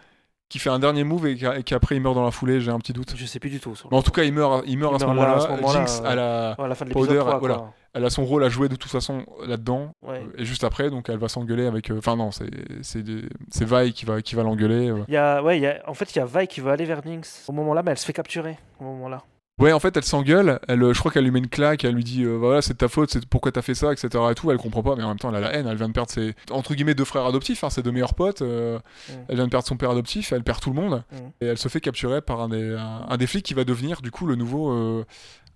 qui 0.48 0.58
fait 0.58 0.68
un 0.68 0.80
dernier 0.80 1.04
move 1.04 1.28
et 1.28 1.32
et 1.56 1.62
qu'après 1.62 1.94
il 1.94 2.02
meurt 2.02 2.16
dans 2.16 2.24
la 2.24 2.32
foulée. 2.32 2.60
J'ai 2.60 2.72
un 2.72 2.78
petit 2.80 2.92
doute. 2.92 3.14
Je 3.16 3.24
sais 3.24 3.38
plus 3.38 3.48
du 3.50 3.60
tout. 3.60 3.76
sur 3.76 3.90
en 3.92 4.02
tout 4.02 4.10
cas, 4.10 4.24
il 4.24 4.32
meurt, 4.32 4.64
il 4.66 4.76
meurt 4.78 4.92
Il 4.92 4.96
à 4.96 4.98
ce 4.98 5.04
meurt 5.06 5.16
là, 5.16 5.22
à 5.44 5.56
moment-là. 5.56 5.86
ce 5.86 5.92
Jinx, 5.94 6.02
à 6.04 6.14
la 6.16 6.74
fin 6.74 6.84
de 6.86 6.90
l'épisode 6.90 7.18
3, 7.20 7.38
voilà. 7.38 7.72
Elle 7.94 8.04
a 8.04 8.10
son 8.10 8.24
rôle 8.24 8.44
à 8.44 8.48
jouer 8.48 8.68
de 8.68 8.76
toute 8.76 8.90
façon 8.90 9.24
là-dedans. 9.46 9.92
Ouais. 10.02 10.24
Et 10.38 10.44
juste 10.44 10.64
après, 10.64 10.90
donc 10.90 11.08
elle 11.08 11.18
va 11.18 11.28
s'engueuler 11.28 11.66
avec. 11.66 11.90
euh, 11.90 11.98
Enfin 11.98 12.16
non, 12.16 12.30
c'est 12.30 12.50
c'est 12.82 13.02
des- 13.02 13.28
c'est 13.50 13.64
Vi 13.68 13.92
qui 13.92 14.04
va 14.04 14.22
qui 14.22 14.34
va 14.34 14.42
l'engueuler. 14.42 14.88
euh. 14.90 15.04
Il 15.08 15.14
y 15.14 15.16
a, 15.16 15.42
ouais, 15.42 15.58
il 15.58 15.62
y 15.62 15.66
a, 15.66 15.80
en 15.88 15.94
fait, 15.94 16.14
il 16.14 16.18
y 16.18 16.22
a 16.22 16.26
Vi 16.26 16.46
qui 16.46 16.60
veut 16.60 16.70
aller 16.70 16.84
vers 16.84 17.02
Jinx 17.02 17.44
au 17.48 17.52
moment-là, 17.52 17.82
mais 17.82 17.90
elle 17.92 17.98
se 17.98 18.04
fait 18.06 18.12
capturer 18.12 18.58
au 18.80 18.84
moment-là. 18.84 19.22
Ouais, 19.58 19.72
en 19.74 19.78
fait, 19.78 19.94
elle 19.94 20.04
s'engueule. 20.04 20.58
Elle, 20.68 20.82
euh, 20.82 20.94
je 20.94 20.98
crois 21.00 21.10
qu'elle 21.12 21.24
lui 21.24 21.30
met 21.30 21.38
une 21.40 21.48
claque. 21.50 21.84
Elle 21.84 21.94
lui 21.94 22.02
dit, 22.02 22.22
euh, 22.24 22.32
voilà, 22.36 22.62
c'est 22.62 22.72
de 22.72 22.78
ta 22.78 22.88
faute. 22.88 23.10
C'est 23.10 23.26
pourquoi 23.26 23.52
t'as 23.52 23.60
fait 23.60 23.74
ça, 23.74 23.92
etc. 23.92 24.08
Et 24.30 24.34
tout. 24.34 24.50
Elle 24.50 24.56
comprend 24.56 24.82
pas, 24.82 24.96
mais 24.96 25.02
en 25.02 25.08
même 25.08 25.18
temps, 25.18 25.28
elle 25.28 25.36
a 25.36 25.40
la 25.40 25.52
haine. 25.52 25.66
Elle 25.66 25.76
vient 25.76 25.88
de 25.88 25.92
perdre 25.92 26.10
ses 26.10 26.34
entre 26.50 26.74
guillemets 26.74 26.94
deux 26.94 27.04
frères 27.04 27.26
adoptifs, 27.26 27.62
hein, 27.62 27.68
ses 27.68 27.82
deux 27.82 27.92
meilleurs 27.92 28.14
potes. 28.14 28.40
euh, 28.40 28.78
Mm. 29.10 29.12
Elle 29.28 29.34
vient 29.36 29.44
de 29.44 29.50
perdre 29.50 29.66
son 29.66 29.76
père 29.76 29.90
adoptif. 29.90 30.32
Elle 30.32 30.44
perd 30.44 30.60
tout 30.60 30.70
le 30.70 30.76
monde. 30.80 31.02
Mm. 31.12 31.16
Et 31.42 31.46
elle 31.46 31.58
se 31.58 31.68
fait 31.68 31.82
capturer 31.82 32.22
par 32.22 32.40
un 32.40 32.48
des, 32.48 32.74
un, 32.74 33.04
un 33.06 33.16
des 33.18 33.26
flics 33.26 33.44
qui 33.44 33.52
va 33.52 33.64
devenir 33.64 34.00
du 34.00 34.10
coup 34.10 34.24
le 34.26 34.34
nouveau, 34.34 34.70
euh, 34.72 35.04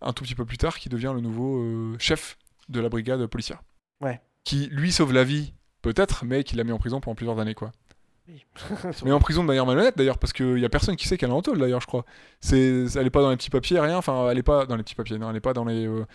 un 0.01 0.13
tout 0.13 0.25
petit 0.25 0.35
peu 0.35 0.45
plus 0.45 0.59
tard, 0.59 0.79
qui 0.79 0.89
devient 0.89 1.13
le 1.15 1.21
nouveau 1.21 1.59
euh, 1.63 1.97
chef 1.99 2.37
de 2.69 2.81
la 2.81 2.89
brigade 2.89 3.25
policière. 3.27 3.63
Ouais. 4.01 4.21
Qui 4.45 4.69
lui 4.73 4.93
sauve 4.93 5.13
la 5.13 5.25
vie, 5.25 5.53
peut-être, 5.83 6.25
mais 6.25 6.45
qui 6.45 6.57
l'a 6.57 6.65
mis 6.65 6.73
en 6.73 6.79
prison 6.79 7.01
pendant 7.01 7.15
plusieurs 7.15 7.39
années, 7.39 7.55
quoi. 7.55 7.73
Oui. 8.29 8.43
Mais 9.05 9.13
en 9.13 9.21
prison 9.21 9.43
de 9.43 9.47
manière 9.49 9.67
malhonnête 9.67 9.99
d'ailleurs, 9.99 10.17
parce 10.17 10.33
qu'il 10.33 10.59
y 10.59 10.65
a 10.65 10.71
personne 10.71 10.97
qui 10.97 11.07
sait 11.07 11.19
qu'elle 11.19 11.29
est 11.29 11.35
en 11.35 11.43
tôle 11.43 11.59
d'ailleurs, 11.59 11.83
je 11.83 11.87
crois. 11.87 12.07
C'est, 12.41 12.87
elle 12.97 13.07
est 13.07 13.11
pas 13.11 13.21
dans 13.21 13.29
les 13.29 13.37
petits 13.37 13.51
papiers, 13.51 13.79
rien. 13.79 13.99
Enfin, 13.99 14.31
elle 14.31 14.39
est 14.39 14.43
pas 14.43 14.65
dans 14.65 14.77
les 14.77 14.83
petits 14.83 14.95
papiers, 14.95 15.19
non, 15.19 15.29
elle 15.29 15.37
est 15.37 15.41
pas 15.41 15.53
dans 15.53 15.67
les. 15.67 15.87
euh, 15.87 16.07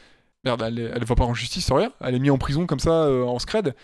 Merde, 0.43 0.63
elle, 0.65 0.79
est- 0.79 0.91
elle 0.95 1.03
va 1.05 1.13
pas 1.15 1.25
en 1.25 1.35
justice, 1.35 1.71
rien. 1.71 1.91
Elle 2.01 2.15
est 2.15 2.19
mise 2.19 2.31
en 2.31 2.39
prison 2.39 2.65
comme 2.65 2.79
ça, 2.79 3.03
euh, 3.03 3.23
en 3.25 3.37
scred. 3.37 3.75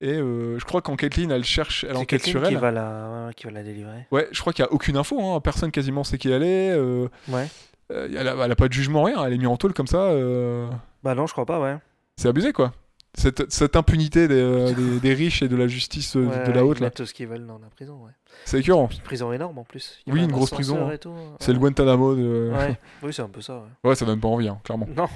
Et 0.00 0.14
euh, 0.14 0.58
je 0.58 0.64
crois 0.64 0.82
qu'en 0.82 0.96
Caitlyn, 0.96 1.30
elle 1.30 1.44
cherche, 1.44 1.84
elle 1.84 1.90
C'est 1.94 1.96
enquête 2.02 2.24
sur 2.24 2.42
qui 2.42 2.48
elle. 2.54 2.58
va 2.58 2.70
la, 2.72 3.30
qui 3.36 3.44
va 3.44 3.50
la 3.52 3.62
délivrer. 3.62 4.06
Ouais, 4.10 4.26
je 4.32 4.40
crois 4.40 4.52
qu'il 4.52 4.64
y 4.64 4.66
a 4.68 4.72
aucune 4.72 4.96
info, 4.96 5.20
hein. 5.20 5.40
personne 5.40 5.70
quasiment 5.70 6.02
sait 6.02 6.18
qui 6.18 6.30
elle 6.30 6.42
est. 6.42 6.70
euh, 6.72 7.08
Ouais. 7.28 7.46
Euh, 7.92 8.08
elle, 8.16 8.28
a, 8.28 8.34
elle 8.44 8.52
a 8.52 8.56
pas 8.56 8.68
de 8.68 8.72
jugement, 8.72 9.02
rien. 9.04 9.24
Elle 9.24 9.32
est 9.34 9.38
mise 9.38 9.46
en 9.46 9.56
tôle 9.56 9.72
comme 9.74 9.86
ça. 9.86 10.02
euh, 10.02 10.68
Bah 11.02 11.14
non, 11.14 11.26
je 11.26 11.32
crois 11.32 11.46
pas, 11.46 11.60
ouais. 11.60 11.76
C'est 12.16 12.28
abusé, 12.28 12.52
quoi. 12.52 12.72
Cette, 13.14 13.50
cette 13.50 13.74
impunité 13.74 14.28
des, 14.28 14.34
euh, 14.40 14.72
des- 14.74 15.00
des 15.00 15.14
riches 15.14 15.42
et 15.42 15.48
de 15.48 15.56
la 15.56 15.66
justice 15.66 16.14
euh, 16.16 16.26
Ouais, 16.26 16.46
de 16.46 16.52
la 16.52 16.60
ils 16.60 16.64
haute, 16.64 16.80
là. 16.80 16.86
mettent 16.86 17.04
ce 17.04 17.14
qu'ils 17.14 17.26
veulent 17.26 17.46
dans 17.46 17.58
la 17.58 17.68
prison, 17.68 17.94
ouais. 18.04 18.12
C'est 18.44 18.60
écœurant. 18.60 18.88
Une 18.92 19.00
prison 19.00 19.32
énorme 19.32 19.58
en 19.58 19.64
plus. 19.64 19.98
Il 20.06 20.10
y 20.10 20.12
Oui, 20.12 20.18
avait 20.20 20.28
une 20.28 20.34
un 20.34 20.36
grosse 20.36 20.50
prison, 20.50 20.74
ascenseur 20.74 20.90
hein. 20.90 20.94
et 20.94 20.98
tout, 20.98 21.08
ouais. 21.10 21.36
C'est 21.40 21.52
le 21.52 21.58
Guantanamo 21.58 22.14
de. 22.14 22.52
Ouais, 22.54 22.78
oui, 23.02 23.12
c'est 23.12 23.22
un 23.22 23.28
peu 23.28 23.40
ça, 23.40 23.56
ouais. 23.58 23.88
Ouais, 23.90 23.94
ça 23.94 24.04
donne 24.04 24.20
pas 24.20 24.28
envie, 24.28 24.48
hein, 24.48 24.58
clairement. 24.62 24.86
Non. 24.94 25.08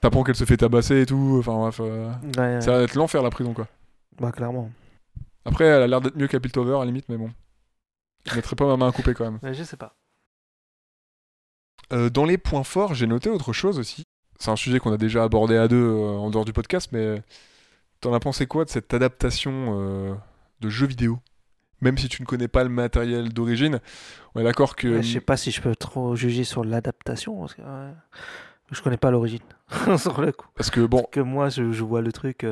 T'apprends 0.00 0.22
qu'elle 0.22 0.36
se 0.36 0.44
fait 0.44 0.56
tabasser 0.56 1.02
et 1.02 1.06
tout. 1.06 1.36
Enfin 1.40 1.54
bref, 1.58 1.80
euh, 1.80 2.10
Ouais, 2.38 2.60
ça 2.62 2.72
va 2.78 2.82
être 2.84 2.94
l'enfer 2.94 3.22
la 3.22 3.30
prison, 3.30 3.52
quoi. 3.52 3.66
Bah, 4.18 4.32
clairement. 4.32 4.70
Après, 5.44 5.64
elle 5.64 5.82
a 5.82 5.86
l'air 5.86 6.00
d'être 6.00 6.16
mieux 6.16 6.28
qu'à 6.28 6.40
Piltover, 6.40 6.76
à 6.76 6.78
la 6.80 6.84
limite, 6.86 7.06
mais 7.08 7.16
bon. 7.18 7.30
Je 8.26 8.34
mettrais 8.36 8.54
pas 8.56 8.66
ma 8.66 8.76
main 8.76 8.88
à 8.88 8.92
couper 8.92 9.12
quand 9.14 9.24
même. 9.24 9.38
Mais 9.42 9.52
je 9.54 9.62
sais 9.64 9.76
pas. 9.76 9.94
Euh, 11.92 12.10
dans 12.10 12.24
les 12.24 12.38
points 12.38 12.64
forts, 12.64 12.94
j'ai 12.94 13.06
noté 13.06 13.30
autre 13.30 13.52
chose 13.52 13.78
aussi. 13.78 14.04
C'est 14.38 14.50
un 14.50 14.56
sujet 14.56 14.78
qu'on 14.78 14.92
a 14.92 14.96
déjà 14.96 15.24
abordé 15.24 15.56
à 15.56 15.68
deux 15.68 15.76
euh, 15.76 16.16
en 16.16 16.30
dehors 16.30 16.44
du 16.44 16.52
podcast, 16.52 16.90
mais 16.92 17.22
t'en 18.00 18.14
as 18.14 18.20
pensé 18.20 18.46
quoi 18.46 18.64
de 18.64 18.70
cette 18.70 18.94
adaptation 18.94 19.78
euh, 19.78 20.14
de 20.60 20.68
jeu 20.68 20.86
vidéo? 20.86 21.18
Même 21.80 21.96
si 21.96 22.08
tu 22.08 22.22
ne 22.22 22.26
connais 22.26 22.48
pas 22.48 22.62
le 22.62 22.70
matériel 22.70 23.32
d'origine, 23.32 23.80
on 24.34 24.40
est 24.40 24.44
d'accord 24.44 24.76
que. 24.76 24.88
Ouais, 24.88 25.02
je 25.02 25.14
sais 25.14 25.20
pas 25.20 25.36
si 25.36 25.50
je 25.50 25.60
peux 25.62 25.74
trop 25.74 26.14
juger 26.14 26.44
sur 26.44 26.64
l'adaptation. 26.64 27.38
Parce 27.40 27.54
que, 27.54 27.62
ouais, 27.62 27.94
je 28.70 28.82
connais 28.82 28.98
pas 28.98 29.10
l'origine. 29.10 29.40
sur 29.96 30.20
le 30.20 30.32
coup. 30.32 30.48
Parce 30.54 30.70
que 30.70 30.80
bon, 30.80 31.06
Que 31.10 31.20
moi, 31.20 31.48
je, 31.48 31.72
je 31.72 31.84
vois 31.84 32.02
le 32.02 32.12
truc. 32.12 32.44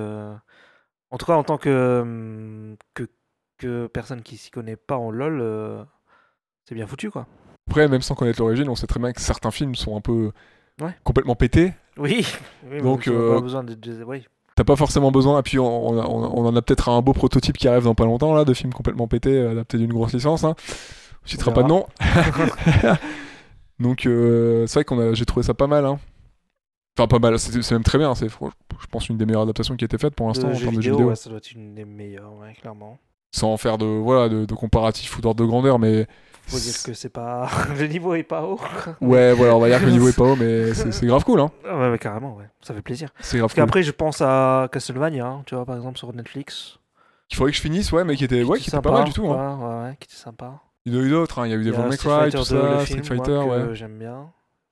En 1.11 1.16
tout 1.16 1.26
cas, 1.26 1.34
en 1.34 1.45
tant 1.45 1.59
que, 1.59 2.76
que, 2.95 3.09
que 3.57 3.86
personne 3.86 4.22
qui 4.22 4.36
s'y 4.36 4.51
connaît 4.51 4.76
pas 4.76 4.97
en 4.97 5.11
LoL, 5.11 5.41
euh, 5.41 5.84
c'est 6.64 6.74
bien 6.74 6.86
foutu 6.86 7.11
quoi. 7.11 7.26
Après, 7.68 7.88
même 7.88 8.02
sans 8.02 8.14
connaître 8.14 8.40
l'origine, 8.40 8.68
on 8.68 8.74
sait 8.74 8.86
très 8.86 9.00
bien 9.00 9.12
que 9.12 9.20
certains 9.20 9.50
films 9.50 9.74
sont 9.74 9.96
un 9.96 10.00
peu 10.00 10.32
Ouais. 10.80 10.94
complètement 11.04 11.34
pétés. 11.34 11.72
Oui. 11.96 12.26
Donc, 12.82 13.08
euh, 13.08 13.34
pas 13.34 13.40
besoin 13.40 13.64
de. 13.64 13.74
de- 13.74 14.04
oui. 14.04 14.26
T'as 14.54 14.64
pas 14.64 14.76
forcément 14.76 15.10
besoin. 15.12 15.38
Et 15.40 15.42
puis, 15.42 15.58
on, 15.58 15.88
on 15.90 16.00
a- 16.00 16.06
on 16.06 16.46
en 16.46 16.56
a 16.56 16.62
peut-être 16.62 16.88
un 16.88 17.00
beau 17.02 17.12
prototype 17.12 17.56
qui 17.58 17.68
arrive 17.68 17.84
dans 17.84 17.94
pas 17.94 18.04
longtemps, 18.04 18.34
là, 18.34 18.44
de 18.44 18.54
films 18.54 18.72
complètement 18.72 19.06
pétés, 19.08 19.40
adaptés 19.40 19.78
d'une 19.78 19.92
grosse 19.92 20.12
licence. 20.12 20.42
Hein. 20.44 20.54
Je 21.24 21.30
citerai 21.32 21.52
pas 21.52 21.62
de 21.62 21.68
nom. 21.68 21.86
Donc, 23.80 24.06
euh, 24.06 24.66
c'est 24.66 24.74
vrai 24.80 24.84
qu'on 24.84 25.14
j'ai 25.14 25.24
trouvé 25.24 25.44
ça 25.46 25.54
pas 25.54 25.66
mal. 25.66 25.84
Hein. 25.84 25.98
Enfin, 26.98 27.06
pas 27.06 27.18
mal, 27.20 27.38
c'est 27.38 27.70
même 27.72 27.84
très 27.84 27.98
bien. 27.98 28.14
C'est, 28.16 28.28
je 28.28 28.86
pense, 28.90 29.08
une 29.08 29.16
des 29.16 29.26
meilleures 29.26 29.42
adaptations 29.42 29.76
qui 29.76 29.84
a 29.84 29.86
été 29.86 29.98
faite 29.98 30.14
pour 30.14 30.26
l'instant 30.26 30.48
en 30.48 30.52
termes 30.56 30.74
de 30.74 30.80
jeux 30.80 30.90
vidéo. 30.92 31.08
ouais, 31.08 31.14
ça 31.16 31.28
doit 31.30 31.38
être 31.38 31.52
une 31.52 31.74
des 31.74 31.84
meilleures, 31.84 32.32
ouais, 32.40 32.54
clairement. 32.60 32.98
Sans 33.30 33.56
faire 33.56 33.78
de, 33.78 33.84
voilà, 33.86 34.28
de, 34.28 34.44
de 34.46 34.54
comparatif 34.54 35.16
ou 35.18 35.20
d'ordre 35.20 35.40
de 35.42 35.46
grandeur, 35.48 35.78
mais. 35.78 36.06
Faut 36.49 36.59
dire 36.59 36.82
que 36.82 36.94
c'est 36.94 37.09
pas. 37.11 37.49
le 37.78 37.86
niveau 37.86 38.14
est 38.14 38.22
pas 38.22 38.42
haut. 38.42 38.59
Ouais, 39.01 39.32
voilà, 39.34 39.55
on 39.55 39.61
va 39.61 39.68
dire 39.68 39.80
que 39.80 39.84
le 39.86 39.92
niveau 39.92 40.09
est 40.09 40.16
pas 40.16 40.24
haut, 40.24 40.36
mais 40.36 40.72
c'est, 40.92 41.07
grave 41.07 41.24
cool. 41.24 41.40
Hein. 41.40 41.51
Ah 41.66 41.78
ouais, 41.78 41.90
ouais, 41.90 41.99
carrément, 41.99 42.36
ouais. 42.36 42.46
Ça 42.62 42.74
fait 42.74 42.82
plaisir. 42.82 43.11
C'est 43.20 43.38
grave 43.38 43.49
Parce 43.49 43.55
cool. 43.55 43.64
qu'après, 43.64 43.82
je 43.82 43.92
pense 43.92 44.20
à 44.22 44.68
Castlevania, 44.72 45.26
hein, 45.26 45.42
tu 45.46 45.55
vois, 45.55 45.64
par 45.66 45.76
exemple, 45.76 45.99
sur 45.99 46.12
Netflix. 46.14 46.78
Il 47.30 47.36
faudrait 47.36 47.53
que 47.53 47.57
je 47.57 47.62
finisse, 47.62 47.92
ouais, 47.92 48.05
mais 48.05 48.16
qui 48.16 48.24
était, 48.24 48.42
ouais, 48.42 48.59
qui 48.59 48.64
était 48.64 48.70
sympa, 48.70 48.88
pas 48.90 48.99
mal 48.99 49.05
du 49.05 49.12
tout. 49.12 49.30
Hein. 49.30 49.59
Ouais, 49.61 49.88
ouais, 49.88 49.96
qui 50.01 50.07
était 50.07 50.22
sympa. 50.22 50.62
Il 50.86 50.94
y 50.94 50.96
en 50.96 51.01
a 51.01 51.05
eu 51.05 51.11
d'autres, 51.11 51.38
hein. 51.40 51.46
il 51.46 51.51
y 51.51 51.53
a 51.53 51.57
eu 51.57 51.64
des 51.64 51.70
Devil 51.70 51.82
May 51.82 51.96
Street 51.96 52.09
Cry, 52.09 52.30
Fighter 52.30 52.38
tout 52.38 52.55
2, 52.55 52.61
ça, 52.78 52.86
Street 52.86 53.03
Fighter, 53.03 53.38
ouais. 53.38 53.74
J'aime 53.74 53.99
bien. 53.99 54.30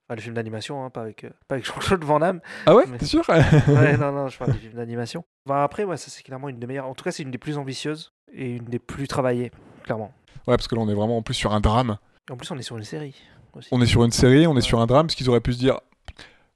Enfin, 0.08 0.14
le 0.14 0.22
film 0.22 0.34
d'animation, 0.34 0.84
hein, 0.84 0.90
pas 0.90 1.02
avec, 1.02 1.24
euh, 1.24 1.30
pas 1.48 1.56
avec 1.56 1.66
Jean-Claude 1.66 2.04
Van 2.04 2.20
Damme. 2.20 2.40
Ah 2.64 2.74
ouais, 2.74 2.84
Mais- 2.88 2.96
t'es 2.96 3.06
sûr? 3.06 3.24
Ouais, 3.28 3.96
non, 3.98 4.12
non, 4.12 4.28
je 4.28 4.38
parle 4.38 4.52
du 4.52 4.58
film 4.58 4.74
d'animation. 4.74 5.24
Bah, 5.44 5.64
après, 5.64 5.84
ouais, 5.84 5.96
ça 5.96 6.10
c'est 6.10 6.22
clairement 6.22 6.48
une 6.48 6.58
des 6.58 6.66
meilleures. 6.66 6.86
En 6.86 6.94
tout 6.94 7.04
cas, 7.04 7.10
c'est 7.10 7.24
une 7.24 7.32
des 7.32 7.38
plus 7.38 7.58
ambitieuses 7.58 8.12
et 8.32 8.56
une 8.56 8.64
des 8.64 8.78
plus 8.78 9.08
travaillées, 9.08 9.50
clairement. 9.82 10.12
Ouais, 10.46 10.56
parce 10.56 10.68
que 10.68 10.74
là, 10.74 10.80
on 10.82 10.88
est 10.88 10.94
vraiment 10.94 11.18
en 11.18 11.22
plus 11.22 11.34
sur 11.34 11.52
un 11.52 11.60
drame. 11.60 11.98
En 12.30 12.36
plus, 12.36 12.50
on 12.50 12.58
est 12.58 12.62
sur 12.62 12.76
une 12.76 12.84
série 12.84 13.14
aussi. 13.54 13.68
On 13.72 13.80
est 13.80 13.86
sur 13.86 14.04
une 14.04 14.10
série, 14.12 14.46
on 14.46 14.52
est 14.52 14.56
Ouais. 14.56 14.60
sur 14.62 14.80
un 14.80 14.86
drame, 14.86 15.06
parce 15.06 15.14
qu'ils 15.14 15.28
auraient 15.28 15.40
pu 15.40 15.52
se 15.52 15.58
dire 15.58 15.80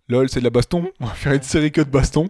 LOL, 0.09 0.29
c'est 0.29 0.41
de 0.41 0.45
la 0.45 0.51
baston, 0.51 0.91
on 1.01 1.07
va 1.07 1.13
faire 1.15 1.33
une 1.33 1.43
série 1.43 1.71
que 1.73 1.81
de 1.81 1.91
baston. 1.91 2.29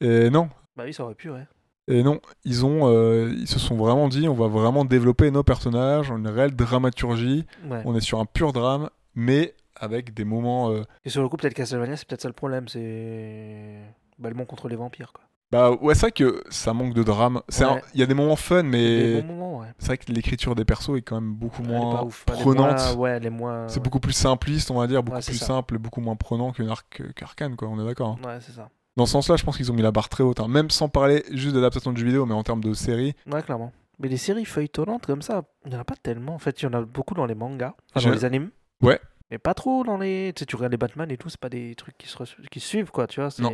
Et 0.00 0.30
non. 0.30 0.48
Bah 0.76 0.84
oui, 0.86 0.94
ça 0.94 1.04
aurait 1.04 1.14
pu, 1.14 1.30
ouais. 1.30 1.46
Et 1.88 2.02
non, 2.02 2.20
ils 2.44 2.64
ont, 2.64 2.88
euh, 2.88 3.34
ils 3.36 3.48
se 3.48 3.58
sont 3.58 3.76
vraiment 3.76 4.08
dit, 4.08 4.28
on 4.28 4.34
va 4.34 4.46
vraiment 4.46 4.84
développer 4.84 5.30
nos 5.30 5.42
personnages, 5.42 6.08
une 6.10 6.28
réelle 6.28 6.54
dramaturgie. 6.54 7.46
ouais. 7.68 7.82
On 7.84 7.94
est 7.96 8.00
sur 8.00 8.20
un 8.20 8.24
pur 8.26 8.52
drame, 8.52 8.88
mais 9.14 9.54
avec 9.76 10.14
des 10.14 10.24
moments. 10.24 10.70
euh, 10.70 10.82
Et 11.04 11.10
sur 11.10 11.20
le 11.22 11.28
coup, 11.28 11.36
peut-être 11.36 11.54
Castlevania, 11.54 11.96
c'est 11.96 12.06
peut-être 12.06 12.22
ça 12.22 12.28
le 12.28 12.34
problème, 12.34 12.68
c'est. 12.68 13.80
Le 14.22 14.34
monde 14.34 14.46
contre 14.46 14.68
les 14.68 14.76
vampires, 14.76 15.12
quoi. 15.12 15.24
Bah 15.52 15.72
ouais, 15.72 15.94
c'est 15.94 16.02
vrai 16.02 16.12
que 16.12 16.44
ça 16.48 16.72
manque 16.72 16.94
de 16.94 17.02
drame. 17.02 17.36
Ouais. 17.60 17.82
Il 17.94 18.00
y 18.00 18.02
a 18.04 18.06
des 18.06 18.14
moments 18.14 18.36
fun, 18.36 18.62
mais 18.62 19.16
ouais. 19.16 19.66
c'est 19.78 19.86
vrai 19.86 19.98
que 19.98 20.12
l'écriture 20.12 20.54
des 20.54 20.64
persos 20.64 20.96
est 20.96 21.02
quand 21.02 21.20
même 21.20 21.32
beaucoup 21.34 21.62
moins 21.62 22.04
ouf. 22.04 22.24
Prenante. 22.24 22.94
Ouais, 22.96 23.18
moins. 23.30 23.66
C'est 23.66 23.82
beaucoup 23.82 23.98
plus 23.98 24.12
simpliste, 24.12 24.70
on 24.70 24.78
va 24.78 24.86
dire, 24.86 25.02
beaucoup 25.02 25.20
plus 25.20 25.38
ça. 25.38 25.46
simple 25.46 25.74
et 25.74 25.78
beaucoup 25.78 26.00
moins 26.00 26.14
prenant 26.14 26.52
qu'une 26.52 26.68
arc 26.68 27.02
qu'Arcane, 27.16 27.56
quoi. 27.56 27.68
On 27.68 27.80
est 27.82 27.84
d'accord. 27.84 28.18
hein. 28.22 28.28
Ouais, 28.28 28.38
c'est 28.40 28.52
ça. 28.52 28.68
Dans 28.96 29.06
ce 29.06 29.12
sens-là, 29.12 29.36
je 29.36 29.44
pense 29.44 29.56
qu'ils 29.56 29.70
ont 29.72 29.74
mis 29.74 29.82
la 29.82 29.92
barre 29.92 30.08
très 30.08 30.22
haute. 30.22 30.38
hein. 30.40 30.48
Même 30.48 30.70
sans 30.70 30.88
parler 30.88 31.24
juste 31.32 31.54
d'adaptation 31.54 31.92
de 31.92 31.96
jeux 31.98 32.06
vidéo, 32.06 32.26
mais 32.26 32.34
en 32.34 32.42
termes 32.44 32.62
de 32.62 32.72
série. 32.72 33.14
Ouais, 33.30 33.42
clairement. 33.42 33.72
Mais 33.98 34.08
des 34.08 34.16
séries 34.18 34.44
feuilletonnantes 34.44 35.04
comme 35.04 35.22
ça, 35.22 35.42
il 35.64 35.70
n'y 35.70 35.76
en 35.76 35.80
a 35.80 35.84
pas 35.84 35.96
tellement. 36.00 36.34
En 36.34 36.38
fait, 36.38 36.62
il 36.62 36.66
y 36.66 36.68
en 36.68 36.74
a 36.74 36.82
beaucoup 36.82 37.14
dans 37.14 37.26
les 37.26 37.34
mangas, 37.34 37.74
enfin, 37.94 38.08
dans 38.08 38.14
les 38.14 38.24
animes. 38.24 38.50
Ouais. 38.82 39.00
Mais 39.30 39.38
pas 39.38 39.54
trop 39.54 39.84
dans 39.84 39.98
les. 39.98 40.32
Tu 40.34 40.40
sais, 40.40 40.46
tu 40.46 40.56
regardes 40.56 40.72
les 40.72 40.78
Batman 40.78 41.10
et 41.10 41.16
tout, 41.16 41.28
c'est 41.28 41.40
pas 41.40 41.48
des 41.48 41.74
trucs 41.74 41.96
qui 41.98 42.08
se, 42.08 42.16
qui 42.50 42.60
se 42.60 42.66
suivent, 42.68 42.90
quoi, 42.90 43.06
tu 43.06 43.20
vois. 43.20 43.30
Non. 43.40 43.52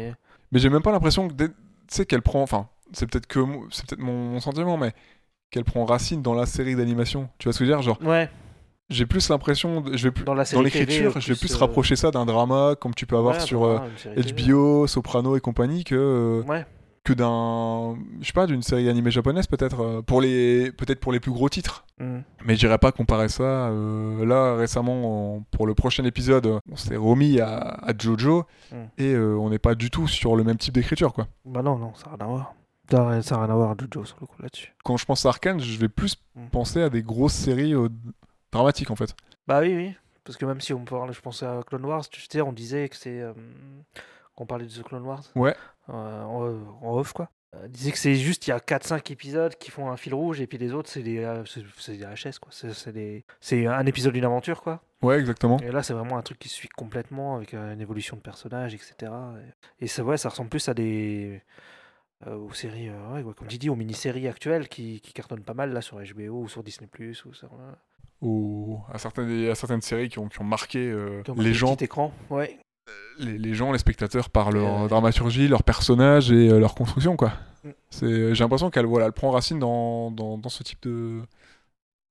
Mais 0.53 0.59
j'ai 0.59 0.68
même 0.70 0.82
pas 0.82 0.92
l'impression 0.92 1.28
que. 1.28 1.34
Tu 1.89 1.95
sais 1.97 2.07
qu'elle 2.07 2.22
prend. 2.22 2.43
Enfin, 2.43 2.68
c'est 2.93 3.07
peut-être 3.07 3.26
que 3.26 3.41
c'est 3.70 3.87
peut-être 3.87 4.01
mon, 4.03 4.30
mon 4.30 4.41
sentiment, 4.41 4.76
mais 4.76 4.93
qu'elle 5.51 5.64
prend 5.64 5.84
racine 5.84 6.22
dans 6.22 6.34
la 6.34 6.47
série 6.47 6.74
d'animation. 6.76 7.28
Tu 7.39 7.45
vois 7.45 7.53
ce 7.53 7.59
que 7.59 7.64
je 7.64 7.70
veux 7.70 7.76
dire? 7.76 7.82
Genre, 7.82 7.99
Ouais, 8.03 8.28
j'ai 8.89 9.07
plus 9.07 9.28
l'impression. 9.28 9.82
Je 9.93 10.05
vais 10.05 10.11
plus. 10.12 10.24
dans 10.24 10.34
l'écriture, 10.34 11.20
je 11.20 11.32
vais 11.32 11.39
plus 11.39 11.55
euh, 11.55 11.59
rapprocher 11.59 11.97
ça 11.97 12.11
d'un 12.11 12.24
drama 12.24 12.74
comme 12.80 12.95
tu 12.95 13.07
peux 13.07 13.16
avoir 13.16 13.37
ouais, 13.37 13.41
sur 13.41 13.64
euh. 13.64 13.78
HBO, 14.16 14.87
Soprano 14.87 15.37
et 15.37 15.41
compagnie 15.41 15.84
que 15.84 15.95
euh, 15.95 16.43
Ouais, 16.49 16.64
que 17.07 17.12
d'un 17.12 17.96
je 18.20 18.26
sais 18.26 18.32
pas 18.32 18.46
d'une 18.46 18.62
série 18.62 18.88
animée 18.88 19.11
japonaise 19.11 19.46
peut-être 19.46 19.80
euh, 19.80 20.02
pour 20.02 20.20
les 20.20 20.72
peut-être 20.72 21.00
pour 21.00 21.12
les 21.12 21.20
plus 21.20 21.30
gros 21.32 21.48
titres. 21.48 21.84
Mm. 21.98 22.18
Mais 22.44 22.57
j'irais 22.57 22.78
pas 22.78 22.92
comparer 22.92 23.28
ça. 23.28 23.42
euh, 23.70 24.26
là, 24.26 24.54
récemment, 24.57 25.36
en- 25.36 25.40
pour 25.52 25.66
le 25.66 25.74
prochain 25.74 26.04
épisode, 26.04 26.59
on 26.70 26.76
s'est 26.76 26.96
remis 26.96 27.40
à, 27.40 27.57
à 27.59 27.92
Jojo 27.96 28.44
Mm. 28.72 28.76
et 28.98 29.12
euh, 29.14 29.36
on 29.38 29.48
n'est 29.50 29.59
pas 29.59 29.74
du 29.74 29.90
tout 29.90 30.07
sur 30.09 30.36
le 30.36 30.44
même 30.44 30.57
type 30.59 30.74
d'écriture. 30.74 31.12
quoi. 31.12 31.28
Bah 31.44 31.62
non, 31.62 31.78
non, 31.78 31.94
ça 31.94 32.11
n'a 32.11 32.16
rien 32.16 32.24
à 32.26 32.28
voir. 32.28 32.54
Ça 32.90 32.96
n'a 32.98 33.09
rien- 33.09 33.22
ça 33.22 33.34
a 33.36 33.44
rien 33.44 33.50
à 33.52 33.57
voir, 33.57 33.74
Jojo, 33.78 34.04
sur 34.04 34.16
le 34.20 34.26
coup, 34.26 34.42
là-dessus. 34.42 34.74
Quand 34.84 34.96
je 34.96 35.04
pense 35.07 35.24
à 35.24 35.30
Arkane, 35.30 35.61
je 35.61 35.78
vais 35.78 35.88
plus 35.88 36.16
Mm. 36.34 36.48
penser 36.50 36.82
à 36.82 36.90
des 36.90 37.02
grosses 37.02 37.34
séries 37.34 37.74
euh, 37.74 37.88
dramatiques 38.52 38.90
en 38.90 38.96
fait. 38.96 39.14
Bah 39.46 39.61
oui, 39.61 39.74
oui. 39.74 39.94
Parce 40.24 40.36
que 40.36 40.44
même 40.44 40.61
si 40.61 40.72
on 40.74 40.84
parle, 40.84 41.12
je 41.12 41.20
pensais 41.20 41.46
à 41.46 41.61
Clone 41.64 41.84
Wars, 41.84 42.09
tu 42.09 42.20
sais, 42.28 42.40
on 42.40 42.52
disait 42.52 42.88
que 42.88 42.96
c'est. 42.96 43.22
Qu'on 44.37 44.47
parlait 44.47 44.66
de 44.66 44.70
The 44.70 44.82
Clone 44.84 45.03
Wars. 45.05 45.24
Ouais. 45.34 45.55
Euh, 45.89 45.93
en, 46.22 46.87
en 46.87 46.97
off, 46.97 47.12
quoi. 47.12 47.28
Euh, 47.55 47.68
disait 47.68 47.93
que 47.93 47.99
c'est 47.99 48.14
juste, 48.16 48.47
il 48.47 48.51
y 48.51 48.53
a 48.53 48.59
4-5 48.59 49.11
épisodes 49.12 49.55
qui 49.57 49.70
font 49.70 49.91
un 49.91 49.97
fil 49.97 50.14
rouge, 50.14 50.41
et 50.41 50.47
puis 50.47 50.59
les 50.59 50.72
autres, 50.72 50.91
c'est 50.91 51.03
des, 51.03 51.18
euh, 51.24 51.45
c'est, 51.47 51.97
des 51.97 52.05
HS, 52.05 52.39
quoi. 52.41 52.51
C'est, 52.53 52.93
des, 52.93 53.24
c'est 53.41 53.66
un 53.66 53.87
épisode 53.87 54.12
d'une 54.12 54.24
aventure, 54.24 54.62
quoi. 54.62 54.82
Ouais, 55.03 55.18
exactement. 55.18 55.59
Et 55.61 55.70
là, 55.70 55.82
c'est 55.82 55.95
vraiment 55.95 56.18
un 56.18 56.22
truc 56.22 56.39
qui 56.39 56.49
se 56.49 56.55
suit 56.55 56.68
complètement, 56.68 57.37
avec 57.37 57.55
une 57.55 57.80
évolution 57.80 58.16
de 58.16 58.20
personnage, 58.22 58.74
etc. 58.74 59.12
Et, 59.80 59.87
ça, 59.87 60.03
ouais, 60.05 60.16
ça 60.16 60.28
ressemble 60.28 60.51
plus 60.51 60.68
à 60.68 60.74
des. 60.74 61.41
euh, 62.26 62.34
aux 62.37 62.53
séries, 62.53 62.89
euh, 62.89 63.14
ouais, 63.14 63.22
ouais, 63.22 63.34
comme 63.34 63.47
tu 63.49 63.59
dis, 63.59 63.70
aux 63.70 63.76
mini-séries 63.76 64.26
actuelles 64.28 64.68
qui, 64.68 65.01
qui 65.01 65.12
cartonnent 65.12 65.45
pas 65.45 65.55
mal 65.55 65.72
là 65.72 65.80
sur 65.82 65.99
HBO 65.99 66.43
ou 66.43 66.49
sur 66.49 66.62
Disney 66.62 66.89
Plus 66.91 67.24
ou 67.26 67.32
sur 67.34 67.53
euh, 67.53 67.72
Ou 68.22 68.80
à 68.93 68.99
certaines, 68.99 69.49
à 69.49 69.55
certaines 69.55 69.82
séries 69.82 70.09
qui 70.09 70.18
ont, 70.18 70.28
qui 70.28 70.41
ont 70.41 70.45
marqué 70.45 70.95
qui 71.24 71.30
ont 71.30 71.34
les 71.34 71.55
gens 71.55 71.76
petit 71.76 71.84
écran. 71.84 72.12
Ouais. 72.30 72.59
Les, 73.18 73.39
les 73.39 73.55
gens, 73.55 73.72
les 73.72 73.78
spectateurs 73.78 74.30
par 74.30 74.51
leur 74.53 74.84
euh, 74.84 74.89
dramaturgie, 74.89 75.49
leur 75.49 75.62
personnage 75.62 76.30
et 76.30 76.49
euh, 76.51 76.59
leur 76.59 76.74
construction 76.74 77.16
quoi. 77.16 77.32
Mm. 77.64 77.70
C'est, 77.91 78.34
j'ai 78.34 78.45
l'impression 78.45 78.70
qu'elle 78.70 78.87
voilà, 78.87 79.07
elle 79.07 79.12
prend 79.12 79.30
racine 79.30 79.59
dans, 79.59 80.11
dans, 80.11 80.39
dans 80.39 80.49
ce 80.49 80.62
type 80.62 80.82
de 80.82 81.20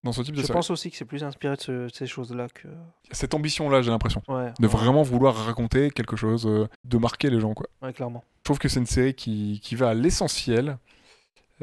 dans 0.04 0.12
ce 0.12 0.22
type 0.22 0.36
de 0.36 0.42
Je 0.42 0.46
série. 0.46 0.56
pense 0.58 0.70
aussi 0.70 0.92
que 0.92 0.98
c'est 0.98 1.06
plus 1.06 1.24
inspiré 1.24 1.56
de, 1.56 1.62
ce- 1.62 1.72
de 1.88 1.92
ces 1.92 2.06
choses-là 2.06 2.48
que. 2.54 2.68
Cette 3.12 3.34
ambition 3.34 3.70
là, 3.70 3.82
j'ai 3.82 3.90
l'impression 3.90 4.22
Ouais. 4.28 4.54
de 4.60 4.68
ouais, 4.68 4.72
vraiment 4.72 5.02
vouloir 5.02 5.34
raconter 5.36 5.90
quelque 5.90 6.16
chose, 6.16 6.46
euh, 6.46 6.68
de 6.84 6.98
marquer 7.00 7.30
les 7.32 7.40
gens 7.40 7.54
quoi. 7.56 7.68
ouais, 7.82 7.92
clairement. 7.94 8.24
Je 8.40 8.44
trouve 8.44 8.60
que 8.60 8.68
c'est 8.68 8.80
une 8.80 8.86
série 8.86 9.16
qui, 9.16 9.60
qui 9.64 9.76
va 9.76 9.90
à 9.90 9.94
l'essentiel, 9.96 10.78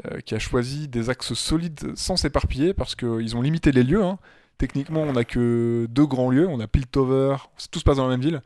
euh, 0.05 0.19
qui 0.19 0.35
a 0.35 0.39
choisi 0.39 0.89
des 0.89 1.09
axes 1.09 1.33
solides 1.35 1.95
sans 1.95 2.17
s'éparpiller 2.17 2.73
parce 2.73 2.95
qu'ils 2.95 3.37
ont 3.37 3.41
limité 3.41 3.71
les 3.71 3.83
lieux. 3.83 4.03
hein. 4.03 4.17
Techniquement, 4.57 5.01
on 5.01 5.13
n'a 5.13 5.23
que 5.23 5.87
deux 5.89 6.05
grands 6.05 6.29
lieux. 6.29 6.47
On 6.49 6.59
a 6.59 6.67
Piltover, 6.67 7.37
tout 7.71 7.79
se 7.79 7.83
passe 7.85 7.97
dans 7.97 8.03
la 8.07 8.17
même 8.17 8.21
ville. 8.21 8.41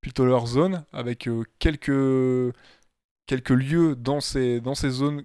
Piltover 0.00 0.46
Zone, 0.46 0.84
avec 0.92 1.26
euh, 1.28 1.42
quelques, 1.58 2.54
quelques 3.26 3.50
lieux 3.50 3.96
dans 3.96 4.20
ces, 4.20 4.60
dans 4.60 4.74
ces 4.74 4.90
zones 4.90 5.24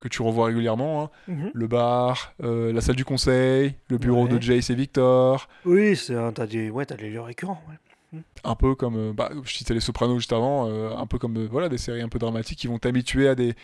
que 0.00 0.08
tu 0.08 0.22
revois 0.22 0.46
régulièrement. 0.46 1.10
hein. 1.28 1.50
Le 1.54 1.66
bar, 1.68 2.34
euh, 2.42 2.72
la 2.72 2.80
salle 2.80 2.96
du 2.96 3.04
conseil, 3.04 3.76
le 3.88 3.98
bureau 3.98 4.24
Ouais. 4.24 4.30
de 4.36 4.42
Jace 4.42 4.70
et 4.70 4.74
Victor. 4.74 5.48
Oui, 5.64 5.96
t'as 6.34 6.46
des, 6.46 6.70
ouais, 6.70 6.84
t'as 6.86 6.96
des 6.96 7.08
lieux 7.10 7.20
récurrents. 7.20 7.62
ouais. 7.68 8.20
un 8.44 8.54
peu 8.56 8.74
comme 8.74 8.96
euh, 8.96 9.12
bah, 9.14 9.30
je 9.44 9.52
citais 9.56 9.74
les 9.74 9.80
Sopranos 9.80 10.18
juste 10.18 10.32
avant 10.32 10.68
euh, 10.68 10.90
un 10.96 11.06
peu 11.06 11.18
comme 11.18 11.46
voilà 11.46 11.68
des 11.70 11.78
séries 11.78 12.02
un 12.02 12.08
peu 12.10 12.18
dramatiques 12.18 12.58
qui 12.58 12.66
vont 12.66 12.78
t'habituer 12.78 13.26
à 13.28 13.34
des 13.34 13.54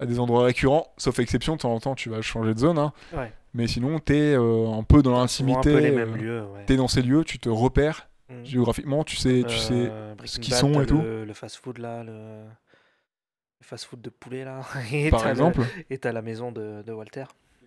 à 0.00 0.06
des 0.06 0.18
endroits 0.18 0.42
récurrents 0.44 0.88
sauf 0.96 1.20
exception 1.20 1.54
de 1.54 1.60
temps 1.60 1.72
en 1.72 1.78
temps 1.78 1.94
tu 1.94 2.08
vas 2.10 2.20
changer 2.20 2.52
de 2.52 2.58
zone 2.58 2.78
hein. 2.78 2.92
Ouais. 3.16 3.32
mais 3.54 3.68
sinon 3.68 4.00
t'es 4.00 4.34
euh, 4.34 4.66
un 4.72 4.82
peu 4.82 5.02
dans 5.02 5.12
l'intimité 5.12 5.94
t'es 6.66 6.76
dans 6.76 6.88
ces 6.88 7.02
lieux 7.02 7.22
tu 7.22 7.38
te 7.38 7.48
repères 7.48 8.08
Mm. 8.40 8.44
géographiquement 8.44 9.04
tu 9.04 9.16
sais 9.16 9.44
tu 9.46 9.56
sais 9.58 9.88
Euh, 9.90 10.14
ce 10.24 10.38
qu'ils 10.40 10.54
sont 10.54 10.80
et 10.80 10.86
tout. 10.86 11.00
Le, 11.00 11.32
fast-food 11.34 11.78
là, 11.78 12.02
le, 12.04 12.44
fast-food 13.62 14.00
de 14.00 14.10
poulet 14.10 14.44
là. 14.44 14.62
et 14.92 15.10
par 15.10 15.20
t'as 15.20 15.26
le- 15.26 15.32
exemple 15.32 15.60
et 15.90 15.98
t'as 15.98 16.12
la 16.12 16.22
maison 16.22 16.50
de, 16.52 16.82
de 16.82 16.92
Walter. 16.92 17.24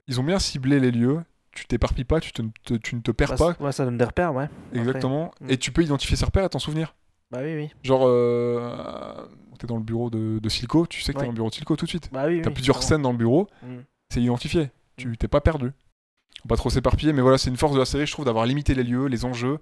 ils 0.07 0.19
ont 0.19 0.23
bien 0.23 0.39
ciblé 0.39 0.79
les 0.79 0.91
lieux 0.91 1.21
tu 1.51 1.65
t'éparpilles 1.65 2.03
pas 2.03 2.19
tu, 2.19 2.31
te- 2.33 2.41
te- 2.65 2.73
tu 2.73 2.95
ne 2.95 3.01
te 3.01 3.11
perds 3.11 3.35
Bah, 3.37 3.53
pas 3.57 3.63
Ouais, 3.63 3.71
ça 3.71 3.85
donne 3.85 3.97
des 3.97 4.03
repères, 4.05 4.33
ouais. 4.33 4.49
exactement 4.73 5.31
mm. 5.41 5.49
et 5.49 5.57
tu 5.57 5.71
peux 5.71 5.83
identifier 5.83 6.17
ces 6.17 6.25
repères 6.25 6.43
et 6.45 6.49
t'en 6.49 6.59
souvenir 6.59 6.95
Bah 7.31 7.39
oui, 7.43 7.55
oui. 7.55 7.69
genre 7.83 8.03
euh, 8.05 9.25
t'es 9.57 9.67
dans 9.67 9.77
le 9.77 9.83
bureau 9.83 10.09
de, 10.09 10.39
de 10.39 10.49
Silco 10.49 10.85
tu 10.85 11.01
sais 11.01 11.13
que 11.13 11.17
t'es 11.17 11.21
Ouais. 11.21 11.27
dans 11.27 11.31
le 11.31 11.35
bureau 11.35 11.49
de 11.49 11.55
Silco 11.55 11.75
tout 11.77 11.85
de 11.85 11.89
suite 11.89 12.09
Bah 12.11 12.25
oui, 12.27 12.41
t'as 12.41 12.49
oui, 12.49 12.53
plusieurs 12.55 12.83
scènes 12.83 13.01
dans 13.01 13.11
le 13.11 13.17
bureau 13.17 13.47
Mm. 13.63 13.77
c'est 14.09 14.21
identifié. 14.21 14.69
Tu 14.97 15.17
t'es 15.17 15.27
pas 15.27 15.41
perdu. 15.41 15.71
Faut 16.41 16.47
Pas 16.47 16.55
trop 16.57 16.69
s'éparpiller, 16.69 17.11
mais 17.11 17.21
voilà, 17.21 17.37
c'est 17.37 17.49
une 17.49 17.57
force 17.57 17.73
de 17.73 17.79
la 17.79 17.85
série, 17.85 18.05
je 18.05 18.11
trouve, 18.13 18.23
d'avoir 18.25 18.45
limité 18.45 18.73
les 18.75 18.83
lieux, 18.83 19.07
les 19.07 19.25
enjeux. 19.25 19.57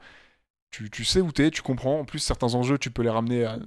Tu, 0.73 0.89
tu 0.89 1.05
sais 1.05 1.21
où 1.21 1.31
t'es, 1.31 1.51
tu 1.51 1.61
comprends. 1.61 1.99
En 1.99 2.03
plus, 2.03 2.17
certains 2.17 2.55
enjeux, 2.55 2.79
tu 2.79 2.89
peux 2.89 3.03
les 3.03 3.09
ramener 3.11 3.45
à, 3.45 3.59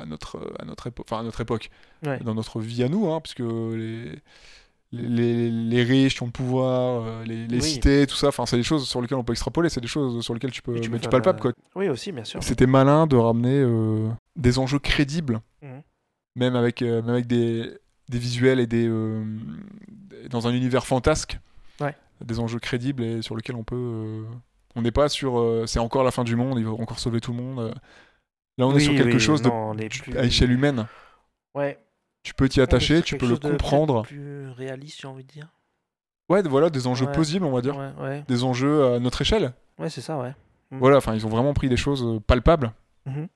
à 0.00 0.06
notre, 0.06 0.54
à 0.58 0.64
notre 0.64 0.86
époque, 0.86 1.04
enfin 1.06 1.20
à 1.20 1.22
notre 1.22 1.42
époque, 1.42 1.68
Ouais. 2.06 2.18
dans 2.20 2.34
notre 2.34 2.58
vie 2.58 2.82
à 2.82 2.88
nous, 2.88 3.12
hein, 3.12 3.20
puisque 3.20 3.40
les, 3.40 4.18
les, 4.92 5.50
les 5.50 5.82
riches 5.82 6.14
qui 6.16 6.22
ont 6.22 6.26
le 6.26 6.32
pouvoir, 6.32 7.02
euh, 7.04 7.24
les, 7.24 7.46
les 7.46 7.56
Oui. 7.60 7.62
cités, 7.62 8.06
tout 8.06 8.14
ça, 8.14 8.28
enfin, 8.28 8.46
c'est 8.46 8.56
des 8.56 8.62
choses 8.62 8.88
sur 8.88 9.02
lesquelles 9.02 9.18
on 9.18 9.24
peut 9.24 9.34
extrapoler, 9.34 9.68
c'est 9.68 9.82
des 9.82 9.86
choses 9.88 10.24
sur 10.24 10.32
lesquelles 10.32 10.52
tu 10.52 10.62
peux 10.62 10.74
tu 10.80 10.88
du 10.88 10.98
faire 10.98 11.10
palpable, 11.10 11.36
la- 11.38 11.42
quoi. 11.42 11.52
Oui, 11.74 11.88
aussi, 11.90 12.12
bien 12.12 12.24
sûr. 12.24 12.42
C'était 12.42 12.66
malin 12.66 13.06
de 13.06 13.16
ramener 13.16 13.58
euh, 13.60 14.08
des 14.36 14.58
enjeux 14.58 14.78
crédibles, 14.78 15.40
Mhm. 15.60 15.82
même 16.36 16.56
avec, 16.56 16.80
euh, 16.80 17.02
même 17.02 17.10
avec 17.14 17.26
des, 17.26 17.70
des 18.08 18.18
visuels 18.18 18.58
et 18.60 18.66
des 18.66 18.88
euh, 18.88 19.22
dans 20.30 20.48
un 20.48 20.52
univers 20.54 20.86
fantasque. 20.86 21.38
Ouais. 21.80 21.94
Des 22.24 22.38
enjeux 22.40 22.58
crédibles 22.60 23.02
et 23.02 23.20
sur 23.20 23.36
lesquels 23.36 23.56
on 23.56 23.64
peut. 23.64 24.24
On 24.76 24.82
n'est 24.82 24.90
pas 24.92 25.08
sur. 25.08 25.38
euh, 25.38 25.64
c'est 25.66 25.78
encore 25.78 26.04
la 26.04 26.10
fin 26.10 26.24
du 26.24 26.36
monde, 26.36 26.58
il 26.58 26.64
va 26.64 26.72
encore 26.72 26.98
sauver 26.98 27.20
tout 27.20 27.32
le 27.32 27.42
monde. 27.42 27.58
euh. 27.60 27.74
Là, 28.58 28.66
on 28.68 28.76
est 28.76 28.80
sur 28.80 28.94
quelque 28.94 29.14
oui, 29.14 29.20
chose 29.20 29.42
de, 29.42 29.48
non, 29.48 29.74
plus- 29.74 30.16
à 30.16 30.24
échelle 30.24 30.52
humaine. 30.52 30.86
Ouais. 31.54 31.78
Tu 32.22 32.34
peux 32.34 32.48
t'y 32.48 32.60
attacher, 32.60 33.02
tu 33.02 33.16
peux 33.18 33.26
le 33.26 33.32
chose 33.32 33.40
de 33.40 33.48
comprendre. 33.50 34.02
Plus 34.02 34.48
réaliste, 34.50 35.00
j'ai 35.02 35.08
envie 35.08 35.24
de 35.24 35.28
dire. 35.28 35.48
Ouais, 36.30 36.40
voilà, 36.42 36.70
des 36.70 36.86
enjeux 36.86 37.06
Ouais. 37.06 37.12
plausibles, 37.12 37.44
on 37.44 37.52
va 37.52 37.60
dire. 37.60 37.76
Ouais, 37.76 37.90
ouais. 38.00 38.24
Des 38.28 38.44
enjeux 38.44 38.94
à 38.94 38.98
notre 38.98 39.20
échelle. 39.20 39.52
Ouais, 39.78 39.90
c'est 39.90 40.00
ça, 40.00 40.18
ouais. 40.18 40.34
Mm. 40.70 40.78
Voilà, 40.78 40.96
enfin, 40.98 41.14
ils 41.14 41.26
ont 41.26 41.28
vraiment 41.28 41.52
pris 41.52 41.68
des 41.68 41.76
choses 41.76 42.02
euh, 42.04 42.20
palpables. 42.20 42.72
Mhm. 43.06 43.28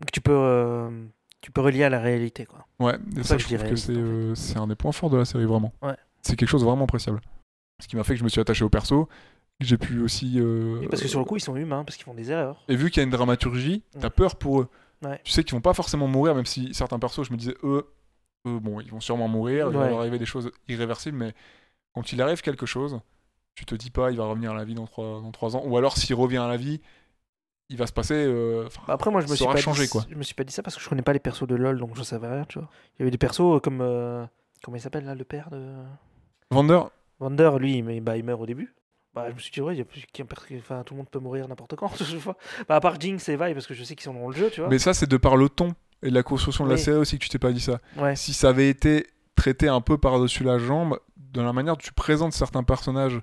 Donc 0.00 0.10
tu 0.12 0.20
peux, 0.20 0.32
euh, 0.36 1.06
tu 1.40 1.50
peux 1.50 1.62
relier 1.62 1.84
à 1.84 1.88
la 1.88 2.00
réalité, 2.00 2.44
quoi. 2.44 2.66
Ouais, 2.78 2.96
et 3.16 3.22
ça 3.22 3.38
je 3.38 3.46
je 3.46 3.56
trouve 3.56 3.70
que 3.70 3.76
c'est 3.76 3.92
euh, 3.96 4.34
un 4.56 4.66
des 4.66 4.74
points 4.74 4.92
forts 4.92 5.08
de 5.08 5.16
la 5.16 5.24
série, 5.24 5.46
vraiment. 5.46 5.72
Ouais. 5.80 5.96
C'est 6.20 6.36
quelque 6.36 6.48
chose 6.50 6.60
de 6.60 6.66
vraiment 6.66 6.84
appréciable. 6.84 7.20
Ce 7.80 7.88
qui 7.88 7.96
m'a 7.96 8.04
fait 8.04 8.12
que 8.14 8.18
je 8.18 8.24
me 8.24 8.28
suis 8.28 8.40
attaché 8.40 8.64
au 8.64 8.68
perso, 8.68 9.08
que 9.60 9.66
j'ai 9.66 9.78
pu 9.78 10.00
aussi. 10.02 10.34
euh, 10.38 10.86
parce 10.90 11.02
que 11.02 11.08
sur 11.08 11.18
le 11.18 11.24
coup, 11.24 11.36
ils 11.36 11.40
sont 11.40 11.56
humains, 11.56 11.84
parce 11.84 11.96
qu'ils 11.96 12.04
font 12.04 12.14
des 12.14 12.30
erreurs. 12.30 12.62
Et 12.68 12.76
vu 12.76 12.90
qu'il 12.90 13.00
y 13.00 13.02
a 13.02 13.04
une 13.04 13.10
dramaturgie, 13.10 13.82
t'as 14.00 14.10
peur 14.10 14.36
pour 14.36 14.60
eux. 14.60 14.68
Ouais. 15.04 15.20
Tu 15.24 15.32
sais 15.32 15.44
qu'ils 15.44 15.54
vont 15.54 15.60
pas 15.60 15.74
forcément 15.74 16.06
mourir, 16.08 16.34
même 16.34 16.46
si 16.46 16.72
certains 16.74 16.98
persos, 16.98 17.22
je 17.26 17.32
me 17.32 17.36
disais, 17.36 17.54
eux, 17.62 17.86
eux 18.46 18.58
bon, 18.58 18.80
ils 18.80 18.90
vont 18.90 19.00
sûrement 19.00 19.28
mourir, 19.28 19.68
il 19.68 19.72
va 19.74 19.80
Ouais. 19.84 19.88
leur 19.90 20.00
arriver 20.00 20.18
des 20.18 20.26
choses 20.26 20.50
irréversibles, 20.68 21.16
mais 21.18 21.34
quand 21.94 22.12
il 22.12 22.20
arrive 22.22 22.40
quelque 22.42 22.66
chose, 22.66 23.00
tu 23.54 23.64
te 23.64 23.74
dis 23.74 23.90
pas, 23.90 24.10
il 24.10 24.16
va 24.18 24.24
revenir 24.26 24.52
à 24.52 24.54
la 24.54 24.64
vie 24.64 24.74
dans 24.74 24.86
trois, 24.86 25.20
dans 25.22 25.32
trois 25.32 25.56
ans, 25.56 25.62
ou 25.66 25.76
alors 25.76 25.96
s'il 25.96 26.14
revient 26.14 26.36
à 26.38 26.48
la 26.48 26.56
vie, 26.58 26.80
il 27.68 27.76
va 27.78 27.86
se 27.86 27.92
passer. 27.92 28.14
euh, 28.14 28.68
Bah, 28.86 28.94
après, 28.94 29.10
moi, 29.10 29.20
je 29.22 29.28
me 29.28 29.34
suis 29.36 29.44
pas 29.46 29.56
changé, 29.56 29.84
dit, 29.84 29.88
quoi. 29.90 30.04
Je 30.08 30.14
me 30.14 30.22
suis 30.22 30.34
pas 30.34 30.44
dit 30.44 30.52
ça 30.52 30.62
parce 30.62 30.76
que 30.76 30.82
je 30.82 30.88
connais 30.88 31.02
pas 31.02 31.12
les 31.12 31.18
persos 31.18 31.46
de 31.48 31.54
LoL, 31.56 31.78
donc 31.78 31.96
je 31.96 32.02
savais 32.02 32.28
rien, 32.28 32.44
tu 32.44 32.58
vois. 32.58 32.68
Il 32.94 33.00
y 33.00 33.02
avait 33.02 33.10
des 33.10 33.18
persos 33.18 33.60
comme. 33.62 33.80
euh, 33.80 34.24
comment 34.62 34.76
il 34.76 34.80
s'appelle 34.80 35.04
là, 35.04 35.14
le 35.14 35.24
père 35.24 35.50
de. 35.50 35.74
Vander, 36.50 36.80
Vander, 37.18 37.50
lui, 37.58 37.82
mais, 37.82 38.00
bah, 38.00 38.16
il 38.16 38.24
meurt 38.24 38.40
au 38.40 38.46
début. 38.46 38.72
Bah, 39.16 39.26
je 39.30 39.34
me 39.34 39.38
suis 39.40 39.50
dit, 39.50 39.60
ouais, 39.62 39.74
il 39.74 39.78
y 39.78 39.80
a 39.80 39.84
plus 39.84 40.04
enfin, 40.58 40.82
tout 40.84 40.94
le 40.94 40.98
monde 40.98 41.08
peut 41.10 41.18
mourir 41.18 41.48
n'importe 41.48 41.74
quand, 41.74 41.90
je 42.04 42.16
vois. 42.18 42.36
Bah, 42.68 42.76
à 42.76 42.80
part 42.80 43.00
Jinx 43.00 43.28
et 43.28 43.36
Vi, 43.36 43.52
parce 43.54 43.66
que 43.66 43.74
je 43.74 43.82
sais 43.82 43.94
qu'ils 43.96 44.04
sont 44.04 44.14
dans 44.14 44.28
le 44.28 44.34
jeu, 44.36 44.50
tu 44.52 44.60
vois. 44.60 44.68
mais 44.70 44.78
ça, 44.78 44.92
c'est 44.94 45.08
de 45.08 45.16
par 45.16 45.36
le 45.36 45.48
ton 45.48 45.74
et 46.02 46.10
de 46.10 46.14
la 46.14 46.22
construction 46.22 46.64
de 46.66 46.70
la 46.70 46.76
série 46.76 46.98
aussi 46.98 47.18
que 47.18 47.24
tu 47.24 47.30
t'es 47.30 47.38
pas 47.38 47.50
dit 47.52 47.60
ça. 47.60 47.78
Ouais, 47.96 48.14
si 48.14 48.32
ça 48.34 48.50
avait 48.50 48.68
été 48.68 49.06
traité 49.34 49.66
un 49.68 49.80
peu 49.80 49.96
par-dessus 49.98 50.44
la 50.44 50.58
jambe, 50.58 50.98
de 51.32 51.40
la 51.40 51.52
manière 51.52 51.74
dont 51.74 51.82
tu 51.82 51.92
présentes 51.92 52.34
certains 52.34 52.62
personnages 52.62 53.18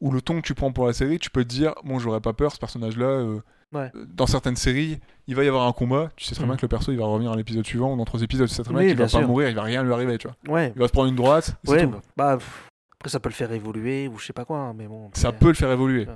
ou 0.00 0.10
le 0.10 0.20
ton 0.20 0.40
que 0.40 0.46
tu 0.46 0.54
prends 0.54 0.72
pour 0.72 0.86
la 0.86 0.92
série, 0.92 1.18
tu 1.20 1.30
peux 1.30 1.44
te 1.44 1.48
dire 1.48 1.74
bon, 1.84 1.98
j'aurais 2.00 2.20
pas 2.20 2.32
peur, 2.32 2.52
ce 2.52 2.58
personnage-là. 2.58 3.06
euh, 3.06 3.40
Ouais. 3.72 3.90
Dans 3.94 4.26
certaines 4.26 4.56
séries, 4.56 5.00
il 5.28 5.34
va 5.34 5.44
y 5.44 5.48
avoir 5.48 5.66
un 5.66 5.72
combat. 5.72 6.10
Tu 6.16 6.26
sais 6.26 6.34
très 6.34 6.44
bien 6.44 6.52
Mhm. 6.52 6.58
que 6.58 6.66
le 6.66 6.68
perso 6.68 6.92
il 6.92 6.98
va 6.98 7.06
revenir 7.06 7.32
à 7.32 7.36
l'épisode 7.36 7.64
suivant 7.64 7.94
ou 7.94 7.96
dans 7.96 8.04
trois 8.04 8.20
épisodes. 8.22 8.46
Tu 8.46 8.54
sais 8.54 8.62
très 8.62 8.70
bien 8.74 8.82
qu'il 8.82 8.90
va 8.90 8.94
bien 8.96 9.04
pas 9.06 9.08
sûr. 9.08 9.26
mourir, 9.26 9.48
il 9.48 9.54
va 9.54 9.62
rien 9.62 9.82
lui 9.82 9.92
arriver. 9.94 10.18
Tu 10.18 10.28
vois. 10.28 10.54
ouais. 10.54 10.72
Il 10.76 10.78
va 10.78 10.88
se 10.88 10.92
prendre 10.92 11.08
une 11.08 11.16
droite. 11.16 11.56
Ouais, 11.66 11.84
tout. 11.84 11.90
bah, 11.90 12.00
bah, 12.18 12.36
pff, 12.36 12.68
après, 13.02 13.10
ça 13.10 13.18
peut 13.18 13.28
le 13.30 13.34
faire 13.34 13.50
évoluer 13.50 14.06
ou 14.06 14.16
je 14.16 14.26
sais 14.26 14.32
pas 14.32 14.44
quoi, 14.44 14.58
hein, 14.58 14.74
mais 14.74 14.86
bon. 14.86 15.10
Ça 15.14 15.32
peut 15.32 15.48
le 15.48 15.54
faire 15.54 15.72
évoluer. 15.72 16.06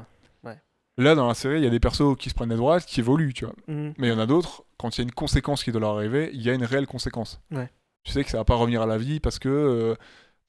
Ouais. 0.45 0.57
Là, 0.99 1.16
dans 1.16 1.26
la 1.26 1.34
série, 1.34 1.57
il 1.59 1.64
y 1.64 1.66
a 1.66 1.70
des 1.70 1.80
persos 1.80 2.16
qui 2.16 2.30
se 2.30 2.34
prennent 2.34 2.51
des 2.51 2.55
droites, 2.57 2.84
qui 2.87 3.01
évoluent, 3.01 3.34
tu 3.34 3.45
vois. 3.45 3.55
Mhm. 3.66 3.95
Mais 3.99 4.07
il 4.07 4.11
y 4.11 4.14
en 4.14 4.20
a 4.20 4.26
d'autres, 4.26 4.62
quand 4.78 4.97
il 4.97 5.01
y 5.01 5.03
a 5.03 5.03
une 5.03 5.11
conséquence 5.11 5.64
qui 5.64 5.72
doit 5.72 5.80
leur 5.80 5.97
arriver, 5.97 6.30
il 6.32 6.41
y 6.43 6.49
a 6.49 6.55
une 6.55 6.62
réelle 6.64 6.87
conséquence. 6.87 7.41
Ouais. 7.51 7.68
Tu 8.05 8.12
sais 8.12 8.22
que 8.22 8.30
ça 8.30 8.37
va 8.39 8.45
pas 8.45 8.55
revenir 8.55 8.82
à 8.82 8.87
la 8.87 8.99
vie 8.99 9.18
parce 9.18 9.41
que 9.41 9.49
euh, 9.49 9.97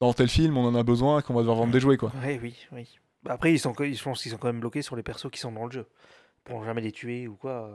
dans 0.00 0.12
tel 0.12 0.28
film, 0.28 0.56
on 0.56 0.64
en 0.64 0.76
a 0.76 0.84
besoin 0.84 1.18
et 1.18 1.22
qu'on 1.24 1.34
va 1.34 1.40
devoir 1.40 1.56
vendre 1.56 1.72
des 1.72 1.80
jouets, 1.80 1.96
quoi. 1.96 2.12
Ouais, 2.22 2.38
oui, 2.40 2.54
oui. 2.70 2.88
Après, 3.28 3.52
ils 3.52 3.58
sont, 3.58 3.72
co- 3.74 3.84
je 3.84 4.00
pense 4.00 4.22
qu'ils 4.22 4.30
sont 4.30 4.38
quand 4.38 4.46
même 4.46 4.60
bloqués 4.60 4.82
sur 4.82 4.94
les 4.94 5.02
persos 5.02 5.28
qui 5.32 5.40
sont 5.40 5.50
dans 5.50 5.66
le 5.66 5.72
jeu. 5.72 5.86
Ils 5.90 6.42
pourront 6.44 6.62
jamais 6.64 6.82
les 6.82 6.92
tuer 6.92 7.26
ou 7.26 7.34
quoi. 7.34 7.68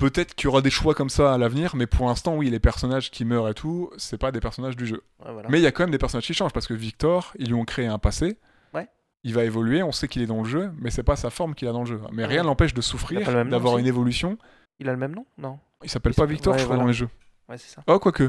Peut-être 0.00 0.34
qu'il 0.34 0.46
y 0.46 0.48
aura 0.48 0.62
des 0.62 0.70
choix 0.70 0.94
comme 0.94 1.10
ça 1.10 1.32
à 1.34 1.38
l'avenir, 1.38 1.76
mais 1.76 1.86
pour 1.86 2.06
l'instant, 2.06 2.34
oui, 2.36 2.48
les 2.50 2.58
personnages 2.58 3.10
qui 3.10 3.24
meurent 3.24 3.48
et 3.48 3.54
tout, 3.54 3.90
c'est 3.98 4.18
pas 4.18 4.32
des 4.32 4.40
personnages 4.40 4.76
du 4.76 4.86
jeu. 4.86 5.02
Ouais, 5.24 5.32
voilà. 5.32 5.48
Mais 5.50 5.58
il 5.60 5.62
y 5.62 5.66
a 5.66 5.72
quand 5.72 5.82
même 5.84 5.90
des 5.90 5.98
personnages 5.98 6.26
qui 6.26 6.34
changent 6.34 6.52
parce 6.52 6.66
que 6.66 6.74
Victor, 6.74 7.32
ils 7.38 7.46
lui 7.48 7.54
ont 7.54 7.64
créé 7.64 7.86
un 7.86 7.98
passé. 7.98 8.38
Ouais. 8.74 8.88
Il 9.24 9.34
va 9.34 9.44
évoluer, 9.44 9.82
on 9.82 9.92
sait 9.92 10.08
qu'il 10.08 10.22
est 10.22 10.26
dans 10.26 10.42
le 10.42 10.48
jeu, 10.48 10.72
mais 10.78 10.90
c'est 10.90 11.02
pas 11.02 11.16
sa 11.16 11.28
forme 11.30 11.54
qu'il 11.54 11.68
a 11.68 11.72
dans 11.72 11.80
le 11.80 11.86
jeu. 11.86 12.00
Mais 12.12 12.22
Ouais. 12.22 12.28
rien 12.28 12.42
l'empêche 12.42 12.72
de 12.74 12.80
souffrir, 12.80 13.20
d'avoir 13.44 13.78
une 13.78 13.86
évolution. 13.86 14.38
Il 14.78 14.88
a 14.88 14.92
le 14.92 14.98
même 14.98 15.14
nom? 15.14 15.26
Non 15.38 15.58
Il 15.84 15.90
s'appelle 15.90 16.14
pas 16.14 16.24
Victor, 16.26 16.54
je 16.56 16.64
crois, 16.64 16.76
voilà. 16.76 16.82
dans 16.82 16.88
les 16.88 16.94
jeux. 16.94 17.08
Ouais, 17.48 17.58
c'est 17.58 17.68
ça. 17.74 17.82
Oh, 17.86 17.98
quoique. 17.98 18.22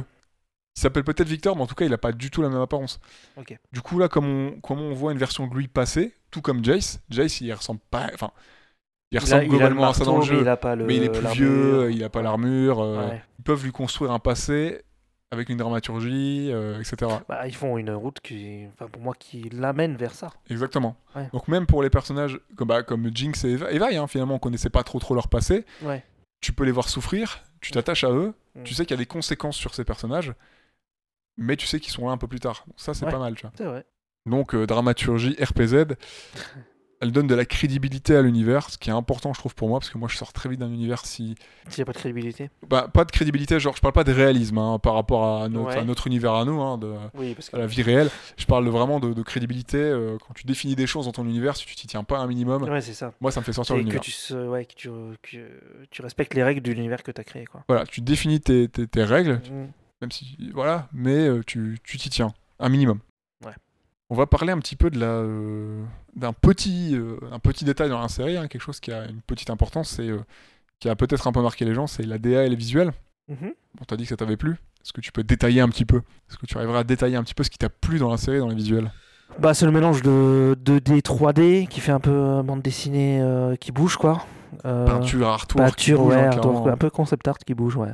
Il 0.76 0.80
s'appelle 0.82 1.03
peut-être 1.03 1.28
Victor, 1.28 1.55
mais 1.55 1.61
en 1.63 1.67
tout 1.67 1.76
cas, 1.76 1.86
il 1.86 1.93
a 1.93 1.97
pas 1.97 2.11
du 2.11 2.30
tout 2.32 2.41
la 2.41 2.49
même 2.49 2.61
apparence. 2.61 2.99
Du 3.72 3.82
coup, 3.82 3.97
là, 3.99 4.07
comme 4.09 4.26
on, 4.26 4.51
comme 4.61 4.80
on 4.80 4.93
voit 4.93 5.11
une 5.13 5.17
version 5.17 5.47
de 5.47 5.55
lui 5.55 5.67
passer, 5.67 6.13
tout 6.32 6.41
comme 6.41 6.63
Jace, 6.63 6.99
Jace, 7.09 7.39
il 7.41 7.53
ressemble 7.53 7.80
pas. 7.89 8.09
Enfin, 8.13 8.32
il 9.12 9.16
Il 9.16 9.18
a- 9.18 9.22
ressemble 9.22 9.43
il 9.43 9.49
globalement 9.49 9.89
à 9.89 9.93
ça 9.93 10.05
dans 10.05 10.14
le 10.16 10.20
mais 10.22 10.26
jeu. 10.26 10.41
il 10.41 10.47
a 10.47 10.57
pas 10.57 10.76
le. 10.76 10.86
mais 10.86 10.95
il 10.97 11.03
est 11.03 11.09
plus 11.09 11.28
vieux, 11.34 11.91
il 11.91 12.03
a 12.03 12.09
pas 12.09 12.22
l'armure. 12.22 12.80
euh, 12.82 13.09
Ouais. 13.09 13.22
Ils 13.39 13.43
peuvent 13.43 13.64
lui 13.64 13.72
construire 13.72 14.12
un 14.12 14.20
passé 14.20 14.82
avec 15.34 15.47
une 15.49 15.57
dramaturgie, 15.57 16.49
euh, 16.51 16.80
etc. 16.80 17.09
Bah, 17.30 17.47
ils 17.47 17.55
font 17.55 17.78
une 17.78 17.89
route 17.91 18.20
qui, 18.22 18.66
enfin, 18.74 18.88
pour 18.88 19.01
moi, 19.01 19.14
qui 19.18 19.49
l'amène 19.49 19.95
vers 19.95 20.14
ça. 20.14 20.30
Exactement. 20.49 20.97
Ouais. 21.16 21.30
Donc 21.34 21.47
même 21.47 21.66
pour 21.66 21.82
les 21.84 21.89
personnages 21.89 22.39
comme, 22.57 22.68
bah, 22.68 22.84
comme 22.84 23.09
Jinx 23.16 23.43
et 23.45 23.51
Eva, 23.51 23.72
Eva, 23.72 23.88
hein, 23.91 24.07
finalement, 24.07 24.36
on 24.36 24.39
connaissait 24.39 24.70
pas 24.70 24.84
trop 24.84 24.99
trop 24.99 25.16
leur 25.16 25.30
passé, 25.30 25.66
Ouais. 25.82 26.03
tu 26.41 26.51
peux 26.53 26.66
les 26.66 26.72
voir 26.72 26.89
souffrir, 26.89 27.39
tu 27.62 27.72
t'attaches 27.72 28.03
à 28.03 28.12
eux, 28.12 28.34
Mm. 28.55 28.64
tu 28.64 28.74
sais 28.74 28.86
qu'il 28.86 28.91
y 28.91 28.99
a 28.99 29.01
des 29.01 29.05
conséquences 29.05 29.55
sur 29.55 29.74
ces 29.74 29.86
personnages, 29.86 30.34
mais 31.38 31.55
tu 31.55 31.66
sais 31.66 31.80
qu'ils 31.80 31.93
sont 31.93 32.05
là 32.07 32.12
un 32.12 32.18
peu 32.18 32.28
plus 32.28 32.41
tard. 32.41 32.64
Donc 32.68 32.76
ça, 32.78 32.93
c'est 32.93 33.05
pas 33.05 33.18
mal, 33.20 33.34
tu 33.36 33.43
vois. 33.43 33.51
C'est 33.57 33.64
vrai. 33.66 33.86
Donc 34.26 34.53
euh, 34.53 34.68
dramaturgie 34.68 35.36
RPZ, 35.41 35.86
elle 37.01 37.11
donne 37.11 37.27
de 37.27 37.35
la 37.35 37.45
crédibilité 37.45 38.15
à 38.15 38.21
l'univers, 38.21 38.69
ce 38.69 38.77
qui 38.77 38.89
est 38.89 38.93
important, 38.93 39.33
je 39.33 39.39
trouve, 39.39 39.55
pour 39.55 39.67
moi, 39.67 39.79
parce 39.79 39.89
que 39.89 39.97
moi, 39.97 40.07
je 40.07 40.15
sors 40.17 40.31
très 40.33 40.49
vite 40.49 40.59
d'un 40.59 40.71
univers 40.71 41.05
si... 41.05 41.35
S'il 41.67 41.79
n'y 41.79 41.83
a 41.83 41.85
pas 41.85 41.93
de 41.93 41.97
crédibilité. 41.97 42.49
Bah, 42.69 42.87
pas 42.93 43.05
de 43.05 43.11
crédibilité, 43.11 43.59
genre, 43.59 43.75
je 43.75 43.81
parle 43.81 43.93
pas 43.93 44.03
de 44.03 44.11
réalisme 44.11 44.57
hein, 44.59 44.77
par 44.79 44.93
rapport 44.93 45.41
à 45.41 45.49
notre, 45.49 45.67
Ouais. 45.69 45.77
à 45.77 45.83
notre 45.83 46.05
univers 46.07 46.33
à 46.35 46.45
nous, 46.45 46.61
hein, 46.61 46.77
de, 46.77 46.93
Oui, 47.15 47.33
parce 47.33 47.49
que. 47.49 47.55
à 47.55 47.59
la 47.59 47.67
vie 47.67 47.81
réelle. 47.81 48.09
Je 48.37 48.45
parle 48.45 48.67
vraiment 48.69 48.99
de, 48.99 49.13
de 49.13 49.21
crédibilité. 49.23 49.77
euh, 49.77 50.17
quand 50.27 50.33
tu 50.33 50.45
définis 50.45 50.75
des 50.75 50.85
choses 50.87 51.05
dans 51.05 51.11
ton 51.11 51.25
univers, 51.25 51.55
si 51.55 51.65
tu 51.65 51.75
t'y 51.75 51.87
tiens 51.87 52.03
pas 52.03 52.19
un 52.19 52.27
minimum, 52.27 52.63
Ouais, 52.63 52.81
ça. 52.81 53.13
moi, 53.19 53.31
ça 53.31 53.39
me 53.39 53.45
fait 53.45 53.53
sortir 53.53 53.75
que 53.75 53.79
l'univers. 53.79 54.01
tu, 54.01 54.11
se- 54.11 54.47
ouais, 54.47 54.65
que, 54.65 54.73
tu, 54.75 54.89
que 55.23 55.37
tu 55.89 56.01
respectes 56.01 56.33
les 56.35 56.43
règles 56.43 56.61
de 56.61 56.71
l'univers 56.71 57.01
que 57.03 57.11
tu 57.11 57.19
as 57.19 57.23
créé. 57.23 57.45
Quoi. 57.45 57.63
Voilà, 57.67 57.85
tu 57.85 58.01
définis 58.01 58.39
tes, 58.41 58.67
tes- 58.67 58.85
tes 58.87 59.03
règles, 59.03 59.41
Mm. 59.49 59.67
même 60.01 60.11
si... 60.11 60.37
Voilà, 60.53 60.87
mais 60.93 61.27
euh, 61.27 61.41
tu 61.45 61.79
tu 61.83 61.97
t'y 61.97 62.09
tiens, 62.09 62.33
un 62.59 62.69
minimum. 62.69 62.99
On 64.12 64.16
va 64.16 64.28
parler 64.28 64.51
un 64.51 64.59
petit 64.59 64.76
peu 64.76 64.89
de 64.89 64.99
la 64.99 65.07
euh, 65.07 65.84
d'un 66.18 66.34
petit 66.34 66.95
euh, 66.95 67.18
un 67.32 67.39
petit 67.39 67.64
détail 67.64 67.89
dans 67.89 68.01
la 68.01 68.09
série, 68.09 68.36
hein, 68.36 68.47
quelque 68.47 68.62
chose 68.62 68.82
qui 68.82 68.91
a 68.91 69.05
une 69.05 69.22
petite 69.22 69.49
importance, 69.49 69.89
c'est 69.89 70.09
euh, 70.09 70.20
qui 70.80 70.89
a 70.89 70.95
peut-être 70.97 71.28
un 71.28 71.32
peu 71.32 71.41
marqué 71.41 71.64
les 71.64 71.74
gens, 71.74 71.88
c'est 71.88 72.03
la 72.03 72.18
DA 72.18 72.45
et 72.45 72.49
les 72.49 72.57
visuels. 72.57 72.91
Mhm. 73.30 73.53
On 73.80 73.86
t'a 73.86 73.95
dit 73.95 74.03
que 74.03 74.09
ça 74.09 74.18
t'avait 74.18 74.36
plu. 74.36 74.51
Est-ce 74.84 74.91
que 74.91 74.99
tu 74.99 75.12
peux 75.12 75.24
détailler 75.24 75.62
un 75.62 75.70
petit 75.70 75.86
peu? 75.86 76.01
Est-ce 76.30 76.38
que 76.38 76.45
tu 76.45 76.57
arriveras 76.57 76.80
à 76.80 76.84
détailler 76.84 77.16
un 77.16 77.24
petit 77.24 77.34
peu 77.34 77.43
ce 77.43 77.49
qui 77.49 77.57
t'a 77.57 77.70
plu 77.70 77.99
dans 77.99 78.09
la 78.09 78.18
série, 78.18 78.39
dans 78.39 78.49
les 78.49 78.55
visuels? 78.55 78.91
Bah, 79.39 79.53
c'est 79.53 79.66
le 79.66 79.72
mélange 79.72 80.01
de 80.01 80.57
2D, 80.62 81.01
3D 81.01 81.68
qui 81.68 81.80
fait 81.80 81.91
un 81.91 81.99
peu 81.99 82.12
euh, 82.12 82.43
bande 82.43 82.62
dessinée 82.62 83.22
euh, 83.22 83.55
qui 83.55 83.72
bouge, 83.72 83.95
quoi. 83.95 84.26
Euh, 84.66 84.86
Peinture, 84.86 85.30
artwork, 85.30 85.70
Peinture, 85.70 85.99
bouge, 86.01 86.14
ouais, 86.14 86.20
hein, 86.20 86.32
artwork, 86.32 86.68
un 86.68 86.78
peu 86.78 86.89
concept 86.89 87.28
art 87.28 87.38
qui 87.38 87.53
bouge, 87.53 87.78
ouais. 87.78 87.93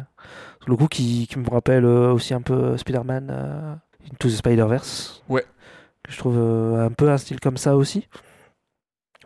Le 0.66 0.76
coup, 0.76 0.88
qui, 0.88 1.28
qui 1.28 1.38
me 1.38 1.50
rappelle 1.50 1.86
euh, 1.86 2.12
aussi 2.12 2.34
un 2.34 2.42
peu 2.42 2.76
Spider-Man 2.78 3.80
Into 4.12 4.30
the 4.30 4.32
Spider-Verse. 4.32 5.24
Ouais. 5.30 5.46
Je 6.08 6.18
trouve 6.18 6.38
euh, 6.38 6.86
un 6.86 6.92
peu 6.92 7.10
un 7.12 7.18
style 7.18 7.40
comme 7.40 7.58
ça 7.58 7.76
aussi. 7.76 8.08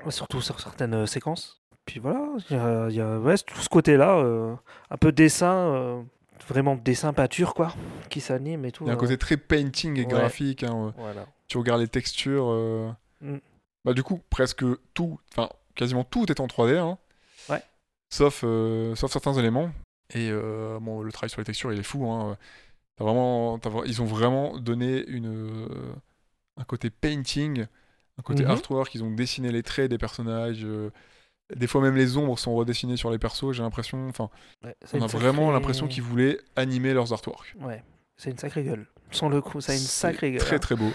Surtout 0.09 0.41
sur 0.41 0.59
certaines 0.59 0.93
euh, 0.95 1.05
séquences. 1.05 1.61
Puis 1.85 1.99
voilà, 1.99 2.27
il 2.49 2.55
y 2.55 2.59
a, 2.59 2.87
il 2.89 2.95
y 2.95 3.01
a- 3.01 3.19
ouais, 3.19 3.37
tout 3.37 3.59
ce 3.59 3.69
côté-là, 3.69 4.17
euh, 4.17 4.55
un 4.89 4.97
peu 4.97 5.11
dessin, 5.11 6.03
vraiment 6.47 6.75
dessin, 6.75 7.13
peinture, 7.13 7.53
quoi, 7.53 7.73
qui 8.09 8.19
s'anime 8.21 8.65
et 8.65 8.71
tout. 8.71 8.83
Il 8.83 8.87
y 8.87 8.89
a 8.89 8.93
un 8.93 8.95
euh, 8.95 8.99
côté 8.99 9.17
très 9.17 9.37
painting 9.37 9.97
et 9.97 10.01
Ouais. 10.01 10.07
graphique. 10.07 10.63
hein. 10.63 10.93
Voilà. 10.97 11.25
Tu 11.47 11.57
regardes 11.57 11.81
les 11.81 11.87
textures. 11.87 12.47
euh, 12.49 12.89
Mm. 13.21 13.37
Bah, 13.85 13.93
du 13.93 14.01
coup, 14.03 14.19
presque 14.31 14.63
tout, 14.95 15.19
enfin, 15.31 15.49
quasiment 15.75 16.03
tout 16.03 16.31
est 16.31 16.39
en 16.39 16.47
3D. 16.47 16.77
hein. 16.77 16.97
Ouais. 17.49 17.61
Sauf, 18.11 18.41
euh, 18.43 18.95
sauf 18.95 19.11
certains 19.11 19.33
éléments. 19.33 19.71
Et 20.13 20.31
bon, 20.81 21.01
le 21.03 21.11
travail 21.11 21.29
sur 21.29 21.39
les 21.39 21.45
textures, 21.45 21.71
il 21.71 21.79
est 21.79 21.83
fou. 21.83 22.05
hein. 22.09 22.37
Vraiment, 22.99 23.59
ils 23.85 24.01
ont 24.01 24.05
vraiment 24.05 24.57
donné 24.59 25.05
une, 25.07 25.67
un 26.61 26.63
côté 26.63 26.89
painting, 26.89 27.65
un 28.17 28.21
côté 28.23 28.43
Mhm. 28.43 28.51
artwork. 28.51 28.93
Ils 28.95 29.03
ont 29.03 29.11
dessiné 29.11 29.51
les 29.51 29.63
traits 29.63 29.89
des 29.89 29.97
personnages. 29.97 30.63
euh, 30.63 30.91
des 31.55 31.67
fois, 31.67 31.81
même 31.81 31.97
les 31.97 32.15
ombres 32.15 32.39
sont 32.39 32.55
redessinées 32.55 32.95
sur 32.95 33.11
les 33.11 33.19
persos, 33.19 33.51
j'ai 33.51 33.61
l'impression. 33.63 34.07
Enfin, 34.07 34.29
Ouais, 34.63 34.73
on 34.93 35.01
a 35.01 35.07
vraiment 35.07 35.41
sacrée- 35.47 35.53
l'impression 35.53 35.87
qu'ils 35.87 36.03
voulaient 36.03 36.39
animer 36.55 36.93
leurs 36.93 37.11
artworks. 37.11 37.55
Ouais, 37.59 37.83
c'est 38.15 38.31
une 38.31 38.37
sacrée 38.37 38.63
gueule. 38.63 38.87
Sans 39.13 39.27
le 39.27 39.41
coup, 39.41 39.59
ça 39.59 39.73
a 39.73 39.75
une 39.75 39.81
sacrée 39.81 40.31
gueule. 40.31 40.39
Très 40.39 40.55
hein. 40.55 40.59
très 40.59 40.75
beau. 40.77 40.89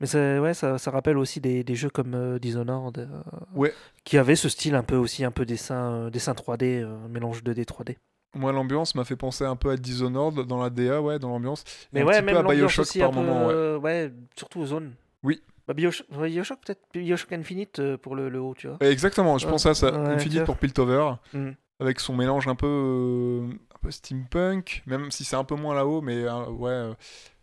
Mais 0.00 0.06
ça, 0.08 0.40
ouais, 0.40 0.54
ça, 0.54 0.78
ça 0.78 0.90
rappelle 0.90 1.16
aussi 1.16 1.40
des, 1.40 1.62
des 1.62 1.76
jeux 1.76 1.90
comme 1.90 2.14
euh, 2.14 2.40
Dishonored. 2.40 2.98
euh, 2.98 3.06
Ouais. 3.54 3.72
Qui 4.02 4.18
avaient 4.18 4.34
ce 4.34 4.48
style 4.48 4.74
un 4.74 4.82
peu 4.82 4.96
aussi, 4.96 5.22
un 5.24 5.30
peu 5.30 5.46
dessin, 5.46 6.10
dessin 6.10 6.32
3D, 6.32 6.80
euh, 6.82 7.06
mélange 7.08 7.44
2D, 7.44 7.64
3D. 7.64 7.96
Moi, 8.34 8.52
l'ambiance 8.52 8.94
m'a 8.94 9.04
fait 9.04 9.16
penser 9.16 9.44
un 9.44 9.56
peu 9.56 9.70
à 9.70 9.76
Dishonored 9.76 10.46
dans 10.46 10.62
la 10.62 10.70
DA, 10.70 11.00
ouais, 11.00 11.18
dans 11.18 11.30
l'ambiance. 11.30 11.64
Mais 11.92 12.02
un 12.02 12.06
ouais, 12.06 12.18
petit 12.18 12.24
même 12.26 12.34
peu 12.44 12.50
à 12.50 12.54
Bioshock 12.54 12.82
aussi 12.82 12.98
par 13.00 13.08
un 13.08 13.12
peu, 13.12 13.16
moment, 13.20 13.46
ouais. 13.46 13.52
euh, 13.54 13.78
ouais, 13.78 14.12
surtout 14.36 14.60
aux 14.60 14.66
zones. 14.66 14.92
Oui. 15.22 15.42
Bah, 15.66 15.74
Bioshock, 15.74 16.06
Bioshock 16.10 16.60
peut-être, 16.64 16.80
Bioshock 16.92 17.32
Infinite 17.32 17.78
euh, 17.78 17.96
pour 17.96 18.14
le, 18.16 18.28
le 18.28 18.40
haut, 18.40 18.54
tu 18.54 18.68
vois. 18.68 18.76
Exactement, 18.80 19.38
je 19.38 19.46
Ouais, 19.46 19.52
pensais 19.52 19.70
à 19.70 19.74
ça. 19.74 19.90
ouais, 19.92 20.08
Infinite 20.14 20.44
pour 20.44 20.56
Piltover, 20.58 21.12
Mm. 21.32 21.50
avec 21.80 22.00
son 22.00 22.14
mélange 22.16 22.46
un 22.48 22.54
peu, 22.54 22.66
euh, 22.66 23.48
un 23.74 23.78
peu 23.80 23.90
steampunk, 23.90 24.82
même 24.86 25.10
si 25.10 25.24
c'est 25.24 25.36
un 25.36 25.44
peu 25.44 25.54
moins 25.56 25.74
là-haut, 25.74 26.00
mais 26.02 26.16
euh, 26.24 26.46
ouais, 26.50 26.90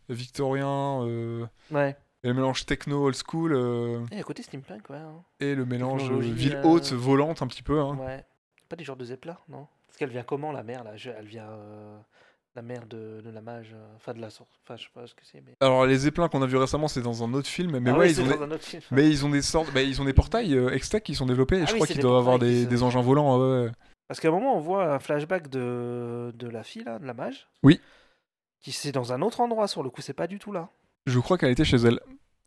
victorien, 0.09 1.01
Ouais. 1.71 1.95
et 2.23 2.27
le 2.27 2.33
mélange 2.33 2.65
techno 2.65 3.03
old 3.05 3.15
school, 3.15 4.07
Et 4.11 4.19
à 4.19 4.23
côté 4.23 4.43
steampunk, 4.43 4.89
ouais. 4.89 4.97
hein. 4.97 5.23
et 5.39 5.55
le 5.55 5.65
mélange 5.65 6.11
ville 6.11 6.59
haute, 6.63 6.91
volante 6.93 7.41
un 7.41 7.47
petit 7.47 7.63
peu. 7.63 7.79
hein. 7.79 7.97
Ouais. 7.97 8.23
Pas 8.69 8.75
des 8.75 8.83
genres 8.83 8.95
de 8.97 9.05
Zeppelin, 9.05 9.37
non? 9.49 9.67
Parce 9.95 9.99
qu'elle 9.99 10.09
vient 10.09 10.23
comment 10.23 10.51
la 10.51 10.61
mer 10.63 10.83
là? 10.83 10.91
Elle 11.17 11.25
vient 11.25 11.47
euh, 11.47 11.97
la 12.53 12.61
mer 12.61 12.81
de, 12.85 13.21
de 13.23 13.29
la 13.29 13.39
mage, 13.41 13.71
euh, 13.73 13.95
enfin 13.95 14.13
de 14.13 14.19
la 14.19 14.29
sorte, 14.29 14.49
enfin 14.61 14.75
je 14.75 14.83
sais 14.83 14.89
pas 14.93 15.07
ce 15.07 15.13
que 15.15 15.21
c'est. 15.23 15.41
Mais... 15.45 15.53
Alors 15.61 15.85
les 15.85 15.95
zeppelins 15.99 16.27
qu'on 16.27 16.41
a 16.41 16.45
vu 16.45 16.57
récemment, 16.57 16.89
c'est 16.89 17.01
dans 17.01 17.23
un 17.23 17.33
autre 17.33 17.47
film, 17.47 17.79
mais 17.79 17.89
Ah 17.89 17.97
ouais, 17.97 18.09
ils 18.11 18.15
c'est 18.15 18.21
ont 18.21 18.25
dans 18.25 18.31
des... 18.35 18.43
un 18.43 18.51
autre 18.51 18.65
film. 18.65 18.81
Mais 18.91 19.09
ils 19.09 19.25
ont 19.25 19.29
des 19.29 19.41
sortes, 19.41 19.73
bah, 19.73 19.81
ils 19.81 20.01
ont 20.01 20.03
des 20.03 20.11
portails 20.11 20.53
euh, 20.53 20.73
Hextech 20.73 21.01
qui 21.01 21.15
sont 21.15 21.25
développés 21.25 21.59
et 21.59 21.61
Ah 21.61 21.65
je 21.67 21.71
oui, 21.71 21.77
crois 21.77 21.87
c'est 21.87 21.93
qu'ils 21.93 22.01
des 22.01 22.07
doivent 22.09 22.17
avoir 22.17 22.33
portails 22.39 22.49
qui 22.49 22.55
des, 22.59 22.63
se- 22.65 22.69
des 22.69 22.83
engins 22.83 22.99
volants. 23.01 23.39
ouais, 23.39 23.63
ouais. 23.67 23.71
Parce 24.09 24.19
qu'à 24.19 24.27
un 24.27 24.31
moment, 24.31 24.57
on 24.57 24.59
voit 24.59 24.93
un 24.95 24.99
flashback 24.99 25.47
de, 25.49 26.33
de 26.35 26.47
la 26.49 26.63
fille, 26.63 26.83
là, 26.83 26.99
de 26.99 27.05
la 27.07 27.13
mage. 27.13 27.47
Oui. 27.63 27.79
Qui 28.59 28.73
c'est 28.73 28.91
dans 28.91 29.13
un 29.13 29.21
autre 29.21 29.39
endroit, 29.39 29.69
sur 29.69 29.81
le 29.81 29.89
coup, 29.89 30.01
c'est 30.01 30.11
pas 30.13 30.27
du 30.27 30.37
tout 30.39 30.51
là. 30.51 30.67
Je 31.05 31.19
crois 31.19 31.37
qu'elle 31.37 31.51
était 31.51 31.63
chez 31.63 31.77
elle. 31.77 32.01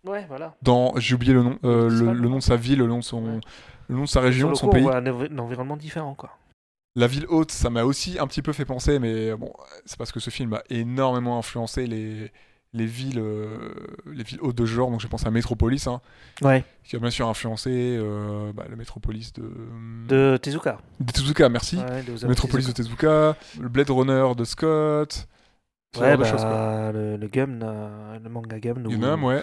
Ouais, 0.05 0.27
voilà. 0.29 0.55
Dans, 0.61 0.93
j'ai 0.99 1.15
oublié 1.15 1.33
le 1.33 1.43
nom, 1.43 1.59
euh, 1.65 1.89
C'est 1.89 1.97
le, 2.01 2.05
pas 2.07 2.13
le 2.13 2.21
le 2.21 2.29
nom 2.29 2.37
de 2.37 2.43
sa 2.43 2.57
ville, 2.57 2.79
le 2.81 2.87
nom 2.87 2.99
de 2.99 3.05
son, 3.05 3.25
Ouais. 3.25 3.41
le 3.89 3.97
nom 3.97 4.03
de 4.03 4.09
sa 4.09 4.21
région, 4.21 4.49
sur 4.49 4.53
de 4.53 4.59
son 4.59 4.67
coup, 4.67 4.73
pays. 4.75 4.83
on 4.83 4.91
voit 4.91 4.97
un, 4.97 5.07
env- 5.07 5.33
un 5.33 5.39
environnement 5.39 5.77
différent, 5.79 6.15
quoi. 6.15 6.31
La 6.99 7.07
ville 7.07 7.27
haute, 7.29 7.53
ça 7.53 7.71
m'a 7.71 7.85
aussi 7.85 8.19
un 8.19 8.27
petit 8.27 8.43
peu 8.43 8.53
fait 8.53 8.65
penser, 8.65 8.99
mais 8.99 9.35
bon, 9.37 9.53
c'est 9.87 9.97
parce 9.97 10.11
que 10.11 10.21
ce 10.21 10.31
film 10.31 10.53
a 10.55 10.63
énormément 10.69 11.39
influencé 11.39 11.87
les, 11.87 12.33
les 12.73 12.87
villes, 12.87 13.21
euh, 13.21 13.71
les 14.07 14.25
villes 14.25 14.41
hautes 14.43 14.57
de 14.57 14.67
ce 14.67 14.71
genre. 14.73 14.91
Donc 14.91 14.99
j'ai 15.01 15.07
pensé 15.09 15.27
à 15.27 15.31
Metropolis, 15.31 15.87
hein, 15.87 16.01
Ouais. 16.43 16.65
qui 16.83 16.97
a 16.97 16.99
bien 16.99 17.11
sûr 17.11 17.29
influencé 17.29 17.71
euh, 18.01 18.53
bah, 18.53 18.65
le 18.69 18.75
Metropolis 18.77 19.33
de, 19.35 19.49
De 20.09 20.37
Tezuka. 20.39 20.79
de 20.99 21.13
Tezuka, 21.13 21.49
merci. 21.49 21.77
Ouais, 21.77 22.03
de 22.03 22.27
Metropolis 22.27 22.67
de 22.67 22.73
Tezuka. 22.73 23.37
Le 23.61 23.69
Blade 23.69 23.91
Runner 23.91 24.35
de 24.37 24.45
Scott. 24.45 25.29
Ouais, 25.99 26.17
bah, 26.17 26.91
le, 26.93 27.17
le 27.17 27.29
Gum, 27.29 27.61
le 28.23 28.29
manga 28.29 28.59
Gum, 28.59 28.83
Gundam, 28.89 29.23
ouais. 29.25 29.43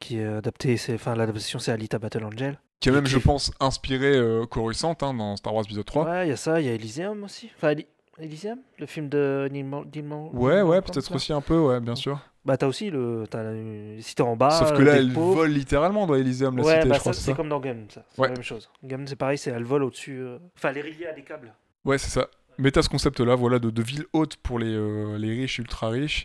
qui 0.00 0.18
est 0.18 0.26
adapté, 0.26 0.76
enfin 0.92 1.14
l'adaptation 1.14 1.58
c'est 1.58 1.70
Alita 1.72 1.98
Battle 1.98 2.24
Angel. 2.24 2.58
Qui 2.80 2.90
a 2.90 2.92
même, 2.92 3.06
je 3.06 3.18
pense, 3.18 3.50
inspiré 3.58 4.14
euh, 4.16 4.44
Coruscant 4.46 4.96
hein, 5.02 5.14
dans 5.14 5.36
Star 5.36 5.54
Wars 5.54 5.64
épisode 5.64 5.84
3. 5.86 6.04
Ouais, 6.04 6.26
il 6.26 6.30
y 6.30 6.32
a 6.32 6.36
ça, 6.36 6.60
il 6.60 6.66
y 6.66 6.68
a 6.68 6.72
Elysium 6.74 7.24
aussi. 7.24 7.50
Enfin, 7.56 7.70
Eli- 7.72 7.86
Elysium, 8.18 8.58
le 8.78 8.86
film 8.86 9.08
de 9.08 9.48
Neil 9.50 9.62
Mo- 9.64 9.84
Neil 9.84 10.02
Mo- 10.02 10.30
Ouais, 10.34 10.54
Neil 10.56 10.62
ouais, 10.62 10.82
peut-être 10.82 11.14
aussi 11.14 11.32
un 11.32 11.40
peu, 11.40 11.58
ouais, 11.58 11.80
bien 11.80 11.94
sûr. 11.94 12.20
Bah 12.44 12.56
t'as 12.56 12.66
aussi 12.68 12.90
le, 12.90 13.24
la- 13.32 14.00
si 14.02 14.14
t'es 14.14 14.22
en 14.22 14.36
bas. 14.36 14.50
Sauf 14.50 14.72
que 14.72 14.82
euh, 14.82 14.84
là, 14.84 14.92
des 14.92 14.98
elle 15.00 15.12
pauvres. 15.12 15.34
vole 15.34 15.50
littéralement 15.50 16.06
dans 16.06 16.14
Elysium, 16.14 16.56
la 16.58 16.62
ouais, 16.64 16.74
cité, 16.76 16.88
bah 16.88 16.94
je 16.94 17.00
crois, 17.00 17.12
c'est 17.12 17.34
comme 17.34 17.48
dans 17.48 17.58
Gun, 17.60 17.76
ça. 17.88 18.04
C'est 18.10 18.20
Ouais. 18.20 18.28
la 18.28 18.34
même 18.34 18.42
chose. 18.44 18.70
Gun, 18.84 19.04
c'est 19.06 19.16
pareil, 19.16 19.36
c'est 19.36 19.50
elle 19.50 19.64
vole 19.64 19.82
au-dessus. 19.82 20.18
euh, 20.20 20.38
Enfin, 20.56 20.68
elle 20.70 20.78
est 20.78 20.82
reliée 20.82 21.06
à 21.06 21.12
des 21.12 21.22
câbles. 21.22 21.52
Ouais, 21.84 21.98
c'est 21.98 22.10
ça. 22.10 22.28
Mais 22.58 22.70
t'as 22.70 22.82
ce 22.82 22.88
concept-là, 22.88 23.34
voilà, 23.34 23.58
de, 23.58 23.70
de 23.70 23.82
ville 23.82 24.04
haute 24.12 24.36
pour 24.36 24.58
les, 24.58 24.72
euh, 24.72 25.18
les 25.18 25.30
riches, 25.30 25.58
ultra 25.58 25.88
riches, 25.88 26.24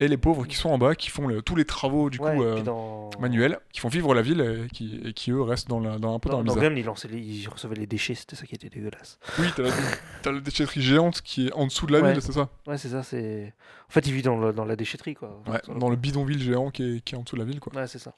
et 0.00 0.08
les 0.08 0.16
pauvres 0.16 0.44
qui 0.46 0.56
sont 0.56 0.70
en 0.70 0.78
bas, 0.78 0.94
qui 0.94 1.08
font 1.10 1.26
le- 1.28 1.40
tous 1.42 1.54
les 1.56 1.64
travaux, 1.64 2.10
du 2.10 2.18
ouais, 2.18 2.34
coup, 2.36 2.42
euh, 2.42 2.62
dans... 2.62 3.10
manuels, 3.20 3.58
qui 3.72 3.80
font 3.80 3.88
vivre 3.88 4.12
la 4.14 4.22
ville, 4.22 4.40
et 4.40 4.68
qui, 4.72 5.00
et 5.04 5.12
qui 5.12 5.30
eux, 5.30 5.40
restent 5.42 5.68
dans, 5.68 5.78
la, 5.80 5.98
dans 5.98 6.14
un 6.14 6.18
peu 6.18 6.28
dans, 6.30 6.42
Dans, 6.42 6.54
misère. 6.54 6.70
Gun, 6.70 6.76
ils, 6.76 6.84
lançaient 6.84 7.08
les- 7.08 7.20
ils 7.20 7.48
recevaient 7.48 7.76
les 7.76 7.86
déchets, 7.86 8.14
c'était 8.14 8.36
ça 8.36 8.44
qui 8.46 8.54
était 8.54 8.68
dégueulasse. 8.68 9.18
Oui, 9.38 9.46
t'as 9.54 10.32
la, 10.32 10.40
déchetterie 10.40 10.82
géante 10.82 11.22
qui 11.22 11.46
est 11.48 11.52
en 11.52 11.66
dessous 11.66 11.86
de 11.86 11.92
la 11.92 12.00
Ouais. 12.00 12.12
ville, 12.12 12.22
c'est 12.22 12.32
ça? 12.32 12.48
Ouais, 12.66 12.76
c'est 12.78 12.88
ça, 12.88 13.02
c'est. 13.02 13.54
En 13.88 13.92
fait, 13.92 14.06
ils 14.06 14.12
vivent 14.12 14.24
dans, 14.24 14.36
le- 14.38 14.52
dans 14.52 14.64
la 14.64 14.76
déchetterie, 14.76 15.14
quoi. 15.14 15.40
Ouais, 15.46 15.60
le 15.68 15.78
dans 15.78 15.88
le 15.90 15.96
bidonville 15.96 16.42
géant 16.42 16.70
qui 16.70 16.82
est, 16.96 17.00
qui 17.04 17.14
est 17.14 17.18
en 17.18 17.22
dessous 17.22 17.36
de 17.36 17.40
la 17.40 17.46
ville, 17.46 17.60
quoi. 17.60 17.72
Ouais, 17.74 17.86
c'est 17.86 17.98
ça. 18.00 18.14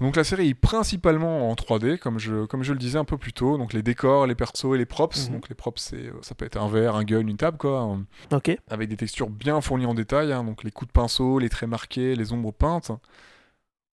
Donc 0.00 0.16
la 0.16 0.24
série 0.24 0.48
est 0.48 0.54
principalement 0.54 1.48
en 1.50 1.54
3D, 1.54 1.98
comme 1.98 2.18
je, 2.18 2.46
comme 2.46 2.64
je 2.64 2.72
le 2.72 2.78
disais 2.78 2.98
un 2.98 3.04
peu 3.04 3.16
plus 3.16 3.32
tôt. 3.32 3.56
Donc 3.58 3.72
les 3.72 3.82
décors, 3.82 4.26
les 4.26 4.34
persos 4.34 4.74
et 4.74 4.78
les 4.78 4.86
props. 4.86 5.28
Mhm. 5.28 5.34
Donc 5.34 5.48
les 5.48 5.54
props, 5.54 5.80
c'est, 5.80 6.06
euh, 6.08 6.12
ça 6.22 6.34
peut 6.34 6.44
être 6.44 6.56
un 6.56 6.68
verre, 6.68 6.96
un 6.96 7.04
gun, 7.04 7.20
une 7.26 7.36
table, 7.36 7.58
quoi. 7.58 7.80
hein, 7.80 8.04
Ok. 8.32 8.56
Avec 8.68 8.88
des 8.88 8.96
textures 8.96 9.30
bien 9.30 9.60
fournies 9.60 9.86
en 9.86 9.94
détail. 9.94 10.32
hein, 10.32 10.42
donc 10.42 10.64
les 10.64 10.72
coups 10.72 10.88
de 10.88 10.92
pinceau, 10.92 11.38
les 11.38 11.48
traits 11.48 11.68
marqués, 11.68 12.16
les 12.16 12.32
ombres 12.32 12.52
peintes. 12.52 12.90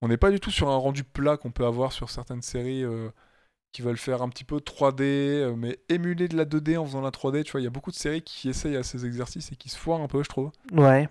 On 0.00 0.08
n'est 0.08 0.16
pas 0.16 0.30
du 0.30 0.40
tout 0.40 0.50
sur 0.50 0.70
un 0.70 0.76
rendu 0.76 1.04
plat 1.04 1.36
qu'on 1.36 1.50
peut 1.50 1.66
avoir 1.66 1.92
sur 1.92 2.08
certaines 2.08 2.40
séries 2.40 2.82
euh, 2.82 3.10
qui 3.72 3.82
veulent 3.82 3.98
faire 3.98 4.22
un 4.22 4.30
petit 4.30 4.44
peu 4.44 4.56
3D, 4.56 5.02
euh, 5.02 5.54
mais 5.54 5.78
émuler 5.90 6.28
de 6.28 6.36
la 6.38 6.46
2D 6.46 6.78
en 6.78 6.86
faisant 6.86 7.02
la 7.02 7.10
3D. 7.10 7.44
Tu 7.44 7.52
vois, 7.52 7.60
il 7.60 7.64
y 7.64 7.66
a 7.66 7.70
beaucoup 7.70 7.90
de 7.90 7.96
séries 7.96 8.22
qui 8.22 8.48
essayent 8.48 8.76
à 8.78 8.82
ces 8.82 9.04
exercices 9.04 9.52
et 9.52 9.56
qui 9.56 9.68
se 9.68 9.76
foirent 9.76 10.00
un 10.00 10.08
peu, 10.08 10.22
je 10.22 10.30
trouve. 10.30 10.50
Ouais. 10.72 11.10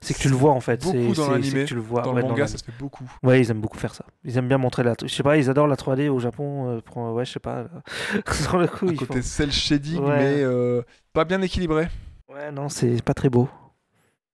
C'est 0.00 0.14
que 0.14 0.18
tu 0.18 0.28
le 0.28 0.34
vois 0.34 0.52
en 0.52 0.60
fait. 0.60 0.82
Beaucoup 0.82 1.14
c'est- 1.14 1.20
dans 1.20 1.40
que 1.40 1.64
Tu 1.64 1.74
le 1.74 1.80
vois. 1.80 2.02
Dans 2.02 2.14
ouais, 2.14 2.22
le 2.22 2.28
manga, 2.28 2.46
ça 2.46 2.58
se 2.58 2.64
fait 2.64 2.72
beaucoup. 2.78 3.04
Ouais, 3.22 3.40
ils 3.40 3.50
aiment 3.50 3.60
beaucoup 3.60 3.78
faire 3.78 3.94
ça. 3.94 4.04
Ils 4.24 4.36
aiment 4.36 4.48
bien 4.48 4.58
montrer 4.58 4.82
la. 4.82 4.94
Je 5.02 5.06
sais 5.08 5.22
pas, 5.22 5.36
ils 5.36 5.48
adorent 5.48 5.66
la 5.68 5.76
3D 5.76 6.08
au 6.08 6.18
Japon. 6.18 6.68
euh, 6.68 6.80
pour- 6.80 6.96
Ouais, 7.14 7.24
je 7.24 7.32
sais 7.32 7.40
pas. 7.40 7.66
Sur 8.32 8.58
le 8.58 8.66
coup, 8.66 8.86
ils 8.90 8.98
côté 8.98 9.14
font- 9.20 9.22
cel 9.22 9.52
shading, 9.52 10.00
Ouais. 10.02 10.18
mais 10.18 10.42
euh, 10.42 10.82
pas 11.12 11.24
bien 11.24 11.40
équilibré. 11.42 11.88
Ouais, 12.28 12.50
non, 12.52 12.68
c'est 12.68 13.02
pas 13.02 13.14
très 13.14 13.30
beau. 13.30 13.48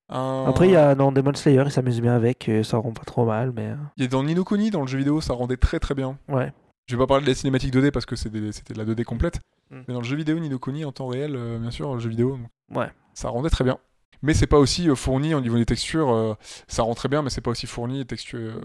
Un- 0.08 0.44
Après, 0.48 0.66
il 0.68 0.72
y 0.72 0.76
a 0.76 0.94
dans 0.94 1.12
Demon 1.12 1.34
Slayer, 1.34 1.62
ils 1.66 1.70
s'amusent 1.72 2.00
bien 2.02 2.14
avec. 2.14 2.48
euh, 2.48 2.62
Ça 2.62 2.76
rend 2.76 2.92
pas 2.92 3.04
trop 3.04 3.24
mal, 3.24 3.52
mais. 3.54 3.68
euh, 3.68 3.76
Il 3.96 4.02
y 4.02 4.06
a 4.06 4.08
dans 4.08 4.22
Nino 4.22 4.44
Kuni, 4.44 4.70
dans 4.70 4.82
le 4.82 4.86
jeu 4.86 4.98
vidéo, 4.98 5.20
ça 5.20 5.32
rendait 5.32 5.56
très 5.56 5.78
très 5.80 5.94
bien. 5.94 6.18
Ouais. 6.28 6.52
Je 6.86 6.96
vais 6.96 7.00
pas 7.02 7.06
parler 7.06 7.24
de 7.24 7.28
la 7.30 7.34
cinématique 7.34 7.72
2D 7.72 7.90
parce 7.90 8.04
que 8.04 8.14
c'était 8.16 8.38
de 8.40 8.78
la 8.78 8.84
2D 8.84 9.04
complète. 9.04 9.40
Mm. 9.70 9.76
Mais 9.88 9.94
dans 9.94 10.00
le 10.00 10.06
jeu 10.06 10.16
vidéo, 10.16 10.38
Nino 10.38 10.58
Kuni, 10.58 10.84
en 10.84 10.92
temps 10.92 11.06
réel, 11.06 11.34
euh, 11.34 11.58
bien 11.58 11.70
sûr, 11.70 11.94
le 11.94 12.00
jeu 12.00 12.10
vidéo, 12.10 12.38
Ouais. 12.74 12.88
ça 13.14 13.30
rendait 13.30 13.48
très 13.48 13.64
bien. 13.64 13.78
Mais 14.24 14.32
c'est 14.34 14.46
pas 14.46 14.58
aussi 14.58 14.88
euh, 14.88 14.94
fourni 14.94 15.34
au 15.34 15.40
niveau 15.40 15.56
des 15.56 15.66
textures. 15.66 16.10
euh, 16.12 16.34
ça 16.66 16.82
rend 16.82 16.94
très 16.94 17.08
bien, 17.08 17.20
mais 17.22 17.30
c'est 17.30 17.40
pas 17.42 17.50
aussi 17.50 17.66
fourni 17.66 18.02
textu- 18.04 18.36
euh, 18.36 18.58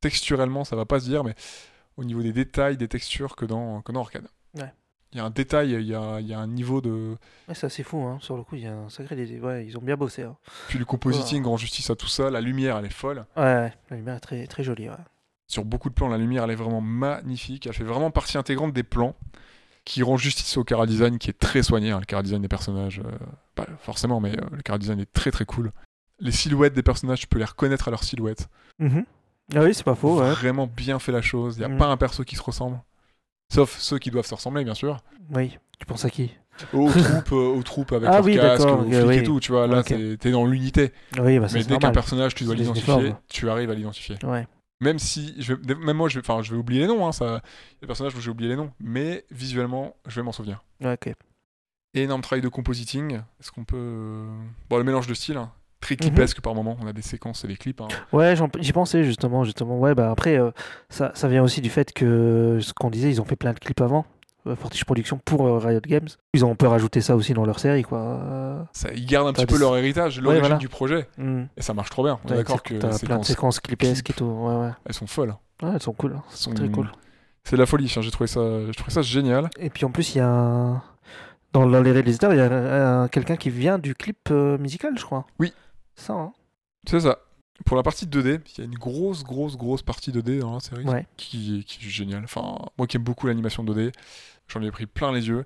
texturellement, 0.00 0.64
ça 0.64 0.74
va 0.76 0.86
pas 0.86 1.00
se 1.00 1.04
dire, 1.04 1.22
mais 1.22 1.34
au 1.96 2.04
niveau 2.04 2.22
des 2.22 2.32
détails, 2.32 2.76
des 2.76 2.88
textures 2.88 3.36
que 3.36 3.44
dans, 3.44 3.82
que 3.82 3.92
dans 3.92 4.00
Arcade. 4.00 4.26
Ouais. 4.56 4.72
Il 5.12 5.18
y 5.18 5.20
a 5.20 5.24
un 5.24 5.30
détail, 5.30 5.72
il 5.72 5.82
y 5.86 5.94
a, 5.94 6.20
il 6.20 6.26
y 6.26 6.32
a 6.32 6.38
un 6.38 6.46
niveau 6.46 6.80
de. 6.80 7.16
Ouais, 7.48 7.54
c'est 7.54 7.66
assez 7.66 7.82
fou, 7.82 7.98
hein. 8.02 8.18
Sur 8.22 8.36
le 8.36 8.42
coup, 8.44 8.54
il 8.54 8.62
y 8.62 8.66
a 8.66 8.72
un 8.74 8.88
sacré. 8.88 9.16
Ouais, 9.40 9.66
ils 9.66 9.76
ont 9.76 9.82
bien 9.82 9.96
bossé. 9.96 10.22
Hein. 10.22 10.36
Puis 10.68 10.78
le 10.78 10.84
compositing 10.84 11.44
rend 11.44 11.56
justice 11.56 11.90
à 11.90 11.96
tout 11.96 12.06
ça. 12.06 12.30
La 12.30 12.40
lumière, 12.40 12.78
elle 12.78 12.86
est 12.86 12.90
folle. 12.90 13.26
Ouais, 13.36 13.42
ouais, 13.42 13.72
la 13.90 13.96
lumière 13.96 14.14
est 14.14 14.20
très, 14.20 14.46
très 14.46 14.62
jolie. 14.62 14.88
Ouais. 14.88 14.94
sur 15.48 15.64
beaucoup 15.64 15.88
de 15.90 15.94
plans, 15.94 16.08
la 16.08 16.16
lumière 16.16 16.44
elle 16.44 16.52
est 16.52 16.54
vraiment 16.54 16.80
magnifique. 16.80 17.66
Elle 17.66 17.72
fait 17.74 17.82
vraiment 17.84 18.12
partie 18.12 18.38
intégrante 18.38 18.72
des 18.72 18.84
plans 18.84 19.16
qui 19.84 20.02
rend 20.02 20.16
justice 20.16 20.56
au 20.56 20.64
cara 20.64 20.86
design 20.86 21.18
qui 21.18 21.30
est 21.30 21.38
très 21.38 21.62
soigné. 21.62 21.90
hein. 21.90 22.00
Le 22.00 22.06
cara 22.06 22.22
design 22.22 22.42
des 22.42 22.48
personnages, 22.48 23.00
euh, 23.04 23.10
pas 23.54 23.66
forcément, 23.82 24.20
mais 24.20 24.32
euh, 24.38 24.44
le 24.52 24.62
cara 24.62 24.78
design 24.78 25.00
est 25.00 25.12
très 25.12 25.30
très 25.30 25.44
cool. 25.44 25.72
Les 26.20 26.32
silhouettes 26.32 26.74
des 26.74 26.82
personnages, 26.82 27.20
tu 27.20 27.26
peux 27.26 27.38
les 27.38 27.44
reconnaître 27.44 27.88
à 27.88 27.90
leurs 27.90 28.04
silhouettes. 28.04 28.48
Mhm. 28.78 29.04
Ah 29.54 29.62
oui, 29.62 29.74
c'est 29.74 29.84
pas 29.84 29.94
faux. 29.94 30.20
Ouais. 30.20 30.30
Vraiment 30.32 30.66
bien 30.66 30.98
fait 30.98 31.12
la 31.12 31.22
chose. 31.22 31.56
Il 31.56 31.60
n'y 31.60 31.64
a 31.64 31.68
Mhm. 31.68 31.78
pas 31.78 31.86
un 31.86 31.96
perso 31.96 32.24
qui 32.24 32.36
se 32.36 32.42
ressemble. 32.42 32.78
Sauf 33.52 33.78
ceux 33.78 33.98
qui 33.98 34.10
doivent 34.10 34.26
se 34.26 34.34
ressembler, 34.34 34.62
bien 34.64 34.74
sûr. 34.74 34.98
Oui. 35.34 35.58
Tu 35.78 35.86
penses 35.86 36.04
à 36.04 36.10
qui? 36.10 36.30
Aux 36.74 36.88
troupes, 36.90 37.32
euh, 37.32 37.56
aux 37.56 37.62
troupes 37.62 37.92
avec 37.92 38.08
Ah 38.08 38.16
leur 38.16 38.24
oui, 38.24 38.36
casque, 38.36 38.66
aux 38.68 38.82
oui. 38.82 39.16
et 39.16 39.22
tout. 39.22 39.40
Tu 39.40 39.50
vois, 39.50 39.66
là, 39.66 39.80
Ok. 39.80 39.94
t'es- 40.18 40.30
dans 40.30 40.44
l'unité. 40.46 40.92
Oui, 41.18 41.38
bah 41.38 41.46
Mais 41.52 41.64
dès 41.64 41.78
qu'un 41.78 41.90
personnage, 41.90 42.34
tu 42.34 42.44
dois 42.44 42.54
l'identifier, 42.54 43.14
tu 43.28 43.48
arrives 43.48 43.70
à 43.70 43.74
l'identifier. 43.74 44.16
Ouais. 44.22 44.46
Même 44.80 44.98
si, 44.98 45.34
je 45.38 45.52
vais- 45.54 45.74
même 45.74 45.96
moi, 45.96 46.08
je 46.08 46.18
vais, 46.18 46.20
enfin, 46.28 46.42
je 46.42 46.52
vais 46.52 46.56
oublier 46.58 46.80
les 46.82 46.86
noms, 46.86 47.06
hein, 47.06 47.12
ça, 47.12 47.42
des 47.80 47.86
personnages 47.86 48.14
où 48.14 48.20
j'ai 48.20 48.30
oublié 48.30 48.48
les 48.50 48.56
noms, 48.56 48.70
mais 48.80 49.24
visuellement, 49.30 49.94
je 50.06 50.16
vais 50.16 50.22
m'en 50.22 50.32
souvenir. 50.32 50.64
Ok. 50.84 51.12
Énorme 51.92 52.22
travail 52.22 52.40
de 52.40 52.48
compositing. 52.48 53.16
Est-ce 53.40 53.50
qu'on 53.50 53.64
peut, 53.64 53.76
euh, 53.76 54.26
bon, 54.70 54.78
le 54.78 54.84
mélange 54.84 55.06
de 55.06 55.12
styles, 55.14 55.36
hein, 55.36 55.50
très 55.80 55.94
Mhm. 55.94 55.98
clipesque 56.00 56.40
par 56.40 56.54
moment. 56.54 56.76
On 56.80 56.86
a 56.86 56.92
des 56.92 57.02
séquences 57.02 57.44
et 57.44 57.48
des 57.48 57.56
clips. 57.56 57.80
hein. 57.80 57.88
Ouais, 58.12 58.34
j'y 58.60 58.72
pensais 58.72 59.04
justement, 59.04 59.44
justement. 59.44 59.78
Ouais, 59.78 59.94
bah 59.94 60.10
après, 60.10 60.38
euh, 60.38 60.50
ça, 60.88 61.10
ça 61.14 61.28
vient 61.28 61.42
aussi 61.42 61.60
du 61.60 61.68
fait 61.68 61.92
que 61.92 62.58
ce 62.62 62.72
qu'on 62.72 62.90
disait, 62.90 63.10
ils 63.10 63.20
ont 63.20 63.24
fait 63.24 63.36
plein 63.36 63.52
de 63.52 63.58
clips 63.58 63.80
avant. 63.80 64.06
Euh, 64.46 64.56
Fortiche 64.56 64.84
Productions 64.84 65.20
pour 65.24 65.46
euh, 65.46 65.58
Riot 65.58 65.80
Games. 65.86 66.08
Ils 66.34 66.44
ont 66.44 66.50
un 66.52 66.54
peu 66.54 66.66
rajouté 66.66 67.00
ça 67.00 67.16
aussi 67.16 67.34
dans 67.34 67.44
leur 67.44 67.58
série, 67.60 67.82
quoi. 67.82 68.66
Ça, 68.72 68.90
ils 68.94 69.06
gardent 69.06 69.28
un 69.28 69.32
petit 69.32 69.46
peu 69.46 69.58
leur 69.58 69.76
héritage, 69.76 70.20
l'origine 70.20 70.40
voilà. 70.42 70.56
du 70.56 70.68
projet, 70.68 71.08
hmm. 71.18 71.44
et 71.56 71.62
ça 71.62 71.74
marche 71.74 71.90
trop 71.90 72.04
bien. 72.04 72.18
On 72.24 72.28
est 72.28 72.32
Ouais, 72.32 72.36
d'accord 72.38 72.62
que 72.62 72.74
t'as 72.74 72.98
plein 72.98 73.18
de 73.18 73.24
séquences, 73.24 73.60
clipesques 73.60 74.10
et 74.10 74.14
tout. 74.14 74.24
Ouais, 74.24 74.54
ouais. 74.56 74.70
elles 74.86 74.94
sont 74.94 75.06
folles. 75.06 75.34
Ouais, 75.62 75.70
elles 75.74 75.82
sont 75.82 75.92
cool. 75.92 76.12
Elles 76.30 76.36
sont- 76.36 76.52
Très 76.54 76.68
cool. 76.68 76.90
C'est 77.44 77.56
de 77.56 77.60
la 77.60 77.66
folie. 77.66 77.92
hein, 77.96 78.00
J'ai 78.02 78.10
trouvé 78.10 78.26
ça, 78.26 78.40
trouvé 78.76 78.90
ça 78.90 79.02
génial. 79.02 79.48
Et 79.58 79.70
puis 79.70 79.84
en 79.84 79.90
plus, 79.90 80.14
il 80.14 80.18
y 80.18 80.20
a 80.20 80.28
un... 80.28 80.82
dans, 81.52 81.66
les 81.66 81.92
réalisateurs, 81.92 82.32
il 82.34 82.36
y 82.38 82.40
a 82.40 82.46
un- 82.46 83.02
un- 83.04 83.08
quelqu'un 83.08 83.36
qui 83.36 83.50
vient 83.50 83.78
du 83.78 83.94
clip 83.94 84.28
euh, 84.30 84.58
musical, 84.58 84.92
je 84.98 85.04
crois. 85.04 85.26
Oui. 85.38 85.52
Ça, 85.96 86.12
hein 86.12 86.32
C'est 86.86 87.00
ça. 87.00 87.18
Pour 87.66 87.76
la 87.76 87.82
partie 87.82 88.06
2D, 88.06 88.40
il 88.56 88.58
y 88.58 88.60
a 88.62 88.64
une 88.64 88.74
grosse, 88.78 89.22
grosse, 89.22 89.56
grosse 89.56 89.82
partie 89.82 90.10
2D 90.12 90.40
dans 90.40 90.54
la 90.54 90.60
série 90.60 90.84
Ouais. 90.84 91.06
qui, 91.16 91.64
qui 91.66 91.86
est 91.86 91.88
géniale. 91.90 92.24
Enfin, 92.24 92.56
moi 92.78 92.86
qui 92.86 92.96
aime 92.96 93.02
beaucoup 93.02 93.26
l'animation 93.26 93.62
2D, 93.64 93.92
j'en 94.48 94.62
ai 94.62 94.70
pris 94.70 94.86
plein 94.86 95.12
les 95.12 95.28
yeux. 95.28 95.44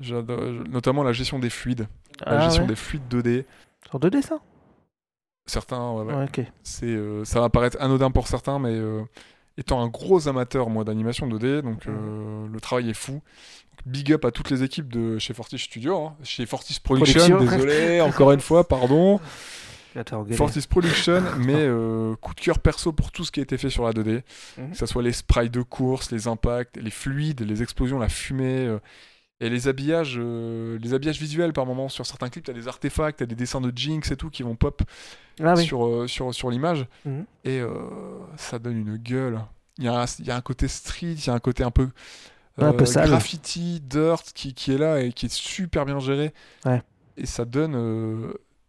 Notamment 0.00 1.02
la 1.02 1.12
gestion 1.12 1.38
des 1.38 1.50
fluides, 1.50 1.86
la 2.26 2.40
Ah, 2.40 2.44
gestion 2.44 2.62
ouais. 2.62 2.68
des 2.68 2.74
fluides 2.76 3.04
2D. 3.08 3.44
Sur 3.88 4.00
2D, 4.00 4.22
ça? 4.22 4.40
Certains, 5.46 5.92
ouais, 5.92 6.12
ouais. 6.14 6.26
C'est, 6.62 6.86
euh, 6.86 7.24
ça 7.24 7.40
va 7.40 7.48
paraître 7.48 7.76
anodin 7.80 8.10
pour 8.10 8.26
certains, 8.26 8.58
mais 8.58 8.72
euh, 8.74 9.02
étant 9.56 9.82
un 9.82 9.88
gros 9.88 10.26
amateur 10.26 10.68
moi 10.70 10.84
d'animation 10.84 11.28
2D, 11.28 11.60
donc 11.62 11.86
euh, 11.86 12.46
le 12.48 12.60
travail 12.60 12.90
est 12.90 12.94
fou. 12.94 13.20
Big 13.86 14.12
up 14.12 14.24
à 14.24 14.30
toutes 14.30 14.50
les 14.50 14.62
équipes 14.62 14.90
de 14.92 15.18
chez 15.18 15.34
Fortis 15.34 15.58
Studio, 15.58 15.96
hein. 16.06 16.16
chez 16.22 16.44
Fortis 16.46 16.80
Production, 16.82 17.20
Production. 17.36 17.38
désolé, 17.58 18.00
encore 18.00 18.32
une 18.32 18.40
fois, 18.40 18.66
pardon. 18.66 19.20
Fortis 20.36 20.66
Production, 20.68 21.22
mais 21.38 21.54
euh, 21.56 22.14
coup 22.16 22.34
de 22.34 22.40
cœur 22.40 22.58
perso 22.58 22.92
pour 22.92 23.12
tout 23.12 23.24
ce 23.24 23.30
qui 23.32 23.40
a 23.40 23.42
été 23.42 23.56
fait 23.58 23.70
sur 23.70 23.84
la 23.84 23.92
2D, 23.92 24.22
Mhm. 24.58 24.70
que 24.72 24.76
ce 24.76 24.86
soit 24.86 25.02
les 25.02 25.12
sprites 25.12 25.52
de 25.52 25.62
course, 25.62 26.10
les 26.10 26.26
impacts, 26.28 26.76
les 26.76 26.90
fluides, 26.90 27.40
les 27.42 27.62
explosions, 27.62 27.98
la 27.98 28.08
fumée. 28.08 28.66
euh, 28.66 28.78
et 29.40 29.50
les 29.50 29.66
habillages, 29.68 30.14
euh, 30.16 30.78
les 30.80 30.94
habillages 30.94 31.18
visuels 31.18 31.52
par 31.52 31.66
moment 31.66 31.88
sur 31.88 32.06
certains 32.06 32.28
clips, 32.30 32.44
t'as 32.46 32.52
des 32.52 32.68
artefacts, 32.68 33.18
t'as 33.18 33.26
des 33.26 33.34
dessins 33.34 33.60
de 33.60 33.72
Jinx 33.76 34.10
et 34.12 34.16
tout 34.16 34.30
qui 34.30 34.42
vont 34.44 34.54
pop 34.54 34.82
Ah 35.42 35.54
oui. 35.56 35.64
sur, 35.66 36.08
sur, 36.08 36.32
sur 36.32 36.50
l'image. 36.50 36.86
Mhm. 37.04 37.24
Et 37.44 37.60
ça 38.36 38.58
donne 38.60 38.76
une 38.78 38.96
gueule. 38.96 39.40
Il 39.78 39.84
y, 39.84 39.88
a 39.88 40.00
un, 40.02 40.04
y 40.20 40.30
a 40.30 40.36
un 40.36 40.40
côté 40.40 40.68
street, 40.68 41.14
il 41.14 41.26
y 41.26 41.30
a 41.30 41.34
un 41.34 41.40
côté 41.40 41.64
un 41.64 41.72
peu, 41.72 41.88
un 42.58 42.72
peu 42.72 42.86
sale. 42.86 43.08
graffiti, 43.08 43.80
dirt 43.80 44.22
qui, 44.34 44.54
qui 44.54 44.72
est 44.72 44.78
là 44.78 45.00
et 45.02 45.12
qui 45.12 45.26
est 45.26 45.32
super 45.34 45.84
bien 45.84 45.98
géré. 45.98 46.32
Ouais. 46.64 46.80
Et 47.16 47.26
ça 47.26 47.44
donne. 47.44 47.74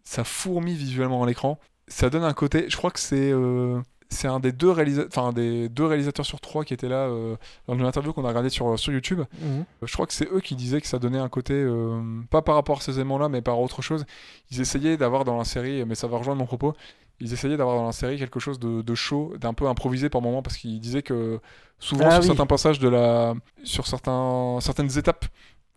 Euh, 0.06 0.10
ça 0.10 0.24
fourmille 0.24 0.76
visuellement 0.76 1.24
à 1.24 1.28
l'écran. 1.28 1.60
Ça 1.88 2.10
donne 2.10 2.24
un 2.24 2.34
côté. 2.34 2.66
Je 2.70 2.78
crois 2.78 2.91
que 2.91 2.99
c'est. 2.99 3.32
euh, 3.32 3.82
c'est 4.10 4.28
un 4.28 4.39
des 4.39 4.51
deux, 4.51 4.72
enfin, 5.08 5.34
des 5.34 5.68
deux 5.68 5.84
réalisateurs 5.86 6.28
sur 6.28 6.39
trois 6.39 6.64
qui 6.64 6.76
étaient 6.76 6.88
là 6.88 7.08
euh, 7.08 7.36
dans 7.68 7.74
une 7.74 7.86
interview 7.86 8.14
qu'on 8.14 8.24
a 8.24 8.28
regardé 8.30 8.49
sur, 8.49 8.78
sur 8.78 8.93
YouTube. 8.93 9.22
Mhm. 9.41 9.66
Euh, 9.82 9.86
Je 9.88 9.91
crois 9.93 10.06
que 10.06 10.14
c'est 10.14 10.32
eux 10.32 10.41
qui 10.41 10.56
disaient 10.56 10.80
que 10.80 10.88
ça 10.88 10.99
donnait 10.99 11.18
un 11.20 11.28
côté, 11.28 11.53
euh, 11.56 11.99
pas 12.30 12.43
par 12.43 12.53
rapport 12.56 12.78
à 12.78 12.82
ces 12.82 12.93
éléments-là, 12.95 13.30
mais 13.30 13.41
par 13.41 13.60
autre 13.60 13.82
chose. 13.82 14.06
Ils 14.51 14.62
essayaient 14.62 14.95
d'avoir 14.95 15.26
dans 15.26 15.38
la 15.38 15.43
série, 15.43 15.84
mais 15.86 15.95
ça 15.95 16.06
va 16.08 16.18
rejoindre 16.20 16.39
mon 16.39 16.45
propos, 16.45 16.74
ils 17.20 17.34
essayaient 17.34 17.58
d'avoir 17.58 17.78
dans 17.78 17.88
la 17.88 17.91
série 17.93 18.20
quelque 18.20 18.39
chose 18.39 18.60
de, 18.60 18.84
de 18.84 18.95
chaud, 18.95 19.34
d'un 19.39 19.56
peu 19.56 19.68
improvisé 19.68 20.08
par 20.10 20.22
moment, 20.22 20.43
parce 20.43 20.58
qu'ils 20.58 20.80
disaient 20.80 21.01
que 21.03 21.39
souvent 21.80 22.06
Ah 22.06 22.12
sur 22.12 22.22
oui. 22.22 22.28
certains 22.28 22.45
passages 22.45 22.78
de 22.80 22.88
la, 22.88 23.34
sur 23.64 23.88
certains, 23.88 24.60
certaines 24.62 24.97
étapes 24.99 25.26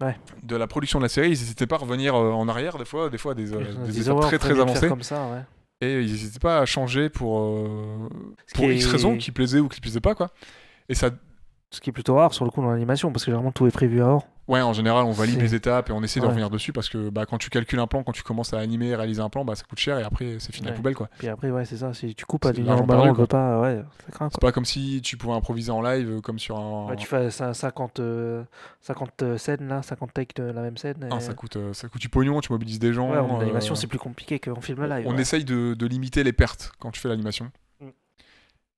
Ouais. 0.01 0.17
de 0.45 0.55
la 0.57 0.67
production 0.69 0.99
de 1.01 1.05
la 1.05 1.09
série, 1.09 1.29
ils 1.29 1.31
n'hésitaient 1.31 1.67
pas 1.67 1.77
à 1.77 1.81
revenir 1.81 2.15
euh, 2.15 2.31
en 2.31 2.49
arrière 2.49 2.79
des 2.79 2.85
fois, 2.85 3.11
des 3.11 3.19
fois 3.19 3.35
des, 3.35 3.53
euh, 3.53 3.59
des 3.87 4.01
étapes 4.01 4.21
très 4.21 4.39
très 4.39 4.59
avancées, 4.61 4.89
comme 4.89 5.03
ça, 5.03 5.27
ouais. 5.29 5.43
et 5.81 6.01
ils 6.03 6.11
n'hésitaient 6.13 6.39
pas 6.39 6.61
à 6.61 6.67
changer 6.67 7.09
pour, 7.09 7.41
euh, 7.41 8.09
pour 8.55 8.71
X 8.71 8.87
est- 8.87 8.91
raisons 8.91 9.17
qui 9.17 9.33
plaisaient 9.33 9.59
ou 9.61 9.69
qui 9.69 9.81
plaisaient 9.81 10.01
pas 10.01 10.15
quoi. 10.15 10.31
Et 10.89 10.95
ça, 10.95 11.11
Ce 11.71 11.81
qui 11.81 11.91
est 11.91 11.93
plutôt 11.93 12.15
rare 12.15 12.33
sur 12.33 12.45
le 12.47 12.51
coup 12.51 12.63
dans 12.63 12.71
l'animation, 12.71 13.13
parce 13.13 13.25
que 13.25 13.31
généralement 13.31 13.53
tout 13.53 13.67
est 13.67 13.71
prévu 13.73 14.01
avant. 14.01 14.25
Ouais, 14.49 14.63
en 14.63 14.73
général, 14.73 15.05
on 15.05 15.13
valide 15.13 15.41
les 15.43 15.55
étapes 15.55 15.91
et 15.91 15.93
on 15.93 16.03
essaie 16.03 16.21
de 16.21 16.25
Ouais. 16.25 16.31
revenir 16.31 16.49
dessus 16.49 16.73
parce 16.73 16.89
que 16.89 17.11
bah, 17.11 17.27
quand 17.27 17.37
tu 17.37 17.51
calcules 17.51 17.79
un 17.81 17.87
plan, 17.87 18.03
quand 18.03 18.13
tu 18.13 18.23
commences 18.23 18.55
à 18.55 18.59
animer, 18.59 18.97
réaliser 18.97 19.21
un 19.21 19.29
plan, 19.29 19.45
bah, 19.45 19.55
ça 19.55 19.65
coûte 19.69 19.79
cher 19.79 19.99
et 19.99 20.03
après 20.05 20.37
c'est 20.39 20.55
fini 20.55 20.67
à 20.67 20.71
la 20.71 20.73
Ouais. 20.73 20.77
poubelle 20.79 20.95
quoi. 20.95 21.11
Puis 21.19 21.29
après, 21.29 21.51
ouais, 21.51 21.67
c'est 21.67 21.77
ça. 21.77 21.93
Si 21.93 22.15
tu 22.15 22.25
coupes 22.25 22.47
à 22.47 22.53
du 22.53 22.63
perdu, 22.63 22.83
on 22.83 22.87
pas, 23.27 23.61
ouais, 23.61 23.83
C'est 24.31 24.41
pas 24.41 24.51
comme 24.53 24.65
si 24.65 25.03
tu 25.03 25.19
pouvais 25.19 25.35
improviser 25.35 25.71
en 25.71 25.83
live 25.83 26.11
euh, 26.17 26.21
comme 26.23 26.39
sur 26.39 26.59
un. 26.59 26.87
Ouais, 26.89 26.97
tu 26.97 27.07
fais 27.07 27.29
cin- 27.29 27.53
50, 27.53 28.01
euh, 28.01 28.43
50 28.81 29.23
euh, 29.23 29.37
scènes 29.37 29.69
là, 29.69 29.83
50 29.83 30.15
takes 30.15 30.35
de 30.37 30.45
la 30.45 30.63
même 30.63 30.79
scène. 30.79 30.97
et- 31.05 31.09
Ah, 31.13 31.21
ça, 31.21 31.35
coûte, 31.35 31.57
euh, 31.57 31.75
ça 31.75 31.89
coûte 31.89 32.01
du 32.01 32.09
pognon, 32.09 32.41
tu 32.41 32.51
mobilises 32.51 32.79
des 32.79 32.95
gens. 32.95 33.11
Ouais, 33.11 33.19
en 33.19 33.39
euh, 33.39 33.43
animation, 33.43 33.75
c'est 33.75 33.87
plus 33.87 33.99
compliqué 33.99 34.39
qu'en 34.39 34.63
film 34.63 34.83
live. 34.87 35.05
On 35.07 35.15
ouais. 35.15 35.21
essaye 35.21 35.45
de, 35.45 35.75
de 35.75 35.87
limiter 35.87 36.25
les 36.25 36.33
pertes 36.33 36.73
quand 36.79 36.91
tu 36.91 37.01
fais 37.01 37.09
l'animation. 37.11 37.51
Mm. 37.81 37.87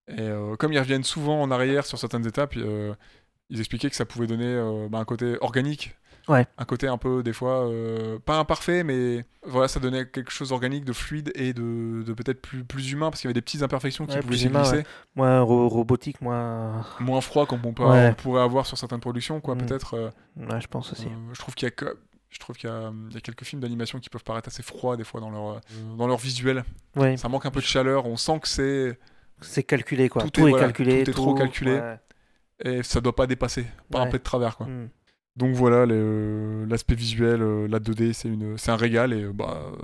Et 0.09 0.15
euh, 0.19 0.57
comme 0.57 0.73
ils 0.73 0.79
reviennent 0.81 1.05
souvent 1.05 1.41
en 1.41 1.53
arrière 1.53 1.87
sur 1.87 1.97
certaines 1.97 2.27
étapes, 2.27 2.57
ils 3.51 3.59
expliquaient 3.59 3.91
que 3.91 3.97
ça 3.97 4.05
pouvait 4.07 4.27
donner 4.27 4.47
euh, 4.47 4.89
bah, 4.89 4.99
un 4.99 5.05
côté 5.05 5.37
organique. 5.41 5.97
Ouais. 6.29 6.47
Un 6.59 6.65
côté 6.65 6.87
un 6.87 6.99
peu, 6.99 7.23
des 7.25 7.33
fois, 7.33 7.67
euh, 7.69 8.19
pas 8.21 8.37
imparfait, 8.39 8.85
mais 8.85 9.25
voilà, 9.45 9.67
ça 9.67 9.81
donnait 9.81 10.07
quelque 10.07 10.31
chose 10.31 10.51
d'organique, 10.51 10.85
de 10.85 10.93
fluide 10.93 11.33
et 11.35 11.53
de, 11.53 12.03
de 12.05 12.13
peut-être 12.13 12.41
plus, 12.41 12.63
plus 12.63 12.93
humain, 12.93 13.11
parce 13.11 13.21
qu'il 13.21 13.29
y 13.29 13.31
avait 13.31 13.35
des 13.35 13.41
petites 13.41 13.63
imperfections 13.63 14.07
qui 14.07 14.13
Ouais, 14.15 14.21
pouvaient 14.21 14.37
plus 14.37 14.45
humain, 14.45 14.61
glisser. 14.63 14.77
ouais. 14.77 14.85
Moins 15.17 15.41
ro- 15.41 15.69
robotique, 15.69 16.21
moins. 16.21 16.87
Moins 17.01 17.21
froid 17.21 17.47
comme 17.47 17.61
on, 17.65 17.73
peut, 17.73 17.85
Ouais. 17.85 18.11
on 18.11 18.15
pourrait 18.15 18.43
avoir 18.43 18.67
sur 18.67 18.79
certaines 18.79 19.01
productions, 19.01 19.41
quoi, 19.41 19.55
Mm. 19.57 19.59
peut-être. 19.67 19.95
euh, 19.95 20.11
Ouais, 20.37 20.61
je 20.61 20.69
pense 20.69 20.93
aussi. 20.93 21.09
je 21.33 21.39
trouve 21.41 21.55
qu'il 21.55 21.67
y 21.67 21.69
a 21.69 21.73
que- 21.73 21.99
Je 22.33 22.39
trouve 22.39 22.55
qu'il 22.55 22.71
y, 22.71 22.73
a, 22.73 22.93
il 23.09 23.15
y 23.15 23.17
a 23.17 23.21
quelques 23.21 23.43
films 23.43 23.61
d'animation 23.61 23.99
qui 23.99 24.09
peuvent 24.09 24.23
paraître 24.23 24.47
assez 24.49 24.63
froids 24.63 24.97
des 24.97 25.03
fois 25.03 25.21
dans 25.21 25.31
leur, 25.31 25.49
euh, 25.55 25.61
dans 25.99 26.07
leur 26.07 26.19
visuel. 26.19 26.63
Ça 27.17 27.29
manque 27.29 27.45
un 27.47 27.51
peu 27.51 27.59
de 27.59 27.65
chaleur, 27.65 28.07
on 28.07 28.17
sent 28.17 28.39
que 28.41 28.47
c'est 28.47 29.01
c'est 29.41 29.65
calculé 29.65 30.09
quoi. 30.09 30.23
Tout 30.23 30.31
Tout, 30.31 30.43
est- 30.43 30.45
est, 30.45 30.51
voilà, 30.51 30.67
calculé. 30.67 31.03
tout 31.03 31.11
est 31.11 31.15
trop 31.15 31.35
calculé. 31.35 31.73
ouais. 31.73 31.99
Et 32.65 32.83
ça 32.83 33.01
doit 33.01 33.15
pas 33.17 33.27
dépasser, 33.27 33.67
pas 33.91 34.01
un 34.01 34.07
peu 34.11 34.19
de 34.19 34.23
travers 34.23 34.57
quoi. 34.57 34.67
Mm. 34.67 34.89
Donc 35.37 35.55
voilà, 35.55 35.87
le- 35.87 36.65
l'aspect 36.69 36.95
visuel, 36.95 37.41
euh, 37.43 37.69
la 37.69 37.79
2D, 37.79 38.13
c'est 38.13 38.71
un 38.71 38.77
régal 38.77 39.13
et 39.13 39.23
euh, 39.25 39.33
bah 39.33 39.63
euh, 39.73 39.77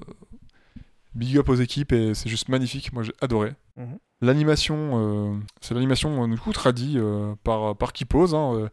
big 1.15 1.39
up 1.39 1.49
aux 1.49 1.55
équipes 1.55 1.93
et 1.93 2.15
c'est 2.15 2.29
juste 2.29 2.49
magnifique. 2.49 2.93
Moi 2.93 3.03
j'ai 3.03 3.13
adoré. 3.21 3.55
Mhm. 3.77 3.99
L'animation, 4.23 4.77
euh, 4.95 5.35
c'est 5.61 5.75
l'animation 5.75 6.25
euh, 6.25 6.27
du 6.29 6.39
coup 6.39 6.53
tradie 6.53 6.95
euh, 6.97 7.35
par 7.45 7.77
par 7.77 7.93
qui 7.93 8.05
pose. 8.05 8.35
hein, 8.35 8.53
euh, 8.55 8.69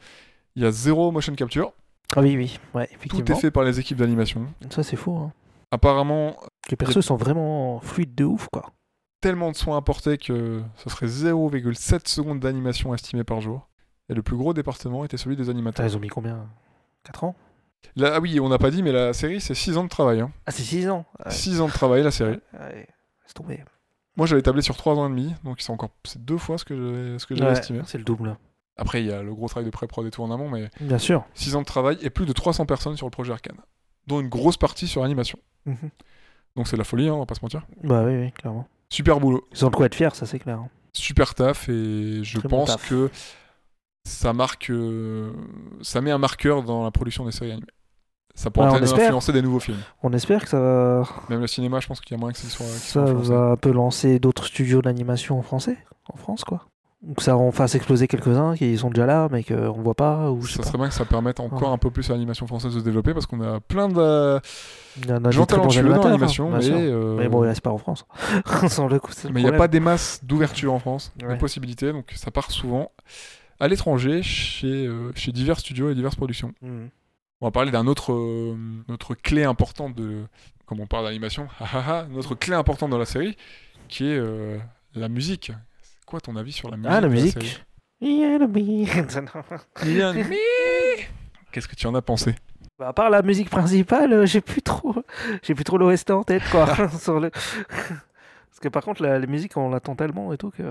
Il 0.55 0.63
y 0.63 0.65
a 0.65 0.71
zéro 0.71 1.11
motion 1.11 1.33
capture. 1.35 1.73
Ah 2.15 2.21
oui, 2.21 2.35
oui, 2.37 2.59
ouais, 2.75 2.89
Tout 3.09 3.31
est 3.31 3.35
fait 3.35 3.49
par 3.51 3.63
les 3.63 3.79
équipes 3.79 3.97
d'animation. 3.97 4.45
Ça, 4.69 4.83
c'est 4.83 4.95
fou. 4.95 5.17
Hein. 5.17 5.31
Apparemment, 5.71 6.37
Les 6.69 6.75
persos 6.77 7.01
sont 7.03 7.15
vraiment 7.15 7.79
fluides 7.79 8.13
de 8.13 8.23
ouf 8.25 8.47
quoi. 8.53 8.71
tellement 9.21 9.49
de 9.51 9.55
soins 9.55 9.77
apportés 9.77 10.17
que 10.19 10.61
ce 10.75 10.89
serait 10.91 11.07
0,7 11.07 12.07
secondes 12.07 12.39
d'animation 12.39 12.93
estimée 12.93 13.23
par 13.23 13.41
jour. 13.41 13.67
Et 14.13 14.15
le 14.15 14.21
plus 14.21 14.37
gros 14.37 14.53
département 14.53 15.03
était 15.03 15.17
celui 15.17 15.35
des 15.35 15.49
animateurs. 15.49 15.83
ils 15.87 15.97
ont 15.97 15.99
mis 15.99 16.07
combien? 16.07 16.45
4 17.03 17.23
ans? 17.23 17.35
Là, 17.95 18.11
ah 18.15 18.19
oui, 18.19 18.39
on 18.39 18.47
n'a 18.47 18.59
pas 18.59 18.69
dit, 18.69 18.83
mais 18.83 18.91
la 18.91 19.11
série, 19.11 19.41
c'est 19.41 19.55
6 19.55 19.75
ans 19.77 19.83
de 19.83 19.89
travail. 19.89 20.21
Hein. 20.21 20.31
Ah, 20.45 20.51
c'est 20.51 20.61
6 20.61 20.87
ans? 20.87 21.05
Ouais. 21.25 21.31
6 21.31 21.61
ans 21.61 21.67
de 21.67 21.71
travail, 21.73 22.03
la 22.03 22.11
série. 22.11 22.39
Ouais, 22.53 22.87
laisse 23.23 23.33
tomber. 23.33 23.63
Moi, 24.15 24.27
j'avais 24.27 24.43
tablé 24.43 24.61
sur 24.61 24.77
3 24.77 24.93
ans 24.99 25.07
et 25.07 25.09
demi, 25.09 25.33
donc 25.43 25.61
c'est 25.61 25.71
encore 25.71 25.89
c'est 26.03 26.23
deux 26.23 26.37
fois 26.37 26.59
ce 26.59 26.65
que 26.65 26.75
j'avais 26.75 27.17
ce 27.19 27.25
que 27.25 27.33
j'avais 27.35 27.51
Ouais, 27.51 27.57
estimé. 27.57 27.81
c'est 27.85 27.97
le 27.97 28.03
double. 28.03 28.37
Après, 28.77 29.01
il 29.01 29.07
y 29.07 29.11
a 29.11 29.23
le 29.23 29.33
gros 29.33 29.47
travail 29.47 29.65
de 29.65 29.71
pré-prod 29.71 30.05
et 30.05 30.11
tout 30.11 30.21
en 30.21 30.29
amont, 30.31 30.47
mais 30.49 30.69
Bien 30.79 30.99
sûr. 30.99 31.25
6 31.33 31.55
ans 31.55 31.61
de 31.61 31.65
travail 31.65 31.97
et 32.01 32.11
plus 32.11 32.27
de 32.27 32.33
300 32.33 32.67
personnes 32.67 32.95
sur 32.95 33.07
le 33.07 33.11
projet 33.11 33.33
Arcane, 33.33 33.57
dont 34.05 34.19
une 34.21 34.29
grosse 34.29 34.57
partie 34.57 34.87
sur 34.87 35.03
animation. 35.03 35.39
Mhm. 35.65 35.89
Donc 36.55 36.67
c'est 36.67 36.75
de 36.75 36.81
la 36.81 36.83
folie, 36.85 37.07
hein, 37.09 37.13
on 37.15 37.19
va 37.19 37.25
pas 37.25 37.33
se 37.35 37.41
mentir. 37.41 37.65
Bah 37.83 38.03
oui, 38.05 38.15
oui, 38.15 38.31
clairement. 38.31 38.67
Super 38.89 39.19
boulot, 39.19 39.47
Ils 39.51 39.65
ont 39.65 39.69
de 39.71 39.75
quoi 39.75 39.87
être 39.87 39.95
fiers, 39.95 40.13
ça 40.13 40.27
c'est 40.27 40.37
clair. 40.39 40.59
hein. 40.59 40.69
super 40.93 41.33
taf, 41.33 41.67
et 41.69 42.23
je 42.23 42.37
Très 42.37 42.47
bon 42.47 42.57
pense 42.59 42.69
taf. 42.69 42.87
que 42.89 43.09
ça 44.05 44.33
marque, 44.33 44.69
euh, 44.69 45.31
ça 45.81 46.01
met 46.01 46.11
un 46.11 46.17
marqueur 46.17 46.63
dans 46.63 46.83
la 46.83 46.91
production 46.91 47.25
des 47.25 47.31
séries 47.31 47.51
animées. 47.51 47.67
Ça 48.35 48.49
pourra 48.49 48.67
Ouais, 48.71 48.77
on 48.77 48.79
peut-être 48.79 48.99
influencer 48.99 49.31
des 49.31 49.41
nouveaux 49.43 49.59
films. 49.59 49.77
On 50.01 50.11
espère 50.11 50.41
que 50.43 50.49
ça 50.49 50.59
va, 50.59 51.03
Même 51.29 51.41
le 51.41 51.47
cinéma, 51.47 51.79
je 51.79 51.87
pense 51.87 52.01
qu'il 52.01 52.15
y 52.15 52.19
a 52.19 52.19
moyen 52.19 52.33
que 52.33 52.39
ça 52.39 52.47
soit, 52.49 52.65
ça 52.65 53.01
va 53.05 53.51
un 53.51 53.57
peu 53.57 53.71
lancer 53.71 54.17
d'autres 54.19 54.45
studios 54.47 54.81
d'animation 54.81 55.37
en 55.37 55.43
français, 55.43 55.77
en 56.11 56.17
France 56.17 56.43
quoi. 56.43 56.65
Ou 57.05 57.13
que 57.15 57.21
ça 57.21 57.35
en 57.37 57.51
fasse 57.51 57.75
exploser 57.75 58.07
quelques-uns 58.07 58.55
qui 58.55 58.77
sont 58.77 58.89
déjà 58.89 59.05
là 59.05 59.27
mais 59.29 59.43
qu'on 59.43 59.73
voit 59.83 59.93
pas. 59.93 60.31
Ou 60.31 60.47
Ça 60.47 60.59
pas. 60.59 60.63
serait 60.63 60.77
bien 60.79 60.87
que 60.87 60.93
ça 60.95 61.05
permette 61.05 61.39
encore 61.41 61.67
Ouais. 61.67 61.73
un 61.75 61.77
peu 61.77 61.91
plus 61.91 62.09
à 62.09 62.13
l'animation 62.13 62.47
française 62.47 62.73
de 62.73 62.79
se 62.79 62.83
développer 62.85 63.13
parce 63.13 63.25
qu'on 63.27 63.41
a 63.41 63.59
plein 63.59 63.87
de 63.89 64.39
Il 64.97 65.09
y 65.09 65.13
en 65.13 65.23
a 65.23 65.29
gens 65.29 65.41
des 65.41 65.47
talentueux 65.47 65.83
dans 65.93 66.03
l'animation, 66.03 66.55
hein, 66.55 66.59
mais, 66.59 66.69
euh, 66.71 67.15
Mais 67.17 67.27
bon, 67.27 67.43
il 67.43 67.47
reste 67.49 67.61
pas 67.61 67.71
en 67.71 67.77
France. 67.77 68.05
Sans 68.69 68.87
le 68.87 68.99
coup, 68.99 69.11
c'est 69.11 69.29
mais 69.31 69.41
il 69.41 69.43
n'y 69.43 69.49
a 69.53 69.57
pas 69.57 69.67
des 69.67 69.79
masses 69.81 70.21
d'ouverture 70.23 70.73
en 70.73 70.79
France, 70.79 71.11
Ouais. 71.21 71.35
de 71.35 71.39
possibilités, 71.39 71.91
donc 71.91 72.11
ça 72.15 72.31
part 72.31 72.49
souvent 72.51 72.89
à 73.59 73.67
l'étranger 73.67 74.23
chez, 74.23 74.87
euh, 74.87 75.11
chez 75.15 75.31
divers 75.31 75.59
studios 75.59 75.89
et 75.89 75.95
diverses 75.95 76.15
productions. 76.15 76.53
Mhm. 76.61 76.89
On 77.41 77.47
va 77.47 77.51
parler 77.51 77.71
d'un 77.71 77.87
autre, 77.87 78.13
euh, 78.13 78.55
notre 78.87 79.15
clé 79.15 79.43
importante 79.43 79.95
de, 79.95 80.23
comme 80.65 80.79
on 80.79 80.87
parle 80.87 81.05
d'animation, 81.05 81.47
ah, 81.59 81.65
ah, 81.73 81.83
ah, 81.87 82.05
notre 82.09 82.35
clé 82.35 82.55
importante 82.55 82.89
dans 82.89 82.97
la 82.97 83.05
série, 83.05 83.35
qui 83.89 84.05
est 84.05 84.17
euh, 84.17 84.57
la 84.95 85.09
musique. 85.09 85.51
C'est 85.81 86.05
quoi 86.05 86.21
ton 86.21 86.35
avis 86.35 86.53
sur 86.53 86.69
la 86.69 86.77
musique 86.77 86.91
Ah, 86.91 87.01
la 87.01 87.09
musique. 87.09 87.63
Qu'est-ce 91.51 91.67
que 91.67 91.75
tu 91.75 91.87
en 91.87 91.95
as 91.95 92.01
pensé? 92.01 92.35
Bah, 92.79 92.87
à 92.87 92.93
part 92.93 93.09
la 93.09 93.21
musique 93.21 93.49
principale, 93.49 94.25
j'ai 94.25 94.41
plus 94.41 94.61
trop, 94.61 94.95
j'ai 95.43 95.53
plus 95.53 95.63
trop 95.63 95.77
l'OST 95.77 96.11
en 96.11 96.23
tête 96.23 96.43
quoi. 96.51 96.89
Sur 96.97 97.19
le... 97.19 97.29
Parce 97.29 98.59
que 98.61 98.69
par 98.69 98.83
contre, 98.83 99.03
la, 99.03 99.19
la 99.19 99.27
musique, 99.27 99.55
on 99.57 99.69
l'attend 99.69 99.95
tellement 99.95 100.33
et 100.33 100.37
tout 100.37 100.49
que 100.49 100.63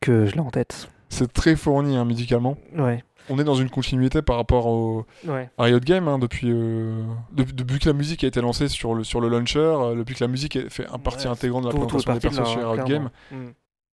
que 0.00 0.26
je 0.26 0.34
l'ai 0.34 0.40
en 0.40 0.50
tête. 0.50 0.88
C'est 1.10 1.30
très 1.32 1.54
fourni 1.56 1.96
hein, 1.96 2.04
musicalement. 2.06 2.56
Ouais. 2.76 3.04
On 3.28 3.38
est 3.38 3.44
dans 3.44 3.54
une 3.54 3.68
continuité 3.70 4.22
par 4.22 4.36
rapport 4.36 4.66
au, 4.66 5.04
Ouais. 5.26 5.50
à 5.58 5.64
Riot 5.64 5.78
Game 5.80 6.08
hein, 6.08 6.18
depuis, 6.18 6.48
euh, 6.50 7.04
depuis, 7.32 7.52
depuis 7.52 7.78
que 7.78 7.88
la 7.88 7.92
musique 7.92 8.24
a 8.24 8.26
été 8.26 8.40
lancée 8.40 8.68
sur 8.68 8.94
le, 8.94 9.04
sur 9.04 9.20
le 9.20 9.28
launcher, 9.28 9.58
euh, 9.58 9.94
depuis 9.94 10.14
que 10.14 10.24
la 10.24 10.28
musique 10.28 10.58
fait 10.70 10.86
un 10.88 10.98
partie 10.98 11.26
Ouais, 11.26 11.32
intégrante 11.32 11.64
de 11.64 11.68
la 11.68 11.74
présentation 11.74 12.14
des 12.14 12.20
persos 12.20 12.48
chez 12.54 12.58
Riot 12.64 12.76
Game 12.76 12.86
clairement. 12.86 13.10
Mm. 13.30 13.50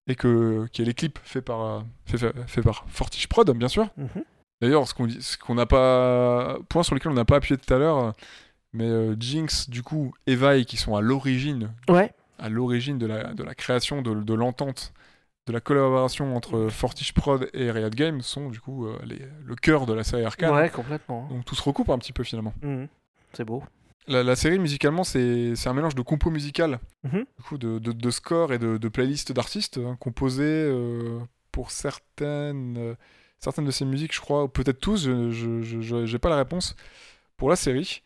et 0.08 0.16
que 0.16 0.68
qu'il 0.72 0.84
y 0.84 0.88
ait 0.88 0.90
les 0.90 0.94
clips 0.94 1.20
faits 1.24 1.44
par, 1.44 1.62
euh, 1.66 1.80
fait, 2.06 2.18
fait, 2.18 2.34
fait 2.48 2.62
par 2.62 2.86
Fortiche 2.88 3.28
Prod 3.28 3.50
bien 3.58 3.68
sûr. 3.68 3.88
Mhm. 3.98 4.24
D'ailleurs, 4.62 4.88
ce 4.88 5.38
qu'on 5.38 5.56
n'a 5.56 5.66
pas, 5.66 6.58
point 6.70 6.84
sur 6.84 6.96
lequel 6.96 7.12
on 7.12 7.16
n'a 7.16 7.26
pas 7.26 7.36
appuyé 7.38 7.58
tout 7.58 7.74
à 7.74 7.78
l'heure, 7.78 8.14
mais 8.72 8.86
euh, 8.86 9.16
Jinx 9.20 9.70
du 9.70 9.84
coup, 9.84 10.14
et 10.28 10.36
Vi 10.36 10.66
qui 10.66 10.78
sont 10.78 10.96
à 10.96 11.02
l'origine, 11.02 11.72
Ouais. 11.90 12.14
à 12.40 12.48
l'origine 12.48 12.98
de 12.98 13.06
la, 13.06 13.34
de 13.34 13.44
la 13.44 13.54
création 13.54 14.02
de, 14.02 14.14
de 14.14 14.34
l'entente, 14.34 14.94
de 15.48 15.54
la 15.54 15.60
collaboration 15.62 16.36
entre 16.36 16.70
Fortiche 16.70 17.14
Prod 17.14 17.50
et 17.54 17.70
Riot 17.72 17.90
Games 17.92 18.22
sont 18.22 18.50
du 18.50 18.60
coup 18.60 18.88
euh, 18.88 18.98
les- 19.06 19.22
le 19.46 19.56
cœur 19.56 19.86
de 19.86 19.94
la 19.94 20.04
série 20.04 20.24
Arcane. 20.26 20.54
Ouais, 20.56 20.70
complètement. 20.70 21.28
Donc 21.30 21.46
tout 21.46 21.56
se 21.56 21.62
recoupe 21.62 21.90
un 21.90 21.98
petit 22.00 22.14
peu 22.14 22.24
finalement. 22.24 22.54
Mhm. 22.64 22.88
C'est 23.34 23.46
beau. 23.46 23.64
La, 24.08 24.22
la 24.24 24.36
série, 24.36 24.60
musicalement, 24.60 25.04
c'est 25.04 25.54
un 25.66 25.74
mélange 25.74 25.96
de 25.96 26.02
compos 26.04 26.30
musicales, 26.30 26.80
Mhm. 27.04 27.26
du 27.38 27.44
coup, 27.44 27.58
de, 27.58 27.80
de, 27.80 27.92
de 27.92 28.12
scores 28.12 28.54
et 28.54 28.60
de, 28.60 28.78
de 28.78 28.88
playlists 28.88 29.32
d'artistes 29.32 29.78
hein, 29.80 29.98
composés 30.00 30.44
euh, 30.46 31.20
pour 31.52 31.72
certaines, 31.72 32.78
euh, 32.78 32.94
certaines 33.40 33.66
de 33.66 33.72
ces 33.72 33.86
musiques, 33.86 34.14
je 34.14 34.22
crois, 34.22 34.48
peut-être 34.52 34.80
tous, 34.80 35.06
je 35.06 36.06
j'ai 36.06 36.20
pas 36.20 36.30
la 36.30 36.38
réponse, 36.38 36.76
pour 37.38 37.50
la 37.50 37.56
série. 37.56 38.04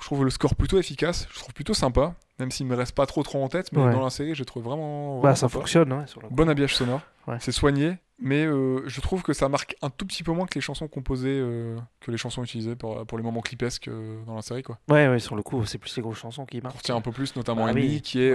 Je 0.00 0.06
trouve 0.06 0.24
le 0.24 0.30
score 0.30 0.54
plutôt 0.56 0.78
efficace, 0.78 1.28
je 1.32 1.38
trouve 1.38 1.52
plutôt 1.54 1.74
sympa, 1.74 2.14
même 2.38 2.50
s'il 2.50 2.66
me 2.66 2.74
reste 2.74 2.94
pas 2.94 3.04
trop 3.06 3.22
trop 3.22 3.42
en 3.44 3.48
tête, 3.48 3.70
mais 3.72 3.82
Ouais. 3.82 3.92
dans 3.92 4.02
la 4.02 4.10
série, 4.10 4.34
je 4.34 4.42
trouve 4.42 4.64
vraiment, 4.64 5.16
Bah, 5.16 5.20
vraiment 5.20 5.34
ça 5.34 5.40
sympa. 5.42 5.52
fonctionne, 5.58 5.92
ouais, 5.92 6.06
sur 6.06 6.22
le. 6.22 6.28
Bon 6.30 6.48
habillage 6.48 6.74
sonore, 6.74 7.02
Ouais. 7.28 7.36
c'est 7.40 7.52
soigné, 7.52 7.98
mais 8.18 8.46
euh, 8.46 8.82
je 8.86 9.00
trouve 9.02 9.22
que 9.22 9.34
ça 9.34 9.48
marque 9.50 9.76
un 9.82 9.90
tout 9.90 10.06
petit 10.06 10.22
peu 10.22 10.32
moins 10.32 10.46
que 10.46 10.54
les 10.54 10.60
chansons 10.62 10.88
composées, 10.88 11.38
euh, 11.40 11.76
que 12.00 12.10
les 12.10 12.16
chansons 12.16 12.42
utilisées 12.42 12.74
pour, 12.74 13.04
pour 13.06 13.18
les 13.18 13.22
moments 13.22 13.42
clipesques 13.42 13.88
euh, 13.88 14.24
dans 14.24 14.34
la 14.34 14.42
série, 14.42 14.62
quoi. 14.62 14.78
Ouais, 14.88 15.08
ouais, 15.08 15.18
sur 15.18 15.36
le 15.36 15.42
coup, 15.42 15.64
c'est 15.66 15.78
plus 15.78 15.94
les 15.94 16.02
grosses 16.02 16.18
chansons 16.18 16.46
qui 16.46 16.58
On 16.58 16.62
marquent. 16.64 16.78
retient 16.78 16.96
un 16.96 17.00
peu 17.02 17.12
plus, 17.12 17.36
notamment 17.36 17.64
Bah 17.66 17.70
Amy, 17.72 17.82
oui, 17.82 18.00
qui 18.00 18.22
est, 18.22 18.34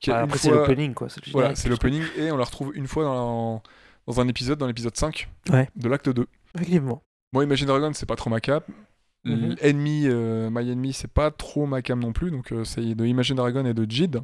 qui 0.00 0.10
Bah, 0.10 0.20
après, 0.22 0.38
c'est 0.38 0.48
fois- 0.48 0.58
l'opening, 0.58 0.92
quoi. 0.94 1.08
c'est 1.08 1.24
Voilà, 1.30 1.52
l'opening, 1.66 2.02
et 2.18 2.32
on 2.32 2.36
la 2.36 2.44
retrouve 2.44 2.72
une 2.76 2.88
fois 2.88 3.04
dans, 3.04 3.62
dans 4.08 4.20
un 4.20 4.26
épisode, 4.26 4.58
dans 4.58 4.66
l'épisode 4.66 4.96
5 4.96 5.28
Ouais. 5.50 5.68
de 5.76 5.88
l'acte 5.88 6.08
2. 6.08 6.26
Effectivement. 6.56 7.00
Moi, 7.32 7.44
Imagine 7.44 7.68
Dragon, 7.68 7.92
c'est 7.94 8.06
pas 8.06 8.16
trop 8.16 8.28
ma 8.28 8.40
cap. 8.40 8.66
Mhm. 9.24 9.56
Enemy, 9.62 10.02
euh, 10.06 10.48
My 10.50 10.70
Enemy, 10.70 10.92
c'est 10.92 11.10
pas 11.12 11.30
trop 11.30 11.66
ma 11.66 11.82
cam 11.82 12.00
non 12.00 12.12
plus, 12.12 12.30
donc 12.30 12.52
euh, 12.52 12.64
c'est 12.64 12.94
de 12.94 13.04
Imagine 13.04 13.36
Dragon 13.36 13.64
et 13.66 13.74
de 13.74 13.86
Jid. 13.90 14.16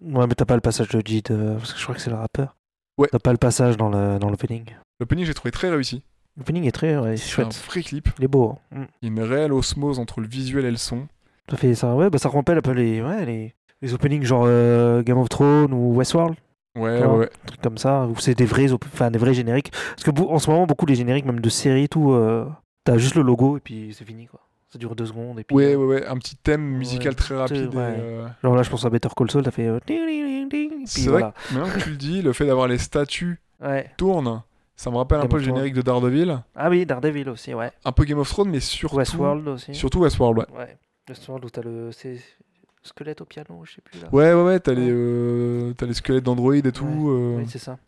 Ouais, 0.00 0.26
mais 0.26 0.34
t'as 0.34 0.44
pas 0.44 0.54
le 0.54 0.60
passage 0.60 0.88
de 0.88 1.02
Jid, 1.04 1.30
euh, 1.30 1.56
parce 1.56 1.72
que 1.72 1.78
je 1.78 1.82
crois 1.84 1.94
que 1.94 2.00
c'est 2.00 2.10
le 2.10 2.16
rappeur. 2.16 2.54
Ouais. 2.98 3.08
T'as 3.10 3.18
pas 3.18 3.32
le 3.32 3.38
passage 3.38 3.76
dans 3.76 3.88
le 3.88 4.18
dans 4.18 4.30
l'opening. 4.30 4.64
L'opening, 5.00 5.24
j'ai 5.26 5.34
trouvé 5.34 5.50
très 5.50 5.68
réussi. 5.68 6.02
L'opening 6.36 6.64
est 6.64 6.72
très 6.72 6.96
ouais, 6.98 7.16
C'est 7.16 7.40
un 7.40 7.44
chouette. 7.50 7.62
vrai 7.66 7.82
clip. 7.82 8.08
Il 8.18 8.24
est 8.24 8.28
beau. 8.28 8.56
hein. 8.72 8.80
Mm. 8.80 8.84
Il 9.02 9.08
y 9.08 9.10
a 9.20 9.22
une 9.24 9.28
réelle 9.28 9.52
osmose 9.52 9.98
entre 9.98 10.20
le 10.20 10.28
visuel 10.28 10.64
et 10.64 10.70
le 10.70 10.76
son. 10.76 11.08
Ça 11.50 11.56
fait 11.56 11.74
ça, 11.74 11.94
ouais, 11.94 12.10
bah 12.10 12.18
ça 12.18 12.28
rappelle 12.28 12.58
un 12.58 12.62
peu 12.62 12.72
les, 12.72 13.00
ouais, 13.02 13.24
les, 13.24 13.54
les 13.82 13.94
openings 13.94 14.22
genre 14.24 14.44
euh, 14.46 15.02
Game 15.02 15.16
of 15.18 15.28
Thrones 15.28 15.72
ou 15.72 15.94
Westworld, 15.94 16.36
Ouais, 16.76 17.02
ouais, 17.04 17.30
un 17.42 17.46
truc 17.46 17.60
comme 17.62 17.78
ça, 17.78 18.06
où 18.06 18.16
c'est 18.18 18.34
des 18.34 18.44
vrais, 18.44 18.70
enfin 18.72 19.10
des 19.10 19.18
vrais 19.18 19.32
génériques. 19.32 19.70
Parce 19.96 20.04
que 20.04 20.10
en 20.22 20.38
ce 20.38 20.50
moment, 20.50 20.66
beaucoup 20.66 20.84
les 20.86 20.94
génériques, 20.94 21.24
même 21.24 21.40
de 21.40 21.48
séries 21.48 21.84
et 21.84 21.88
tout, 21.88 22.12
euh, 22.12 22.46
t'as 22.86 22.98
juste 22.98 23.14
le 23.14 23.22
logo 23.22 23.56
et 23.58 23.60
puis 23.60 23.94
c'est 23.96 24.04
fini 24.06 24.26
quoi. 24.26 24.40
Ça 24.68 24.78
dure 24.78 24.96
deux 24.96 25.06
secondes 25.06 25.38
et 25.38 25.44
puis. 25.44 25.54
Ouais, 25.54 25.74
euh, 25.74 25.76
ouais, 25.76 25.86
ouais, 26.00 26.06
un 26.06 26.16
petit 26.16 26.36
thème 26.36 26.62
musical 26.62 27.10
Ouais, 27.10 27.14
très 27.14 27.36
rapide. 27.36 27.72
et, 27.74 27.76
euh, 27.78 28.26
Genre 28.42 28.56
là, 28.56 28.62
je 28.62 28.70
pense 28.70 28.84
à 28.84 28.90
Better 28.90 29.08
Call 29.16 29.30
Saul, 29.30 29.42
t'as 29.44 29.50
fait. 29.52 29.66
euh, 29.68 29.78
C'est 30.86 31.08
vrai 31.10 31.22
que 31.22 31.54
maintenant 31.54 31.72
que 31.72 31.80
tu 31.84 31.90
le 31.90 31.96
dis, 31.96 32.22
le 32.22 32.32
fait 32.32 32.46
d'avoir 32.46 32.66
les 32.68 32.78
statues 32.78 33.40
Ouais. 33.62 33.90
tourne, 33.96 34.42
ça 34.74 34.90
me 34.90 34.96
rappelle 34.96 35.20
un 35.20 35.26
peu 35.26 35.38
le 35.38 35.42
générique 35.44 35.74
de 35.74 35.82
Daredevil, 35.82 36.42
Ah 36.54 36.68
oui, 36.68 36.84
Daredevil 36.84 37.28
aussi, 37.30 37.54
ouais. 37.54 37.70
un 37.84 37.92
peu 37.92 38.04
Game 38.04 38.18
of 38.18 38.28
Thrones, 38.28 38.50
mais 38.50 38.60
surtout 38.60 38.96
Westworld 38.96 39.46
aussi. 39.48 39.74
surtout 39.74 40.00
Westworld, 40.00 40.38
ouais. 40.38 40.58
Ouais. 40.58 40.76
Westworld 41.08 41.44
où 41.44 41.50
t'as 41.50 41.62
le. 41.62 41.90
Squelette 42.82 43.20
au 43.20 43.24
piano, 43.24 43.62
je 43.64 43.72
sais 43.74 43.80
plus 43.82 44.00
là. 44.00 44.08
Ouais, 44.12 44.32
ouais, 44.32 44.42
ouais, 44.44 44.60
t'as 44.60 44.72
les, 44.72 44.88
euh, 44.88 45.72
t'as 45.76 45.86
les 45.86 45.94
squelettes 45.94 46.22
d'Android 46.22 46.54
et 46.54 46.62
tout. 46.70 47.08
euh, 47.10 47.38
Oui, 47.38 47.44
c'est 47.48 47.58
ça. 47.58 47.78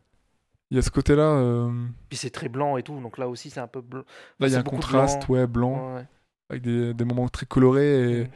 Il 0.70 0.76
y 0.76 0.78
a 0.78 0.82
ce 0.82 0.90
côté-là. 0.90 1.22
euh, 1.22 1.70
Puis 2.08 2.18
c'est 2.18 2.30
très 2.30 2.48
blanc 2.48 2.76
et 2.76 2.82
tout, 2.82 2.98
donc 3.00 3.16
là 3.18 3.28
aussi 3.28 3.48
c'est 3.50 3.60
un 3.60 3.66
peu 3.68 3.80
blanc. 3.80 4.02
Là, 4.38 4.48
il 4.48 4.52
y 4.52 4.56
a 4.56 4.58
un 4.58 4.62
contraste, 4.62 5.26
blanc. 5.26 5.34
ouais, 5.38 5.46
blanc, 5.46 5.94
Ouais, 5.96 6.06
avec 6.50 6.62
des, 6.62 6.92
des 6.94 7.04
moments 7.04 7.28
très 7.28 7.46
colorés 7.46 8.20
et 8.20 8.24
Mm. 8.24 8.28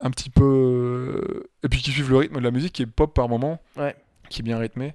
un 0.00 0.10
petit 0.10 0.28
peu. 0.30 0.44
euh, 0.44 1.44
Et 1.62 1.68
puis 1.68 1.80
qui 1.80 1.90
suivent 1.90 2.10
le 2.10 2.18
rythme 2.18 2.36
de 2.36 2.40
la 2.44 2.50
musique 2.50 2.72
qui 2.74 2.82
est 2.82 2.86
pop 2.86 3.14
par 3.14 3.28
moment, 3.28 3.60
Ouais. 3.76 3.96
qui 4.28 4.40
est 4.40 4.44
bien 4.44 4.58
rythmé. 4.58 4.94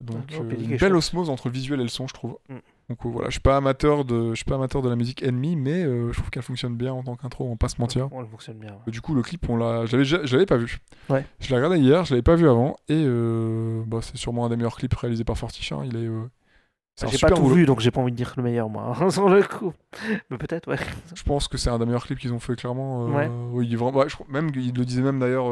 Donc, 0.00 0.32
euh, 0.32 0.50
une 0.58 0.76
belle 0.76 0.96
osmose 0.96 1.30
entre 1.30 1.48
le 1.48 1.54
visuel 1.54 1.80
et 1.80 1.84
le 1.84 1.88
son, 1.88 2.06
je 2.08 2.14
trouve. 2.14 2.36
Mm. 2.48 2.56
Donc 2.90 2.98
euh, 3.06 3.08
voilà, 3.08 3.28
je 3.28 3.32
suis 3.32 3.40
pas 3.40 3.56
amateur 3.56 4.04
de, 4.04 4.30
je 4.30 4.34
suis 4.34 4.44
pas 4.44 4.56
amateur 4.56 4.82
de 4.82 4.88
la 4.90 4.96
musique 4.96 5.22
ennemie, 5.22 5.56
mais 5.56 5.84
euh, 5.84 6.12
je 6.12 6.18
trouve 6.18 6.30
qu'elle 6.30 6.42
fonctionne 6.42 6.76
bien 6.76 6.92
en 6.92 7.02
tant 7.02 7.16
qu'intro, 7.16 7.46
on 7.46 7.50
va 7.50 7.56
pas 7.56 7.68
se 7.68 7.80
mentir. 7.80 8.08
Fonctionne 8.30 8.58
bien. 8.58 8.72
ouais. 8.86 8.92
Du 8.92 9.00
coup, 9.00 9.14
le 9.14 9.22
clip, 9.22 9.48
on 9.48 9.56
l'a, 9.56 9.86
je 9.86 9.92
l'avais, 9.92 10.04
ja- 10.04 10.20
je 10.24 10.34
l'avais 10.34 10.44
pas 10.46 10.58
vu. 10.58 10.78
Ouais. 11.08 11.24
Je 11.40 11.48
l'ai 11.48 11.56
regardé 11.56 11.78
hier, 11.78 12.04
je 12.04 12.10
l'avais 12.12 12.22
pas 12.22 12.34
vu 12.36 12.48
avant, 12.48 12.76
et 12.88 13.02
euh, 13.06 13.82
bah, 13.86 14.00
c'est 14.02 14.16
sûrement 14.18 14.44
un 14.44 14.48
des 14.50 14.56
meilleurs 14.56 14.76
clips 14.76 14.94
réalisés 14.94 15.24
par 15.24 15.38
Fortiche. 15.38 15.72
hein. 15.72 15.80
Il 15.86 15.96
est, 15.96 16.06
euh, 16.06 16.24
un 17.02 17.06
J'ai 17.08 17.18
pas 17.18 17.30
tout 17.30 17.40
boulot. 17.42 17.54
vu, 17.54 17.66
donc 17.66 17.80
j'ai 17.80 17.90
pas 17.90 18.00
envie 18.02 18.12
de 18.12 18.16
dire 18.16 18.34
le 18.36 18.42
meilleur, 18.42 18.68
moi, 18.68 18.94
sur 19.10 19.28
le 19.30 19.42
coup. 19.42 19.72
Mais 20.30 20.36
peut-être, 20.38 20.68
ouais. 20.70 20.76
Je 21.14 21.22
pense 21.22 21.48
que 21.48 21.56
c'est 21.56 21.70
un 21.70 21.78
des 21.78 21.86
meilleurs 21.86 22.04
clips 22.06 22.18
qu'ils 22.18 22.32
ont 22.34 22.38
fait 22.38 22.54
clairement. 22.54 23.06
Ouais. 23.06 23.30
oui, 23.50 23.66
il 23.66 23.72
est 23.72 23.76
vraiment, 23.76 23.98
ouais, 24.00 24.08
je 24.10 24.14
crois- 24.14 24.26
même 24.28 24.50
il 24.54 24.74
le 24.74 24.84
disait 24.84 25.02
même 25.02 25.18
d'ailleurs 25.20 25.46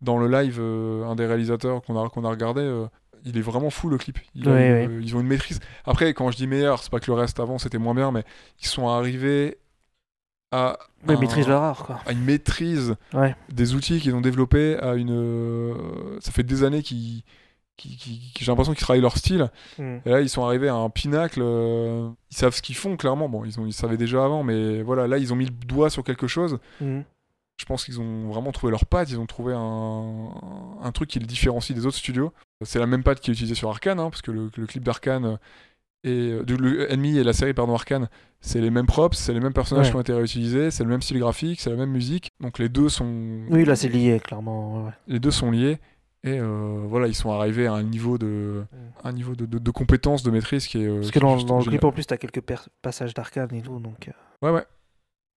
dans 0.00 0.16
le 0.16 0.28
live, 0.28 0.60
un 0.60 1.14
des 1.16 1.26
réalisateurs 1.26 1.82
qu'on 1.82 2.00
a 2.02 2.08
qu'on 2.08 2.24
a 2.24 2.30
regardé. 2.30 2.62
Euh, 3.24 3.28
il 3.30 3.38
est 3.38 3.42
vraiment 3.42 3.70
fou 3.70 3.88
le 3.88 3.98
clip. 3.98 4.18
Il 4.34 4.48
a 4.48 4.52
Ouais, 4.52 4.84
une- 4.84 5.02
Ils 5.02 5.16
ont 5.16 5.20
une 5.20 5.26
maîtrise. 5.26 5.60
Après, 5.84 6.12
quand 6.14 6.30
je 6.30 6.36
dis 6.36 6.46
meilleur, 6.46 6.82
c'est 6.82 6.90
pas 6.90 7.00
que 7.00 7.10
le 7.10 7.14
reste 7.16 7.40
avant 7.40 7.58
c'était 7.58 7.78
moins 7.78 7.94
bien, 7.94 8.10
mais 8.12 8.24
ils 8.60 8.66
sont 8.66 8.88
arrivés 8.88 9.58
à, 10.50 10.78
Ouais, 11.08 11.14
un- 11.14 11.20
maîtrise 11.20 11.46
quoi. 11.46 12.00
à 12.06 12.12
une 12.12 12.24
maîtrise 12.24 12.94
des 13.50 13.74
outils 13.74 14.00
qu'ils 14.00 14.14
ont 14.14 14.20
développés. 14.20 14.76
À 14.80 14.94
une, 14.94 15.10
euh, 15.10 15.74
ça 16.20 16.30
fait 16.30 16.42
des 16.42 16.62
années 16.62 16.82
qu'ils, 16.82 17.22
qui, 17.78 17.96
qui- 17.96 18.32
qui- 18.34 18.44
j'ai 18.44 18.50
l'impression 18.50 18.74
qu'ils 18.74 18.82
travaillent 18.82 19.00
leur 19.00 19.16
style. 19.16 19.48
Mm. 19.78 19.96
Et 20.04 20.10
là, 20.10 20.20
ils 20.20 20.28
sont 20.28 20.44
arrivés 20.44 20.68
à 20.68 20.74
un 20.74 20.90
pinacle. 20.90 21.40
euh, 21.42 22.08
ils 22.30 22.36
savent 22.36 22.54
ce 22.54 22.60
qu'ils 22.62 22.76
font, 22.76 22.96
clairement. 22.98 23.28
Bon, 23.30 23.44
ils, 23.46 23.58
ont, 23.58 23.66
ils 23.66 23.72
savaient 23.72 23.96
déjà 23.96 24.24
avant, 24.24 24.42
mais 24.42 24.82
voilà, 24.82 25.06
là, 25.08 25.16
ils 25.18 25.32
ont 25.32 25.36
mis 25.36 25.46
le 25.46 25.50
doigt 25.66 25.88
sur 25.88 26.04
quelque 26.04 26.26
chose. 26.26 26.58
Mm. 26.82 27.00
Je 27.62 27.66
pense 27.66 27.84
qu'ils 27.84 28.00
ont 28.00 28.26
vraiment 28.28 28.50
trouvé 28.50 28.72
leur 28.72 28.86
patte. 28.86 29.08
Ils 29.10 29.20
ont 29.20 29.26
trouvé 29.26 29.54
un, 29.54 30.30
un 30.82 30.90
truc 30.90 31.08
qui 31.08 31.20
le 31.20 31.26
différencie 31.26 31.72
des 31.78 31.86
autres 31.86 31.96
studios. 31.96 32.32
C'est 32.64 32.80
la 32.80 32.88
même 32.88 33.04
patte 33.04 33.20
qui 33.20 33.30
est 33.30 33.34
utilisée 33.34 33.54
sur 33.54 33.68
Arkane, 33.70 34.00
hein, 34.00 34.10
parce 34.10 34.20
que 34.20 34.32
le, 34.32 34.50
le 34.56 34.66
clip 34.66 34.82
d'Arkane 34.82 35.38
et 36.02 36.32
de 36.44 36.56
le 36.56 36.90
Enemy 36.92 37.18
et 37.18 37.22
la 37.24 37.32
série 37.32 37.54
pardon 37.54 37.74
Arkane, 37.74 38.08
c'est 38.40 38.60
les 38.60 38.70
mêmes 38.70 38.86
props, 38.86 39.16
c'est 39.16 39.32
les 39.32 39.38
mêmes 39.38 39.52
personnages 39.52 39.86
Ouais. 39.86 39.90
qui 39.92 39.96
ont 39.96 40.00
été 40.00 40.12
réutilisés, 40.12 40.72
c'est 40.72 40.82
le 40.82 40.90
même 40.90 41.02
style 41.02 41.20
graphique, 41.20 41.60
c'est 41.60 41.70
la 41.70 41.76
même 41.76 41.90
musique. 41.92 42.30
Donc 42.40 42.58
les 42.58 42.68
deux 42.68 42.88
sont 42.88 43.42
Oui, 43.48 43.64
là 43.64 43.76
c'est 43.76 43.88
lié, 43.88 44.18
clairement. 44.18 44.86
ouais, 44.86 44.90
les 45.06 45.20
deux 45.20 45.30
sont 45.30 45.52
liés. 45.52 45.78
Et 46.24 46.38
euh, 46.40 46.82
voilà, 46.88 47.06
ils 47.06 47.14
sont 47.14 47.30
arrivés 47.30 47.68
à 47.68 47.74
un 47.74 47.84
niveau 47.84 48.18
de, 48.18 48.64
Mm. 48.72 48.76
un 49.08 49.12
niveau 49.12 49.34
de, 49.36 49.46
de, 49.46 49.58
de 49.58 49.70
compétence, 49.70 50.24
de 50.24 50.30
maîtrise 50.32 50.66
qui 50.66 50.82
est. 50.82 50.86
euh, 50.86 50.96
Parce 50.96 51.06
qui 51.06 51.12
que 51.12 51.18
dans, 51.20 51.36
dans 51.44 51.58
le 51.58 51.64
clip, 51.64 51.84
en 51.84 51.92
plus, 51.92 52.06
t'as 52.06 52.16
quelques 52.16 52.42
passages 52.82 53.14
d'arcade 53.14 53.52
et 53.52 53.60
tout, 53.62 53.78
donc. 53.78 54.08
euh, 54.08 54.12
Ouais, 54.46 54.50
ouais. 54.52 54.64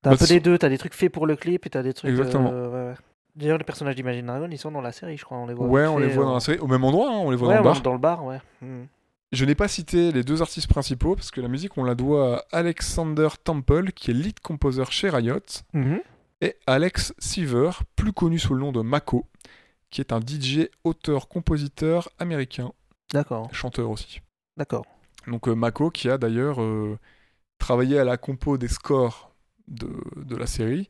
T'as 0.05 0.11
Bah, 0.11 0.15
un 0.15 0.17
peu 0.19 0.25
c'est- 0.27 0.35
les 0.35 0.39
deux, 0.39 0.57
t'as 0.59 0.69
des 0.69 0.77
trucs 0.77 0.93
faits 0.93 1.11
pour 1.11 1.25
le 1.25 1.35
clip 1.35 1.65
et 1.65 1.69
t'as 1.71 1.81
des 1.83 1.93
trucs. 1.93 2.11
Exactement. 2.11 2.51
euh, 2.53 2.69
ouais, 2.69 2.89
ouais. 2.91 2.95
D'ailleurs, 3.35 3.57
les 3.57 3.63
personnages 3.63 3.95
d'Imagine 3.95 4.25
Dragon, 4.27 4.47
ils 4.51 4.57
sont 4.59 4.71
dans 4.71 4.81
la 4.81 4.91
série, 4.91 5.17
je 5.17 5.25
crois. 5.25 5.37
On 5.37 5.47
les 5.47 5.53
voit. 5.55 5.65
Ouais, 5.67 5.85
on 5.87 5.97
les 5.97 6.07
voit 6.07 6.23
euh, 6.23 6.27
dans 6.27 6.33
la 6.35 6.39
série, 6.39 6.59
au 6.59 6.67
même 6.67 6.83
endroit, 6.83 7.09
hein, 7.09 7.17
on 7.17 7.31
les 7.31 7.35
voit 7.37 7.47
ouais, 7.49 7.55
dans 7.55 7.61
le 7.61 7.69
bar. 7.73 7.81
dans 7.81 7.93
le 7.93 7.97
bar, 7.99 8.23
ouais. 8.25 8.39
Mm. 8.61 8.83
Je 9.31 9.43
n'ai 9.45 9.55
pas 9.55 9.67
cité 9.67 10.11
les 10.11 10.23
deux 10.23 10.41
artistes 10.41 10.67
principaux 10.69 11.15
parce 11.15 11.31
que 11.31 11.41
la 11.41 11.47
musique, 11.49 11.77
on 11.77 11.83
la 11.83 11.95
doit 11.95 12.45
à 12.51 12.57
Alexander 12.59 13.27
Temple, 13.43 13.91
qui 13.91 14.11
est 14.11 14.13
lead 14.13 14.39
composer 14.39 14.83
chez 14.91 15.09
Riot, 15.09 15.39
Mhm. 15.73 15.99
et 16.41 16.55
Alex 16.67 17.13
Seaver, 17.17 17.71
plus 17.95 18.13
connu 18.13 18.37
sous 18.39 18.53
le 18.53 18.59
nom 18.61 18.71
de 18.71 18.81
Mako, 18.81 19.25
qui 19.89 19.99
est 20.01 20.13
un 20.13 20.19
DJ, 20.21 20.69
auteur, 20.83 21.27
compositeur 21.27 22.09
américain, 22.19 22.71
D'accord, 23.11 23.49
chanteur 23.53 23.89
aussi. 23.89 24.21
d'accord. 24.55 24.85
Donc 25.27 25.47
euh, 25.49 25.55
Mako 25.55 25.89
qui 25.89 26.09
a 26.09 26.17
d'ailleurs 26.19 26.61
euh, 26.61 26.97
travaillé 27.57 27.97
à 27.99 28.03
la 28.05 28.15
compo 28.17 28.57
des 28.57 28.67
scores 28.67 29.31
de, 29.67 29.89
de 30.17 30.35
la 30.35 30.47
série, 30.47 30.89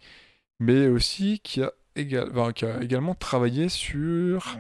mais 0.60 0.88
aussi 0.88 1.40
qui 1.44 1.62
a, 1.62 1.72
éga- 1.96 2.28
enfin, 2.32 2.52
qui 2.54 2.66
a 2.66 2.82
également 2.82 3.16
travaillé 3.16 3.70
sur 3.70 4.58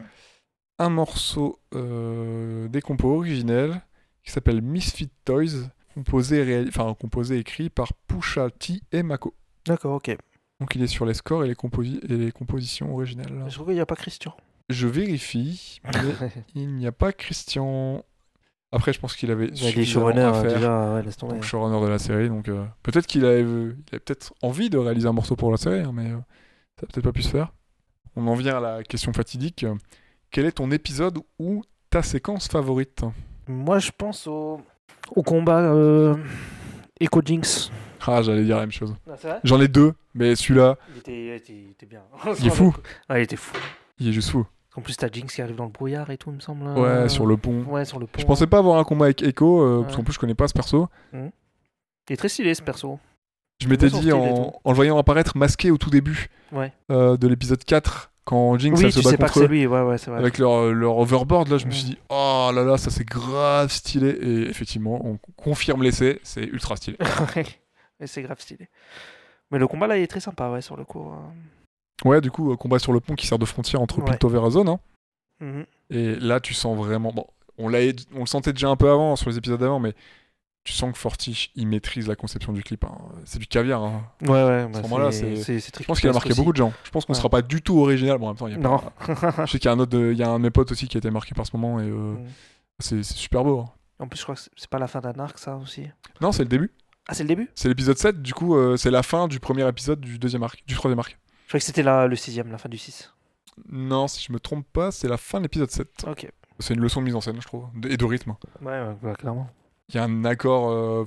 un 0.80 0.89
morceau 0.89 1.59
euh, 1.74 2.68
des 2.68 2.81
compos 2.81 3.15
originels 3.15 3.81
qui 4.23 4.31
s'appelle 4.31 4.61
Misfit 4.61 5.10
Toys, 5.23 5.69
composé, 5.94 6.65
enfin, 6.68 6.94
composé 6.99 7.38
écrit 7.38 7.69
par 7.69 7.94
Pusha 8.07 8.49
T 8.49 8.81
et 8.91 9.03
Mako. 9.03 9.34
D'accord, 9.65 9.95
ok. 9.95 10.15
Donc 10.60 10.76
il 10.76 10.81
est 10.84 10.88
sur 10.88 11.06
les 11.06 11.14
scores 11.14 11.44
et 11.44 11.48
les, 11.48 11.53
composi- 11.53 11.99
et 12.03 12.18
les 12.18 12.31
compositions 12.31 12.94
originales. 12.94 13.45
Je 13.48 13.53
trouve 13.53 13.68
qu'il 13.68 13.76
n'y 13.76 13.81
a 13.81 13.85
pas 13.85 13.95
Christian. 13.95 14.35
Je 14.69 14.88
vérifie, 14.88 15.80
mais 15.84 16.30
il 16.56 16.73
n'y 16.76 16.88
a 16.88 16.91
pas 16.91 17.14
Christian. 17.14 18.03
Après, 18.72 18.92
je 18.94 19.00
pense 19.00 19.16
qu'il 19.16 19.32
avait 19.32 19.48
Il 19.48 19.64
y 19.64 19.68
a 19.68 19.72
des 19.72 19.86
showrunners 19.86 20.32
déjà, 20.44 20.94
ouais, 20.96 21.04
laisse 21.04 21.18
tomber. 21.18 21.42
showrunner 21.42 21.82
de 21.82 21.88
la 21.90 22.00
série. 22.00 22.28
Donc 22.30 22.50
euh, 22.50 22.66
peut-être 22.84 23.06
qu'il 23.08 23.24
avait, 23.26 23.44
peut-être 23.44 24.34
envie 24.42 24.70
de 24.70 24.78
réaliser 24.78 25.08
un 25.08 25.14
morceau 25.14 25.36
pour 25.36 25.52
la 25.52 25.58
série, 25.58 25.80
hein, 25.82 25.92
mais 25.94 26.08
euh, 26.12 26.18
ça 26.78 26.84
n'a 26.86 26.88
peut-être 26.92 27.04
pas 27.04 27.12
pu 27.14 27.22
se 27.22 27.30
faire. 27.30 27.54
On 28.16 28.28
en 28.28 28.36
vient 28.36 28.58
à 28.58 28.60
la 28.60 28.84
question 28.84 29.14
fatidique. 29.14 29.66
Quel 30.32 30.46
est 30.46 30.54
ton 30.54 30.72
épisode 30.72 31.20
ou 31.40 31.64
ta 31.90 32.02
séquence 32.02 32.48
favorite? 32.48 33.04
Moi, 33.48 33.80
je 33.80 33.92
pense 33.98 34.28
au, 34.28 34.60
au 35.16 35.24
combat 35.24 35.60
euh... 35.62 36.16
Echo 37.00 37.22
Jinx. 37.24 37.72
Ah, 38.08 38.22
j'allais 38.22 38.44
dire 38.44 38.56
la 38.56 38.64
même 38.64 38.72
chose. 38.72 38.94
Ah, 39.10 39.40
J'en 39.44 39.60
ai 39.62 39.68
deux, 39.68 39.94
mais 40.14 40.36
celui-là, 40.36 40.78
il 40.94 41.00
était, 41.00 41.26
il 41.26 41.30
était- 41.34 41.54
il 41.54 41.72
était 41.72 41.86
bien. 41.86 42.02
il 42.40 42.48
est 42.48 42.50
fou. 42.52 42.76
Ouais, 43.10 43.22
il 43.22 43.24
était 43.24 43.36
fou. 43.36 43.56
Il 44.00 44.08
est 44.10 44.12
juste 44.14 44.30
fou. 44.30 44.46
En 44.77 44.81
plus, 44.81 44.97
t'as 44.97 45.07
Jinx 45.10 45.34
qui 45.34 45.41
arrive 45.41 45.56
dans 45.56 45.64
le 45.65 45.69
brouillard 45.72 46.10
et 46.11 46.18
tout, 46.18 46.31
il 46.31 46.35
me 46.35 46.39
semble. 46.41 46.65
Ouais, 46.68 46.81
euh, 46.88 47.07
sur 47.10 47.26
le 47.26 47.38
pont. 47.38 47.64
Ouais, 47.64 47.85
sur 47.85 47.97
le 47.99 48.07
pont. 48.07 48.19
Je 48.19 48.26
pensais 48.26 48.45
pas 48.47 48.57
avoir 48.57 48.77
un 48.77 48.84
combat 48.84 49.06
avec 49.06 49.23
Echo, 49.23 49.61
euh, 49.61 49.84
parce 49.84 49.95
qu'en 49.95 50.03
plus 50.03 50.14
je 50.14 50.19
connais 50.19 50.35
pas 50.35 50.47
ce 50.47 50.53
perso. 50.53 50.89
Il 51.14 51.31
est 52.10 52.18
très 52.18 52.27
stylé 52.30 52.53
ce 52.53 52.61
perso. 52.61 52.99
Je 53.61 53.69
m'étais 53.69 53.89
dit 53.89 54.11
en, 54.11 54.53
le 54.65 54.73
voyant 54.73 54.97
apparaître 54.97 55.38
masqué 55.38 55.72
au 55.72 55.77
tout 55.77 55.89
début 55.89 56.27
Ouais. 56.52 56.73
euh, 56.91 57.15
de 57.15 57.27
l'épisode 57.27 57.64
4, 57.64 58.11
quand 58.26 58.57
Jinx 58.60 58.77
oui, 58.77 58.85
elle 58.85 58.91
se 58.91 58.99
bat 59.15 59.15
contre 59.27 59.39
eux. 59.43 59.47
lui, 59.47 59.65
ouais, 59.65 59.81
ouais, 59.81 59.95
vrai. 59.95 60.18
avec 60.19 60.38
leur, 60.39 60.73
leur 60.73 60.97
overboard 60.97 61.47
là 61.47 61.57
je 61.57 61.65
me 61.65 61.72
suis 61.72 61.85
dit 61.85 61.97
oh 62.10 62.52
là 62.53 62.64
là 62.64 62.77
ça 62.77 62.89
c'est 62.91 63.06
grave 63.07 63.72
stylé 63.72 64.10
et 64.10 64.49
effectivement 64.49 64.99
on 65.06 65.18
confirme 65.38 65.84
l'essai 65.84 66.19
c'est 66.23 66.43
ultra 66.43 66.76
stylé 66.76 66.97
Ouais, 67.35 67.45
mais 67.99 68.07
c'est 68.07 68.22
grave 68.23 68.39
stylé. 68.41 68.68
Mais 69.52 69.57
le 69.60 69.68
combat 69.68 69.88
là, 69.88 69.97
il 69.97 70.03
est 70.03 70.07
très 70.07 70.19
sympa, 70.19 70.49
ouais, 70.49 70.61
sur 70.61 70.76
le 70.76 70.84
coup. 70.84 71.07
hein. 71.14 71.31
Ouais, 72.03 72.19
du 72.22 72.30
coup, 72.31 72.51
euh, 72.51 72.55
combat 72.57 72.80
sur 72.80 72.91
le 72.93 72.99
pont 72.99 73.15
qui 73.15 73.26
sert 73.27 73.39
de 73.39 73.45
frontière 73.45 73.81
entre 73.81 73.99
Ouais. 73.99 74.05
Piltover 74.05 74.41
et 74.47 74.51
Zone. 74.51 74.69
hein. 74.69 74.80
Mhm. 75.39 75.65
Et 75.91 76.15
là, 76.15 76.39
tu 76.39 76.53
sens 76.53 76.77
vraiment. 76.77 77.11
Bon, 77.13 77.26
on, 77.57 77.69
l'a, 77.69 77.80
on 78.15 78.22
le 78.22 78.26
sentait 78.26 78.51
déjà 78.53 78.67
un 78.69 78.76
peu 78.76 78.89
avant, 78.89 79.15
sur 79.15 79.30
les 79.30 79.38
épisodes 79.38 79.59
d'avant, 79.59 79.80
mais 79.80 79.93
tu 80.65 80.73
sens 80.73 80.91
que 80.91 80.97
Fortiche, 80.97 81.51
il 81.55 81.67
maîtrise 81.67 82.07
la 82.07 82.15
conception 82.15 82.51
du 82.51 82.63
clip. 82.63 82.84
hein. 82.85 82.97
C'est 83.26 83.38
du 83.39 83.45
caviar. 83.47 83.84
hein. 83.84 84.03
Ouais, 84.22 84.30
ouais. 84.30 84.67
bah, 84.67 84.81
moment-là, 84.81 85.11
c'est- 85.11 85.35
Je 85.35 85.84
pense 85.85 85.99
qu'il 85.99 86.09
a 86.09 86.13
marqué 86.13 86.31
aussi. 86.31 86.39
beaucoup 86.39 86.51
de 86.53 86.57
gens. 86.57 86.73
Je 86.84 86.89
pense 86.89 87.05
qu'on 87.05 87.13
Ouais. 87.13 87.17
sera 87.19 87.30
pas 87.30 87.41
du 87.43 87.61
tout 87.61 87.80
original. 87.80 88.17
Bon, 88.17 88.26
en 88.26 88.30
même 88.30 88.38
temps, 88.38 88.47
il 88.47 88.53
y 88.53 88.55
a 88.55 88.59
Non. 88.59 88.80
pas- 88.80 89.45
Je 89.45 89.51
sais 89.51 89.59
qu'il 89.59 89.65
y 89.65 89.67
a 89.69 89.73
un 89.73 89.80
autre, 89.80 89.91
de- 89.91 90.11
il 90.11 90.17
y 90.17 90.23
a 90.23 90.30
un 90.30 90.38
de 90.39 90.43
mes 90.43 90.49
potes 90.51 90.72
aussi 90.72 90.88
qui 90.88 90.97
a 90.97 90.99
été 90.99 91.11
marqué 91.11 91.34
par 91.35 91.45
ce 91.45 91.55
moment 91.55 91.80
et 91.80 91.84
euh, 91.89 92.13
Mm. 92.15 92.26
c'est, 92.80 93.03
super 93.03 93.43
beau. 93.43 93.59
hein. 93.59 93.69
En 93.99 94.07
plus, 94.07 94.17
je 94.17 94.23
crois 94.23 94.35
que 94.35 94.41
c'est 94.55 94.69
pas 94.69 94.80
la 94.80 94.88
fin 94.88 94.99
d'un 95.01 95.17
arc, 95.19 95.38
ça 95.38 95.55
aussi. 95.55 95.84
Non, 96.19 96.31
c'est 96.34 96.43
le 96.43 96.49
début. 96.49 96.72
Ah, 97.07 97.13
c'est 97.13 97.23
le 97.23 97.30
début? 97.30 97.49
C'est 97.55 97.69
l'épisode 97.69 97.97
7, 97.97 98.22
du 98.22 98.34
coup, 98.34 98.55
euh, 98.55 98.76
c'est 98.76 98.89
la 98.91 99.03
fin 99.03 99.27
du 99.27 99.39
premier 99.39 99.65
épisode 99.69 100.01
du 100.01 100.17
deuxième 100.17 100.41
arc, 100.43 100.63
du 100.67 100.73
troisième 100.73 100.99
arc. 100.99 101.17
Je 101.45 101.49
crois 101.49 101.59
que 101.59 101.65
c'était 101.65 101.84
le 101.84 102.15
sixième, 102.15 102.51
la 102.51 102.57
fin 102.57 102.69
du 102.69 102.77
6. 102.77 103.13
Non, 103.72 104.07
si 104.07 104.23
je 104.23 104.34
me 104.34 104.39
trompe 104.39 104.65
pas, 104.73 104.91
c'est 104.91 105.07
la 105.07 105.17
fin 105.17 105.38
de 105.39 105.43
l'épisode 105.43 105.69
7. 105.72 106.05
Ok. 106.07 106.27
C'est 106.59 106.73
une 106.73 106.81
leçon 106.81 107.01
de 107.01 107.05
mise 107.05 107.15
en 107.15 107.22
scène, 107.22 107.39
je 107.41 107.45
trouve, 107.47 107.65
et 107.89 107.97
de 107.97 108.05
rythme. 108.05 108.35
Ouais, 108.61 108.81
clairement. 109.17 109.49
Il 109.89 109.95
y 109.95 109.97
a 109.99 110.03
un 110.03 110.26
accord. 110.26 110.69
euh, 110.69 111.05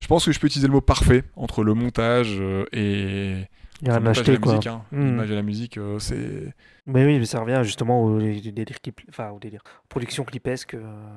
je 0.00 0.06
pense 0.06 0.24
que 0.24 0.32
je 0.32 0.38
peux 0.38 0.46
utiliser 0.46 0.68
le 0.68 0.72
mot 0.72 0.80
parfait 0.80 1.24
entre 1.36 1.64
le 1.64 1.74
montage 1.74 2.36
euh, 2.38 2.64
et. 2.72 3.44
Il 3.80 3.86
y 3.88 3.90
a 3.90 3.98
et 4.00 4.06
acheté, 4.08 4.32
la 4.32 4.38
quoi. 4.38 4.52
musique. 4.54 4.66
hein. 4.66 4.82
Mm. 4.92 5.04
L'image 5.06 5.30
et 5.30 5.34
la 5.34 5.42
musique, 5.42 5.78
euh, 5.78 5.98
c'est. 5.98 6.54
Mais 6.86 7.04
oui, 7.04 7.18
mais 7.18 7.26
ça 7.26 7.40
revient 7.40 7.60
justement 7.64 8.02
au 8.04 8.18
délire 8.18 8.80
clip, 8.80 9.00
enfin 9.08 9.30
au 9.30 9.38
délire 9.38 9.62
production 9.88 10.24
clipesque 10.24 10.74
euh, 10.74 11.08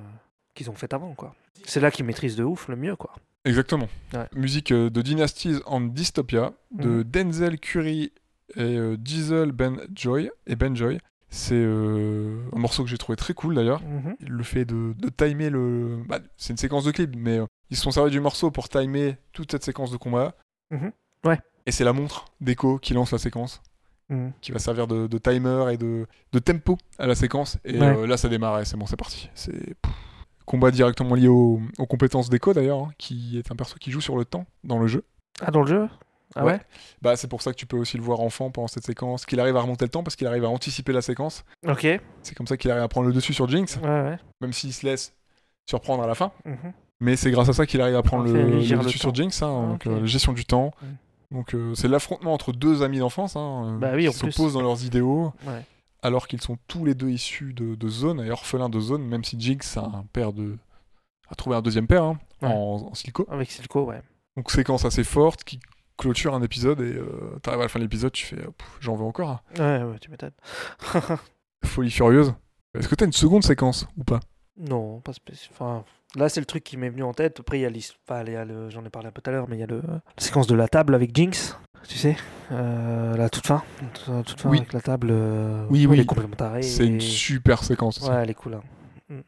qu'ils 0.54 0.70
ont 0.70 0.76
fait 0.76 0.94
avant, 0.94 1.14
quoi. 1.14 1.36
C'est 1.66 1.80
là 1.80 1.92
qu'ils 1.92 2.06
maîtrisent 2.06 2.36
de 2.36 2.44
ouf 2.44 2.68
le 2.68 2.76
mieux, 2.76 2.96
quoi. 2.96 3.14
Exactement. 3.46 3.90
Ouais. 4.14 4.28
Musique 4.36 4.72
de 4.74 5.02
Dynasties 5.02 5.58
and 5.66 5.82
Dystopia, 5.82 6.54
de 6.72 6.88
Mhm. 6.90 7.04
Denzel 7.04 7.60
Curry 7.60 8.12
et 8.56 8.78
euh, 8.78 8.98
Diesel 8.98 9.52
Ben 9.52 9.78
Joy. 9.94 10.30
Et 10.48 10.56
Ben 10.56 10.76
Joy. 10.76 11.00
C'est 11.34 11.54
euh, 11.56 12.42
un 12.54 12.60
morceau 12.60 12.84
que 12.84 12.90
j'ai 12.90 12.98
trouvé 12.98 13.16
très 13.16 13.34
cool 13.34 13.56
d'ailleurs. 13.56 13.82
Mhm. 13.84 14.16
Le 14.28 14.44
fait 14.44 14.66
de, 14.66 14.94
de 14.98 15.10
timer 15.10 15.50
le. 15.50 16.04
bah, 16.08 16.20
c'est 16.36 16.52
une 16.52 16.58
séquence 16.58 16.84
de 16.84 16.92
clip, 16.92 17.16
mais 17.16 17.38
euh, 17.40 17.46
ils 17.70 17.78
se 17.78 17.84
sont 17.84 17.92
servis 17.92 18.12
du 18.12 18.20
morceau 18.20 18.52
pour 18.52 18.68
timer 18.68 19.16
toute 19.32 19.52
cette 19.52 19.64
séquence 19.64 19.92
de 19.92 19.98
combat. 19.98 20.36
Mhm. 20.72 20.92
Ouais. 21.26 21.40
Et 21.66 21.72
c'est 21.72 21.84
la 21.86 21.94
montre 21.94 22.26
d'Echo 22.42 22.80
qui 22.80 22.94
lance 22.94 23.12
la 23.12 23.18
séquence, 23.18 23.62
Mhm. 24.10 24.34
qui 24.42 24.52
va 24.52 24.60
servir 24.60 24.88
de, 24.88 25.08
de 25.08 25.18
timer 25.20 25.72
et 25.72 25.78
de, 25.78 26.06
de 26.34 26.40
tempo 26.40 26.78
à 27.00 27.08
la 27.08 27.16
séquence. 27.16 27.58
Et 27.64 27.80
Ouais. 27.80 27.86
euh, 27.98 28.08
là, 28.08 28.18
ça 28.18 28.28
démarre 28.28 28.60
et 28.60 28.66
c'est 28.66 28.76
bon, 28.76 28.86
c'est 28.86 28.98
parti. 28.98 29.30
C'est. 29.34 29.76
Combat 30.46 30.72
directement 30.72 31.16
lié 31.16 31.30
aux, 31.30 31.62
aux 31.78 31.86
compétences 31.86 32.30
d'Echo 32.30 32.54
d'ailleurs, 32.54 32.80
hein, 32.80 32.92
qui 32.98 33.38
est 33.38 33.52
un 33.52 33.56
perso 33.56 33.76
qui 33.80 33.90
joue 33.92 34.02
sur 34.02 34.18
le 34.18 34.26
temps 34.26 34.46
dans 34.66 34.80
le 34.80 34.88
jeu. 34.88 35.06
Ah, 35.40 35.50
dans 35.52 35.62
le 35.62 35.68
jeu? 35.68 35.88
Ah 36.36 36.46
ouais, 36.46 36.60
Bah, 37.02 37.16
c'est 37.18 37.28
pour 37.28 37.42
ça 37.42 37.52
que 37.52 37.58
tu 37.58 37.66
peux 37.66 37.78
aussi 37.78 37.98
le 37.98 38.04
voir 38.04 38.22
enfant 38.22 38.52
pendant 38.52 38.68
cette 38.68 38.86
séquence, 38.86 39.26
qu'il 39.26 39.40
arrive 39.40 39.58
à 39.58 39.62
remonter 39.62 39.86
le 39.86 39.90
temps 39.90 40.04
parce 40.04 40.16
qu'il 40.16 40.28
arrive 40.28 40.46
à 40.46 40.50
anticiper 40.50 40.94
la 40.94 41.02
séquence. 41.02 41.44
Ok. 41.68 41.84
Ouais, 41.84 42.02
C'est 42.24 42.36
comme 42.36 42.48
ça 42.48 42.56
qu'il 42.58 42.72
arrive 42.72 42.84
à 42.84 42.88
prendre 42.88 43.08
le 43.08 43.14
dessus 43.14 43.34
sur 43.34 43.50
Jinx, 43.50 43.78
ouais. 43.84 44.18
même 44.40 44.54
s'il 44.54 44.72
se 44.74 44.86
laisse 44.86 45.14
surprendre 45.70 46.04
à 46.04 46.08
la 46.08 46.16
fin. 46.16 46.32
Mhm. 46.46 46.74
Mais 47.02 47.16
c'est 47.16 47.32
grâce 47.32 47.50
à 47.50 47.54
ça 47.54 47.66
qu'il 47.66 47.82
arrive 47.82 47.96
à 47.96 48.04
prendre 48.04 48.26
le, 48.26 48.60
dessus 48.84 48.98
sur. 49.00 49.14
Jinx, 49.14 49.42
hein, 49.42 49.64
Ah, 49.66 49.72
donc 49.72 49.88
euh, 49.88 50.06
gestion 50.06 50.34
du 50.34 50.46
temps. 50.46 50.72
Mm. 50.82 51.36
Donc 51.36 51.56
euh, 51.56 51.74
c'est 51.76 51.88
l'affrontement 51.88 52.34
entre 52.34 52.52
deux 52.52 52.84
amis 52.84 53.00
d'enfance 53.00 53.36
hein, 53.36 53.76
euh, 53.76 53.78
Bah 53.80 53.92
oui, 53.96 54.08
qui 54.08 54.14
s'opposent 54.14 54.54
dans 54.54 54.62
leurs 54.62 54.86
idéaux, 54.86 55.34
Ouais. 55.48 55.66
alors 56.04 56.28
qu'ils 56.28 56.42
sont 56.42 56.58
tous 56.68 56.86
les 56.86 56.94
deux 56.94 57.10
issus 57.10 57.54
de, 57.54 57.74
de 57.76 57.88
zone 57.90 58.20
et 58.24 58.30
orphelins 58.32 58.70
de 58.70 58.80
zone, 58.80 59.04
même 59.04 59.24
si 59.24 59.40
Jinx 59.40 59.78
a 59.78 59.82
un 59.82 60.06
père 60.14 60.32
de 60.34 60.58
a 61.30 61.36
trouvé 61.36 61.56
un 61.56 61.62
deuxième 61.62 61.88
père 61.88 62.04
hein, 62.04 62.20
Ouais. 62.42 62.50
en, 62.50 62.90
en 62.92 62.94
Silco. 62.94 63.26
Avec 63.32 63.50
Silco, 63.50 63.86
ouais. 63.86 64.02
Donc 64.38 64.52
séquence 64.52 64.86
assez 64.86 65.04
forte 65.04 65.44
qui 65.44 65.60
clôture 65.98 66.34
un 66.36 66.42
épisode 66.42 66.82
et 66.82 66.96
euh, 66.96 67.38
t'arrives 67.42 67.60
à 67.62 67.64
la 67.64 67.70
fin 67.70 67.80
de 67.80 67.84
l'épisode, 67.84 68.12
tu 68.12 68.26
fais 68.26 68.38
j'en 68.80 68.96
veux 68.96 69.04
encore. 69.06 69.30
hein. 69.30 69.42
Ouais, 69.60 69.84
ouais, 69.84 70.00
tu 70.00 70.10
m'étonnes. 70.12 70.32
Folie 71.66 71.92
furieuse. 71.92 72.34
Est-ce 72.78 72.88
que 72.88 72.96
t'as 72.96 73.06
une 73.06 73.14
seconde 73.14 73.44
séquence 73.44 73.88
ou 73.98 74.04
pas? 74.04 74.20
Non, 74.58 75.00
pas. 75.02 75.12
Enfin, 75.52 75.84
là, 76.16 76.30
c'est 76.30 76.40
le 76.40 76.46
truc 76.46 76.64
qui 76.64 76.78
m'est 76.78 76.90
venu 76.90 77.04
en 77.04 77.14
tête. 77.14 77.40
Après, 77.40 77.60
il 77.60 77.62
y 77.62 77.66
a 77.66 77.70
enfin, 78.08 78.24
il 78.26 78.34
y 78.34 78.36
a 78.36 78.46
le... 78.46 78.70
J'en 78.70 78.84
ai 78.86 78.90
parlé 78.90 79.08
un 79.08 79.12
peu 79.12 79.22
tout 79.22 79.30
à 79.30 79.34
l'heure, 79.34 79.48
mais 79.50 79.58
il 79.58 79.60
y 79.60 79.64
a 79.64 79.68
le... 79.68 79.82
la 79.82 80.02
séquence 80.18 80.48
de 80.48 80.56
la 80.56 80.68
table 80.68 80.96
avec 80.96 81.16
Jinx, 81.16 81.58
tu 81.88 81.98
sais, 81.98 82.16
euh, 82.52 83.16
la 83.18 83.30
toute 83.30 83.48
fin. 83.48 83.64
Toute, 83.94 84.26
toute 84.26 84.40
fin 84.40 84.50
Oui. 84.50 84.58
avec 84.60 84.74
la 84.74 84.82
table. 84.82 85.10
euh, 85.12 85.66
Oui, 85.70 85.86
oui. 85.86 86.06
Tarée. 86.38 86.64
C'est 86.64 86.86
une 86.88 87.02
super 87.02 87.64
séquence. 87.64 88.00
Ouais, 88.02 88.16
elle 88.24 88.30
est 88.30 88.34
cool. 88.36 88.56
hein. 88.56 88.62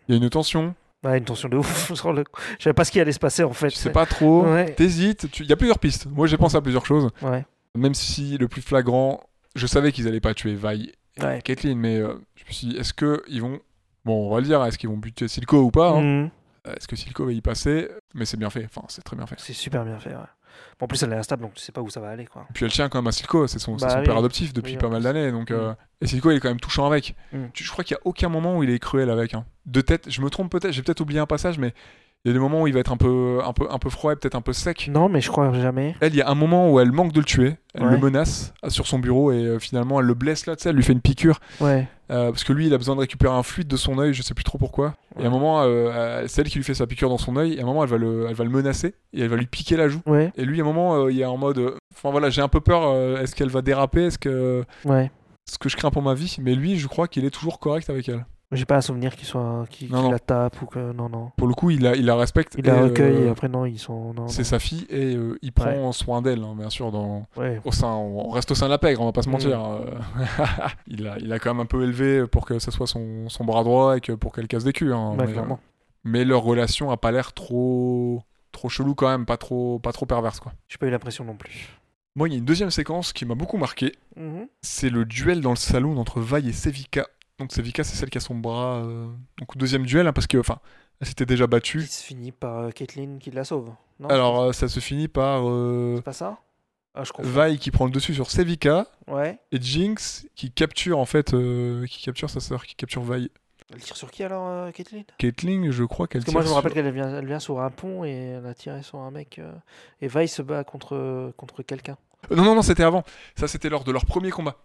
Il 0.07 0.15
y 0.15 0.17
a 0.17 0.23
une 0.23 0.29
tension, 0.29 0.73
Ouais, 1.03 1.17
une 1.17 1.25
tension 1.25 1.49
de 1.49 1.57
ouf. 1.57 1.89
le- 2.05 2.23
Je 2.59 2.63
savais 2.63 2.73
pas 2.73 2.85
ce 2.85 2.91
qui 2.91 2.99
allait 2.99 3.11
se 3.11 3.19
passer 3.19 3.43
en 3.43 3.53
fait. 3.53 3.69
tu 3.69 3.75
sais 3.77 3.91
pas 3.91 4.05
trop, 4.05 4.45
Ouais. 4.45 4.73
t'hésites, 4.73 5.29
tu- 5.31 5.43
il 5.43 5.49
y 5.49 5.53
a 5.53 5.57
plusieurs 5.57 5.79
pistes. 5.79 6.05
Moi 6.07 6.27
j'ai 6.27 6.37
pensé 6.37 6.55
à 6.57 6.61
plusieurs 6.61 6.85
choses. 6.85 7.09
Ouais. 7.21 7.45
Même 7.75 7.93
si 7.93 8.37
le 8.37 8.47
plus 8.47 8.61
flagrant, 8.61 9.21
je 9.55 9.67
savais 9.67 9.91
qu'ils 9.91 10.07
allaient 10.07 10.19
pas 10.21 10.33
tuer 10.33 10.55
Vi 10.55 10.91
et 11.17 11.23
Ouais. 11.23 11.41
Caitlyn, 11.43 11.75
mais 11.75 11.97
euh, 11.99 12.13
je 12.35 12.43
me 12.47 12.51
suis 12.51 12.67
dit, 12.67 12.77
est-ce 12.77 12.93
que 12.93 13.23
ils 13.27 13.41
vont. 13.41 13.59
Bon, 14.05 14.27
on 14.29 14.33
va 14.33 14.39
le 14.41 14.45
dire, 14.45 14.63
est-ce 14.65 14.77
qu'ils 14.77 14.89
vont 14.89 14.97
buter 14.97 15.27
Silco 15.27 15.61
ou 15.61 15.71
pas 15.71 15.91
hein 15.91 16.01
Mhm. 16.01 16.29
Est-ce 16.65 16.87
que 16.87 16.95
Silco 16.95 17.25
va 17.25 17.31
y 17.33 17.41
passer? 17.41 17.89
Mais 18.13 18.23
c'est 18.25 18.37
bien 18.37 18.49
fait, 18.49 18.63
enfin, 18.65 18.85
c'est 18.87 19.01
très 19.03 19.17
bien 19.17 19.25
fait. 19.27 19.35
C'est 19.37 19.51
super 19.53 19.83
bien 19.83 19.99
fait. 19.99 20.11
Ouais. 20.11 20.15
Bon, 20.79 20.85
en 20.85 20.87
plus, 20.87 21.01
elle 21.03 21.11
est 21.13 21.15
instable, 21.17 21.41
donc 21.43 21.53
tu 21.53 21.61
sais 21.61 21.71
pas 21.71 21.81
où 21.81 21.89
ça 21.89 21.99
va 21.99 22.09
aller. 22.09 22.25
quoi. 22.25 22.45
Et 22.49 22.53
puis 22.53 22.65
elle 22.65 22.71
tient 22.71 22.89
quand 22.89 22.99
même 22.99 23.07
à 23.07 23.11
Silco, 23.11 23.47
c'est 23.47 23.59
son, 23.59 23.75
Bah 23.77 23.89
son 23.89 23.99
oui. 23.99 24.05
père 24.05 24.17
adoptif 24.17 24.53
depuis 24.53 24.73
Oui, 24.73 24.77
pas 24.77 24.89
mal 24.89 25.01
d'années. 25.03 25.31
Donc, 25.31 25.49
Mm. 25.51 25.53
euh, 25.55 25.73
Et 26.01 26.07
Silco, 26.07 26.31
il 26.31 26.37
est 26.37 26.39
quand 26.39 26.49
même 26.49 26.59
touchant 26.59 26.85
avec. 26.85 27.15
Mm. 27.31 27.45
Je 27.53 27.71
crois 27.71 27.83
qu'il 27.83 27.95
y 27.95 27.97
a 27.97 28.01
aucun 28.05 28.29
moment 28.29 28.57
où 28.57 28.63
il 28.63 28.69
est 28.69 28.79
cruel 28.79 29.09
avec. 29.09 29.33
hein. 29.33 29.45
De 29.65 29.81
tête, 29.81 30.09
je 30.09 30.21
me 30.21 30.29
trompe 30.29 30.51
peut-être, 30.51 30.71
j'ai 30.73 30.81
peut-être 30.81 30.99
oublié 31.01 31.19
un 31.19 31.25
passage, 31.25 31.57
mais 31.57 31.73
il 32.25 32.29
y 32.29 32.31
a 32.31 32.33
des 32.33 32.39
moments 32.39 32.61
où 32.61 32.67
il 32.67 32.73
va 32.73 32.79
être 32.79 32.91
un 32.93 32.97
peu, 32.97 33.39
un 33.43 33.51
peu, 33.51 33.67
un 33.69 33.77
peu 33.79 33.89
froid 33.89 34.13
et 34.13 34.15
peut-être 34.15 34.35
un 34.35 34.41
peu 34.41 34.53
sec. 34.53 34.89
Non, 34.93 35.09
mais 35.09 35.19
je 35.19 35.29
crois 35.29 35.51
jamais. 35.53 35.95
Elle, 35.99 36.13
il 36.13 36.17
y 36.17 36.21
a 36.21 36.29
un 36.29 36.35
moment 36.35 36.71
où 36.71 36.79
elle 36.79 36.91
manque 36.91 37.11
de 37.11 37.19
le 37.19 37.25
tuer, 37.25 37.55
elle 37.73 37.83
Ouais. 37.83 37.91
le 37.91 37.97
menace 37.97 38.53
euh, 38.63 38.69
sur 38.69 38.87
son 38.87 38.99
bureau 38.99 39.31
et 39.33 39.43
euh, 39.45 39.59
finalement 39.59 39.99
elle 39.99 40.05
le 40.05 40.13
blesse 40.13 40.45
là, 40.45 40.55
tu 40.55 40.63
sais, 40.63 40.69
elle 40.69 40.75
lui 40.77 40.83
fait 40.83 40.93
une 40.93 41.01
piqûre 41.01 41.39
Ouais. 41.59 41.85
euh, 42.11 42.29
parce 42.31 42.45
que 42.45 42.53
lui 42.53 42.67
il 42.67 42.73
a 42.73 42.77
besoin 42.77 42.95
de 42.95 43.01
récupérer 43.01 43.33
un 43.33 43.43
fluide 43.43 43.67
de 43.67 43.75
son 43.75 43.99
œil, 43.99 44.13
je 44.13 44.21
sais 44.21 44.33
plus 44.33 44.45
trop 44.45 44.57
pourquoi. 44.57 44.93
Et 45.15 45.19
à 45.19 45.21
Ouais. 45.21 45.27
un 45.27 45.29
moment, 45.31 45.63
euh, 45.63 46.23
c'est 46.27 46.41
elle 46.43 46.49
qui 46.49 46.57
lui 46.59 46.63
fait 46.63 46.73
sa 46.73 46.87
piqûre 46.87 47.09
dans 47.09 47.17
son 47.17 47.35
œil, 47.35 47.55
et 47.55 47.59
à 47.59 47.63
un 47.63 47.65
moment 47.65 47.83
elle 47.83 47.89
va 47.89 47.97
le, 47.97 48.27
elle 48.29 48.35
va 48.35 48.43
le 48.45 48.49
menacer 48.49 48.95
et 49.13 49.21
elle 49.21 49.29
va 49.29 49.35
lui 49.35 49.45
piquer 49.47 49.75
la 49.75 49.89
joue. 49.89 50.01
Ouais. 50.05 50.31
Et 50.37 50.45
lui, 50.45 50.59
à 50.59 50.63
un 50.63 50.65
moment, 50.65 51.09
il 51.09 51.19
est 51.19 51.25
en 51.25 51.37
mode, 51.37 51.73
enfin 51.93 52.09
voilà, 52.11 52.29
j'ai 52.29 52.41
un 52.41 52.47
peu 52.47 52.61
peur. 52.61 53.19
est-ce 53.19 53.35
qu'elle 53.35 53.49
va 53.49 53.61
déraper 53.61 54.05
Est-ce 54.05 54.17
que, 54.17 54.63
Ouais. 54.85 55.11
ce 55.51 55.57
que 55.57 55.67
je 55.67 55.75
crains 55.75 55.91
pour 55.91 56.01
ma 56.01 56.13
vie? 56.13 56.37
Mais 56.41 56.55
lui, 56.55 56.77
je 56.77 56.87
crois 56.87 57.07
qu'il 57.09 57.25
est 57.25 57.31
toujours 57.31 57.59
correct 57.59 57.89
avec 57.89 58.07
elle. 58.07 58.25
J'ai 58.53 58.65
pas 58.65 58.77
un 58.77 58.81
souvenir 58.81 59.15
qu'il 59.15 59.25
soit, 59.27 59.65
qu'il 59.69 59.91
la 59.91 60.19
tape 60.19 60.61
ou 60.61 60.65
que 60.65 60.91
non 60.93 61.09
non. 61.09 61.31
Pour 61.37 61.47
le 61.47 61.53
coup, 61.53 61.69
il 61.69 61.81
la, 61.81 61.95
il 61.95 62.05
la 62.05 62.15
respecte. 62.15 62.55
Il 62.57 62.65
et, 62.65 62.69
la 62.71 62.81
recueille 62.81 63.15
euh, 63.15 63.25
et 63.27 63.29
après 63.29 63.47
non 63.49 63.65
ils 63.65 63.79
sont. 63.79 64.13
C'est 64.27 64.43
sa 64.43 64.59
fille 64.59 64.85
et 64.89 65.15
euh, 65.15 65.37
il 65.41 65.51
prend 65.51 65.91
soin 65.91 66.21
d'elle, 66.21 66.43
hein, 66.43 66.55
bien 66.57 66.69
sûr, 66.69 66.91
dans, 66.91 67.25
Ouais. 67.35 67.59
au 67.65 67.71
sein, 67.71 67.91
on 67.91 68.29
reste 68.29 68.51
au 68.51 68.55
sein 68.55 68.65
de 68.67 68.71
la 68.71 68.77
pègre, 68.77 69.01
on 69.01 69.05
va 69.05 69.11
pas 69.11 69.21
se 69.21 69.29
Mm. 69.29 69.31
mentir. 69.31 69.63
euh. 69.63 69.85
il, 70.87 71.07
a, 71.07 71.17
il 71.19 71.31
a 71.31 71.39
quand 71.39 71.53
même 71.53 71.61
un 71.61 71.65
peu 71.65 71.83
élevé 71.83 72.27
pour 72.27 72.45
que 72.45 72.59
ce 72.59 72.71
soit 72.71 72.87
son, 72.87 73.29
son 73.29 73.43
bras 73.45 73.63
droit 73.63 73.97
et 73.97 74.01
que 74.01 74.11
pour 74.13 74.33
qu'elle 74.33 74.47
casse 74.47 74.63
des 74.63 74.73
culs. 74.73 74.93
hein, 74.93 75.15
Bah, 75.17 75.23
mais, 75.25 75.31
clairement. 75.33 75.59
mais 76.03 76.25
leur 76.25 76.41
relation 76.43 76.91
a 76.91 76.97
pas 76.97 77.11
l'air 77.11 77.33
trop, 77.33 78.21
trop 78.51 78.69
chelou 78.69 78.95
quand 78.95 79.09
même, 79.09 79.25
pas 79.25 79.37
trop, 79.37 79.79
pas 79.79 79.91
trop 79.91 80.05
perverse 80.05 80.39
quoi. 80.39 80.53
J'ai 80.67 80.77
pas 80.77 80.87
eu 80.87 80.91
l'impression 80.91 81.23
non 81.25 81.35
plus. 81.35 81.69
Moi, 82.15 82.29
il 82.29 82.33
y 82.33 82.35
a 82.35 82.37
une 82.37 82.45
deuxième 82.45 82.69
séquence 82.69 83.11
qui 83.11 83.25
m'a 83.25 83.33
beaucoup 83.33 83.57
marqué. 83.57 83.93
Mhm. 84.17 84.47
C'est 84.61 84.91
le 84.91 85.03
duel 85.03 85.41
dans 85.41 85.49
le 85.49 85.55
salon 85.55 85.97
entre 85.97 86.21
Vi 86.21 86.47
et 86.47 86.53
Sevika. 86.53 87.07
Donc 87.39 87.51
Sevika, 87.51 87.83
c'est 87.83 87.95
celle 87.95 88.09
qui 88.09 88.17
a 88.17 88.21
son 88.21 88.35
bras. 88.35 88.77
euh, 88.77 89.07
Donc 89.39 89.57
deuxième 89.57 89.85
duel, 89.85 90.07
hein, 90.07 90.13
parce 90.13 90.27
que 90.27 90.37
enfin, 90.37 90.59
elle 91.01 91.07
s'était 91.07 91.25
déjà 91.25 91.45
Qui 91.45 91.49
battue. 91.51 91.81
se 91.81 92.03
finit 92.03 92.31
par 92.31 92.57
euh, 92.59 92.69
Caitlyn 92.69 93.17
qui 93.19 93.31
la 93.31 93.43
sauve. 93.43 93.71
Non 93.99 94.09
Alors 94.09 94.41
euh, 94.41 94.51
ça 94.53 94.67
se 94.67 94.79
finit 94.79 95.07
par 95.07 95.47
euh, 95.49 95.95
c'est 95.97 96.03
pas 96.03 96.13
ça? 96.13 96.37
Ah 96.95 97.03
je 97.03 97.11
comprends. 97.11 97.47
Vi 97.47 97.57
qui 97.57 97.71
prend 97.71 97.85
le 97.85 97.91
dessus 97.91 98.13
sur 98.13 98.29
Sevika 98.29 98.85
Ouais. 99.07 99.39
et 99.51 99.59
Jinx 99.59 100.27
qui 100.35 100.51
capture 100.51 100.99
en 100.99 101.05
fait, 101.05 101.33
euh, 101.33 101.85
qui 101.87 102.03
capture 102.03 102.29
sa 102.29 102.39
sœur, 102.39 102.65
qui 102.65 102.75
capture 102.75 103.01
Vi. 103.01 103.31
Elle 103.73 103.79
tire 103.81 103.95
sur 103.95 104.11
qui 104.11 104.23
alors 104.23 104.47
euh, 104.47 104.69
Caitlyn? 104.71 105.01
Caitlyn, 105.17 105.71
je 105.71 105.83
crois 105.83 106.05
qu'elle 106.07 106.21
Parce 106.21 106.31
que 106.31 106.37
moi 106.37 106.43
je 106.43 106.49
me 106.49 106.53
rappelle 106.53 106.73
sur- 106.73 106.83
qu'elle 106.83 106.93
vient, 106.93 107.17
elle 107.17 107.25
vient 107.25 107.39
sur 107.39 107.59
un 107.61 107.71
pont 107.71 108.03
et 108.05 108.11
elle 108.11 108.45
a 108.45 108.53
tiré 108.53 108.83
sur 108.83 108.99
un 108.99 109.09
mec. 109.09 109.39
euh, 109.39 109.51
Et 110.01 110.07
Vi 110.07 110.27
se 110.27 110.43
bat 110.43 110.63
contre, 110.63 111.33
contre 111.37 111.63
quelqu'un. 111.63 111.97
Euh, 112.31 112.35
Non 112.35 112.43
non 112.43 112.53
non, 112.55 112.61
c'était 112.61 112.83
avant. 112.83 113.03
Ça 113.35 113.47
c'était 113.47 113.69
lors 113.69 113.83
de 113.83 113.91
leur 113.91 114.05
premier 114.05 114.29
combat. 114.29 114.57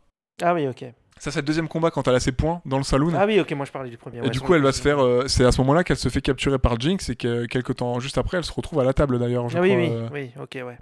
Ah 0.43 0.55
oui 0.55 0.66
ok. 0.69 0.85
Ça 1.19 1.31
c'est 1.32 1.40
le 1.40 1.47
deuxième 1.47 1.66
combat 1.69 1.90
quand 1.90 2.06
elle 2.06 2.15
a 2.15 2.20
ses 2.20 2.31
points 2.32 2.62
dans 2.65 2.77
le 2.78 2.85
saloon. 2.85 3.12
Ah 3.16 3.27
oui 3.27 3.40
ok 3.40 3.51
moi 3.52 3.66
je 3.66 3.73
parlais 3.73 3.90
du 3.90 3.97
premier. 3.98 4.19
Et 4.19 4.23
ouais, 4.23 4.31
du 4.31 4.40
coup, 4.40 4.52
le 4.52 4.59
elle 4.59 4.62
va 4.65 4.73
se 4.73 4.81
faire. 4.81 5.01
euh, 5.02 5.27
c'est 5.27 5.44
à 5.44 5.51
ce 5.52 5.60
moment-là 5.62 5.82
qu'elle 5.82 5.97
se 5.97 6.09
fait 6.09 6.20
capturer 6.20 6.59
par 6.59 6.78
Jinx 6.78 7.09
et 7.09 7.16
que 7.16 7.47
quelques 7.47 7.77
temps 7.77 7.98
juste 7.98 8.19
après, 8.19 8.36
elle 8.39 8.44
se 8.44 8.52
retrouve 8.52 8.78
à 8.81 8.85
la 8.85 8.93
table 8.93 9.19
d'ailleurs. 9.19 9.48
je 9.48 9.59
Ah 9.59 9.60
oui 9.60 9.70
crois, 9.70 9.81
oui 9.81 9.89
euh, 9.93 10.09
oui 10.12 10.31
ok 10.40 10.59
ouais. 10.66 10.78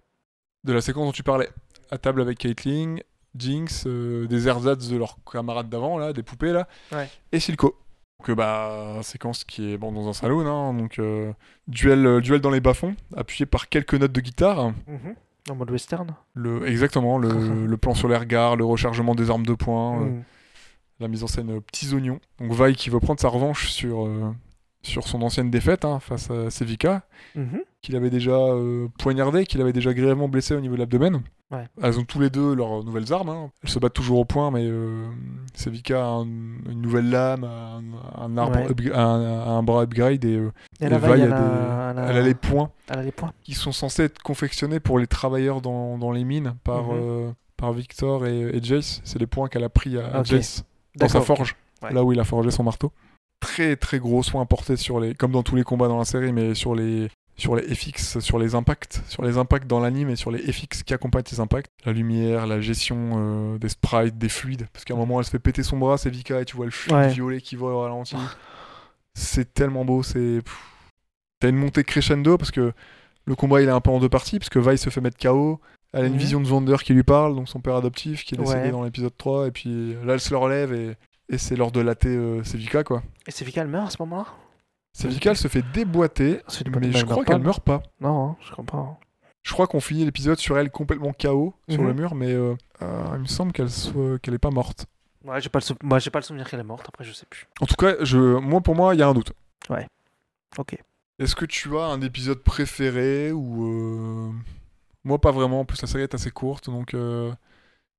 de 0.64 0.72
la 0.74 0.80
séquence 0.82 1.06
dont 1.06 1.12
tu 1.12 1.22
parlais. 1.22 1.48
À 1.90 1.96
table 1.98 2.20
avec 2.20 2.38
Caitlyn, 2.38 2.96
Jinx, 3.36 3.84
euh, 3.86 4.26
des 4.26 4.48
ersatz 4.48 4.88
de 4.88 4.96
leurs 4.98 5.16
camarades 5.30 5.68
d'avant, 5.70 5.96
là, 5.98 6.12
des 6.12 6.22
poupées, 6.24 6.52
là, 6.52 6.66
Ouais. 6.92 7.08
et 7.32 7.38
Silco. 7.40 7.76
Donc, 8.26 8.36
bah, 8.36 8.98
séquence 9.02 9.44
qui 9.44 9.72
est 9.72 9.76
bon, 9.78 9.92
dans 9.92 10.08
un 10.08 10.12
salon, 10.12 10.40
hein, 10.46 10.74
donc 10.74 11.00
duel, 11.68 12.20
duel 12.20 12.40
dans 12.40 12.50
les 12.50 12.60
bas-fonds, 12.60 12.96
appuyé 13.16 13.46
par 13.46 13.68
quelques 13.68 13.94
notes 13.94 14.10
de 14.12 14.20
guitare. 14.20 14.70
Mhm. 14.88 15.14
En 15.50 15.54
mode 15.54 15.70
western. 15.70 16.14
Le, 16.34 16.66
exactement, 16.68 17.18
le, 17.18 17.66
le 17.66 17.76
plan 17.76 17.94
sur 17.94 18.08
les 18.08 18.16
regards, 18.16 18.56
le 18.56 18.64
rechargement 18.64 19.14
des 19.14 19.30
armes 19.30 19.46
de 19.46 19.54
poing, 19.54 20.00
euh, 20.02 20.04
Mhm. 20.06 20.22
la 21.00 21.08
mise 21.08 21.22
en 21.22 21.26
scène 21.26 21.50
euh, 21.50 21.60
petits 21.60 21.92
oignons. 21.94 22.18
Donc, 22.40 22.52
Vi 22.52 22.74
qui 22.74 22.90
veut 22.90 23.00
prendre 23.00 23.20
sa 23.20 23.28
revanche 23.28 23.68
sur, 23.70 24.06
euh, 24.06 24.32
sur 24.82 25.06
son 25.06 25.22
ancienne 25.22 25.50
défaite 25.50 25.84
hein, 25.84 26.00
face 26.00 26.30
à 26.30 26.50
Sevika, 26.50 27.06
Mhm. 27.34 27.60
qu'il 27.82 27.94
avait 27.96 28.10
déjà 28.10 28.38
poignardé, 28.98 29.46
qu'il 29.46 29.60
avait 29.60 29.72
déjà 29.72 29.94
grièvement 29.94 30.28
blessé 30.28 30.54
au 30.54 30.60
niveau 30.60 30.74
de 30.74 30.80
l'abdomen. 30.80 31.22
Ouais. 31.52 31.64
Elles 31.80 31.98
ont 32.00 32.04
tous 32.04 32.18
les 32.18 32.28
deux 32.28 32.54
leurs 32.56 32.82
nouvelles 32.82 33.12
armes. 33.12 33.28
hein. 33.28 33.50
Elles 33.62 33.68
se 33.70 33.78
battent 33.78 33.92
toujours 33.94 34.18
au 34.18 34.24
point, 34.24 34.50
mais 34.50 34.64
euh, 34.66 35.06
Sevika 35.54 36.02
a 36.04 36.08
un- 36.08 36.24
une 36.24 36.80
nouvelle 36.82 37.08
lame, 37.08 37.44
un, 37.44 37.82
un 38.20 38.36
arbre, 38.36 38.56
Ouais. 38.56 38.66
upgra- 38.68 38.94
un, 38.96 39.56
un 39.58 39.62
bras 39.62 39.82
upgrade 39.84 40.24
et, 40.24 40.34
euh, 40.36 40.50
Et 40.80 40.86
et 40.86 40.88
la 40.88 40.98
vaille, 40.98 41.20
elle, 41.20 41.32
a, 41.32 41.38
des- 41.40 41.44
elle, 41.44 41.98
a, 42.04 42.10
elle 42.10 42.16
a 42.16 42.22
les 42.22 42.34
points 42.34 42.70
elle 42.88 42.98
a 42.98 43.02
les 43.02 43.12
points. 43.12 43.32
qui 43.44 43.54
sont 43.54 43.70
censés 43.72 44.02
être 44.04 44.20
confectionnés 44.22 44.80
pour 44.80 44.98
les 44.98 45.06
travailleurs 45.06 45.60
dans, 45.60 45.98
dans 45.98 46.10
les 46.10 46.24
mines 46.24 46.54
par, 46.64 46.84
Mhm. 46.86 46.90
euh, 47.00 47.30
par 47.56 47.72
Victor 47.72 48.26
et, 48.26 48.40
et 48.40 48.60
Jace. 48.62 49.00
C'est 49.04 49.20
les 49.20 49.26
points 49.28 49.48
qu'elle 49.48 49.64
a 49.64 49.68
pris 49.68 49.96
à. 49.98 50.24
Jace 50.24 50.64
dans 50.96 51.08
sa 51.08 51.20
forge, 51.20 51.54
Ouais. 51.82 51.92
là 51.92 52.02
où 52.02 52.12
il 52.12 52.18
a 52.18 52.24
forgé 52.24 52.50
son 52.50 52.64
marteau. 52.64 52.90
Très 53.38 53.76
très 53.76 53.98
gros 54.00 54.22
soin 54.24 54.44
porté 54.46 54.76
sur 54.76 54.98
les, 54.98 55.14
comme 55.14 55.30
dans 55.30 55.42
tous 55.44 55.54
les 55.56 55.62
combats 55.62 55.88
dans 55.88 55.98
la 55.98 56.04
série, 56.06 56.32
mais 56.32 56.54
sur 56.54 56.74
les 56.74 57.08
sur 57.38 57.54
les 57.56 57.62
FX, 57.74 58.18
sur 58.20 58.38
les 58.38 58.54
impacts, 58.54 59.02
sur 59.08 59.22
les 59.22 59.36
impacts 59.36 59.66
dans 59.66 59.78
l'anime 59.80 60.08
et 60.10 60.16
sur 60.16 60.30
les 60.30 60.38
FX 60.50 60.82
qui 60.82 60.94
accompagnent 60.94 61.24
ces 61.26 61.40
impacts. 61.40 61.70
La 61.84 61.92
lumière, 61.92 62.46
la 62.46 62.60
gestion 62.60 63.52
euh, 63.54 63.58
des 63.58 63.68
sprites, 63.68 64.16
des 64.16 64.28
fluides. 64.30 64.66
Parce 64.72 64.84
qu'à 64.84 64.94
un 64.94 64.96
moment, 64.96 65.18
elle 65.20 65.26
se 65.26 65.30
fait 65.30 65.38
péter 65.38 65.62
son 65.62 65.76
bras, 65.78 65.98
c'est 65.98 66.08
Vika, 66.10 66.40
et 66.40 66.44
tu 66.46 66.56
vois 66.56 66.64
le 66.64 66.70
fluide 66.70 66.96
Ouais. 66.96 67.08
violet 67.08 67.40
qui 67.40 67.56
vole 67.56 67.72
au 67.74 67.80
ralenti. 67.80 68.16
C'est 69.14 69.52
tellement 69.54 69.84
beau, 69.84 70.02
c'est. 70.02 70.40
T'as 71.40 71.48
une 71.50 71.56
montée 71.56 71.84
crescendo 71.84 72.38
parce 72.38 72.50
que 72.50 72.72
le 73.26 73.34
combat 73.34 73.60
il 73.60 73.68
est 73.68 73.72
un 73.72 73.80
peu 73.80 73.90
en 73.90 74.00
deux 74.00 74.08
parties, 74.08 74.38
parce 74.38 74.48
que 74.48 74.58
Vi 74.58 74.78
se 74.78 74.88
fait 74.90 75.00
mettre 75.00 75.18
KO. 75.18 75.60
Elle 75.92 76.04
a 76.04 76.06
une 76.08 76.14
Mhm. 76.14 76.18
vision 76.18 76.40
de 76.40 76.46
Vander 76.46 76.76
qui 76.82 76.92
lui 76.94 77.02
parle, 77.02 77.34
donc 77.34 77.48
son 77.48 77.60
père 77.60 77.76
adoptif 77.76 78.24
qui 78.24 78.34
est 78.34 78.38
décédé 78.38 78.60
Ouais. 78.62 78.70
dans 78.70 78.82
l'épisode 78.82 79.16
3, 79.16 79.46
et 79.46 79.50
puis 79.50 79.94
là 80.04 80.14
elle 80.14 80.20
se 80.20 80.30
le 80.30 80.36
relève 80.38 80.72
et, 80.74 80.96
et 81.28 81.38
c'est 81.38 81.56
l'heure 81.56 81.70
de 81.70 81.80
latter 81.80 82.08
euh, 82.08 82.42
Sevika 82.44 82.82
quoi. 82.84 83.02
Et 83.26 83.30
c'est 83.30 83.44
Vika, 83.44 83.60
elle 83.62 83.68
meurt 83.68 83.86
à 83.86 83.90
ce 83.90 83.96
moment-là? 84.00 84.26
Elle 85.04 85.36
se 85.36 85.48
fait 85.48 85.64
déboîter, 85.74 86.40
Elle 86.46 86.50
se 86.50 86.58
fait 86.58 86.64
déboîter, 86.64 86.86
mais 86.88 86.92
je 86.98 87.04
crois 87.04 87.24
qu'elle 87.24 87.36
pas. 87.38 87.42
meurt 87.42 87.60
pas. 87.64 87.82
Non, 88.00 88.30
hein, 88.30 88.36
je 88.40 88.52
comprends. 88.52 88.98
Je 89.42 89.52
crois 89.52 89.66
qu'on 89.66 89.80
finit 89.80 90.04
l'épisode 90.04 90.38
sur 90.38 90.58
elle 90.58 90.70
complètement 90.70 91.12
KO 91.12 91.54
sur 91.68 91.80
Mhm. 91.82 91.86
le 91.88 91.94
mur, 91.94 92.14
mais 92.14 92.32
euh, 92.32 92.54
euh, 92.82 93.04
il 93.14 93.20
me 93.20 93.26
semble 93.26 93.52
qu'elle 93.52 93.70
soit 93.70 94.18
qu'elle 94.20 94.34
est 94.34 94.38
pas 94.38 94.50
morte. 94.50 94.86
Ouais, 95.24 95.40
j'ai 95.40 95.48
pas, 95.48 95.58
le 95.60 95.64
sou- 95.64 95.76
moi, 95.82 95.98
j'ai 95.98 96.10
pas 96.10 96.18
le 96.20 96.24
souvenir 96.24 96.48
qu'elle 96.48 96.60
est 96.60 96.64
morte, 96.64 96.86
après 96.88 97.04
je 97.04 97.12
sais 97.12 97.26
plus. 97.28 97.46
En 97.60 97.66
tout 97.66 97.74
cas, 97.76 97.94
je, 98.00 98.18
moi 98.38 98.60
pour 98.60 98.74
moi 98.74 98.94
il 98.94 98.98
y 98.98 99.02
a 99.02 99.08
un 99.08 99.14
doute. 99.14 99.32
Ok. 100.58 100.78
Est-ce 101.18 101.34
que 101.34 101.44
tu 101.44 101.76
as 101.78 101.84
un 101.84 102.00
épisode 102.00 102.42
préféré 102.42 103.32
ou 103.32 103.64
euh, 103.66 104.30
moi 105.04 105.20
pas 105.20 105.30
vraiment. 105.32 105.60
En 105.60 105.64
plus 105.64 105.80
la 105.82 105.88
série 105.88 106.02
est 106.04 106.14
assez 106.14 106.30
courte, 106.30 106.70
donc 106.70 106.94
euh, 106.94 107.32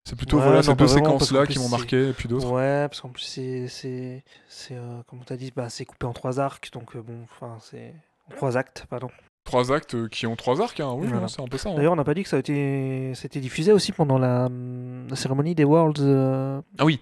c'est 0.07 0.15
plutôt 0.15 0.37
Ouais, 0.37 0.43
voilà 0.43 0.57
non, 0.59 0.63
ces 0.63 0.75
deux 0.75 0.85
vraiment, 0.85 1.11
parce 1.17 1.25
séquences 1.25 1.31
là 1.33 1.45
qu'en 1.45 1.51
qui 1.53 1.59
m'ont 1.59 1.69
marqué 1.69 2.09
et 2.09 2.13
puis 2.13 2.29
d'autres. 2.29 2.49
Ouais, 2.51 2.87
parce 2.87 3.01
qu'en 3.01 3.09
plus, 3.09 3.23
c'est. 3.23 3.67
c'est, 3.67 4.23
euh, 4.71 5.01
comme 5.07 5.19
t'as 5.25 5.35
dit, 5.35 5.51
bah, 5.55 5.69
c'est 5.69 5.85
coupé 5.85 6.05
en 6.05 6.13
trois 6.13 6.39
arcs, 6.39 6.69
donc 6.71 6.95
euh, 6.95 7.01
bon, 7.01 7.17
enfin, 7.25 7.57
c'est. 7.59 7.93
En 8.31 8.35
trois 8.35 8.57
actes, 8.57 8.85
pardon. 8.89 9.09
Trois 9.43 9.71
actes 9.71 9.95
euh, 9.95 10.07
qui 10.09 10.27
ont 10.27 10.35
trois 10.35 10.61
arcs, 10.61 10.79
hein. 10.79 10.93
oui, 10.97 11.07
Voilà. 11.07 11.23
hein, 11.23 11.27
c'est 11.27 11.41
un 11.41 11.47
peu 11.47 11.57
ça. 11.57 11.69
hein. 11.69 11.75
D'ailleurs, 11.75 11.93
on 11.93 11.97
n'a 11.97 12.03
pas 12.03 12.13
dit 12.13 12.23
que 12.23 12.29
ça 12.29 12.35
a 12.35 12.39
été, 12.39 13.13
c'était 13.15 13.39
diffusé 13.39 13.71
aussi 13.71 13.91
pendant 13.93 14.17
la, 14.17 14.45
hum, 14.47 15.07
la 15.09 15.15
cérémonie 15.15 15.55
des 15.55 15.63
Worlds 15.63 16.01
euh, 16.01 16.61
Ah 16.77 16.85
oui, 16.85 16.99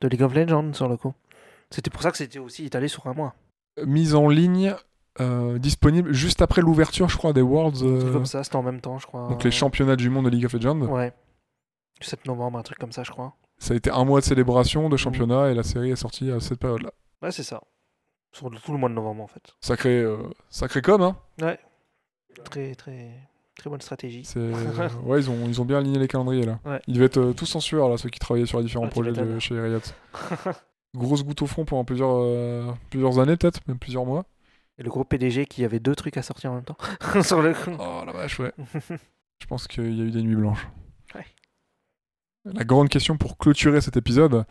de 0.00 0.08
League 0.08 0.22
of 0.22 0.34
Legends, 0.34 0.72
sur 0.74 0.88
le 0.88 0.96
coup. 0.96 1.12
C'était 1.70 1.90
pour 1.90 2.02
ça 2.02 2.10
que 2.10 2.16
c'était 2.18 2.38
aussi 2.38 2.64
étalé 2.66 2.88
sur 2.88 3.06
un 3.06 3.12
mois. 3.14 3.34
mise 3.86 4.14
en 4.14 4.28
ligne, 4.28 4.74
euh, 5.20 5.58
disponible 5.58 6.12
juste 6.14 6.40
après 6.40 6.62
l'ouverture, 6.62 7.08
je 7.10 7.16
crois, 7.18 7.32
des 7.34 7.42
Worlds. 7.42 7.82
Euh, 7.82 8.12
comme 8.12 8.24
ça, 8.26 8.42
c'était 8.44 8.56
en 8.56 8.62
même 8.62 8.80
temps, 8.80 8.98
je 8.98 9.06
crois. 9.06 9.28
donc 9.28 9.44
les 9.44 9.50
championnats 9.50 9.96
du 9.96 10.08
monde 10.08 10.24
de 10.26 10.30
League 10.30 10.46
of 10.46 10.52
Legends. 10.54 10.80
Ouais. 10.80 11.12
Du 12.00 12.06
7 12.06 12.26
novembre, 12.26 12.58
un 12.58 12.62
truc 12.62 12.78
comme 12.78 12.92
ça, 12.92 13.02
je 13.04 13.10
crois. 13.10 13.34
Ça 13.58 13.74
a 13.74 13.76
été 13.76 13.90
un 13.90 14.04
mois 14.04 14.20
de 14.20 14.24
célébration, 14.24 14.84
Mhm. 14.84 14.90
de 14.90 14.96
championnat, 14.96 15.50
et 15.50 15.54
la 15.54 15.62
série 15.62 15.90
est 15.92 15.96
sortie 15.96 16.30
à 16.30 16.40
cette 16.40 16.58
période-là. 16.58 16.90
Ouais, 17.22 17.30
c'est 17.30 17.42
ça. 17.44 17.62
Sur 18.32 18.50
le- 18.50 18.58
tout 18.58 18.72
le 18.72 18.78
mois 18.78 18.88
de 18.88 18.94
novembre, 18.94 19.22
en 19.22 19.26
fait. 19.28 19.54
Sacré, 19.60 20.00
euh, 20.00 20.16
sacré 20.50 20.82
com, 20.82 21.00
hein. 21.02 21.16
Très, 22.44 22.74
très, 22.74 23.10
très 23.56 23.70
bonne 23.70 23.80
stratégie. 23.82 24.24
C'est... 24.24 24.40
ouais, 25.04 25.20
ils 25.20 25.30
ont, 25.30 25.46
ils 25.46 25.60
ont 25.60 25.64
bien 25.64 25.78
aligné 25.78 25.98
les 25.98 26.08
calendriers 26.08 26.46
là. 26.46 26.58
Ouais. 26.64 26.80
Ils 26.86 26.94
devaient 26.94 27.04
être 27.06 27.18
euh, 27.20 27.32
tous 27.34 27.54
en 27.54 27.60
sueur 27.60 27.88
là, 27.90 27.98
ceux 27.98 28.08
qui 28.08 28.18
travaillaient 28.18 28.46
sur 28.46 28.58
les 28.58 28.64
différents 28.64 28.86
Ah, 28.86 28.88
tu 28.88 28.92
projets 28.94 29.12
de 29.12 29.20
m'étonnes. 29.20 29.40
chez 29.40 29.60
Riot. 29.60 29.80
Grosse 30.96 31.24
goutte 31.24 31.42
au 31.42 31.46
front 31.46 31.64
pendant 31.66 31.84
plusieurs, 31.84 32.10
euh, 32.14 32.72
plusieurs 32.90 33.18
années, 33.18 33.36
peut-être, 33.36 33.60
même 33.68 33.78
plusieurs 33.78 34.04
mois. 34.06 34.24
Et 34.78 34.82
le 34.82 34.90
gros 34.90 35.04
PDG 35.04 35.44
qui 35.46 35.64
avait 35.64 35.78
deux 35.78 35.94
trucs 35.94 36.16
à 36.16 36.22
sortir 36.22 36.50
en 36.52 36.54
même 36.56 36.64
temps. 36.64 36.76
sur 37.22 37.42
le. 37.42 37.54
Oh 37.78 38.02
la 38.06 38.12
vache, 38.12 38.38
ouais. 38.40 38.52
Je 39.40 39.46
pense 39.46 39.66
qu'il 39.68 39.84
y 39.96 40.00
a 40.00 40.04
eu 40.04 40.10
des 40.10 40.22
nuits 40.22 40.34
blanches. 40.36 40.66
La 42.44 42.64
grande 42.64 42.88
question 42.88 43.16
pour 43.16 43.38
clôturer 43.38 43.80
cet 43.80 43.96
épisode, 43.96 44.44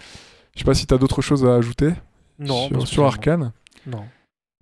je 0.55 0.59
sais 0.59 0.65
pas 0.65 0.73
si 0.73 0.87
t'as 0.87 0.97
d'autres 0.97 1.21
choses 1.21 1.45
à 1.45 1.55
ajouter 1.55 1.91
Non, 2.39 2.67
sur, 2.67 2.87
sur. 2.87 3.05
Arcane. 3.05 3.51
Non. 3.85 4.05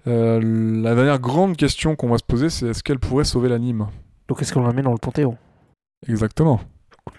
Euh, 0.07 0.39
la 0.81 0.95
dernière 0.95 1.19
grande 1.19 1.55
question 1.55 1.95
qu'on 1.95 2.09
va 2.09 2.17
se 2.17 2.23
poser, 2.23 2.49
c'est 2.49 2.67
est-ce 2.67 2.81
qu'elle 2.81 2.99
pourrait 2.99 3.25
sauver 3.25 3.49
l'anime? 3.49 3.87
Donc 4.27 4.41
est-ce 4.41 4.53
qu'on 4.53 4.63
la 4.63 4.73
met 4.73 4.81
dans 4.81 4.93
le 4.93 4.97
Panthéon? 4.97 5.37
Exactement. 6.07 6.59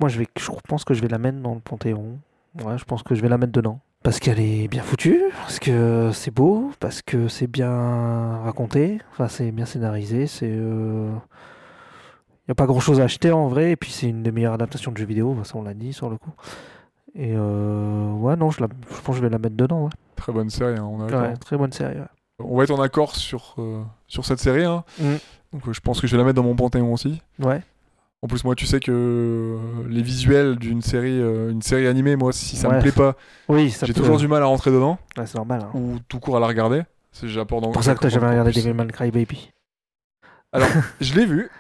Moi 0.01 0.09
je, 0.09 0.19
vais, 0.19 0.27
je 0.37 0.49
pense 0.67 0.85
que 0.85 0.95
je 0.95 1.03
vais 1.03 1.09
la 1.09 1.19
mettre 1.19 1.39
dans 1.39 1.55
le 1.55 1.61
Panthéon. 1.61 2.19
Ouais, 2.65 2.77
je 2.79 2.85
pense 2.85 3.03
que 3.05 3.15
je 3.15 3.23
vais 3.23 3.29
la 3.29 3.39
mettre 3.39 3.53
dedans. 3.53 3.81
Parce 4.03 4.19
qu'elle 4.19 4.41
est 4.41 4.67
bien 4.67 4.83
foutue, 4.83 5.23
parce 5.43 5.59
que 5.61 6.11
c'est 6.13 6.31
beau, 6.31 6.73
parce 6.81 7.03
que 7.03 7.29
c'est 7.29 7.47
bien 7.47 8.39
raconté, 8.43 8.99
enfin 9.13 9.29
c'est 9.29 9.53
bien 9.53 9.67
scénarisé, 9.67 10.27
c'est... 10.27 10.49
Il 10.49 11.21
n'y 12.51 12.53
a 12.53 12.55
pas 12.57 12.67
grand 12.67 12.81
chose 12.81 13.01
à 13.01 13.05
acheter 13.05 13.31
en 13.33 13.49
vrai, 13.49 13.73
et 13.73 13.77
puis 13.77 13.91
c'est 13.93 14.09
une 14.09 14.23
des 14.23 14.33
meilleures 14.33 14.55
adaptations 14.55 14.93
de 14.93 14.97
jeux 14.97 15.07
vidéo, 15.07 15.37
ça 15.45 15.57
on 15.57 15.63
l'a 15.63 15.75
dit 15.75 15.93
sur 15.93 16.11
le 16.11 16.17
coup. 16.19 16.31
Et 17.15 17.33
euh, 17.35 18.13
ouais, 18.13 18.37
non, 18.37 18.51
je, 18.51 18.61
la, 18.61 18.69
je 18.89 19.01
pense 19.01 19.15
que 19.17 19.21
je 19.21 19.23
vais 19.23 19.31
la 19.31 19.39
mettre 19.39 19.57
dedans, 19.57 19.85
ouais. 19.85 19.91
Très 20.17 20.33
bonne 20.33 20.51
série, 20.51 20.79
hein, 20.79 20.85
on 20.85 20.99
d'accord. 20.99 21.23
Ouais, 21.23 21.37
très 21.37 21.57
bonne 21.57 21.73
série, 21.73 21.97
ouais. 21.99 22.07
On 22.43 22.57
va 22.57 22.65
être 22.65 22.71
en 22.71 22.81
accord 22.81 23.17
sur, 23.17 23.55
euh, 23.59 23.83
sur 24.07 24.25
cette 24.25 24.39
série. 24.41 24.65
hein. 24.65 24.85
Mm. 24.99 25.15
Donc 25.53 25.69
euh, 25.69 25.73
je 25.73 25.81
pense 25.81 26.01
que 26.01 26.07
je 26.07 26.13
vais 26.13 26.19
la 26.19 26.25
mettre 26.25 26.37
dans 26.37 26.43
mon 26.45 26.55
panthéon 26.57 26.93
aussi. 26.93 27.21
Ouais, 27.39 27.61
En 28.23 28.29
plus, 28.29 28.45
moi, 28.45 28.55
tu 28.55 28.65
sais 28.67 28.81
que 28.81 29.59
les 29.89 30.03
visuels 30.03 30.57
d'une 30.57 30.81
série, 30.83 31.21
euh, 31.21 31.51
une 31.51 31.63
série 31.63 31.87
animée, 31.87 32.17
moi, 32.17 32.33
si 32.33 32.57
ça 32.57 32.69
me 32.69 32.75
Ouais. 32.75 32.81
plaît 32.81 32.93
pas, 32.93 33.15
oui, 33.49 33.75
j'ai 33.85 33.93
toujours 33.93 34.17
du 34.19 34.29
mal 34.29 34.43
à 34.43 34.47
rentrer 34.47 34.71
dedans 34.71 34.99
Ouais, 35.19 35.27
c'est 35.27 35.37
normal. 35.37 35.63
Hein. 35.65 35.71
ou 35.75 35.99
tout 36.09 36.19
court 36.21 36.37
à 36.37 36.41
la 36.41 36.47
regarder. 36.47 36.83
C'est 37.13 37.27
pour 37.45 37.83
ça 37.85 37.95
que 37.95 38.01
t'as 38.01 38.09
jamais 38.09 38.29
regardé 38.31 38.53
Devil 38.53 38.73
May 38.73 38.87
Cry 38.87 39.11
Baby. 39.11 39.51
Alors, 40.53 40.69
je 41.01 41.15
l'ai 41.15 41.27
vu. 41.27 41.51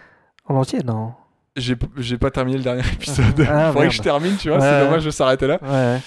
En 0.46 0.54
entier, 0.56 0.80
non 0.84 1.12
J'ai 1.56 1.76
j'ai 1.96 2.18
pas 2.18 2.30
terminé 2.30 2.56
le 2.58 2.64
dernier 2.64 2.82
épisode. 2.92 3.46
Ah, 3.48 3.72
Faudrait 3.72 3.88
que 3.88 3.94
je 3.94 4.02
termine, 4.02 4.36
tu 4.36 4.48
vois. 4.48 4.58
Ouais, 4.58 4.64
c'est 4.64 4.84
dommage 4.84 5.04
de 5.04 5.10
s'arrêter 5.10 5.46
là. 5.46 5.58
Ouais. 5.62 6.00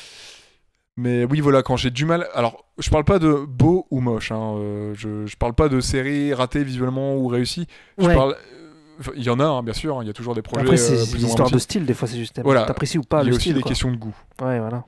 Mais 0.96 1.26
oui, 1.26 1.40
voilà, 1.40 1.64
quand 1.64 1.76
j'ai 1.76 1.90
du 1.90 2.06
mal. 2.06 2.28
Alors, 2.36 2.66
je 2.78 2.90
parle 2.92 3.04
pas 3.04 3.18
de 3.20 3.46
beau 3.48 3.88
ou 3.90 4.00
moche. 4.00 4.32
hein, 4.32 4.54
euh, 4.58 4.94
je, 4.96 5.26
je 5.26 5.36
parle 5.38 5.54
pas 5.54 5.68
de 5.68 5.80
série 5.80 6.34
ratée 6.34 6.64
visuellement 6.64 7.16
ou 7.16 7.28
réussie. 7.28 7.68
Je 7.98 8.06
Ouais. 8.06 8.16
parle. 8.16 8.36
euh, 8.36 9.12
Il 9.16 9.24
y 9.24 9.30
en 9.32 9.40
a, 9.40 9.46
hein, 9.46 9.64
bien 9.64 9.74
sûr. 9.74 10.04
Il 10.04 10.08
y 10.08 10.10
a 10.10 10.14
toujours 10.14 10.36
des 10.36 10.44
projets. 10.44 10.62
Après, 10.66 10.76
euh, 10.80 10.96
c'est 10.98 11.14
une 11.16 11.22
moins 11.22 11.30
histoire 11.30 11.50
de 11.50 11.58
style, 11.58 11.86
des 11.86 11.94
fois, 11.96 12.08
c'est 12.08 12.18
juste. 12.18 12.40
Voilà. 12.44 12.66
T'apprécies 12.66 13.00
ou 13.00 13.04
pas 13.04 13.22
Il 13.24 13.26
y 13.26 13.30
le 13.30 13.34
a 13.34 13.36
aussi 13.38 13.42
style. 13.46 13.56
des 13.56 13.62
quoi. 13.62 13.70
questions 13.70 13.92
de 13.92 13.96
goût. 13.98 14.16
Ouais, 14.42 14.60
voilà. 14.60 14.84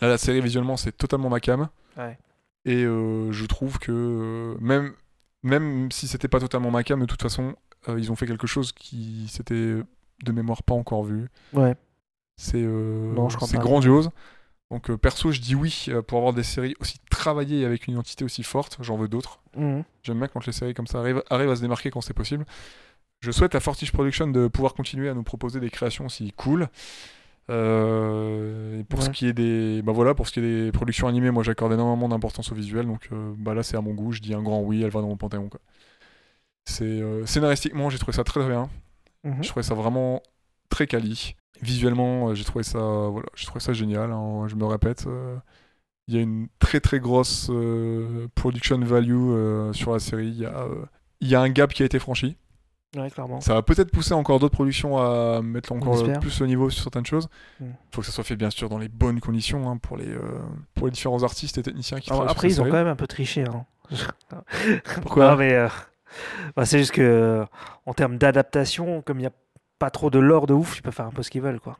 Là, 0.00 0.08
la 0.08 0.18
série 0.18 0.40
visuellement, 0.40 0.76
c'est 0.76 0.92
totalement 0.96 1.28
ma 1.28 1.38
cam. 1.38 1.68
Ouais. 1.96 2.18
Et 2.64 2.82
euh, 2.84 3.30
je 3.30 3.44
trouve 3.46 3.78
que 3.78 3.92
euh, 3.92 4.56
même, 4.60 4.94
même 5.44 5.92
si 5.92 6.08
c'était 6.08 6.26
pas 6.26 6.40
totalement 6.40 6.72
ma 6.72 6.82
cam, 6.82 6.98
de 7.00 7.06
toute 7.06 7.22
façon, 7.22 7.54
euh, 7.88 7.98
ils 7.98 8.10
ont 8.10 8.16
fait 8.16 8.26
quelque 8.26 8.46
chose 8.46 8.72
qui 8.72 9.26
s'était 9.28 9.76
de 10.24 10.32
mémoire 10.32 10.62
pas 10.62 10.74
encore 10.74 11.04
vu. 11.04 11.28
Ouais. 11.52 11.74
C'est 12.36 12.62
euh, 12.62 13.14
grandiose. 13.54 14.10
Donc 14.70 14.90
euh, 14.90 14.96
perso, 14.96 15.30
je 15.30 15.40
dis 15.40 15.54
oui 15.54 15.86
euh, 15.88 16.02
pour 16.02 16.18
avoir 16.18 16.32
des 16.32 16.42
séries 16.42 16.74
aussi 16.80 16.98
travaillées 17.10 17.60
et 17.60 17.64
avec 17.64 17.86
une 17.86 17.94
identité 17.94 18.24
aussi 18.24 18.42
forte. 18.42 18.78
J'en 18.80 18.96
veux 18.96 19.08
d'autres. 19.08 19.40
Mhm. 19.56 19.84
J'aime 20.02 20.18
bien 20.18 20.28
quand 20.28 20.44
les 20.46 20.52
séries 20.52 20.74
comme 20.74 20.86
ça 20.86 20.98
arrivent, 20.98 21.22
arrivent 21.30 21.50
à 21.50 21.56
se 21.56 21.60
démarquer 21.60 21.90
quand 21.90 22.00
c'est 22.00 22.14
possible. 22.14 22.44
Je 23.20 23.30
souhaite 23.30 23.54
à 23.54 23.60
Fortiche 23.60 23.92
Production 23.92 24.26
de 24.26 24.48
pouvoir 24.48 24.74
continuer 24.74 25.08
à 25.08 25.14
nous 25.14 25.22
proposer 25.22 25.60
des 25.60 25.70
créations 25.70 26.06
aussi 26.06 26.32
cool. 26.32 26.68
Euh, 27.48 28.80
et 28.80 28.84
pour 28.84 29.02
ce 29.02 29.10
qui 29.10 29.26
est 29.26 29.32
des, 29.32 29.80
bah 29.82 29.92
voilà, 29.92 30.14
pour 30.14 30.26
ce 30.26 30.32
qui 30.32 30.40
est 30.40 30.64
des 30.64 30.72
productions 30.72 31.06
animées, 31.06 31.30
moi 31.30 31.42
j'accorde 31.44 31.72
énormément 31.72 32.08
d'importance 32.08 32.50
au 32.50 32.54
visuel, 32.56 32.86
donc 32.86 33.08
euh, 33.12 33.32
bah 33.38 33.54
là 33.54 33.62
c'est 33.62 33.76
à 33.76 33.80
mon 33.80 33.94
goût. 33.94 34.12
Je 34.12 34.20
dis 34.20 34.34
un 34.34 34.42
grand 34.42 34.60
oui, 34.60 34.82
elle 34.82 34.90
va 34.90 35.00
dans 35.00 35.08
mon 35.08 35.16
panthéon. 35.16 35.48
Quoi. 35.48 35.60
C'est 36.66 36.84
euh, 36.84 37.24
scénaristiquement, 37.26 37.88
j'ai 37.90 37.98
trouvé 37.98 38.14
ça 38.14 38.24
très 38.24 38.40
très 38.40 38.48
bien. 38.50 38.68
Mhm. 39.24 39.42
Je 39.42 39.48
trouvais 39.48 39.62
ça 39.62 39.74
vraiment 39.74 40.20
très 40.68 40.86
quali. 40.86 41.34
Visuellement, 41.62 42.28
euh, 42.28 42.34
j'ai 42.34 42.44
trouvé 42.44 42.64
ça, 42.64 42.78
voilà, 42.78 43.28
j'ai 43.34 43.46
trouvé 43.46 43.60
ça 43.60 43.72
génial. 43.72 44.12
hein, 44.12 44.46
je 44.48 44.56
me 44.56 44.64
répète, 44.66 45.06
euh, 45.06 45.36
il 46.08 46.14
y 46.14 46.18
a 46.18 46.20
une 46.20 46.48
très 46.58 46.80
très 46.80 47.00
grosse 47.00 47.50
production 48.34 48.78
value 48.80 49.72
sur 49.72 49.92
la 49.92 49.98
série. 49.98 50.28
Il 50.28 50.38
y, 50.38 50.44
a, 50.44 50.66
il 51.20 51.28
y 51.28 51.34
a 51.34 51.40
un 51.40 51.48
gap 51.48 51.72
qui 51.72 51.82
a 51.82 51.86
été 51.86 51.98
franchi. 51.98 52.36
Ouais. 52.96 53.08
Ça 53.40 53.52
va 53.54 53.62
peut-être 53.62 53.90
pousser 53.90 54.14
encore 54.14 54.38
d'autres 54.38 54.54
productions 54.54 54.96
à 54.96 55.42
mettre 55.42 55.72
encore 55.72 56.02
plus 56.20 56.40
le 56.40 56.46
niveau 56.46 56.70
sur 56.70 56.82
certaines 56.82 57.04
choses. 57.04 57.28
Il 57.60 57.66
Mm. 57.66 57.70
faut 57.92 58.00
que 58.00 58.06
ça 58.06 58.12
soit 58.12 58.24
fait 58.24 58.36
bien 58.36 58.48
sûr 58.50 58.68
dans 58.68 58.78
les 58.78 58.88
bonnes 58.88 59.20
conditions 59.20 59.68
hein, 59.68 59.76
pour 59.76 59.96
les 59.96 60.08
euh, 60.08 60.20
pour 60.74 60.86
les 60.86 60.92
différents 60.92 61.22
artistes 61.22 61.58
et 61.58 61.62
techniciens 61.62 61.98
qui 62.00 62.08
Alors, 62.10 62.20
travaillent 62.20 62.32
après, 62.36 62.48
ils 62.48 62.60
ont 62.60 62.64
quand 62.64 62.70
même 62.72 62.86
un 62.86 62.96
peu 62.96 63.06
triché. 63.08 63.44
Hein. 63.44 63.66
Pourquoi? 65.02 65.30
Non, 65.32 65.36
mais 65.36 65.52
euh, 65.52 65.68
bah, 66.56 66.64
c'est 66.66 66.78
juste 66.78 66.92
que 66.92 67.02
euh, 67.02 67.44
en 67.86 67.94
termes 67.94 68.18
d'adaptation, 68.18 69.02
comme 69.02 69.18
il 69.18 69.22
n'y 69.22 69.26
a 69.28 69.32
pas 69.78 69.90
trop 69.90 70.10
de 70.10 70.18
lore 70.18 70.46
de 70.46 70.54
ouf, 70.54 70.78
ils 70.78 70.82
peuvent 70.82 70.94
faire 70.94 71.06
un 71.06 71.10
peu 71.10 71.22
ce 71.22 71.30
qu'ils 71.30 71.42
veulent, 71.42 71.60
quoi. 71.60 71.78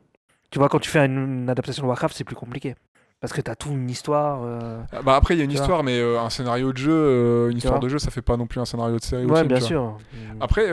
Tu 0.51 0.59
vois, 0.59 0.69
quand 0.69 0.79
tu 0.79 0.89
fais 0.89 1.05
une, 1.05 1.41
une 1.41 1.49
adaptation 1.49 1.83
de 1.83 1.87
Warcraft, 1.87 2.15
c'est 2.15 2.23
plus 2.23 2.35
compliqué. 2.35 2.75
Parce 3.19 3.33
que 3.33 3.41
t'as 3.41 3.55
tout 3.55 3.69
une 3.71 3.89
histoire. 3.89 4.41
euh, 4.43 4.79
Ah, 4.93 5.01
Bah 5.01 5.15
après 5.15 5.33
il 5.33 5.39
y 5.39 5.41
a 5.41 5.43
une 5.43 5.51
histoire, 5.51 5.83
mais 5.83 5.99
euh, 5.99 6.19
un 6.21 6.29
scénario 6.29 6.71
de 6.71 6.77
jeu, 6.77 6.91
euh, 6.93 7.49
une 7.49 7.57
histoire 7.57 7.79
de 7.79 7.89
jeu, 7.89 7.97
ça 7.97 8.11
fait 8.11 8.21
pas 8.21 8.37
non 8.37 8.45
plus 8.45 8.59
un 8.61 8.65
scénario 8.65 8.97
de 8.97 9.03
série. 9.03 9.25
ou 9.25 9.29
Ouais, 9.31 9.37
film, 9.39 9.47
bien 9.47 9.59
sûr. 9.59 9.97
Après, 10.39 10.71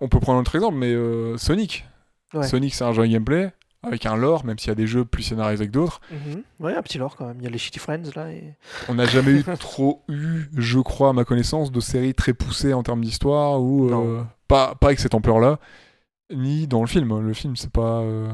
on 0.00 0.08
peut 0.08 0.18
prendre 0.18 0.38
un 0.38 0.40
autre 0.40 0.54
exemple, 0.54 0.76
mais 0.78 0.94
Sonic. 1.36 1.86
Ouais. 2.34 2.46
Sonic, 2.46 2.74
c'est 2.74 2.84
un 2.84 2.92
jeu 2.92 3.06
gameplay 3.06 3.52
avec 3.82 4.06
un 4.06 4.16
lore, 4.16 4.44
même 4.44 4.58
s'il 4.58 4.68
y 4.68 4.72
a 4.72 4.74
des 4.74 4.86
jeux 4.86 5.04
plus 5.04 5.22
scénarisés 5.22 5.66
que 5.66 5.72
d'autres. 5.72 6.00
Mhm. 6.10 6.42
Ouais, 6.60 6.74
un 6.76 6.82
petit 6.82 6.98
lore 6.98 7.16
quand 7.16 7.26
même. 7.26 7.36
Il 7.38 7.44
y 7.44 7.46
a 7.46 7.50
les 7.50 7.58
Shitty 7.58 7.78
Friends 7.78 8.10
là. 8.16 8.30
Et... 8.32 8.54
On 8.88 8.94
n'a 8.94 9.06
jamais 9.06 9.30
eu 9.32 9.44
trop 9.58 10.02
eu, 10.08 10.46
je 10.56 10.78
crois, 10.80 11.10
à 11.10 11.12
ma 11.12 11.24
connaissance, 11.24 11.70
de 11.70 11.80
séries 11.80 12.14
très 12.14 12.32
poussées 12.34 12.74
en 12.74 12.82
termes 12.82 13.02
d'histoire 13.02 13.60
ou 13.62 13.88
euh, 13.90 14.22
pas, 14.48 14.74
pas 14.74 14.88
avec 14.88 14.98
cette 14.98 15.14
ampleur-là, 15.14 15.58
ni 16.32 16.66
dans 16.66 16.80
le 16.80 16.86
film. 16.88 17.20
Le 17.20 17.32
film, 17.34 17.54
c'est 17.56 17.70
pas. 17.70 18.00
euh, 18.00 18.28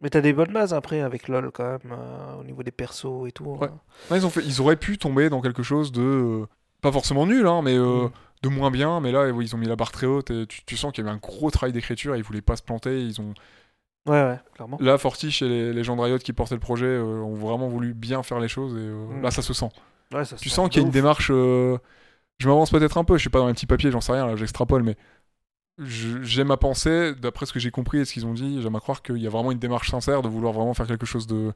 Mais 0.00 0.08
t'as 0.10 0.20
des 0.22 0.32
bonnes 0.32 0.52
bases 0.52 0.72
après 0.74 1.00
avec 1.00 1.28
LoL 1.28 1.50
quand 1.52 1.64
même, 1.64 1.92
euh, 1.92 2.40
au 2.40 2.44
niveau 2.44 2.62
des 2.62 2.70
persos 2.72 3.26
et 3.28 3.32
tout. 3.32 3.44
Ouais. 3.44 3.68
hein. 3.68 3.78
Non, 4.10 4.16
ils, 4.16 4.24
ont 4.26 4.30
fait, 4.30 4.42
ils 4.44 4.60
auraient 4.60 4.76
pu 4.76 4.96
tomber 4.98 5.28
dans 5.28 5.42
quelque 5.42 5.62
chose 5.62 5.92
de. 5.92 6.46
pas 6.80 6.92
forcément 6.92 7.26
nul, 7.26 7.46
hein, 7.46 7.60
mais 7.62 7.76
Mm. 7.78 8.10
de 8.42 8.48
moins 8.48 8.70
bien. 8.70 9.00
Mais 9.00 9.12
là, 9.12 9.28
ils 9.28 9.54
ont 9.54 9.58
mis 9.58 9.66
la 9.66 9.76
barre 9.76 9.92
très 9.92 10.06
haute 10.06 10.30
et 10.30 10.46
tu, 10.46 10.64
tu 10.64 10.76
sens 10.78 10.92
qu'il 10.92 11.04
y 11.04 11.06
avait 11.06 11.14
un 11.14 11.20
gros 11.20 11.50
travail 11.50 11.72
d'écriture 11.72 12.14
et 12.14 12.18
ils 12.18 12.24
voulaient 12.24 12.40
pas 12.40 12.56
se 12.56 12.62
planter. 12.62 13.02
Ils 13.02 13.20
ont... 13.20 13.34
Ouais, 14.06 14.22
ouais, 14.22 14.38
clairement. 14.54 14.78
Là, 14.80 14.98
Fortiche 14.98 15.42
et 15.42 15.48
les, 15.48 15.72
les 15.72 15.84
gens 15.84 15.96
de 15.96 16.00
Riot 16.02 16.18
qui 16.18 16.32
portaient 16.32 16.54
le 16.54 16.60
projet 16.60 16.86
euh, 16.86 17.20
ont 17.22 17.34
vraiment 17.34 17.68
voulu 17.68 17.92
bien 17.94 18.22
faire 18.22 18.38
les 18.40 18.48
choses 18.48 18.74
et 18.74 18.78
euh, 18.78 19.18
Mm. 19.18 19.22
là, 19.22 19.30
ça 19.30 19.42
se 19.42 19.52
sent. 19.52 19.68
Ouais, 20.14 20.24
ça 20.24 20.36
se 20.36 20.42
Tu 20.42 20.48
sens 20.48 20.68
qu'il 20.68 20.80
y 20.80 20.84
a 20.84 20.86
une 20.86 20.92
démarche. 20.92 21.30
euh, 21.32 21.76
Je 22.38 22.48
m'avance 22.48 22.70
peut-être 22.70 22.98
un 22.98 23.04
peu, 23.04 23.14
je 23.16 23.20
suis 23.22 23.30
pas 23.30 23.38
dans 23.40 23.48
les 23.48 23.54
petits 23.54 23.66
papiers, 23.66 23.90
j'en 23.90 24.00
sais 24.00 24.12
rien, 24.12 24.26
là, 24.26 24.36
j'extrapole, 24.36 24.82
mais 24.82 24.96
j'aime 25.78 26.50
à 26.50 26.56
penser, 26.56 27.14
d'après 27.14 27.44
ce 27.46 27.52
que 27.52 27.58
j'ai 27.60 27.70
compris 27.70 27.98
et 27.98 28.04
ce 28.04 28.12
qu'ils 28.12 28.24
ont 28.26 28.32
dit, 28.32 28.62
j'aime 28.62 28.76
à 28.76 28.80
croire 28.80 29.02
qu'il 29.02 29.18
y 29.18 29.26
a 29.26 29.30
vraiment 29.30 29.52
une 29.52 29.58
démarche 29.58 29.90
sincère 29.90 30.22
de 30.22 30.28
vouloir 30.28 30.52
vraiment 30.52 30.72
faire 30.74 30.86
quelque 30.86 31.06
chose 31.06 31.26
de. 31.26 31.52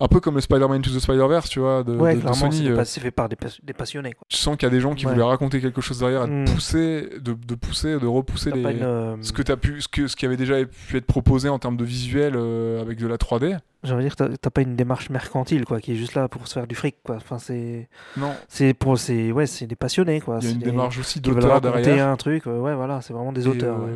Un 0.00 0.08
peu 0.08 0.18
comme 0.18 0.34
le 0.34 0.40
Spider-Man 0.40 0.82
to 0.82 0.90
the 0.90 0.98
Spider-Verse, 0.98 1.48
tu 1.48 1.60
vois, 1.60 1.84
de, 1.84 1.94
Ouais, 1.96 2.16
de- 2.16 2.32
Sony. 2.32 2.68
euh, 2.68 2.82
c'est 2.84 2.98
fait 3.00 3.12
par 3.12 3.28
des, 3.28 3.36
pas- 3.36 3.46
des 3.62 3.72
passionnés. 3.72 4.12
Quoi. 4.12 4.22
Tu 4.28 4.36
sens 4.36 4.56
qu'il 4.56 4.66
y 4.66 4.66
a 4.66 4.70
des 4.70 4.80
gens 4.80 4.92
qui 4.96 5.06
Ouais. 5.06 5.12
voulaient 5.12 5.24
raconter 5.24 5.60
quelque 5.60 5.80
chose 5.80 6.00
derrière, 6.00 6.26
Mm. 6.26 6.46
pousser, 6.46 7.08
de, 7.20 7.32
de 7.34 7.54
pousser, 7.54 8.00
de 8.00 8.06
repousser 8.06 8.50
les. 8.50 8.60
une, 8.60 8.82
euh, 8.82 9.16
Ce 9.20 9.32
que 9.32 9.42
t'as 9.42 9.56
pu, 9.56 9.80
ce 9.80 9.86
que, 9.86 10.08
ce 10.08 10.16
qui 10.16 10.26
avait 10.26 10.36
déjà 10.36 10.56
pu 10.64 10.96
être 10.96 11.06
proposé 11.06 11.48
en 11.48 11.60
termes 11.60 11.76
de 11.76 11.84
visuel 11.84 12.32
euh, 12.34 12.82
avec 12.82 12.98
de 12.98 13.06
la 13.06 13.18
3D. 13.18 13.56
J'ai 13.84 13.92
envie 13.92 14.02
de 14.02 14.08
dire, 14.08 14.16
t'as 14.16 14.28
t'as 14.36 14.50
pas 14.50 14.62
une 14.62 14.74
démarche 14.74 15.10
mercantile, 15.10 15.64
quoi, 15.64 15.78
qui 15.80 15.92
est 15.92 15.96
juste 15.96 16.14
là 16.14 16.26
pour 16.26 16.48
se 16.48 16.54
faire 16.54 16.66
du 16.66 16.74
fric, 16.74 16.96
quoi. 17.04 17.14
Enfin, 17.16 17.38
c'est, 17.38 17.88
Non, 18.16 18.32
c'est 18.48 18.74
pour, 18.74 18.98
c'est, 18.98 19.30
ouais, 19.30 19.46
c'est 19.46 19.66
des 19.68 19.76
passionnés, 19.76 20.20
quoi. 20.20 20.38
il 20.40 20.44
y 20.46 20.48
a 20.48 20.52
une 20.54 20.58
des- 20.58 20.64
démarche 20.64 20.98
aussi 20.98 21.20
d'auteur 21.20 21.52
raconter 21.52 21.82
derrière. 21.82 22.08
un 22.08 22.16
truc. 22.16 22.46
ouais, 22.46 22.74
voilà, 22.74 23.00
c'est 23.00 23.12
vraiment 23.12 23.32
des 23.32 23.44
Et, 23.44 23.48
auteurs. 23.48 23.78
ouais. 23.80 23.90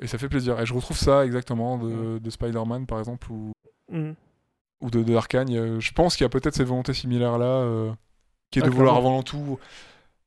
et 0.00 0.06
ça 0.06 0.16
fait 0.16 0.28
plaisir. 0.30 0.58
Et 0.60 0.64
je 0.64 0.72
retrouve 0.72 0.96
ça 0.96 1.26
exactement 1.26 1.76
de, 1.76 2.18
de 2.20 2.30
Spider-Man 2.30 2.86
par 2.86 3.00
exemple 3.00 3.26
Mhm. 3.90 4.14
Ou 4.82 4.90
de, 4.90 5.02
de 5.02 5.14
Arcane. 5.14 5.48
Euh, 5.54 5.80
Je 5.80 5.92
pense 5.92 6.16
qu'il 6.16 6.24
y 6.24 6.26
a 6.26 6.28
peut-être 6.28 6.54
cette 6.54 6.66
volonté 6.66 6.92
similaire 6.92 7.38
là, 7.38 7.46
euh, 7.46 7.90
qui 8.50 8.58
est 8.58 8.62
Ah, 8.62 8.66
de 8.66 8.70
vouloir 8.70 8.94
clairement. 8.96 9.10
avant 9.14 9.22
tout. 9.22 9.58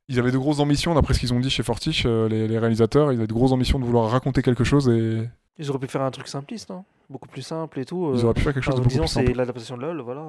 Ils 0.07 0.19
avaient 0.19 0.32
de 0.32 0.38
grosses 0.38 0.60
ambitions, 0.60 0.94
d'après 0.95 1.14
ce 1.14 1.19
qu'ils 1.19 1.34
ont 1.34 1.40
dit 1.40 1.49
chez 1.49 1.64
Fortiche, 1.64 2.03
euh, 2.06 2.27
les, 2.30 2.48
les 2.48 2.57
réalisateurs. 2.60 3.11
Ils 3.11 3.18
avaient 3.18 3.27
de 3.27 3.34
grosses 3.34 3.52
ambitions 3.52 3.80
de 3.80 3.86
vouloir 3.86 4.10
raconter 4.10 4.41
quelque 4.41 4.64
chose 4.64 4.88
et 4.90 5.27
Ils 5.57 5.69
auraient 5.69 5.80
pu 5.80 5.88
faire 5.88 6.02
un 6.03 6.11
truc 6.11 6.27
simpliste, 6.27 6.69
non? 6.69 6.84
Beaucoup 7.10 7.27
plus 7.27 7.41
simple 7.44 7.80
et 7.80 7.86
tout. 7.86 8.11
ils 8.15 8.23
auraient 8.26 8.34
pu 8.34 8.41
faire 8.41 8.53
quelque 8.53 8.64
chose 8.64 8.76
de 8.76 8.82
beaucoup 8.82 8.90
plus 8.98 9.07
c'est 9.07 9.26
simple. 9.26 9.34
l'adaptation 9.38 9.77
de 9.77 9.82
LoL, 9.84 10.02
voilà. 10.02 10.23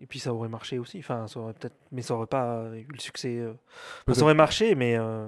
Et 0.00 0.06
puis 0.06 0.18
ça 0.20 0.32
aurait 0.32 0.48
marché 0.48 0.78
aussi. 0.78 0.98
Enfin, 1.00 1.26
ça 1.26 1.40
aurait 1.40 1.54
peut-être, 1.54 1.74
mais 1.92 2.02
ça 2.02 2.14
aurait 2.14 2.26
pas 2.28 2.64
eu 2.74 2.86
le 2.92 2.98
succès. 3.00 3.42
enfin, 4.06 4.14
ça 4.14 4.22
aurait 4.22 4.34
marché, 4.34 4.74
mais 4.74 4.96
euh, 4.96 5.26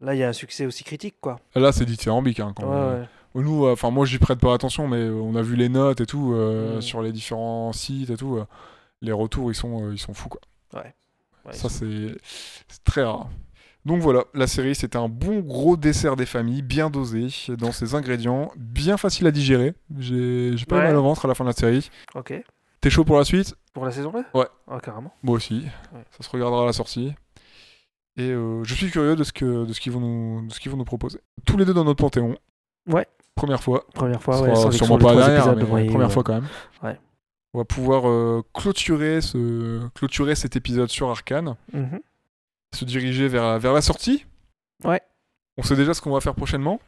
là, 0.00 0.14
il 0.14 0.18
y 0.18 0.22
a 0.22 0.28
un 0.28 0.32
succès 0.32 0.66
aussi 0.66 0.84
critique, 0.84 1.16
quoi. 1.20 1.40
Là, 1.56 1.72
c'est 1.72 1.84
dithyrambique. 1.84 2.38
Hein, 2.40 2.52
quand 2.54 2.68
ouais. 2.70 3.02
Nous, 3.34 3.66
euh, 3.66 3.72
enfin 3.72 3.90
moi, 3.90 4.06
j'y 4.06 4.18
prête 4.18 4.38
pas 4.38 4.54
attention, 4.54 4.86
mais 4.88 4.98
euh, 4.98 5.12
on 5.14 5.34
a 5.34 5.42
vu 5.42 5.56
les 5.56 5.68
notes 5.68 6.00
et 6.00 6.06
tout 6.06 6.32
euh, 6.34 6.80
sur 6.80 7.02
les 7.02 7.10
différents 7.12 7.72
sites 7.72 8.10
et 8.10 8.16
tout. 8.16 8.38
les 9.02 9.12
retours, 9.12 9.50
ils 9.50 9.54
sont, 9.56 9.90
ils 9.90 9.98
sont 9.98 10.14
fous 10.14 10.28
quoi. 10.28 10.40
Ouais, 10.74 10.94
Ça, 11.52 11.68
c'est 11.68 12.16
très 12.84 13.02
rare. 13.04 13.28
Donc 13.84 14.00
voilà, 14.00 14.24
la 14.32 14.46
série, 14.46 14.74
c'était 14.74 14.96
un 14.96 15.10
bon 15.10 15.40
gros 15.40 15.76
dessert 15.76 16.16
des 16.16 16.24
familles, 16.24 16.62
bien 16.62 16.88
dosé 16.88 17.26
dans 17.58 17.70
ses 17.70 17.94
ingrédients, 17.94 18.50
bien 18.56 18.96
facile 18.96 19.26
à 19.26 19.30
digérer. 19.30 19.74
J'ai 19.98 20.56
j'ai 20.56 20.64
pas 20.64 20.76
eu 20.76 20.78
Ouais. 20.78 20.84
mal 20.86 20.96
au 20.96 21.02
ventre 21.02 21.26
à 21.26 21.28
la 21.28 21.34
fin 21.34 21.44
de 21.44 21.50
la 21.50 21.54
série. 21.54 21.90
Ok. 22.14 22.32
T'es 22.80 22.88
chaud 22.88 23.04
pour 23.04 23.18
la 23.18 23.24
suite? 23.24 23.54
Pour 23.74 23.84
la 23.84 23.90
saison 23.90 24.10
2 24.10 24.24
Ouais. 24.32 24.46
Ah, 24.68 24.78
carrément. 24.80 25.12
Moi 25.22 25.36
aussi. 25.36 25.64
Ouais. 25.92 26.02
Ça 26.16 26.22
se 26.22 26.30
regardera 26.30 26.62
à 26.62 26.66
la 26.66 26.72
sortie. 26.72 27.12
Et 28.16 28.30
euh, 28.30 28.62
je 28.64 28.74
suis 28.74 28.90
curieux 28.90 29.16
de 29.16 29.24
ce 29.24 29.32
que 29.32 29.64
de 29.66 29.72
ce 29.74 29.80
qu'ils 29.80 29.92
vont 29.92 30.00
nous 30.00 30.46
de 30.46 30.52
ce 30.54 30.60
qu'ils 30.60 30.70
vont 30.70 30.78
nous 30.78 30.84
proposer. 30.84 31.20
Tous 31.44 31.58
les 31.58 31.66
deux 31.66 31.74
dans 31.74 31.84
notre 31.84 32.00
panthéon. 32.02 32.38
Ouais. 32.88 33.06
Première 33.34 33.62
fois. 33.62 33.84
Première 33.94 34.22
fois, 34.22 34.40
ouais. 34.42 34.72
sûrement 34.72 34.98
pas 34.98 35.14
la 35.14 35.26
dernière, 35.28 35.56
mais 35.56 35.64
première 35.86 36.08
ouais. 36.08 36.12
fois 36.12 36.22
quand 36.22 36.34
même. 36.34 36.48
Ouais. 36.82 36.98
On 37.52 37.58
va 37.58 37.64
pouvoir 37.64 38.08
euh, 38.08 38.42
clôturer 38.52 39.20
ce 39.20 39.86
clôturer 39.94 40.34
cet 40.34 40.56
épisode 40.56 40.88
sur 40.88 41.08
Arcane, 41.10 41.56
Mhm. 41.72 42.00
se 42.74 42.84
diriger 42.84 43.28
vers 43.28 43.58
vers 43.58 43.72
la 43.72 43.80
sortie. 43.82 44.24
Ouais. 44.84 45.00
On 45.56 45.62
sait 45.62 45.76
déjà 45.76 45.94
ce 45.94 46.00
qu'on 46.00 46.12
va 46.12 46.20
faire 46.20 46.34
prochainement. 46.34 46.80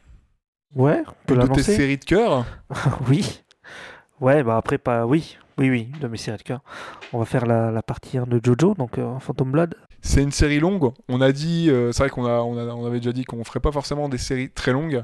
Ouais, 0.75 1.01
on 1.07 1.13
peut 1.25 1.35
Une 1.35 1.47
de 1.47 1.53
tes 1.53 1.63
séries 1.63 1.97
de 1.97 2.03
cœur. 2.03 2.45
oui. 3.09 3.41
Ouais, 4.19 4.43
bah 4.43 4.57
après, 4.57 4.77
pas. 4.77 5.05
Oui, 5.05 5.37
oui, 5.57 5.69
oui, 5.69 5.89
de 6.01 6.07
mes 6.09 6.17
séries 6.17 6.37
de 6.37 6.43
cœur. 6.43 6.61
On 7.13 7.19
va 7.19 7.25
faire 7.25 7.45
la, 7.45 7.71
la 7.71 7.81
partie 7.81 8.17
1 8.17 8.25
de 8.25 8.41
Jojo, 8.43 8.73
donc 8.73 8.97
euh, 8.97 9.17
Phantom 9.19 9.49
Blood. 9.51 9.75
C'est 10.01 10.21
une 10.23 10.31
série 10.31 10.59
longue. 10.59 10.91
On 11.07 11.21
a 11.21 11.31
dit, 11.31 11.69
euh, 11.69 11.91
c'est 11.93 12.03
vrai 12.03 12.09
qu'on 12.09 12.25
a, 12.25 12.39
on 12.41 12.57
a- 12.57 12.73
on 12.73 12.85
avait 12.85 12.97
déjà 12.99 13.13
dit 13.13 13.23
qu'on 13.23 13.41
ferait 13.45 13.59
pas 13.61 13.71
forcément 13.71 14.09
des 14.09 14.17
séries 14.17 14.49
très 14.49 14.73
longues. 14.73 15.03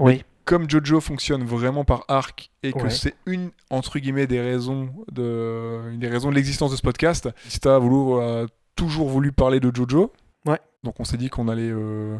Oui. 0.00 0.24
Comme 0.44 0.68
Jojo 0.68 1.00
fonctionne 1.00 1.44
vraiment 1.44 1.84
par 1.84 2.04
arc 2.08 2.50
et 2.62 2.72
que 2.72 2.82
Ouais. 2.84 2.90
c'est 2.90 3.14
une 3.26 3.50
entre 3.70 3.98
guillemets 3.98 4.26
des 4.26 4.40
raisons 4.40 4.90
de, 5.10 5.90
une 5.92 6.00
des 6.00 6.08
raisons 6.08 6.30
de 6.30 6.34
l'existence 6.34 6.70
de 6.72 6.76
ce 6.76 6.82
podcast. 6.82 7.28
Sita 7.48 7.76
a 7.76 7.78
voulu, 7.78 8.20
a 8.20 8.46
toujours 8.74 9.08
voulu 9.08 9.30
parler 9.32 9.60
de 9.60 9.70
Jojo. 9.74 10.12
Ouais. 10.46 10.58
Donc 10.82 10.98
on 10.98 11.04
s'est 11.04 11.16
dit 11.16 11.28
qu'on 11.30 11.48
allait 11.48 11.70
euh, 11.70 12.18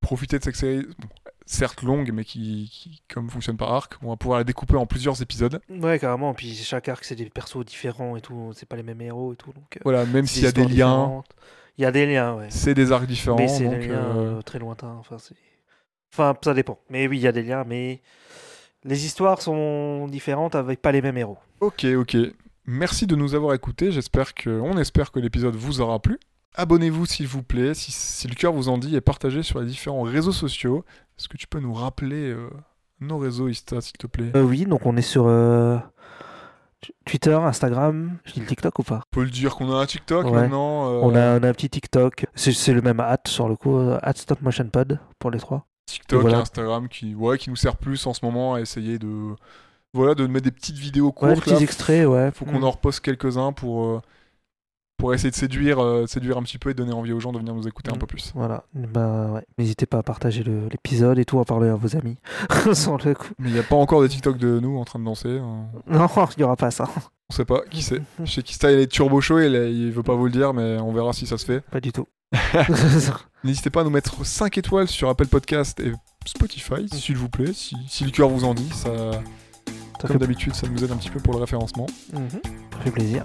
profiter 0.00 0.38
de 0.38 0.44
cette 0.44 0.56
série, 0.56 0.82
bon, 0.98 1.08
certes 1.46 1.82
longue, 1.82 2.10
mais 2.12 2.24
qui, 2.24 2.68
qui, 2.70 3.02
comme 3.12 3.30
fonctionne 3.30 3.56
par 3.56 3.72
arc, 3.72 3.94
on 4.02 4.10
va 4.10 4.16
pouvoir 4.16 4.38
la 4.38 4.44
découper 4.44 4.76
en 4.76 4.84
plusieurs 4.84 5.20
épisodes. 5.22 5.60
Ouais, 5.70 5.98
carrément. 5.98 6.34
Puis 6.34 6.54
chaque 6.54 6.88
arc, 6.88 7.02
c'est 7.04 7.14
des 7.16 7.30
persos 7.30 7.64
différents 7.64 8.16
et 8.16 8.20
tout. 8.20 8.52
C'est 8.54 8.68
pas 8.68 8.76
les 8.76 8.82
mêmes 8.82 9.00
héros 9.00 9.32
et 9.32 9.36
tout. 9.36 9.52
Donc, 9.54 9.76
euh, 9.76 9.80
Voilà, 9.84 10.04
même 10.04 10.26
s'il 10.26 10.42
y 10.44 10.46
a 10.46 10.52
des 10.52 10.66
liens. 10.66 11.22
Il 11.78 11.82
y 11.82 11.84
a 11.86 11.92
des 11.92 12.06
liens, 12.06 12.34
ouais. 12.34 12.48
c'est 12.50 12.74
des 12.74 12.92
arcs 12.92 13.06
différents. 13.06 13.38
Mais 13.38 13.48
c'est 13.48 13.66
des 13.68 13.86
liens 13.88 13.94
euh, 13.94 14.38
euh, 14.38 14.42
très 14.42 14.58
lointains. 14.58 14.96
Enfin, 14.98 15.16
c'est... 15.18 15.34
enfin, 16.12 16.34
ça 16.42 16.54
dépend. 16.54 16.78
Mais 16.90 17.06
oui, 17.08 17.18
il 17.18 17.22
y 17.22 17.26
a 17.26 17.32
des 17.32 17.42
liens, 17.42 17.64
mais 17.66 18.00
les 18.84 19.04
histoires 19.06 19.42
sont 19.42 20.06
différentes 20.08 20.54
avec 20.54 20.80
pas 20.82 20.92
les 20.92 21.02
mêmes 21.02 21.16
héros. 21.16 21.38
Ok, 21.60 21.84
ok. 21.84 22.16
Merci 22.66 23.06
de 23.06 23.16
nous 23.16 23.34
avoir 23.34 23.54
écoutés. 23.54 23.90
J'espère 23.92 24.34
que, 24.34 24.50
on 24.50 24.76
espère 24.78 25.10
que 25.10 25.20
l'épisode 25.20 25.56
vous 25.56 25.80
aura 25.80 25.98
plu. 26.00 26.18
Abonnez-vous 26.54 27.06
s'il 27.06 27.26
vous 27.26 27.42
plaît, 27.42 27.72
si, 27.74 27.92
si 27.92 28.26
le 28.28 28.34
cœur 28.34 28.52
vous 28.52 28.68
en 28.68 28.78
dit, 28.78 28.96
et 28.96 29.00
partagez 29.00 29.42
sur 29.42 29.60
les 29.60 29.66
différents 29.66 30.02
réseaux 30.02 30.32
sociaux. 30.32 30.84
Est-ce 31.18 31.28
que 31.28 31.36
tu 31.36 31.46
peux 31.46 31.60
nous 31.60 31.72
rappeler 31.72 32.30
euh, 32.30 32.50
nos 33.00 33.18
réseaux, 33.18 33.48
Ista, 33.48 33.80
s'il 33.80 33.96
te 33.96 34.06
plaît? 34.06 34.32
Euh, 34.34 34.42
oui, 34.42 34.64
donc 34.66 34.84
on 34.84 34.96
est 34.96 35.02
sur 35.02 35.26
euh, 35.28 35.78
Twitter, 37.04 37.34
Instagram. 37.34 38.18
Je 38.24 38.32
dis 38.34 38.40
le 38.40 38.46
TikTok 38.46 38.78
ou 38.80 38.82
pas? 38.82 39.02
On 39.12 39.16
peut 39.16 39.24
le 39.24 39.30
dire 39.30 39.54
qu'on 39.54 39.70
a 39.72 39.76
un 39.82 39.86
TikTok 39.86 40.24
Ouais. 40.26 40.32
maintenant. 40.32 40.88
on, 41.02 41.14
a, 41.14 41.38
on 41.38 41.42
a 41.42 41.48
un 41.48 41.52
petit 41.52 41.70
TikTok. 41.70 42.26
C'est, 42.34 42.72
le 42.72 42.82
même 42.82 43.00
at 43.00 43.18
sur 43.26 43.48
le 43.48 43.54
coup, 43.56 43.78
at 44.02 44.14
Stop 44.16 44.40
Motion 44.42 44.68
Pod 44.68 44.98
pour 45.20 45.30
les 45.30 45.38
trois. 45.38 45.66
TikTok 45.88 46.20
voilà. 46.20 46.38
et 46.38 46.40
Instagram 46.40 46.88
qui, 46.88 47.14
ouais, 47.14 47.38
qui 47.38 47.50
nous 47.50 47.56
sert 47.56 47.76
plus 47.76 48.06
en 48.06 48.14
ce 48.14 48.24
moment 48.24 48.54
à 48.54 48.60
essayer 48.60 48.98
de, 48.98 49.34
voilà, 49.94 50.14
de 50.14 50.26
mettre 50.26 50.44
des 50.44 50.50
petites 50.52 50.76
vidéos 50.78 51.06
Ouais, 51.06 51.12
courtes. 51.12 51.34
des 51.34 51.40
petits 51.40 51.50
là. 51.54 51.60
extraits, 51.60 52.06
ouais. 52.06 52.30
Faut 52.32 52.44
qu'on 52.44 52.60
Mm. 52.60 52.64
en 52.64 52.70
reposte 52.70 53.00
quelques-uns 53.00 53.52
pour, 53.52 53.84
euh, 53.84 54.00
pour 54.98 55.14
essayer 55.14 55.30
de 55.30 55.34
séduire, 55.36 55.78
euh, 55.82 56.06
séduire 56.08 56.36
un 56.38 56.42
petit 56.42 56.58
peu 56.58 56.70
et 56.70 56.74
donner 56.74 56.92
envie 56.92 57.12
aux 57.12 57.20
gens 57.20 57.30
de 57.32 57.38
venir 57.38 57.54
nous 57.54 57.68
écouter 57.68 57.90
un 57.92 57.94
Mm. 57.94 57.98
peu 58.00 58.06
plus. 58.06 58.32
Voilà, 58.34 58.64
ben 58.74 59.30
ouais. 59.32 59.44
N'hésitez 59.56 59.86
pas 59.86 59.98
à 59.98 60.02
partager 60.02 60.42
l'épisode 60.42 61.18
et 61.18 61.24
tout, 61.24 61.38
à 61.40 61.44
parler 61.44 61.68
à 61.68 61.76
vos 61.76 61.96
amis. 61.96 62.16
Sur 62.74 62.98
le 62.98 63.14
coup. 63.14 63.28
Mais 63.38 63.48
il 63.48 63.52
n'y 63.54 63.60
a 63.60 63.62
pas 63.62 63.76
encore 63.76 64.02
de 64.02 64.08
TikTok 64.08 64.36
de 64.38 64.58
nous 64.60 64.76
en 64.78 64.84
train 64.84 64.98
de 64.98 65.04
danser. 65.04 65.38
hein. 65.38 65.66
Non, 65.86 66.06
il 66.36 66.38
n'y 66.38 66.44
aura 66.44 66.56
pas 66.56 66.70
ça. 66.72 66.88
On 67.30 67.34
sait 67.34 67.44
pas 67.44 67.60
qui 67.70 67.82
c'est. 67.82 68.02
Je 68.24 68.30
sais 68.32 68.42
qu'Ista 68.42 68.72
il 68.72 68.78
est 68.80 68.86
turbo 68.90 69.20
chaud, 69.20 69.38
il, 69.40 69.52
il 69.54 69.92
veut 69.92 70.02
pas 70.02 70.14
vous 70.14 70.24
le 70.26 70.32
dire, 70.32 70.52
mais 70.52 70.78
on 70.80 70.92
verra 70.92 71.12
si 71.12 71.26
ça 71.26 71.38
se 71.38 71.44
fait. 71.46 71.60
Pas 71.60 71.80
du 71.80 71.92
tout. 71.92 72.06
N'hésitez 73.44 73.70
pas 73.70 73.80
à 73.82 73.84
nous 73.84 73.90
mettre 73.90 74.24
5 74.26 74.58
étoiles 74.58 74.88
sur 74.88 75.08
Apple 75.08 75.26
Podcast 75.26 75.78
et 75.80 75.92
Spotify, 76.26 76.88
s'il 76.92 77.16
vous 77.16 77.28
plaît, 77.28 77.52
si, 77.54 77.76
si 77.88 78.04
le 78.04 78.10
cœur 78.10 78.28
vous 78.28 78.44
en 78.44 78.54
dit. 78.54 78.68
Ça, 78.72 79.12
Ça 80.00 80.08
comme 80.08 80.18
d'habitude, 80.18 80.54
ça 80.54 80.66
nous 80.68 80.82
aide 80.84 80.90
un 80.92 80.96
petit 80.96 81.10
peu 81.10 81.20
pour 81.20 81.34
le 81.34 81.40
référencement. 81.40 81.86
Mhm. 82.12 82.28
Ça 82.30 82.78
fait 82.84 82.90
plaisir. 82.90 83.24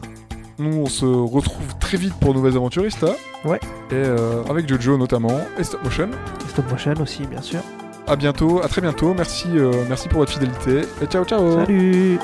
Nous, 0.60 0.78
on 0.78 0.86
se 0.86 1.06
retrouve 1.06 1.78
très 1.80 1.98
vite 1.98 2.14
pour 2.22 2.34
Nouvelles 2.36 2.56
Aventuristes. 2.56 3.04
hein. 3.04 3.16
Ouais. 3.44 3.60
Et 3.90 3.96
euh, 3.96 4.44
avec 4.50 4.70
Jojo 4.70 4.98
notamment, 4.98 5.42
et 5.58 5.64
Stop 5.64 5.84
Motion. 5.84 6.10
Et 6.46 6.50
Stop 6.50 6.70
Motion 6.72 6.94
aussi, 7.02 7.26
bien 7.26 7.42
sûr. 7.42 7.62
À 8.06 8.16
bientôt, 8.16 8.62
à 8.64 8.68
très 8.68 8.82
bientôt. 8.82 9.14
Merci, 9.16 9.48
euh, 9.56 9.72
merci 9.90 10.08
pour 10.10 10.20
votre 10.20 10.32
fidélité. 10.32 10.82
Et 11.02 11.06
ciao, 11.08 11.26
ciao. 11.26 11.56
Salut 11.60 12.20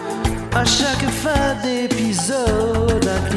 À 0.54 0.64
chaque 0.64 1.10
fin 1.10 1.56
d'épisode, 1.64 3.08
un 3.08 3.30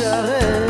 s'arrête. 0.00 0.69